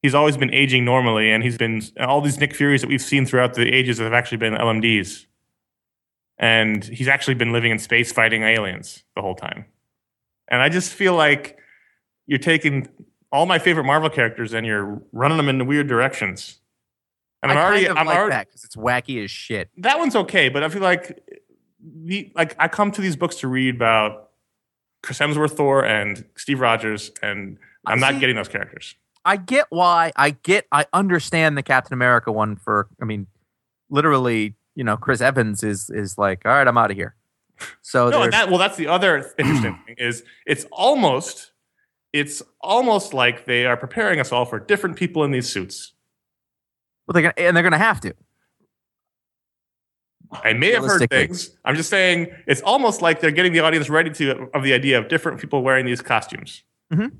He's 0.02 0.14
always 0.14 0.36
been 0.36 0.52
aging 0.52 0.84
normally, 0.84 1.30
and 1.30 1.42
he's 1.42 1.57
been 1.57 1.82
all 1.98 2.20
these 2.20 2.38
Nick 2.38 2.55
Furies 2.55 2.82
that 2.82 2.88
we've 2.88 3.00
seen 3.00 3.24
throughout 3.24 3.55
the 3.55 3.72
ages 3.72 3.98
have 3.98 4.12
actually 4.12 4.38
been 4.38 4.55
LMDs, 4.55 5.26
and 6.38 6.84
he's 6.84 7.09
actually 7.09 7.34
been 7.34 7.52
living 7.52 7.70
in 7.70 7.78
space 7.78 8.12
fighting 8.12 8.42
aliens 8.42 9.05
the 9.16 9.22
whole 9.22 9.34
time. 9.34 9.64
And 10.48 10.61
I 10.61 10.68
just 10.68 10.92
feel 10.92 11.14
like 11.14 11.59
you're 12.26 12.38
taking 12.38 12.88
all 13.32 13.46
my 13.46 13.59
favorite 13.59 13.84
Marvel 13.84 14.11
characters 14.11 14.52
and 14.52 14.66
you're 14.66 15.02
running 15.12 15.36
them 15.36 15.48
in 15.48 15.66
weird 15.66 15.88
directions. 15.88 16.61
And 17.42 17.50
I'm 17.50 17.59
I 17.59 17.62
already, 17.62 17.86
kind 17.86 17.92
of 17.92 17.98
I'm 17.98 18.07
like 18.07 18.16
already, 18.16 18.30
that 18.30 18.46
because 18.46 18.64
it's 18.64 18.76
wacky 18.76 19.22
as 19.22 19.30
shit. 19.30 19.70
that 19.78 19.98
one's 19.98 20.16
okay, 20.16 20.48
but 20.48 20.62
I 20.62 20.68
feel 20.68 20.82
like 20.82 21.20
the 21.85 22.32
like 22.35 22.55
I 22.59 22.68
come 22.68 22.91
to 22.93 23.01
these 23.01 23.16
books 23.16 23.37
to 23.37 23.49
read 23.49 23.76
about 23.76 24.30
Chris 25.03 25.18
Hemsworth, 25.18 25.53
Thor, 25.57 25.85
and 25.85 26.24
Steve 26.37 26.61
Rogers, 26.61 27.11
and 27.22 27.59
I'm 27.87 28.01
not 28.01 28.14
See- 28.14 28.20
getting 28.20 28.37
those 28.37 28.49
characters. 28.49 28.95
I 29.26 29.37
get 29.39 29.66
why. 29.70 30.12
I 30.16 30.30
get. 30.30 30.66
I 30.70 30.85
understand 30.93 31.57
the 31.57 31.62
Captain 31.62 31.95
America 31.95 32.30
one 32.30 32.57
for. 32.57 32.89
I 33.01 33.05
mean, 33.07 33.26
literally, 33.89 34.55
you 34.74 34.85
know, 34.85 34.97
Chris 34.99 35.20
Evans 35.22 35.62
is 35.62 35.89
is 35.91 36.18
like, 36.18 36.43
all 36.45 36.53
right, 36.53 36.66
I'm 36.68 36.76
out 36.76 36.91
of 36.91 36.97
here. 36.97 37.14
So 37.82 38.11
No, 38.11 38.22
and 38.22 38.32
that 38.32 38.49
well, 38.51 38.59
that's 38.59 38.76
the 38.76 38.89
other 38.89 39.32
interesting 39.39 39.78
thing 39.87 39.95
is 39.99 40.24
it's 40.47 40.66
almost 40.72 41.53
it's 42.12 42.43
almost 42.61 43.14
like 43.14 43.45
they 43.47 43.64
are 43.64 43.76
preparing 43.76 44.20
us 44.20 44.30
all 44.30 44.45
for 44.45 44.59
different 44.59 44.97
people 44.97 45.24
in 45.24 45.30
these 45.30 45.49
suits. 45.49 45.93
well, 47.07 47.12
they're 47.14 47.22
gonna, 47.22 47.35
and 47.49 47.57
they're 47.57 47.64
gonna 47.64 47.78
have 47.78 48.01
to. 48.03 48.14
I 50.43 50.53
may 50.53 50.72
have 50.72 50.85
heard 50.85 51.09
things. 51.11 51.57
I'm 51.64 51.76
just 51.76 51.91
saying 51.91 52.28
it's 52.47 52.61
almost 52.62 53.03
like 53.03 53.20
they're 53.20 53.30
getting 53.30 53.53
the 53.53 53.61
audience 53.61 53.89
ready 53.91 54.11
to 54.11 54.49
of 54.55 54.62
the 54.62 54.72
idea 54.72 54.99
of 54.99 55.09
different 55.09 55.41
people 55.41 55.62
wearing 55.62 55.87
these 55.87 56.03
costumes. 56.03 56.62
Mhm. 56.93 57.12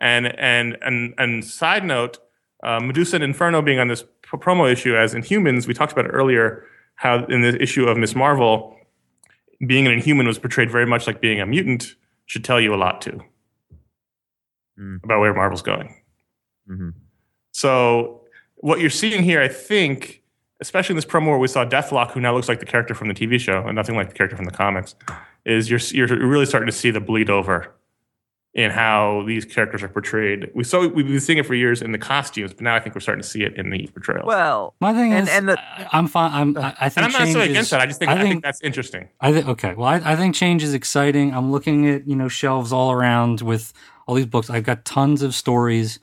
And 0.00 0.26
and 0.38 0.78
and 0.82 1.14
and 1.18 1.44
side 1.44 1.84
note, 1.84 2.18
uh, 2.62 2.80
Medusa 2.80 3.16
and 3.16 3.24
Inferno 3.24 3.62
being 3.62 3.78
on 3.78 3.88
this 3.88 4.02
p- 4.02 4.36
promo 4.38 4.70
issue 4.70 4.96
as 4.96 5.14
Inhumans, 5.14 5.66
we 5.66 5.74
talked 5.74 5.92
about 5.92 6.06
it 6.06 6.10
earlier. 6.10 6.64
How 6.96 7.24
in 7.26 7.40
the 7.42 7.60
issue 7.60 7.86
of 7.86 7.96
Miss 7.98 8.14
Marvel, 8.14 8.76
being 9.66 9.86
an 9.86 9.92
Inhuman 9.92 10.26
was 10.26 10.38
portrayed 10.38 10.70
very 10.70 10.86
much 10.86 11.06
like 11.06 11.20
being 11.20 11.40
a 11.40 11.46
mutant. 11.46 11.94
Should 12.26 12.44
tell 12.44 12.60
you 12.60 12.72
a 12.74 12.76
lot 12.76 13.00
too 13.02 13.20
Mm. 14.78 15.02
about 15.04 15.20
where 15.20 15.34
Marvel's 15.34 15.62
going. 15.62 15.94
hmm 16.66 16.90
So 17.50 18.22
what 18.56 18.80
you're 18.80 18.88
seeing 18.90 19.22
here, 19.22 19.40
I 19.42 19.48
think, 19.48 20.21
especially 20.62 20.94
in 20.94 20.96
this 20.96 21.04
promo 21.04 21.26
where 21.26 21.38
we 21.38 21.48
saw 21.48 21.64
Deathlok, 21.66 22.12
who 22.12 22.20
now 22.20 22.34
looks 22.34 22.48
like 22.48 22.60
the 22.60 22.66
character 22.66 22.94
from 22.94 23.08
the 23.08 23.14
TV 23.14 23.38
show 23.38 23.62
and 23.66 23.74
nothing 23.76 23.94
like 23.96 24.08
the 24.08 24.14
character 24.14 24.36
from 24.36 24.46
the 24.46 24.50
comics, 24.52 24.94
is 25.44 25.68
you're 25.70 25.80
you're 25.92 26.26
really 26.26 26.46
starting 26.46 26.66
to 26.68 26.72
see 26.72 26.90
the 26.90 27.00
bleed 27.00 27.28
over 27.28 27.74
in 28.54 28.70
how 28.70 29.24
these 29.26 29.46
characters 29.46 29.82
are 29.82 29.88
portrayed. 29.88 30.50
We 30.54 30.62
saw 30.62 30.86
we've 30.86 31.06
been 31.06 31.20
seeing 31.20 31.38
it 31.38 31.46
for 31.46 31.54
years 31.54 31.80
in 31.80 31.92
the 31.92 31.98
costumes, 31.98 32.52
but 32.52 32.60
now 32.62 32.74
I 32.74 32.80
think 32.80 32.94
we're 32.94 33.00
starting 33.00 33.22
to 33.22 33.28
see 33.28 33.42
it 33.42 33.56
in 33.56 33.70
the 33.70 33.86
portrayal. 33.94 34.26
Well, 34.26 34.74
My 34.78 34.92
thing 34.92 35.12
And- 35.14 35.26
is, 35.26 35.34
and 35.34 35.48
the- 35.48 35.58
I- 35.60 35.88
I'm 35.92 36.06
fine. 36.06 36.32
I'm, 36.32 36.56
I, 36.58 36.74
I 36.80 36.88
think 36.90 36.96
and 36.98 37.06
I'm 37.06 37.12
not 37.12 37.18
necessarily 37.20 37.46
change 37.46 37.50
against 37.56 37.66
is- 37.66 37.70
that. 37.70 37.80
I 37.80 37.86
just 37.86 37.98
think 37.98 38.10
I, 38.10 38.14
I 38.14 38.22
think, 38.22 38.42
that's 38.44 38.60
interesting. 38.60 39.08
I 39.22 39.32
think 39.32 39.48
okay. 39.48 39.74
Well, 39.74 39.88
I, 39.88 40.02
I 40.04 40.16
think 40.16 40.34
change 40.34 40.62
is 40.62 40.74
exciting. 40.74 41.32
I'm 41.34 41.50
looking 41.50 41.88
at 41.88 42.06
you 42.06 42.14
know 42.14 42.28
shelves 42.28 42.72
all 42.74 42.92
around 42.92 43.40
with 43.40 43.72
all 44.06 44.14
these 44.16 44.26
books. 44.26 44.50
I've 44.50 44.64
got 44.64 44.84
tons 44.84 45.22
of 45.22 45.34
stories, 45.34 45.98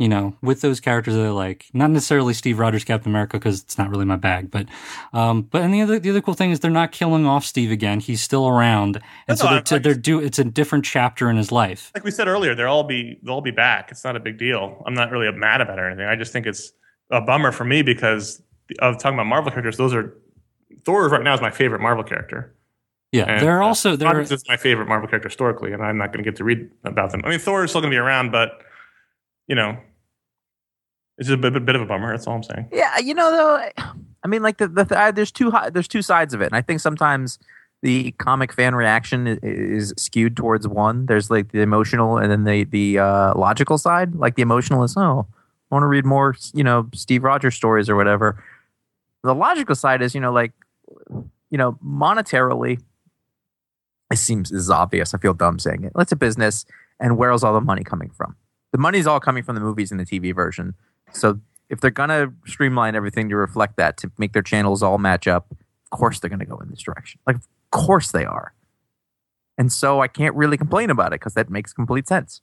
you 0.00 0.08
know, 0.08 0.34
with 0.40 0.62
those 0.62 0.80
characters 0.80 1.14
that 1.14 1.26
I 1.26 1.28
like. 1.28 1.66
Not 1.74 1.90
necessarily 1.90 2.32
Steve 2.32 2.58
Rogers 2.58 2.84
Captain 2.84 3.12
America 3.12 3.38
because 3.38 3.60
it's 3.60 3.76
not 3.76 3.90
really 3.90 4.06
my 4.06 4.16
bag, 4.16 4.50
but 4.50 4.66
um, 5.12 5.42
but 5.42 5.60
and 5.60 5.74
the 5.74 5.82
other 5.82 5.98
the 5.98 6.08
other 6.08 6.22
cool 6.22 6.32
thing 6.32 6.50
is 6.50 6.60
they're 6.60 6.70
not 6.70 6.90
killing 6.90 7.26
off 7.26 7.44
Steve 7.44 7.70
again. 7.70 8.00
He's 8.00 8.22
still 8.22 8.48
around, 8.48 8.98
and 9.28 9.38
so 9.38 9.44
No, 9.44 9.60
they're, 9.60 9.76
I 9.76 9.78
they're 9.78 9.94
do 9.94 10.18
it's 10.18 10.38
a 10.38 10.44
different 10.44 10.86
chapter 10.86 11.28
in 11.28 11.36
his 11.36 11.52
life. 11.52 11.92
Like 11.94 12.02
we 12.02 12.10
said 12.10 12.28
earlier, 12.28 12.54
they'll 12.54 12.68
all 12.68 12.84
be 12.84 13.18
they'll 13.22 13.34
all 13.34 13.40
be 13.42 13.50
back. 13.50 13.90
It's 13.90 14.02
not 14.02 14.16
a 14.16 14.20
big 14.20 14.38
deal. 14.38 14.82
I'm 14.86 14.94
not 14.94 15.10
really 15.10 15.30
mad 15.32 15.60
about 15.60 15.78
it 15.78 15.82
or 15.82 15.86
anything. 15.88 16.06
I 16.06 16.16
just 16.16 16.32
think 16.32 16.46
it's 16.46 16.72
a 17.10 17.20
bummer 17.20 17.52
for 17.52 17.64
me 17.64 17.82
because 17.82 18.42
of 18.78 18.96
talking 18.96 19.18
about 19.18 19.26
Marvel 19.26 19.50
characters. 19.50 19.76
Those 19.76 19.92
are 19.92 20.16
Thor 20.86 21.10
right 21.10 21.22
now 21.22 21.34
is 21.34 21.42
my 21.42 21.50
favorite 21.50 21.82
Marvel 21.82 22.04
character. 22.04 22.56
Yeah, 23.12 23.24
And, 23.24 23.44
they're 23.46 23.62
uh, 23.62 23.66
also 23.66 23.96
they're 23.96 24.08
Roberts 24.08 24.30
is 24.30 24.44
my 24.48 24.56
favorite 24.56 24.88
Marvel 24.88 25.08
character 25.08 25.28
historically, 25.28 25.74
and 25.74 25.82
I'm 25.82 25.98
not 25.98 26.10
going 26.10 26.24
to 26.24 26.30
get 26.30 26.36
to 26.36 26.44
read 26.44 26.70
about 26.84 27.10
them. 27.10 27.20
I 27.22 27.28
mean, 27.28 27.38
Thor 27.38 27.64
is 27.64 27.70
still 27.70 27.82
going 27.82 27.90
to 27.90 27.94
be 27.94 27.98
around, 27.98 28.32
but 28.32 28.62
you 29.46 29.56
know, 29.56 29.76
it's 31.20 31.28
a 31.28 31.36
bit, 31.36 31.52
bit 31.64 31.76
of 31.76 31.82
a 31.82 31.86
bummer. 31.86 32.10
That's 32.10 32.26
all 32.26 32.34
I'm 32.34 32.42
saying. 32.42 32.68
Yeah, 32.72 32.98
you 32.98 33.14
know 33.14 33.30
though, 33.30 33.84
I 34.24 34.26
mean, 34.26 34.42
like 34.42 34.56
the, 34.56 34.68
the 34.68 35.12
there's 35.14 35.30
two 35.30 35.52
there's 35.72 35.86
two 35.86 36.02
sides 36.02 36.34
of 36.34 36.40
it, 36.40 36.46
and 36.46 36.56
I 36.56 36.62
think 36.62 36.80
sometimes 36.80 37.38
the 37.82 38.12
comic 38.12 38.52
fan 38.52 38.74
reaction 38.74 39.38
is, 39.42 39.94
skewed 39.96 40.36
towards 40.36 40.66
one. 40.66 41.06
There's 41.06 41.30
like 41.30 41.52
the 41.52 41.60
emotional, 41.60 42.18
and 42.18 42.30
then 42.30 42.44
the 42.44 42.64
the 42.64 42.98
uh, 42.98 43.34
logical 43.34 43.78
side. 43.78 44.14
Like 44.14 44.34
the 44.34 44.42
emotional 44.42 44.82
is, 44.82 44.96
oh, 44.96 45.26
I 45.70 45.74
want 45.74 45.82
to 45.82 45.86
read 45.86 46.04
more, 46.04 46.34
you 46.52 46.64
know, 46.64 46.88
Steve 46.94 47.22
Rogers 47.22 47.54
stories 47.54 47.88
or 47.88 47.96
whatever. 47.96 48.42
The 49.22 49.34
logical 49.34 49.74
side 49.74 50.02
is, 50.02 50.14
you 50.14 50.20
know, 50.20 50.32
like, 50.32 50.52
you 51.50 51.58
know, 51.58 51.78
monetarily, 51.84 52.80
it 54.10 54.16
seems 54.16 54.50
is 54.50 54.70
obvious. 54.70 55.14
I 55.14 55.18
feel 55.18 55.34
dumb 55.34 55.58
saying 55.58 55.84
it. 55.84 55.92
It's 55.98 56.12
a 56.12 56.16
business, 56.16 56.64
and 56.98 57.16
where's 57.16 57.42
all 57.42 57.54
the 57.54 57.60
money 57.60 57.84
coming 57.84 58.10
from? 58.10 58.36
The 58.72 58.78
money's 58.78 59.06
all 59.06 59.20
coming 59.20 59.42
from 59.42 59.54
the 59.54 59.60
movies 59.60 59.90
and 59.90 59.98
the 59.98 60.04
TV 60.04 60.34
version. 60.34 60.74
So 61.12 61.40
if 61.68 61.80
they're 61.80 61.90
gonna 61.90 62.32
streamline 62.46 62.94
everything 62.94 63.28
to 63.28 63.36
reflect 63.36 63.76
that 63.76 63.96
to 63.98 64.10
make 64.18 64.32
their 64.32 64.42
channels 64.42 64.82
all 64.82 64.98
match 64.98 65.26
up, 65.28 65.46
of 65.50 65.98
course 65.98 66.18
they're 66.20 66.30
gonna 66.30 66.44
go 66.46 66.56
in 66.58 66.68
this 66.70 66.80
direction. 66.82 67.20
Like, 67.26 67.36
of 67.36 67.46
course 67.70 68.10
they 68.12 68.24
are. 68.24 68.52
And 69.58 69.72
so 69.72 70.00
I 70.00 70.08
can't 70.08 70.34
really 70.34 70.56
complain 70.56 70.90
about 70.90 71.08
it 71.08 71.20
because 71.20 71.34
that 71.34 71.50
makes 71.50 71.72
complete 71.72 72.08
sense. 72.08 72.40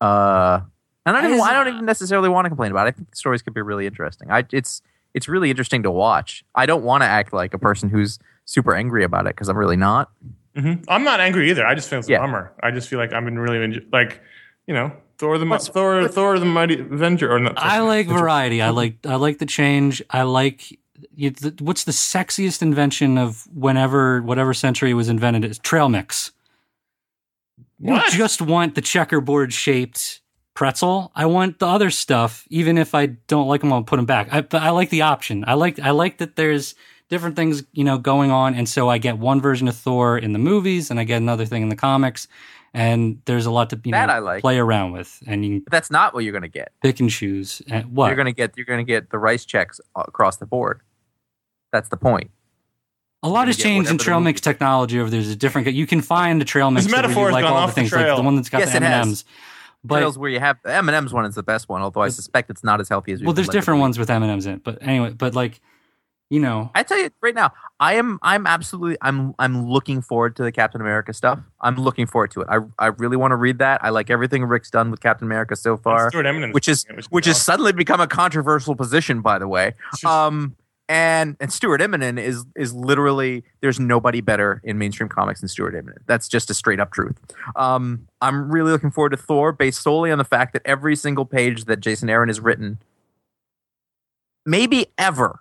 Uh, 0.00 0.60
and 1.06 1.16
I 1.16 1.20
don't, 1.22 1.30
even, 1.32 1.40
I 1.42 1.52
don't 1.52 1.68
even 1.74 1.84
necessarily 1.86 2.28
want 2.28 2.44
to 2.44 2.50
complain 2.50 2.70
about 2.70 2.86
it. 2.86 2.88
I 2.88 2.92
think 2.92 3.10
the 3.10 3.16
stories 3.16 3.42
could 3.42 3.54
be 3.54 3.62
really 3.62 3.86
interesting. 3.86 4.30
I 4.30 4.44
it's 4.52 4.82
it's 5.14 5.28
really 5.28 5.50
interesting 5.50 5.82
to 5.82 5.90
watch. 5.90 6.44
I 6.54 6.66
don't 6.66 6.84
want 6.84 7.02
to 7.02 7.06
act 7.06 7.32
like 7.32 7.52
a 7.54 7.58
person 7.58 7.88
who's 7.88 8.18
super 8.44 8.74
angry 8.74 9.02
about 9.04 9.26
it 9.26 9.30
because 9.34 9.48
I'm 9.48 9.56
really 9.58 9.76
not. 9.76 10.10
hmm 10.54 10.74
I'm 10.88 11.04
not 11.04 11.20
angry 11.20 11.50
either. 11.50 11.66
I 11.66 11.74
just 11.74 11.88
feel 11.88 11.98
it's 11.98 12.08
a 12.08 12.12
Yeah. 12.12 12.18
bummer. 12.20 12.52
I 12.62 12.70
just 12.70 12.88
feel 12.88 12.98
like 12.98 13.12
I've 13.12 13.24
been 13.24 13.38
really 13.38 13.80
like, 13.92 14.20
you 14.66 14.74
know, 14.74 14.92
Thor 15.20 15.38
the 15.38 15.44
What's- 15.46 15.68
Thor 15.68 16.08
Thor 16.08 16.38
the 16.38 16.46
Mighty 16.46 16.80
Avenger 16.80 17.30
or 17.30 17.38
not. 17.38 17.58
I 17.58 17.80
like 17.80 18.08
variety. 18.08 18.62
I 18.62 18.70
like 18.70 18.96
I 19.06 19.16
like 19.16 19.38
the 19.38 19.46
change. 19.46 20.02
I 20.10 20.22
like 20.22 20.78
you, 21.14 21.30
the, 21.30 21.54
what's 21.62 21.84
the 21.84 21.92
sexiest 21.92 22.62
invention 22.62 23.18
of 23.18 23.46
whenever 23.54 24.22
whatever 24.22 24.54
century 24.54 24.90
it 24.92 24.94
was 24.94 25.08
invented 25.10 25.44
is 25.44 25.58
trail 25.58 25.88
mix. 25.88 26.32
You 27.78 27.92
What? 27.92 28.00
don't 28.02 28.12
just 28.12 28.42
want 28.42 28.74
the 28.74 28.80
checkerboard 28.80 29.52
shaped 29.52 30.20
pretzel. 30.54 31.10
I 31.14 31.26
want 31.26 31.58
the 31.58 31.66
other 31.66 31.90
stuff, 31.90 32.46
even 32.50 32.76
if 32.78 32.94
I 32.94 33.06
don't 33.06 33.46
like 33.48 33.60
them. 33.62 33.72
I'll 33.72 33.82
put 33.82 33.96
them 33.96 34.06
back. 34.06 34.28
I, 34.32 34.40
but 34.42 34.62
I 34.62 34.70
like 34.70 34.90
the 34.90 35.02
option. 35.02 35.44
I 35.46 35.54
like 35.54 35.78
I 35.80 35.90
like 35.90 36.18
that 36.18 36.36
there's 36.36 36.74
different 37.08 37.36
things 37.36 37.62
you 37.72 37.84
know 37.84 37.98
going 37.98 38.30
on, 38.30 38.54
and 38.54 38.68
so 38.68 38.88
I 38.88 38.98
get 38.98 39.18
one 39.18 39.40
version 39.40 39.68
of 39.68 39.76
Thor 39.76 40.16
in 40.18 40.32
the 40.32 40.38
movies, 40.38 40.90
and 40.90 41.00
I 41.00 41.04
get 41.04 41.16
another 41.18 41.44
thing 41.46 41.62
in 41.62 41.68
the 41.70 41.76
comics, 41.76 42.28
and 42.74 43.20
there's 43.24 43.46
a 43.46 43.50
lot 43.50 43.70
to 43.70 43.80
you 43.84 43.92
That 43.92 44.06
know 44.06 44.12
I 44.14 44.18
like. 44.18 44.40
play 44.42 44.58
around 44.58 44.92
with, 44.92 45.22
and 45.26 45.44
you 45.44 45.60
But 45.60 45.72
that's 45.72 45.90
not 45.90 46.14
what 46.14 46.24
you're 46.24 46.32
gonna 46.32 46.48
get. 46.48 46.72
pick 46.82 47.00
and 47.00 47.10
choose. 47.10 47.62
And 47.68 47.92
what 47.94 48.06
You're 48.08 48.16
gonna 48.16 48.32
get 48.32 48.56
you're 48.56 48.66
gonna 48.66 48.84
get 48.84 49.10
the 49.10 49.18
rice 49.18 49.44
checks 49.44 49.80
across 49.96 50.36
the 50.36 50.46
board. 50.46 50.80
That's 51.72 51.88
the 51.88 51.96
point. 51.96 52.30
A 53.22 53.28
lot 53.28 53.48
has 53.48 53.56
get 53.56 53.62
changed 53.64 53.90
in 53.90 53.98
trail 53.98 54.20
mix 54.20 54.40
technology 54.40 54.98
over 54.98 55.10
there's 55.10 55.28
a 55.30 55.36
different 55.36 55.66
you 55.72 55.86
can 55.86 56.00
find 56.00 56.40
a 56.40 56.44
trail 56.44 56.70
mix 56.70 56.86
This 56.86 56.92
where 56.94 57.02
you 57.28 57.32
like 57.32 57.42
gone 57.44 57.52
all 57.52 57.58
off 57.58 57.70
the 57.70 57.74
the 57.74 57.80
things 57.82 57.92
like 57.92 58.02
trail. 58.02 58.16
the 58.16 58.22
one 58.22 58.36
that's 58.36 58.48
got 58.48 58.58
Yes, 58.60 58.72
the. 58.72 58.82
M&Ms. 58.82 59.24
But 59.82 59.96
Trails 60.00 60.18
where 60.18 60.30
you 60.30 60.40
have 60.40 60.58
the 60.62 60.72
M 60.74 60.88
and 60.88 60.96
M's 60.96 61.12
one 61.12 61.24
is 61.24 61.34
the 61.34 61.42
best 61.42 61.68
one, 61.68 61.80
although 61.82 62.02
I 62.02 62.08
suspect 62.10 62.50
it's 62.50 62.62
not 62.64 62.80
as 62.80 62.88
healthy 62.88 63.12
as. 63.12 63.20
we 63.20 63.26
well 63.26 63.32
there's 63.34 63.46
would 63.46 63.54
like 63.54 63.56
it 63.56 63.58
to 63.58 63.62
different 63.62 63.80
ones 63.80 63.98
with 63.98 64.10
M&Ms 64.10 64.46
in 64.46 64.54
it. 64.56 64.64
But 64.64 64.78
anyway, 64.82 65.10
but 65.10 65.34
like 65.34 65.60
you 66.30 66.38
know, 66.38 66.70
I 66.76 66.84
tell 66.84 66.96
you 66.96 67.10
right 67.20 67.34
now, 67.34 67.52
I 67.80 67.94
am 67.94 68.20
I'm 68.22 68.46
absolutely 68.46 68.96
I'm 69.02 69.34
I'm 69.38 69.68
looking 69.68 70.00
forward 70.00 70.36
to 70.36 70.44
the 70.44 70.52
Captain 70.52 70.80
America 70.80 71.12
stuff. 71.12 71.40
I'm 71.60 71.74
looking 71.74 72.06
forward 72.06 72.30
to 72.32 72.42
it. 72.42 72.48
I 72.48 72.58
I 72.78 72.86
really 72.86 73.16
want 73.16 73.32
to 73.32 73.36
read 73.36 73.58
that. 73.58 73.84
I 73.84 73.90
like 73.90 74.10
everything 74.10 74.44
Rick's 74.44 74.70
done 74.70 74.92
with 74.92 75.00
Captain 75.00 75.26
America 75.26 75.56
so 75.56 75.76
far, 75.76 76.08
Stuart 76.08 76.26
Immonen, 76.26 76.54
which 76.54 76.68
is 76.68 76.86
which 76.94 77.06
which 77.06 77.26
has 77.26 77.42
suddenly 77.42 77.72
become 77.72 78.00
a 78.00 78.06
controversial 78.06 78.76
position, 78.76 79.20
by 79.22 79.38
the 79.40 79.48
way. 79.48 79.74
It's 79.92 80.04
Um, 80.04 80.54
and 80.88 81.36
and 81.40 81.52
Stuart 81.52 81.80
Immonen 81.80 82.20
is 82.20 82.44
is 82.56 82.72
literally 82.72 83.42
there's 83.60 83.80
nobody 83.80 84.20
better 84.20 84.60
in 84.62 84.78
mainstream 84.78 85.08
comics 85.08 85.40
than 85.40 85.48
Stuart 85.48 85.74
Immonen. 85.74 85.98
That's 86.06 86.28
just 86.28 86.48
a 86.50 86.54
straight 86.54 86.78
up 86.78 86.92
truth. 86.92 87.16
Um, 87.56 88.06
I'm 88.20 88.52
really 88.52 88.70
looking 88.70 88.92
forward 88.92 89.10
to 89.10 89.16
Thor, 89.16 89.50
based 89.52 89.82
solely 89.82 90.12
on 90.12 90.18
the 90.18 90.24
fact 90.24 90.52
that 90.52 90.62
every 90.64 90.94
single 90.94 91.24
page 91.24 91.64
that 91.64 91.80
Jason 91.80 92.08
Aaron 92.10 92.28
has 92.28 92.40
written, 92.40 92.78
maybe 94.44 94.86
ever, 94.98 95.40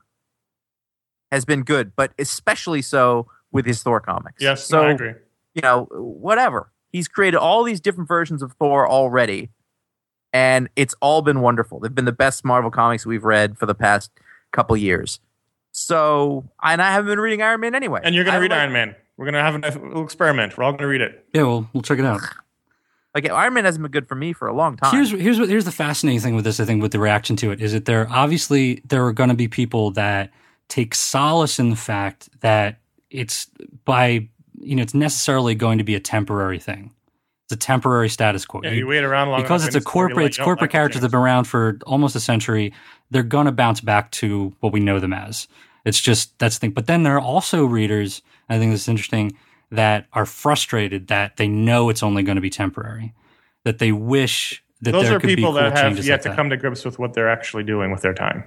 has 1.31 1.45
been 1.45 1.63
good, 1.63 1.95
but 1.95 2.11
especially 2.19 2.81
so 2.81 3.27
with 3.51 3.65
his 3.65 3.81
Thor 3.83 3.99
comics. 3.99 4.41
yes, 4.41 4.65
so 4.65 4.83
I 4.83 4.91
agree. 4.91 5.13
you 5.53 5.61
know, 5.61 5.87
whatever. 5.91 6.71
He's 6.91 7.07
created 7.07 7.37
all 7.37 7.63
these 7.63 7.79
different 7.79 8.07
versions 8.07 8.41
of 8.41 8.53
Thor 8.53 8.87
already, 8.89 9.49
and 10.33 10.69
it's 10.75 10.95
all 11.01 11.21
been 11.21 11.41
wonderful. 11.41 11.79
They've 11.79 11.93
been 11.93 12.05
the 12.05 12.11
best 12.11 12.43
Marvel 12.45 12.71
comics 12.71 13.05
we've 13.05 13.23
read 13.23 13.57
for 13.57 13.65
the 13.65 13.75
past 13.75 14.11
couple 14.51 14.75
years. 14.77 15.19
So, 15.71 16.49
and 16.63 16.81
I 16.81 16.91
haven't 16.91 17.09
been 17.09 17.19
reading 17.19 17.41
Iron 17.41 17.59
Man 17.61 17.75
anyway. 17.75 18.01
And 18.03 18.15
you're 18.15 18.23
going 18.23 18.35
to 18.35 18.41
read 18.41 18.51
like- 18.51 18.59
Iron 18.59 18.73
Man. 18.73 18.95
We're 19.17 19.25
going 19.29 19.33
to 19.33 19.41
have 19.41 19.55
a 19.75 19.85
little 19.85 20.03
experiment. 20.03 20.57
We're 20.57 20.63
all 20.63 20.71
going 20.71 20.81
to 20.83 20.87
read 20.87 21.01
it. 21.01 21.25
yeah, 21.33 21.43
well, 21.43 21.69
we'll 21.73 21.83
check 21.83 21.99
it 21.99 22.05
out. 22.05 22.21
Like 23.15 23.27
Iron 23.27 23.55
Man 23.55 23.65
hasn't 23.65 23.81
been 23.81 23.91
good 23.91 24.07
for 24.07 24.13
me 24.13 24.33
for 24.33 24.47
a 24.47 24.53
long 24.53 24.77
time. 24.77 24.93
Here's 24.93 25.09
here's 25.09 25.39
what 25.39 25.49
here's 25.49 25.65
the 25.65 25.71
fascinating 25.71 26.19
thing 26.21 26.35
with 26.35 26.45
this. 26.45 26.59
I 26.59 26.65
think 26.65 26.83
with 26.83 26.91
the 26.91 26.99
reaction 26.99 27.35
to 27.37 27.49
it 27.49 27.59
is 27.59 27.73
that 27.73 27.85
there 27.85 28.07
obviously 28.07 28.83
there 28.87 29.03
are 29.07 29.11
going 29.13 29.29
to 29.29 29.35
be 29.35 29.47
people 29.47 29.89
that 29.91 30.29
take 30.69 30.95
solace 30.95 31.59
in 31.59 31.69
the 31.69 31.75
fact 31.75 32.29
that 32.41 32.79
it's 33.09 33.47
by 33.85 34.27
you 34.61 34.75
know 34.75 34.81
it's 34.81 34.93
necessarily 34.93 35.55
going 35.55 35.77
to 35.79 35.83
be 35.83 35.95
a 35.95 35.99
temporary 35.99 36.59
thing. 36.59 36.93
It's 37.45 37.53
a 37.53 37.57
temporary 37.57 38.09
status 38.09 38.45
quo. 38.45 38.61
Yeah, 38.63 38.71
You- 38.71 38.87
wait 38.87 39.03
around 39.03 39.29
long 39.29 39.41
because 39.41 39.65
it's 39.65 39.75
a 39.75 39.79
and 39.79 39.83
before 39.83 40.03
you 40.03 40.07
corporate 40.09 40.23
like, 40.25 40.29
it's 40.29 40.37
corporate 40.37 40.69
I 40.69 40.71
can 40.71 40.77
characters 40.79 41.01
that 41.01 41.05
have 41.07 41.11
been 41.11 41.19
around 41.21 41.43
for 41.45 41.79
almost 41.87 42.15
a 42.15 42.19
century 42.19 42.73
they're 43.11 43.23
gonna 43.23 43.51
bounce 43.51 43.81
back 43.81 44.11
to 44.11 44.53
what 44.59 44.71
we 44.71 44.79
know 44.79 44.99
them 44.99 45.13
as 45.13 45.47
it's 45.85 45.99
just 45.99 46.37
that's 46.37 46.57
the 46.57 46.59
thing 46.59 46.71
but 46.71 46.85
then 46.85 47.01
there 47.03 47.15
are 47.15 47.19
also 47.21 47.65
readers 47.65 48.21
i 48.49 48.59
think 48.59 48.71
this 48.71 48.81
is 48.83 48.87
interesting 48.87 49.35
that 49.71 50.05
are 50.13 50.25
frustrated 50.27 51.07
that 51.07 51.37
they 51.37 51.47
know 51.47 51.89
it's 51.89 52.03
only 52.03 52.21
going 52.21 52.35
to 52.35 52.41
be 52.41 52.49
temporary 52.51 53.13
that 53.63 53.79
they 53.79 53.91
wish 53.91 54.63
that 54.81 54.91
Those 54.91 55.09
are 55.09 55.19
people 55.19 55.45
cool 55.45 55.53
that 55.53 55.75
have 55.77 55.97
yet 56.05 56.11
like 56.13 56.21
to 56.21 56.29
that. 56.29 56.35
come 56.35 56.49
to 56.51 56.57
grips 56.57 56.85
with 56.85 56.99
what 56.99 57.13
they're 57.13 57.29
actually 57.29 57.63
doing 57.63 57.91
with 57.91 58.01
their 58.01 58.13
time. 58.13 58.43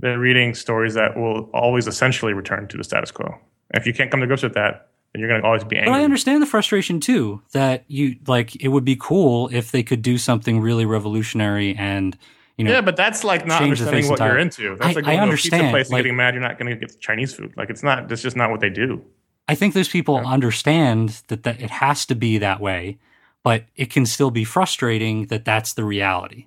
They're 0.00 0.18
reading 0.18 0.54
stories 0.54 0.94
that 0.94 1.16
will 1.16 1.50
always 1.54 1.86
essentially 1.86 2.32
return 2.32 2.68
to 2.68 2.76
the 2.76 2.84
status 2.84 3.10
quo. 3.10 3.26
And 3.70 3.80
if 3.80 3.86
you 3.86 3.94
can't 3.94 4.10
come 4.10 4.20
to 4.20 4.26
grips 4.26 4.42
with 4.42 4.54
that, 4.54 4.88
then 5.12 5.20
you're 5.20 5.28
going 5.28 5.40
to 5.40 5.46
always 5.46 5.64
be 5.64 5.76
angry. 5.76 5.92
But 5.92 6.00
I 6.00 6.04
understand 6.04 6.42
the 6.42 6.46
frustration 6.46 7.00
too. 7.00 7.42
That 7.52 7.84
you 7.88 8.16
like, 8.26 8.56
it 8.62 8.68
would 8.68 8.84
be 8.84 8.96
cool 8.96 9.48
if 9.52 9.72
they 9.72 9.82
could 9.82 10.02
do 10.02 10.18
something 10.18 10.60
really 10.60 10.84
revolutionary 10.84 11.74
and 11.76 12.16
you 12.56 12.64
know. 12.64 12.72
yeah, 12.72 12.80
but 12.80 12.96
that's 12.96 13.22
like 13.24 13.46
not 13.46 13.62
understanding 13.62 14.08
what 14.08 14.18
you're 14.18 14.38
into. 14.38 14.76
That's 14.76 14.82
I- 14.82 14.92
like 14.92 14.96
I 14.98 15.00
going 15.02 15.16
to 15.16 15.18
a 15.18 15.22
understand, 15.22 15.60
pizza 15.62 15.70
place 15.70 15.86
and 15.88 15.92
like- 15.92 16.02
getting 16.04 16.16
mad 16.16 16.34
you're 16.34 16.42
not 16.42 16.58
going 16.58 16.70
to 16.70 16.76
get 16.76 16.98
Chinese 17.00 17.34
food. 17.34 17.52
Like 17.56 17.70
it's 17.70 17.82
not. 17.82 18.08
That's 18.08 18.22
just 18.22 18.36
not 18.36 18.50
what 18.50 18.60
they 18.60 18.70
do. 18.70 19.02
I 19.48 19.54
think 19.54 19.74
those 19.74 19.88
people 19.88 20.16
understand 20.16 21.22
that, 21.28 21.44
that 21.44 21.60
it 21.60 21.70
has 21.70 22.04
to 22.06 22.14
be 22.14 22.38
that 22.38 22.60
way, 22.60 22.98
but 23.44 23.64
it 23.76 23.90
can 23.90 24.04
still 24.04 24.30
be 24.32 24.42
frustrating 24.42 25.26
that 25.26 25.44
that's 25.44 25.74
the 25.74 25.84
reality. 25.84 26.46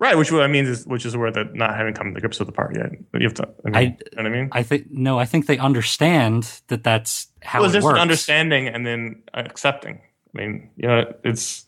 Right, 0.00 0.16
which 0.16 0.32
what 0.32 0.42
I 0.42 0.46
mean 0.46 0.64
is, 0.64 0.86
which 0.86 1.04
is 1.04 1.14
where 1.14 1.30
the 1.30 1.44
not 1.52 1.76
having 1.76 1.92
come 1.92 2.14
to 2.14 2.20
grips 2.20 2.38
with 2.38 2.46
the 2.48 2.52
part 2.52 2.74
yet. 2.74 2.90
You 3.12 3.20
have 3.28 3.34
to. 3.34 3.48
I 3.64 3.68
mean, 3.68 3.74
I- 3.76 3.80
you 3.82 3.88
know 4.16 4.22
what 4.22 4.26
I 4.26 4.28
mean? 4.30 4.48
I 4.50 4.62
think 4.62 4.90
no, 4.90 5.18
I 5.18 5.26
think 5.26 5.44
they 5.46 5.58
understand 5.58 6.62
that 6.68 6.82
that's 6.82 7.28
how 7.42 7.60
well, 7.60 7.66
it's 7.66 7.74
it 7.74 7.78
just 7.78 7.84
works. 7.84 7.96
an 7.96 8.00
understanding 8.00 8.66
and 8.66 8.86
then 8.86 9.22
accepting. 9.34 9.96
I 10.34 10.38
mean, 10.38 10.70
you 10.76 10.88
know, 10.88 11.12
it's 11.22 11.66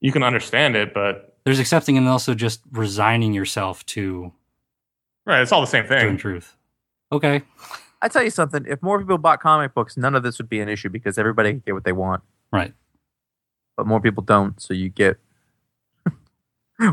you 0.00 0.10
can 0.10 0.22
understand 0.22 0.74
it, 0.74 0.94
but 0.94 1.36
There's 1.44 1.58
accepting 1.58 1.98
and 1.98 2.08
also 2.08 2.34
just 2.34 2.60
resigning 2.72 3.34
yourself 3.34 3.84
to 3.86 4.32
right, 5.26 5.42
it's 5.42 5.52
all 5.52 5.60
the 5.60 5.66
same 5.66 5.86
doing 5.86 6.00
thing. 6.00 6.16
truth. 6.16 6.56
Okay, 7.12 7.42
I 8.00 8.08
tell 8.08 8.22
you 8.22 8.30
something. 8.30 8.64
If 8.66 8.82
more 8.82 8.98
people 8.98 9.18
bought 9.18 9.40
comic 9.40 9.74
books, 9.74 9.98
none 9.98 10.14
of 10.14 10.22
this 10.22 10.38
would 10.38 10.48
be 10.48 10.60
an 10.60 10.70
issue 10.70 10.88
because 10.88 11.18
everybody 11.18 11.50
can 11.50 11.62
get 11.66 11.74
what 11.74 11.84
they 11.84 11.92
want. 11.92 12.22
right. 12.50 12.72
but 13.76 13.86
more 13.86 14.00
people 14.00 14.22
don't. 14.22 14.58
So 14.62 14.72
you 14.72 14.88
get, 14.88 15.18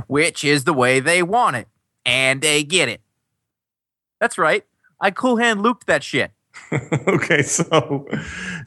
which 0.07 0.43
is 0.43 0.63
the 0.63 0.73
way 0.73 0.99
they 0.99 1.23
want 1.23 1.55
it, 1.55 1.67
and 2.05 2.41
they 2.41 2.63
get 2.63 2.89
it. 2.89 3.01
That's 4.19 4.37
right. 4.37 4.65
I 4.99 5.11
cool 5.11 5.37
hand 5.37 5.61
looped 5.61 5.87
that 5.87 6.03
shit. 6.03 6.31
okay, 7.07 7.41
so 7.41 8.07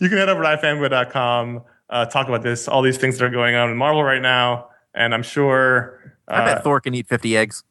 you 0.00 0.08
can 0.08 0.18
head 0.18 0.28
over 0.28 0.42
to 0.42 0.48
ifanboy.com, 0.48 1.62
uh, 1.88 2.04
talk 2.06 2.28
about 2.28 2.42
this, 2.42 2.68
all 2.68 2.82
these 2.82 2.98
things 2.98 3.18
that 3.18 3.24
are 3.24 3.30
going 3.30 3.54
on 3.54 3.70
in 3.70 3.76
Marvel 3.76 4.02
right 4.02 4.22
now, 4.22 4.68
and 4.94 5.14
I'm 5.14 5.22
sure. 5.22 6.16
Uh, 6.28 6.34
I 6.34 6.44
bet 6.44 6.64
Thor 6.64 6.80
can 6.80 6.94
eat 6.94 7.08
50 7.08 7.36
eggs. 7.36 7.64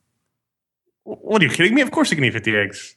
What 1.03 1.41
are 1.41 1.45
you 1.45 1.51
kidding 1.51 1.75
me? 1.75 1.81
Of 1.81 1.91
course 1.91 2.09
you 2.09 2.17
can 2.17 2.23
eat 2.23 2.33
50 2.33 2.55
eggs. 2.57 2.95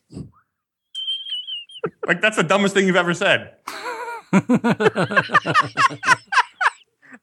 like 2.07 2.21
that's 2.21 2.37
the 2.37 2.43
dumbest 2.43 2.75
thing 2.75 2.87
you've 2.87 2.97
ever 2.97 3.13
said. 3.13 3.53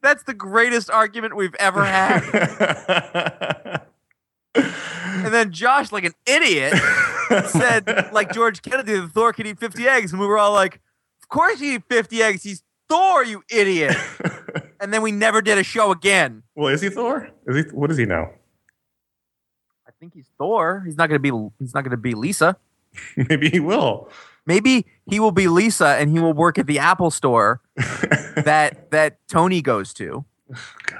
That's 0.05 0.23
the 0.23 0.33
greatest 0.35 0.91
argument 0.91 1.35
we've 1.35 1.55
ever 1.55 1.83
had. 1.83 2.21
and 4.55 5.33
then 5.33 5.51
Josh, 5.51 5.91
like 5.91 6.03
an 6.03 6.13
idiot, 6.27 6.73
said, 7.47 8.11
like 8.13 8.31
George 8.31 8.61
Kennedy, 8.61 8.99
that 8.99 9.11
Thor 9.11 9.33
can 9.33 9.47
eat 9.47 9.59
50 9.59 9.87
eggs. 9.87 10.11
And 10.11 10.21
we 10.21 10.27
were 10.27 10.37
all 10.37 10.53
like, 10.53 10.75
of 11.21 11.29
course 11.29 11.59
he 11.59 11.75
eat 11.75 11.83
50 11.89 12.21
eggs. 12.21 12.43
He's 12.43 12.63
Thor, 12.87 13.23
you 13.23 13.43
idiot. 13.49 13.97
and 14.79 14.93
then 14.93 15.01
we 15.01 15.11
never 15.11 15.41
did 15.41 15.57
a 15.57 15.63
show 15.63 15.91
again. 15.91 16.43
well, 16.55 16.67
is 16.67 16.81
he 16.81 16.89
Thor? 16.89 17.29
Is 17.47 17.55
he? 17.55 17.61
what 17.75 17.89
is 17.89 17.97
he 17.97 18.05
now? 18.05 18.29
I 19.87 19.91
think 19.99 20.13
he's 20.13 20.29
Thor. 20.37 20.83
He's 20.85 20.97
not 20.97 21.07
gonna 21.09 21.19
be 21.19 21.31
he's 21.59 21.73
not 21.73 21.83
gonna 21.83 21.97
be 21.97 22.13
Lisa. 22.13 22.57
Maybe 23.17 23.49
he 23.49 23.59
will. 23.59 24.09
Maybe 24.45 24.85
he 25.09 25.19
will 25.19 25.31
be 25.31 25.47
Lisa 25.47 25.87
and 25.87 26.11
he 26.11 26.19
will 26.19 26.33
work 26.33 26.57
at 26.59 26.67
the 26.67 26.79
Apple 26.79 27.11
store 27.11 27.61
that 27.75 28.91
that 28.91 29.17
Tony 29.27 29.61
goes 29.61 29.93
to. 29.95 30.25
Oh, 30.53 30.73
God. 30.85 30.99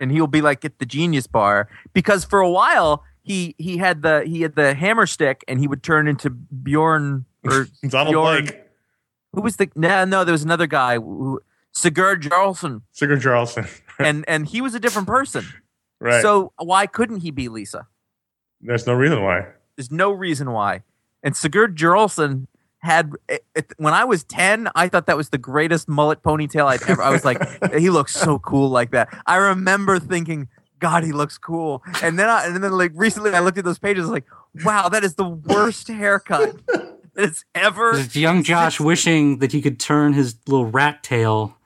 and 0.00 0.10
he'll 0.12 0.26
be 0.26 0.42
like 0.42 0.64
at 0.64 0.78
the 0.78 0.84
genius 0.86 1.26
bar 1.26 1.68
because 1.94 2.24
for 2.24 2.40
a 2.40 2.50
while 2.50 3.02
he 3.22 3.54
he 3.56 3.78
had 3.78 4.02
the 4.02 4.24
he 4.26 4.42
had 4.42 4.54
the 4.56 4.74
hammer 4.74 5.06
stick 5.06 5.42
and 5.48 5.58
he 5.60 5.66
would 5.66 5.82
turn 5.82 6.06
into 6.06 6.28
Bjorn 6.28 7.24
or 7.44 7.68
Donald 7.88 8.12
Bjorn. 8.12 8.44
Blake, 8.44 8.60
Who 9.32 9.40
was 9.40 9.56
the 9.56 9.70
no 9.74 10.04
no 10.04 10.24
there 10.24 10.32
was 10.32 10.42
another 10.42 10.66
guy 10.66 10.96
who 10.96 11.40
Sigurd 11.72 12.22
Jarlson 12.22 12.82
Sigurd 12.92 13.20
Jarlson. 13.22 13.66
and 13.98 14.24
and 14.28 14.46
he 14.46 14.60
was 14.60 14.74
a 14.74 14.80
different 14.80 15.08
person. 15.08 15.46
right. 16.00 16.20
So 16.20 16.52
why 16.58 16.86
couldn't 16.86 17.20
he 17.20 17.30
be 17.30 17.48
Lisa? 17.48 17.86
There's 18.60 18.86
no 18.86 18.92
reason 18.92 19.22
why. 19.22 19.46
There's 19.76 19.90
no 19.90 20.12
reason 20.12 20.50
why. 20.52 20.82
And 21.22 21.36
Sigurd 21.36 21.76
Jarlson 21.76 22.46
had 22.78 23.12
it, 23.28 23.44
it- 23.54 23.72
when 23.76 23.94
I 23.94 24.04
was 24.04 24.24
10, 24.24 24.68
I 24.74 24.88
thought 24.88 25.06
that 25.06 25.16
was 25.16 25.28
the 25.30 25.38
greatest 25.38 25.88
mullet 25.88 26.22
ponytail 26.22 26.66
I'd 26.66 26.82
ever 26.88 27.02
I 27.02 27.10
was 27.10 27.24
like 27.24 27.40
he 27.78 27.90
looks 27.90 28.14
so 28.14 28.38
cool 28.40 28.68
like 28.70 28.90
that. 28.90 29.08
I 29.26 29.36
remember 29.36 29.98
thinking 29.98 30.48
God, 30.80 31.04
he 31.04 31.12
looks 31.12 31.38
cool. 31.38 31.82
And 32.02 32.18
then 32.18 32.28
I, 32.28 32.44
and 32.46 32.62
then 32.62 32.72
like 32.72 32.90
recently 32.94 33.30
I 33.32 33.38
looked 33.38 33.56
at 33.58 33.64
those 33.64 33.78
pages 33.78 34.08
like, 34.08 34.24
wow, 34.64 34.88
that 34.88 35.04
is 35.04 35.14
the 35.14 35.28
worst 35.28 35.86
haircut 35.86 36.56
that 36.66 36.98
it's 37.14 37.44
ever 37.54 37.92
It's 37.98 38.16
young 38.16 38.42
Josh 38.42 38.80
wishing 38.80 39.38
that 39.38 39.52
he 39.52 39.62
could 39.62 39.78
turn 39.78 40.12
his 40.14 40.34
little 40.48 40.66
rat 40.66 41.04
tail 41.04 41.56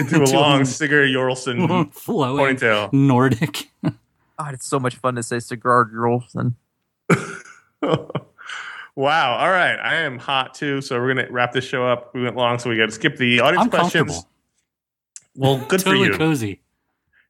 Into 0.00 0.22
a 0.24 0.26
long 0.30 0.64
Sigurd 0.64 1.10
Jarlson 1.10 1.94
flowing 1.94 2.56
ponytail. 2.56 2.92
Nordic. 2.92 3.68
God, 3.84 4.54
it's 4.54 4.66
so 4.66 4.80
much 4.80 4.96
fun 4.96 5.14
to 5.14 5.22
say 5.22 5.38
Sigurd 5.38 5.92
Jarlson. 5.92 6.54
Wow. 8.98 9.36
All 9.36 9.50
right. 9.50 9.76
I 9.78 9.96
am 9.96 10.18
hot 10.18 10.54
too. 10.54 10.80
So 10.80 10.98
we're 11.00 11.14
gonna 11.14 11.30
wrap 11.30 11.52
this 11.52 11.64
show 11.64 11.86
up. 11.86 12.12
We 12.14 12.22
went 12.22 12.36
long, 12.36 12.58
so 12.58 12.68
we 12.68 12.76
got 12.76 12.86
to 12.86 12.92
skip 12.92 13.16
the 13.16 13.40
audience 13.40 13.64
I'm 13.64 13.70
questions. 13.70 14.26
Well, 15.34 15.58
good 15.68 15.80
totally 15.80 16.06
for 16.08 16.12
you. 16.12 16.18
cozy. 16.18 16.60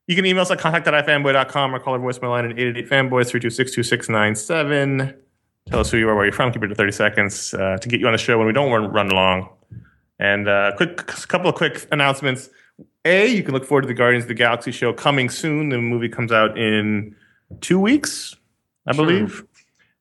You 0.06 0.16
can 0.16 0.24
email 0.24 0.40
us 0.42 0.50
at 0.50 0.58
contact.ifanboy.com 0.58 1.74
or 1.74 1.78
call 1.80 1.92
our 1.92 2.00
voicemail 2.00 2.30
line 2.30 2.46
at 2.50 2.56
888-FANBOYS 2.56 3.30
326-2697. 3.30 5.14
Tell 5.66 5.80
us 5.80 5.90
who 5.90 5.98
you 5.98 6.08
are, 6.08 6.14
where 6.16 6.24
you're 6.24 6.32
from. 6.32 6.50
Keep 6.50 6.62
it 6.62 6.68
to 6.68 6.74
30 6.74 6.92
seconds 6.92 7.52
uh, 7.52 7.76
to 7.76 7.88
get 7.88 8.00
you 8.00 8.06
on 8.06 8.12
the 8.12 8.18
show 8.18 8.38
when 8.38 8.46
we 8.46 8.54
don't 8.54 8.72
run, 8.72 8.90
run 8.90 9.10
long. 9.10 9.50
And 10.18 10.48
uh, 10.48 10.72
quick, 10.76 10.96
couple 10.96 11.50
of 11.50 11.54
quick 11.56 11.86
announcements. 11.92 12.48
A, 13.04 13.26
you 13.26 13.42
can 13.42 13.52
look 13.52 13.66
forward 13.66 13.82
to 13.82 13.86
the 13.88 13.92
Guardians 13.94 14.24
of 14.24 14.28
the 14.28 14.34
Galaxy 14.34 14.72
show 14.72 14.94
coming 14.94 15.28
soon. 15.28 15.68
The 15.68 15.76
movie 15.78 16.08
comes 16.08 16.32
out 16.32 16.56
in 16.58 17.14
two 17.60 17.78
weeks, 17.78 18.34
I 18.86 18.94
Sure. 18.94 19.04
believe. 19.04 19.44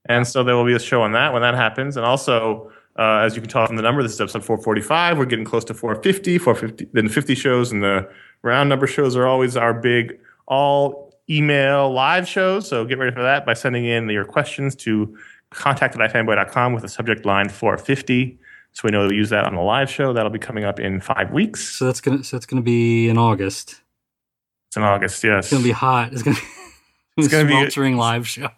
And 0.10 0.28
so 0.28 0.44
there 0.44 0.56
will 0.56 0.66
be 0.66 0.74
a 0.74 0.80
show 0.80 1.02
on 1.02 1.12
that 1.14 1.34
when 1.34 1.42
that 1.42 1.56
happens. 1.56 1.98
And 1.98 2.06
also, 2.06 2.72
uh, 2.98 3.20
as 3.26 3.36
you 3.36 3.42
can 3.42 3.50
tell 3.50 3.66
from 3.68 3.76
the 3.76 3.82
number, 3.82 4.02
this 4.02 4.14
is 4.14 4.22
episode 4.22 4.44
445. 4.46 5.18
We're 5.18 5.26
getting 5.26 5.46
close 5.46 5.64
to 5.66 5.74
450. 5.74 6.38
450 6.38 6.90
then 6.94 7.10
50 7.10 7.36
shows, 7.36 7.72
and 7.72 7.84
the 7.84 8.10
round 8.42 8.70
number 8.70 8.88
shows 8.88 9.16
are 9.16 9.28
always 9.28 9.56
our 9.58 9.74
big 9.74 10.20
all 10.48 11.14
email 11.30 11.92
live 11.92 12.28
shows. 12.28 12.68
So 12.68 12.86
get 12.86 12.98
ready 12.98 13.14
for 13.14 13.22
that 13.22 13.46
by 13.46 13.54
sending 13.54 13.86
in 13.86 14.10
your 14.10 14.26
questions 14.26 14.76
to 14.78 15.16
contact 15.52 16.00
at 16.00 16.12
ifanboy.com 16.12 16.74
with 16.74 16.84
the 16.84 16.90
subject 16.90 17.26
line 17.26 17.50
450. 17.50 18.40
So 18.74 18.82
we 18.84 18.92
know 18.92 19.08
to 19.10 19.16
use 19.16 19.30
that 19.30 19.46
on 19.46 19.56
the 19.56 19.62
live 19.62 19.90
show. 19.90 20.14
That'll 20.14 20.30
be 20.32 20.40
coming 20.40 20.64
up 20.64 20.80
in 20.80 21.02
five 21.02 21.32
weeks. 21.32 21.68
So 21.78 21.86
that's 21.86 22.00
gonna 22.02 22.24
so 22.24 22.38
that's 22.38 22.46
gonna 22.46 22.62
be 22.62 23.10
in 23.10 23.18
August. 23.18 23.82
It's 24.70 24.78
in 24.78 24.84
August, 24.84 25.24
yes. 25.24 25.46
It's 25.46 25.52
gonna 25.52 25.64
be 25.64 25.72
hot. 25.72 26.14
It's 26.14 26.22
gonna 26.24 26.36
be 26.38 26.42
It's 27.18 27.28
gonna 27.28 27.48
be- 27.48 27.82
a 27.94 27.96
live 27.96 28.28
show. 28.28 28.50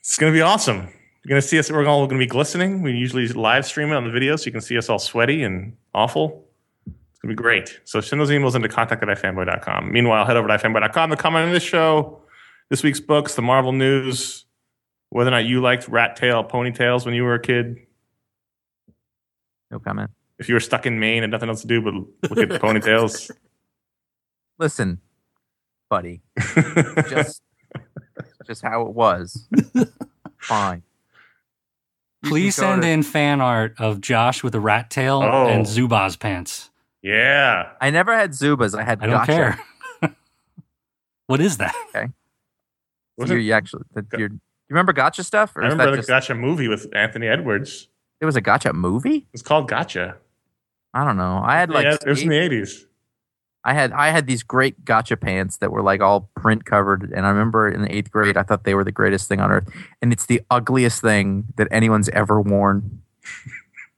It's 0.00 0.16
going 0.16 0.32
to 0.32 0.36
be 0.36 0.42
awesome. 0.42 0.76
You're 0.76 1.28
going 1.28 1.42
to 1.42 1.46
see 1.46 1.58
us. 1.58 1.70
We're 1.70 1.86
all 1.86 2.06
going 2.06 2.18
to 2.18 2.24
be 2.24 2.28
glistening. 2.28 2.82
We 2.82 2.92
usually 2.92 3.28
live 3.28 3.66
stream 3.66 3.92
it 3.92 3.94
on 3.94 4.04
the 4.04 4.10
video 4.10 4.36
so 4.36 4.46
you 4.46 4.52
can 4.52 4.62
see 4.62 4.78
us 4.78 4.88
all 4.88 4.98
sweaty 4.98 5.42
and 5.42 5.76
awful. 5.94 6.46
It's 6.86 7.18
going 7.20 7.34
to 7.34 7.36
be 7.36 7.42
great. 7.42 7.80
So 7.84 8.00
send 8.00 8.20
those 8.20 8.30
emails 8.30 8.54
into 8.54 8.68
contact 8.68 9.02
at 9.02 9.08
ifanboy.com. 9.08 9.92
Meanwhile, 9.92 10.24
head 10.24 10.36
over 10.38 10.48
to 10.48 10.54
ifanboy.com 10.54 11.10
to 11.10 11.16
comment 11.16 11.46
on 11.46 11.52
this 11.52 11.62
show, 11.62 12.22
this 12.70 12.82
week's 12.82 13.00
books, 13.00 13.34
the 13.34 13.42
Marvel 13.42 13.72
news, 13.72 14.46
whether 15.10 15.28
or 15.28 15.32
not 15.32 15.44
you 15.44 15.60
liked 15.60 15.86
rat 15.88 16.16
tail 16.16 16.42
ponytails 16.42 17.04
when 17.04 17.14
you 17.14 17.24
were 17.24 17.34
a 17.34 17.40
kid. 17.40 17.76
No 19.70 19.78
comment. 19.78 20.10
If 20.38 20.48
you 20.48 20.54
were 20.54 20.60
stuck 20.60 20.86
in 20.86 20.98
Maine 20.98 21.22
and 21.22 21.30
nothing 21.30 21.50
else 21.50 21.60
to 21.60 21.66
do 21.66 21.82
but 21.82 21.92
look 22.30 22.38
at 22.38 22.48
the 22.48 22.58
ponytails. 22.66 23.30
Listen, 24.58 25.00
buddy, 25.90 26.22
just 27.10 27.42
just 28.50 28.62
how 28.62 28.82
it 28.82 28.92
was. 28.94 29.46
Fine. 30.38 30.82
You 32.24 32.30
Please 32.30 32.56
send 32.56 32.82
to- 32.82 32.88
in 32.88 33.02
fan 33.04 33.40
art 33.40 33.74
of 33.78 34.00
Josh 34.00 34.42
with 34.42 34.54
a 34.56 34.60
rat 34.60 34.90
tail 34.90 35.22
Oh. 35.22 35.46
and 35.46 35.64
Zubaz 35.64 36.18
pants. 36.18 36.70
yeah. 37.00 37.70
I 37.80 37.90
never 37.90 38.14
had 38.14 38.32
Zubaz. 38.32 38.76
I 38.78 38.82
had 38.82 39.00
I 39.02 39.06
don't 39.06 39.26
Gotcha. 39.26 39.58
care. 40.02 40.14
what 41.28 41.40
is 41.40 41.58
that? 41.58 41.74
Was 43.16 43.30
You, 43.30 43.36
it? 43.36 43.40
you 43.42 43.52
actually, 43.52 43.84
that 43.94 44.06
you're, 44.18 44.30
you 44.30 44.40
remember 44.68 44.92
Gotcha 44.92 45.22
stuff? 45.22 45.54
Or 45.56 45.62
I 45.62 45.68
remember 45.68 45.84
that 45.86 45.90
the 45.92 45.96
just, 45.98 46.08
Gotcha 46.08 46.34
movie 46.34 46.66
with 46.68 46.88
Anthony 46.94 47.28
Edwards. 47.28 47.86
it 48.20 48.26
was 48.26 48.34
a 48.36 48.40
Gotcha 48.40 48.72
movie? 48.72 49.28
It's 49.32 49.42
called 49.42 49.68
Gotcha. 49.68 50.16
I 50.92 51.04
don't 51.04 51.16
know. 51.16 51.40
I 51.44 51.56
had 51.56 51.70
like 51.70 51.84
yeah, 51.84 51.94
it 52.04 52.08
was 52.08 52.22
in 52.22 52.28
the 52.30 52.34
80s. 52.36 52.84
I 53.64 53.74
had 53.74 53.92
I 53.92 54.08
had 54.08 54.26
these 54.26 54.42
great 54.42 54.84
gotcha 54.84 55.16
pants 55.16 55.58
that 55.58 55.70
were 55.70 55.82
like 55.82 56.00
all 56.00 56.30
print 56.34 56.64
covered, 56.64 57.12
and 57.14 57.26
I 57.26 57.28
remember 57.28 57.68
in 57.68 57.82
the 57.82 57.94
eighth 57.94 58.10
grade 58.10 58.36
I 58.36 58.42
thought 58.42 58.64
they 58.64 58.74
were 58.74 58.84
the 58.84 58.92
greatest 58.92 59.28
thing 59.28 59.40
on 59.40 59.50
earth, 59.50 59.68
and 60.00 60.12
it's 60.12 60.26
the 60.26 60.40
ugliest 60.50 61.02
thing 61.02 61.44
that 61.56 61.68
anyone's 61.70 62.08
ever 62.10 62.40
worn. 62.40 63.02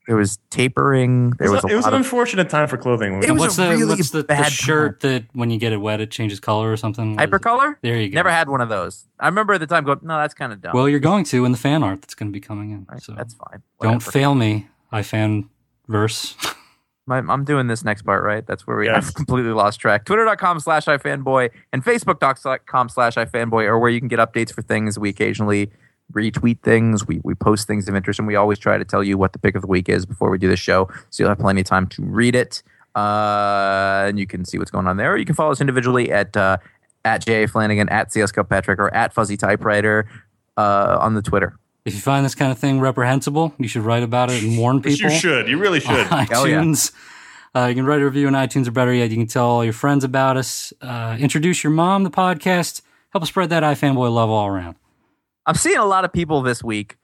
There 0.09 0.17
was 0.17 0.39
tapering. 0.51 1.31
There 1.39 1.47
It 1.47 1.51
was, 1.51 1.63
was, 1.63 1.71
a 1.71 1.75
it 1.75 1.77
was 1.77 1.85
lot 1.85 1.93
an 1.95 2.01
of 2.01 2.05
unfortunate 2.05 2.51
time 2.51 2.67
for 2.67 2.77
clothing. 2.77 3.23
It 3.23 3.31
was 3.31 3.39
what's 3.41 3.59
a 3.59 3.63
the 3.63 3.69
really 3.71 3.85
what's 3.87 4.11
the, 4.11 4.19
the 4.19 4.25
bad 4.25 4.51
shirt 4.51 4.99
that 5.01 5.27
when 5.33 5.51
you 5.51 5.59
get 5.61 5.73
it 5.73 5.77
wet 5.77 6.01
it 6.01 6.11
changes 6.11 6.41
color 6.41 6.73
or 6.73 6.77
something? 6.77 7.15
What 7.15 7.23
is 7.23 7.29
it? 7.29 7.31
hypercolor. 7.31 7.77
There 7.83 7.97
you 7.97 8.09
go. 8.11 8.17
Never 8.17 8.31
had 8.33 8.49
one 8.49 8.61
of 8.61 8.69
those. 8.69 9.07
I 9.21 9.27
remember 9.27 9.55
at 9.55 9.61
the 9.61 9.69
time 9.69 9.85
going, 9.85 10.01
no, 10.03 10.19
that's 10.19 10.35
kind 10.35 10.53
of 10.53 10.61
dumb. 10.61 10.73
Well, 10.75 10.89
you're 10.89 10.99
going 10.99 11.23
to 11.27 11.45
in 11.45 11.53
the 11.53 11.59
fan 11.59 11.85
art 11.85 12.03
that's 12.03 12.17
going 12.17 12.29
to 12.31 12.33
be 12.33 12.41
coming 12.41 12.73
in. 12.73 12.85
Right, 12.91 13.01
So 13.01 13.13
that's 13.13 13.35
fine. 13.35 13.63
don't 13.81 14.03
fail 14.03 14.35
me. 14.35 14.67
I 14.91 15.03
fan 15.03 15.49
verse. 15.87 16.35
My, 17.07 17.19
I'm 17.19 17.45
doing 17.45 17.67
this 17.67 17.85
next 17.85 18.03
part, 18.03 18.23
right? 18.23 18.47
That's 18.47 18.67
where 18.67 18.77
we 18.77 18.87
Yes. 18.87 19.09
I've 19.09 19.15
completely 19.15 19.53
lost 19.53 19.81
track. 19.81 20.05
Twitter.com 20.05 20.61
slash 20.61 20.85
ifanboy 20.85 21.51
and 21.73 21.85
Facebook.com 21.85 22.89
slash 22.89 23.15
ifanboy 23.17 23.67
are 23.67 23.79
where 23.79 23.91
you 23.91 23.99
can 23.99 24.09
get 24.09 24.19
updates 24.19 24.53
for 24.53 24.63
things. 24.63 24.99
We 24.99 25.09
occasionally 25.09 25.71
retweet 26.13 26.61
things. 26.63 27.07
We, 27.07 27.21
we 27.25 27.35
post 27.35 27.67
things 27.67 27.89
of 27.89 27.97
interest, 27.97 28.19
and 28.19 28.29
we 28.29 28.37
always 28.37 28.59
try 28.59 28.79
to 28.79 28.85
tell 28.85 29.03
you 29.03 29.19
what 29.19 29.33
the 29.33 29.39
pick 29.39 29.55
of 29.55 29.63
the 29.63 29.69
week 29.69 29.89
is 29.89 30.07
before 30.07 30.31
we 30.31 30.39
do 30.39 30.49
the 30.49 30.57
show. 30.57 30.89
So 31.11 31.23
you'll 31.23 31.31
have 31.31 31.39
plenty 31.39 31.63
of 31.63 31.67
time 31.67 31.87
to 31.89 32.03
read 32.03 32.35
it. 32.35 32.63
Uh, 32.95 34.05
and 34.09 34.19
you 34.19 34.27
can 34.27 34.45
see 34.45 34.59
what's 34.59 34.71
going 34.71 34.87
on 34.87 34.97
there. 34.97 35.13
Or 35.13 35.17
you 35.17 35.25
can 35.25 35.35
follow 35.35 35.53
us 35.53 35.61
individually 35.61 36.13
at 36.13 36.37
uh, 36.37 36.59
at 37.05 37.25
J. 37.25 37.47
Flanagan, 37.47 37.89
at 37.89 38.13
CS 38.13 38.33
Patrick, 38.49 38.79
or 38.79 38.95
at 38.95 39.13
Fuzzy 39.13 39.37
Typewriter 39.37 40.09
uh, 40.57 40.99
on 41.01 41.15
the 41.15 41.23
Twitter. 41.23 41.59
If 41.85 41.95
you 41.95 42.01
find 42.01 42.25
this 42.25 42.35
kind 42.35 42.53
of 42.53 42.59
thing 42.59 42.81
reprehensible, 42.81 43.55
you 43.59 43.69
should 43.69 43.83
write 43.83 44.03
about 44.03 44.31
it 44.31 44.43
and 44.43 44.57
warn 44.59 44.81
people. 44.83 45.11
you 45.11 45.19
should. 45.19 45.49
You 45.49 45.59
really 45.59 45.81
should. 45.89 46.07
on 46.13 46.27
Hell 46.27 46.47
yeah. 46.49 46.61
iTunes. 46.63 46.93
Uh, 47.55 47.67
you 47.67 47.75
can 47.75 47.85
write 47.85 48.01
a 48.01 48.05
review 48.05 48.27
on 48.29 48.33
iTunes, 48.33 48.67
or 48.67 48.71
better 48.71 48.93
yet, 48.95 49.11
you 49.11 49.17
can 49.17 49.27
tell 49.27 49.47
all 49.47 49.65
your 49.65 49.75
friends 49.75 50.05
about 50.05 50.37
us. 50.37 50.73
Uh, 50.81 51.17
introduce 51.21 51.63
your 51.63 51.71
mom 51.73 52.05
to 52.05 52.09
the 52.11 52.17
podcast. 52.17 52.81
Help 53.13 53.27
spread 53.27 53.51
that 53.51 53.63
iFanboy 53.63 54.11
love 54.13 54.31
all 54.31 54.47
around. 54.47 54.77
I'm 55.45 55.55
seeing 55.57 55.77
a 55.77 55.85
lot 55.85 56.05
of 56.05 56.13
people 56.13 56.41
this 56.41 56.63
week 56.65 56.97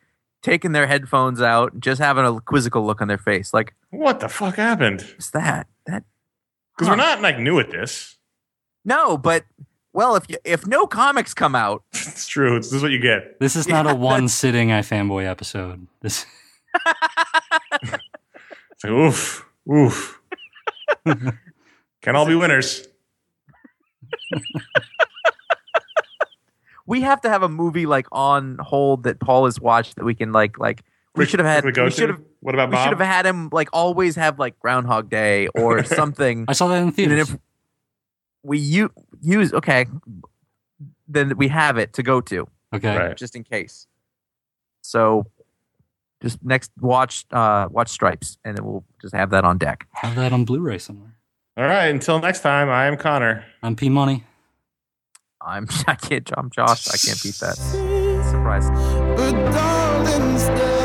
taking 0.42 0.72
their 0.72 0.86
headphones 0.86 1.42
out, 1.42 1.78
just 1.80 2.00
having 2.00 2.24
a 2.24 2.40
quizzical 2.40 2.86
look 2.86 3.02
on 3.02 3.08
their 3.08 3.18
face. 3.18 3.52
Like, 3.52 3.74
What 3.90 4.20
the 4.20 4.28
fuck 4.28 4.54
happened? 4.54 5.02
what's 5.16 5.30
that? 5.30 5.66
That 5.86 6.04
Because 6.76 6.88
Huh. 6.88 6.92
we're 6.92 6.96
not 6.96 7.20
like 7.20 7.38
new 7.38 7.58
at 7.58 7.70
this. 7.70 8.16
No, 8.84 9.18
but 9.18 9.44
well, 9.92 10.16
if 10.16 10.24
you, 10.28 10.36
if 10.44 10.66
no 10.66 10.86
comics 10.86 11.34
come 11.34 11.54
out, 11.54 11.82
It's 11.92 12.26
true. 12.28 12.56
It's, 12.56 12.68
this 12.68 12.76
is 12.76 12.82
what 12.82 12.90
you 12.92 12.98
get. 13.00 13.38
This 13.40 13.56
is 13.56 13.68
not 13.68 13.90
a 13.90 13.94
one 13.94 14.28
sitting 14.28 14.68
iFanboy 14.68 15.26
episode. 15.26 15.86
This 16.00 16.26
It's 17.82 18.84
like, 18.84 18.92
oof, 18.92 19.46
oof. 19.72 20.20
Can 22.02 22.14
all 22.14 22.26
be 22.26 22.34
winners. 22.36 22.86
we 26.86 27.00
have 27.02 27.20
to 27.22 27.28
have 27.28 27.42
a 27.42 27.48
movie 27.48 27.86
like 27.86 28.06
on 28.12 28.58
hold 28.58 29.02
that 29.04 29.20
Paul 29.20 29.44
has 29.46 29.60
watched 29.60 29.96
that 29.96 30.04
we 30.04 30.14
can 30.14 30.32
like 30.32 30.58
like 30.58 30.82
we 31.14 31.26
should 31.26 31.40
have 31.40 31.46
had 31.46 31.62
quickly 31.62 31.76
go 31.80 31.84
we 31.86 31.90
should 31.90 32.08
have 32.10 32.20
What 32.40 32.54
about 32.54 32.70
Bob? 32.70 32.78
we 32.78 32.84
should 32.84 32.98
have 32.98 33.06
had 33.14 33.26
him 33.26 33.48
like 33.52 33.68
always 33.72 34.16
have 34.16 34.38
like 34.38 34.58
Groundhog 34.60 35.10
Day 35.10 35.48
or 35.48 35.82
something. 35.84 36.44
I 36.48 36.52
saw 36.52 36.68
that 36.68 36.76
in 36.76 36.84
And 36.84 36.94
theaters. 36.96 37.36
If 38.48 38.50
we 38.50 38.58
u- 38.58 38.92
use 39.20 39.52
okay, 39.52 39.84
then 41.06 41.36
we 41.36 41.48
have 41.48 41.76
it 41.76 41.92
to 41.94 42.02
go 42.02 42.22
to 42.22 42.48
Okay. 42.74 42.96
Right. 42.96 43.16
just 43.16 43.36
in 43.36 43.44
case. 43.44 43.86
So 44.80 45.26
just 46.22 46.42
next 46.42 46.70
watch 46.80 47.26
uh 47.30 47.68
watch 47.70 47.88
Stripes 47.90 48.38
and 48.44 48.56
then 48.56 48.64
we'll 48.64 48.84
just 49.02 49.14
have 49.14 49.30
that 49.30 49.44
on 49.44 49.58
deck. 49.58 49.86
Have 49.92 50.16
that 50.16 50.32
on 50.32 50.46
Blu-ray 50.46 50.78
somewhere. 50.78 51.14
All 51.58 51.64
right. 51.64 51.88
Until 51.88 52.20
next 52.20 52.40
time, 52.40 52.70
I 52.70 52.86
am 52.86 52.96
Conor. 52.96 53.44
I'm 53.62 53.76
P 53.76 53.90
Money. 53.90 54.24
I'm 55.42 55.66
I 55.86 55.94
can't 55.94 56.30
I'm 56.34 56.48
Josh. 56.50 56.88
I 56.88 56.96
can't 56.96 57.22
beat 57.22 57.34
that. 57.40 57.56
Surprise. 58.30 58.68
But 59.16 59.52
darling, 59.52 60.38
stay. 60.38 60.77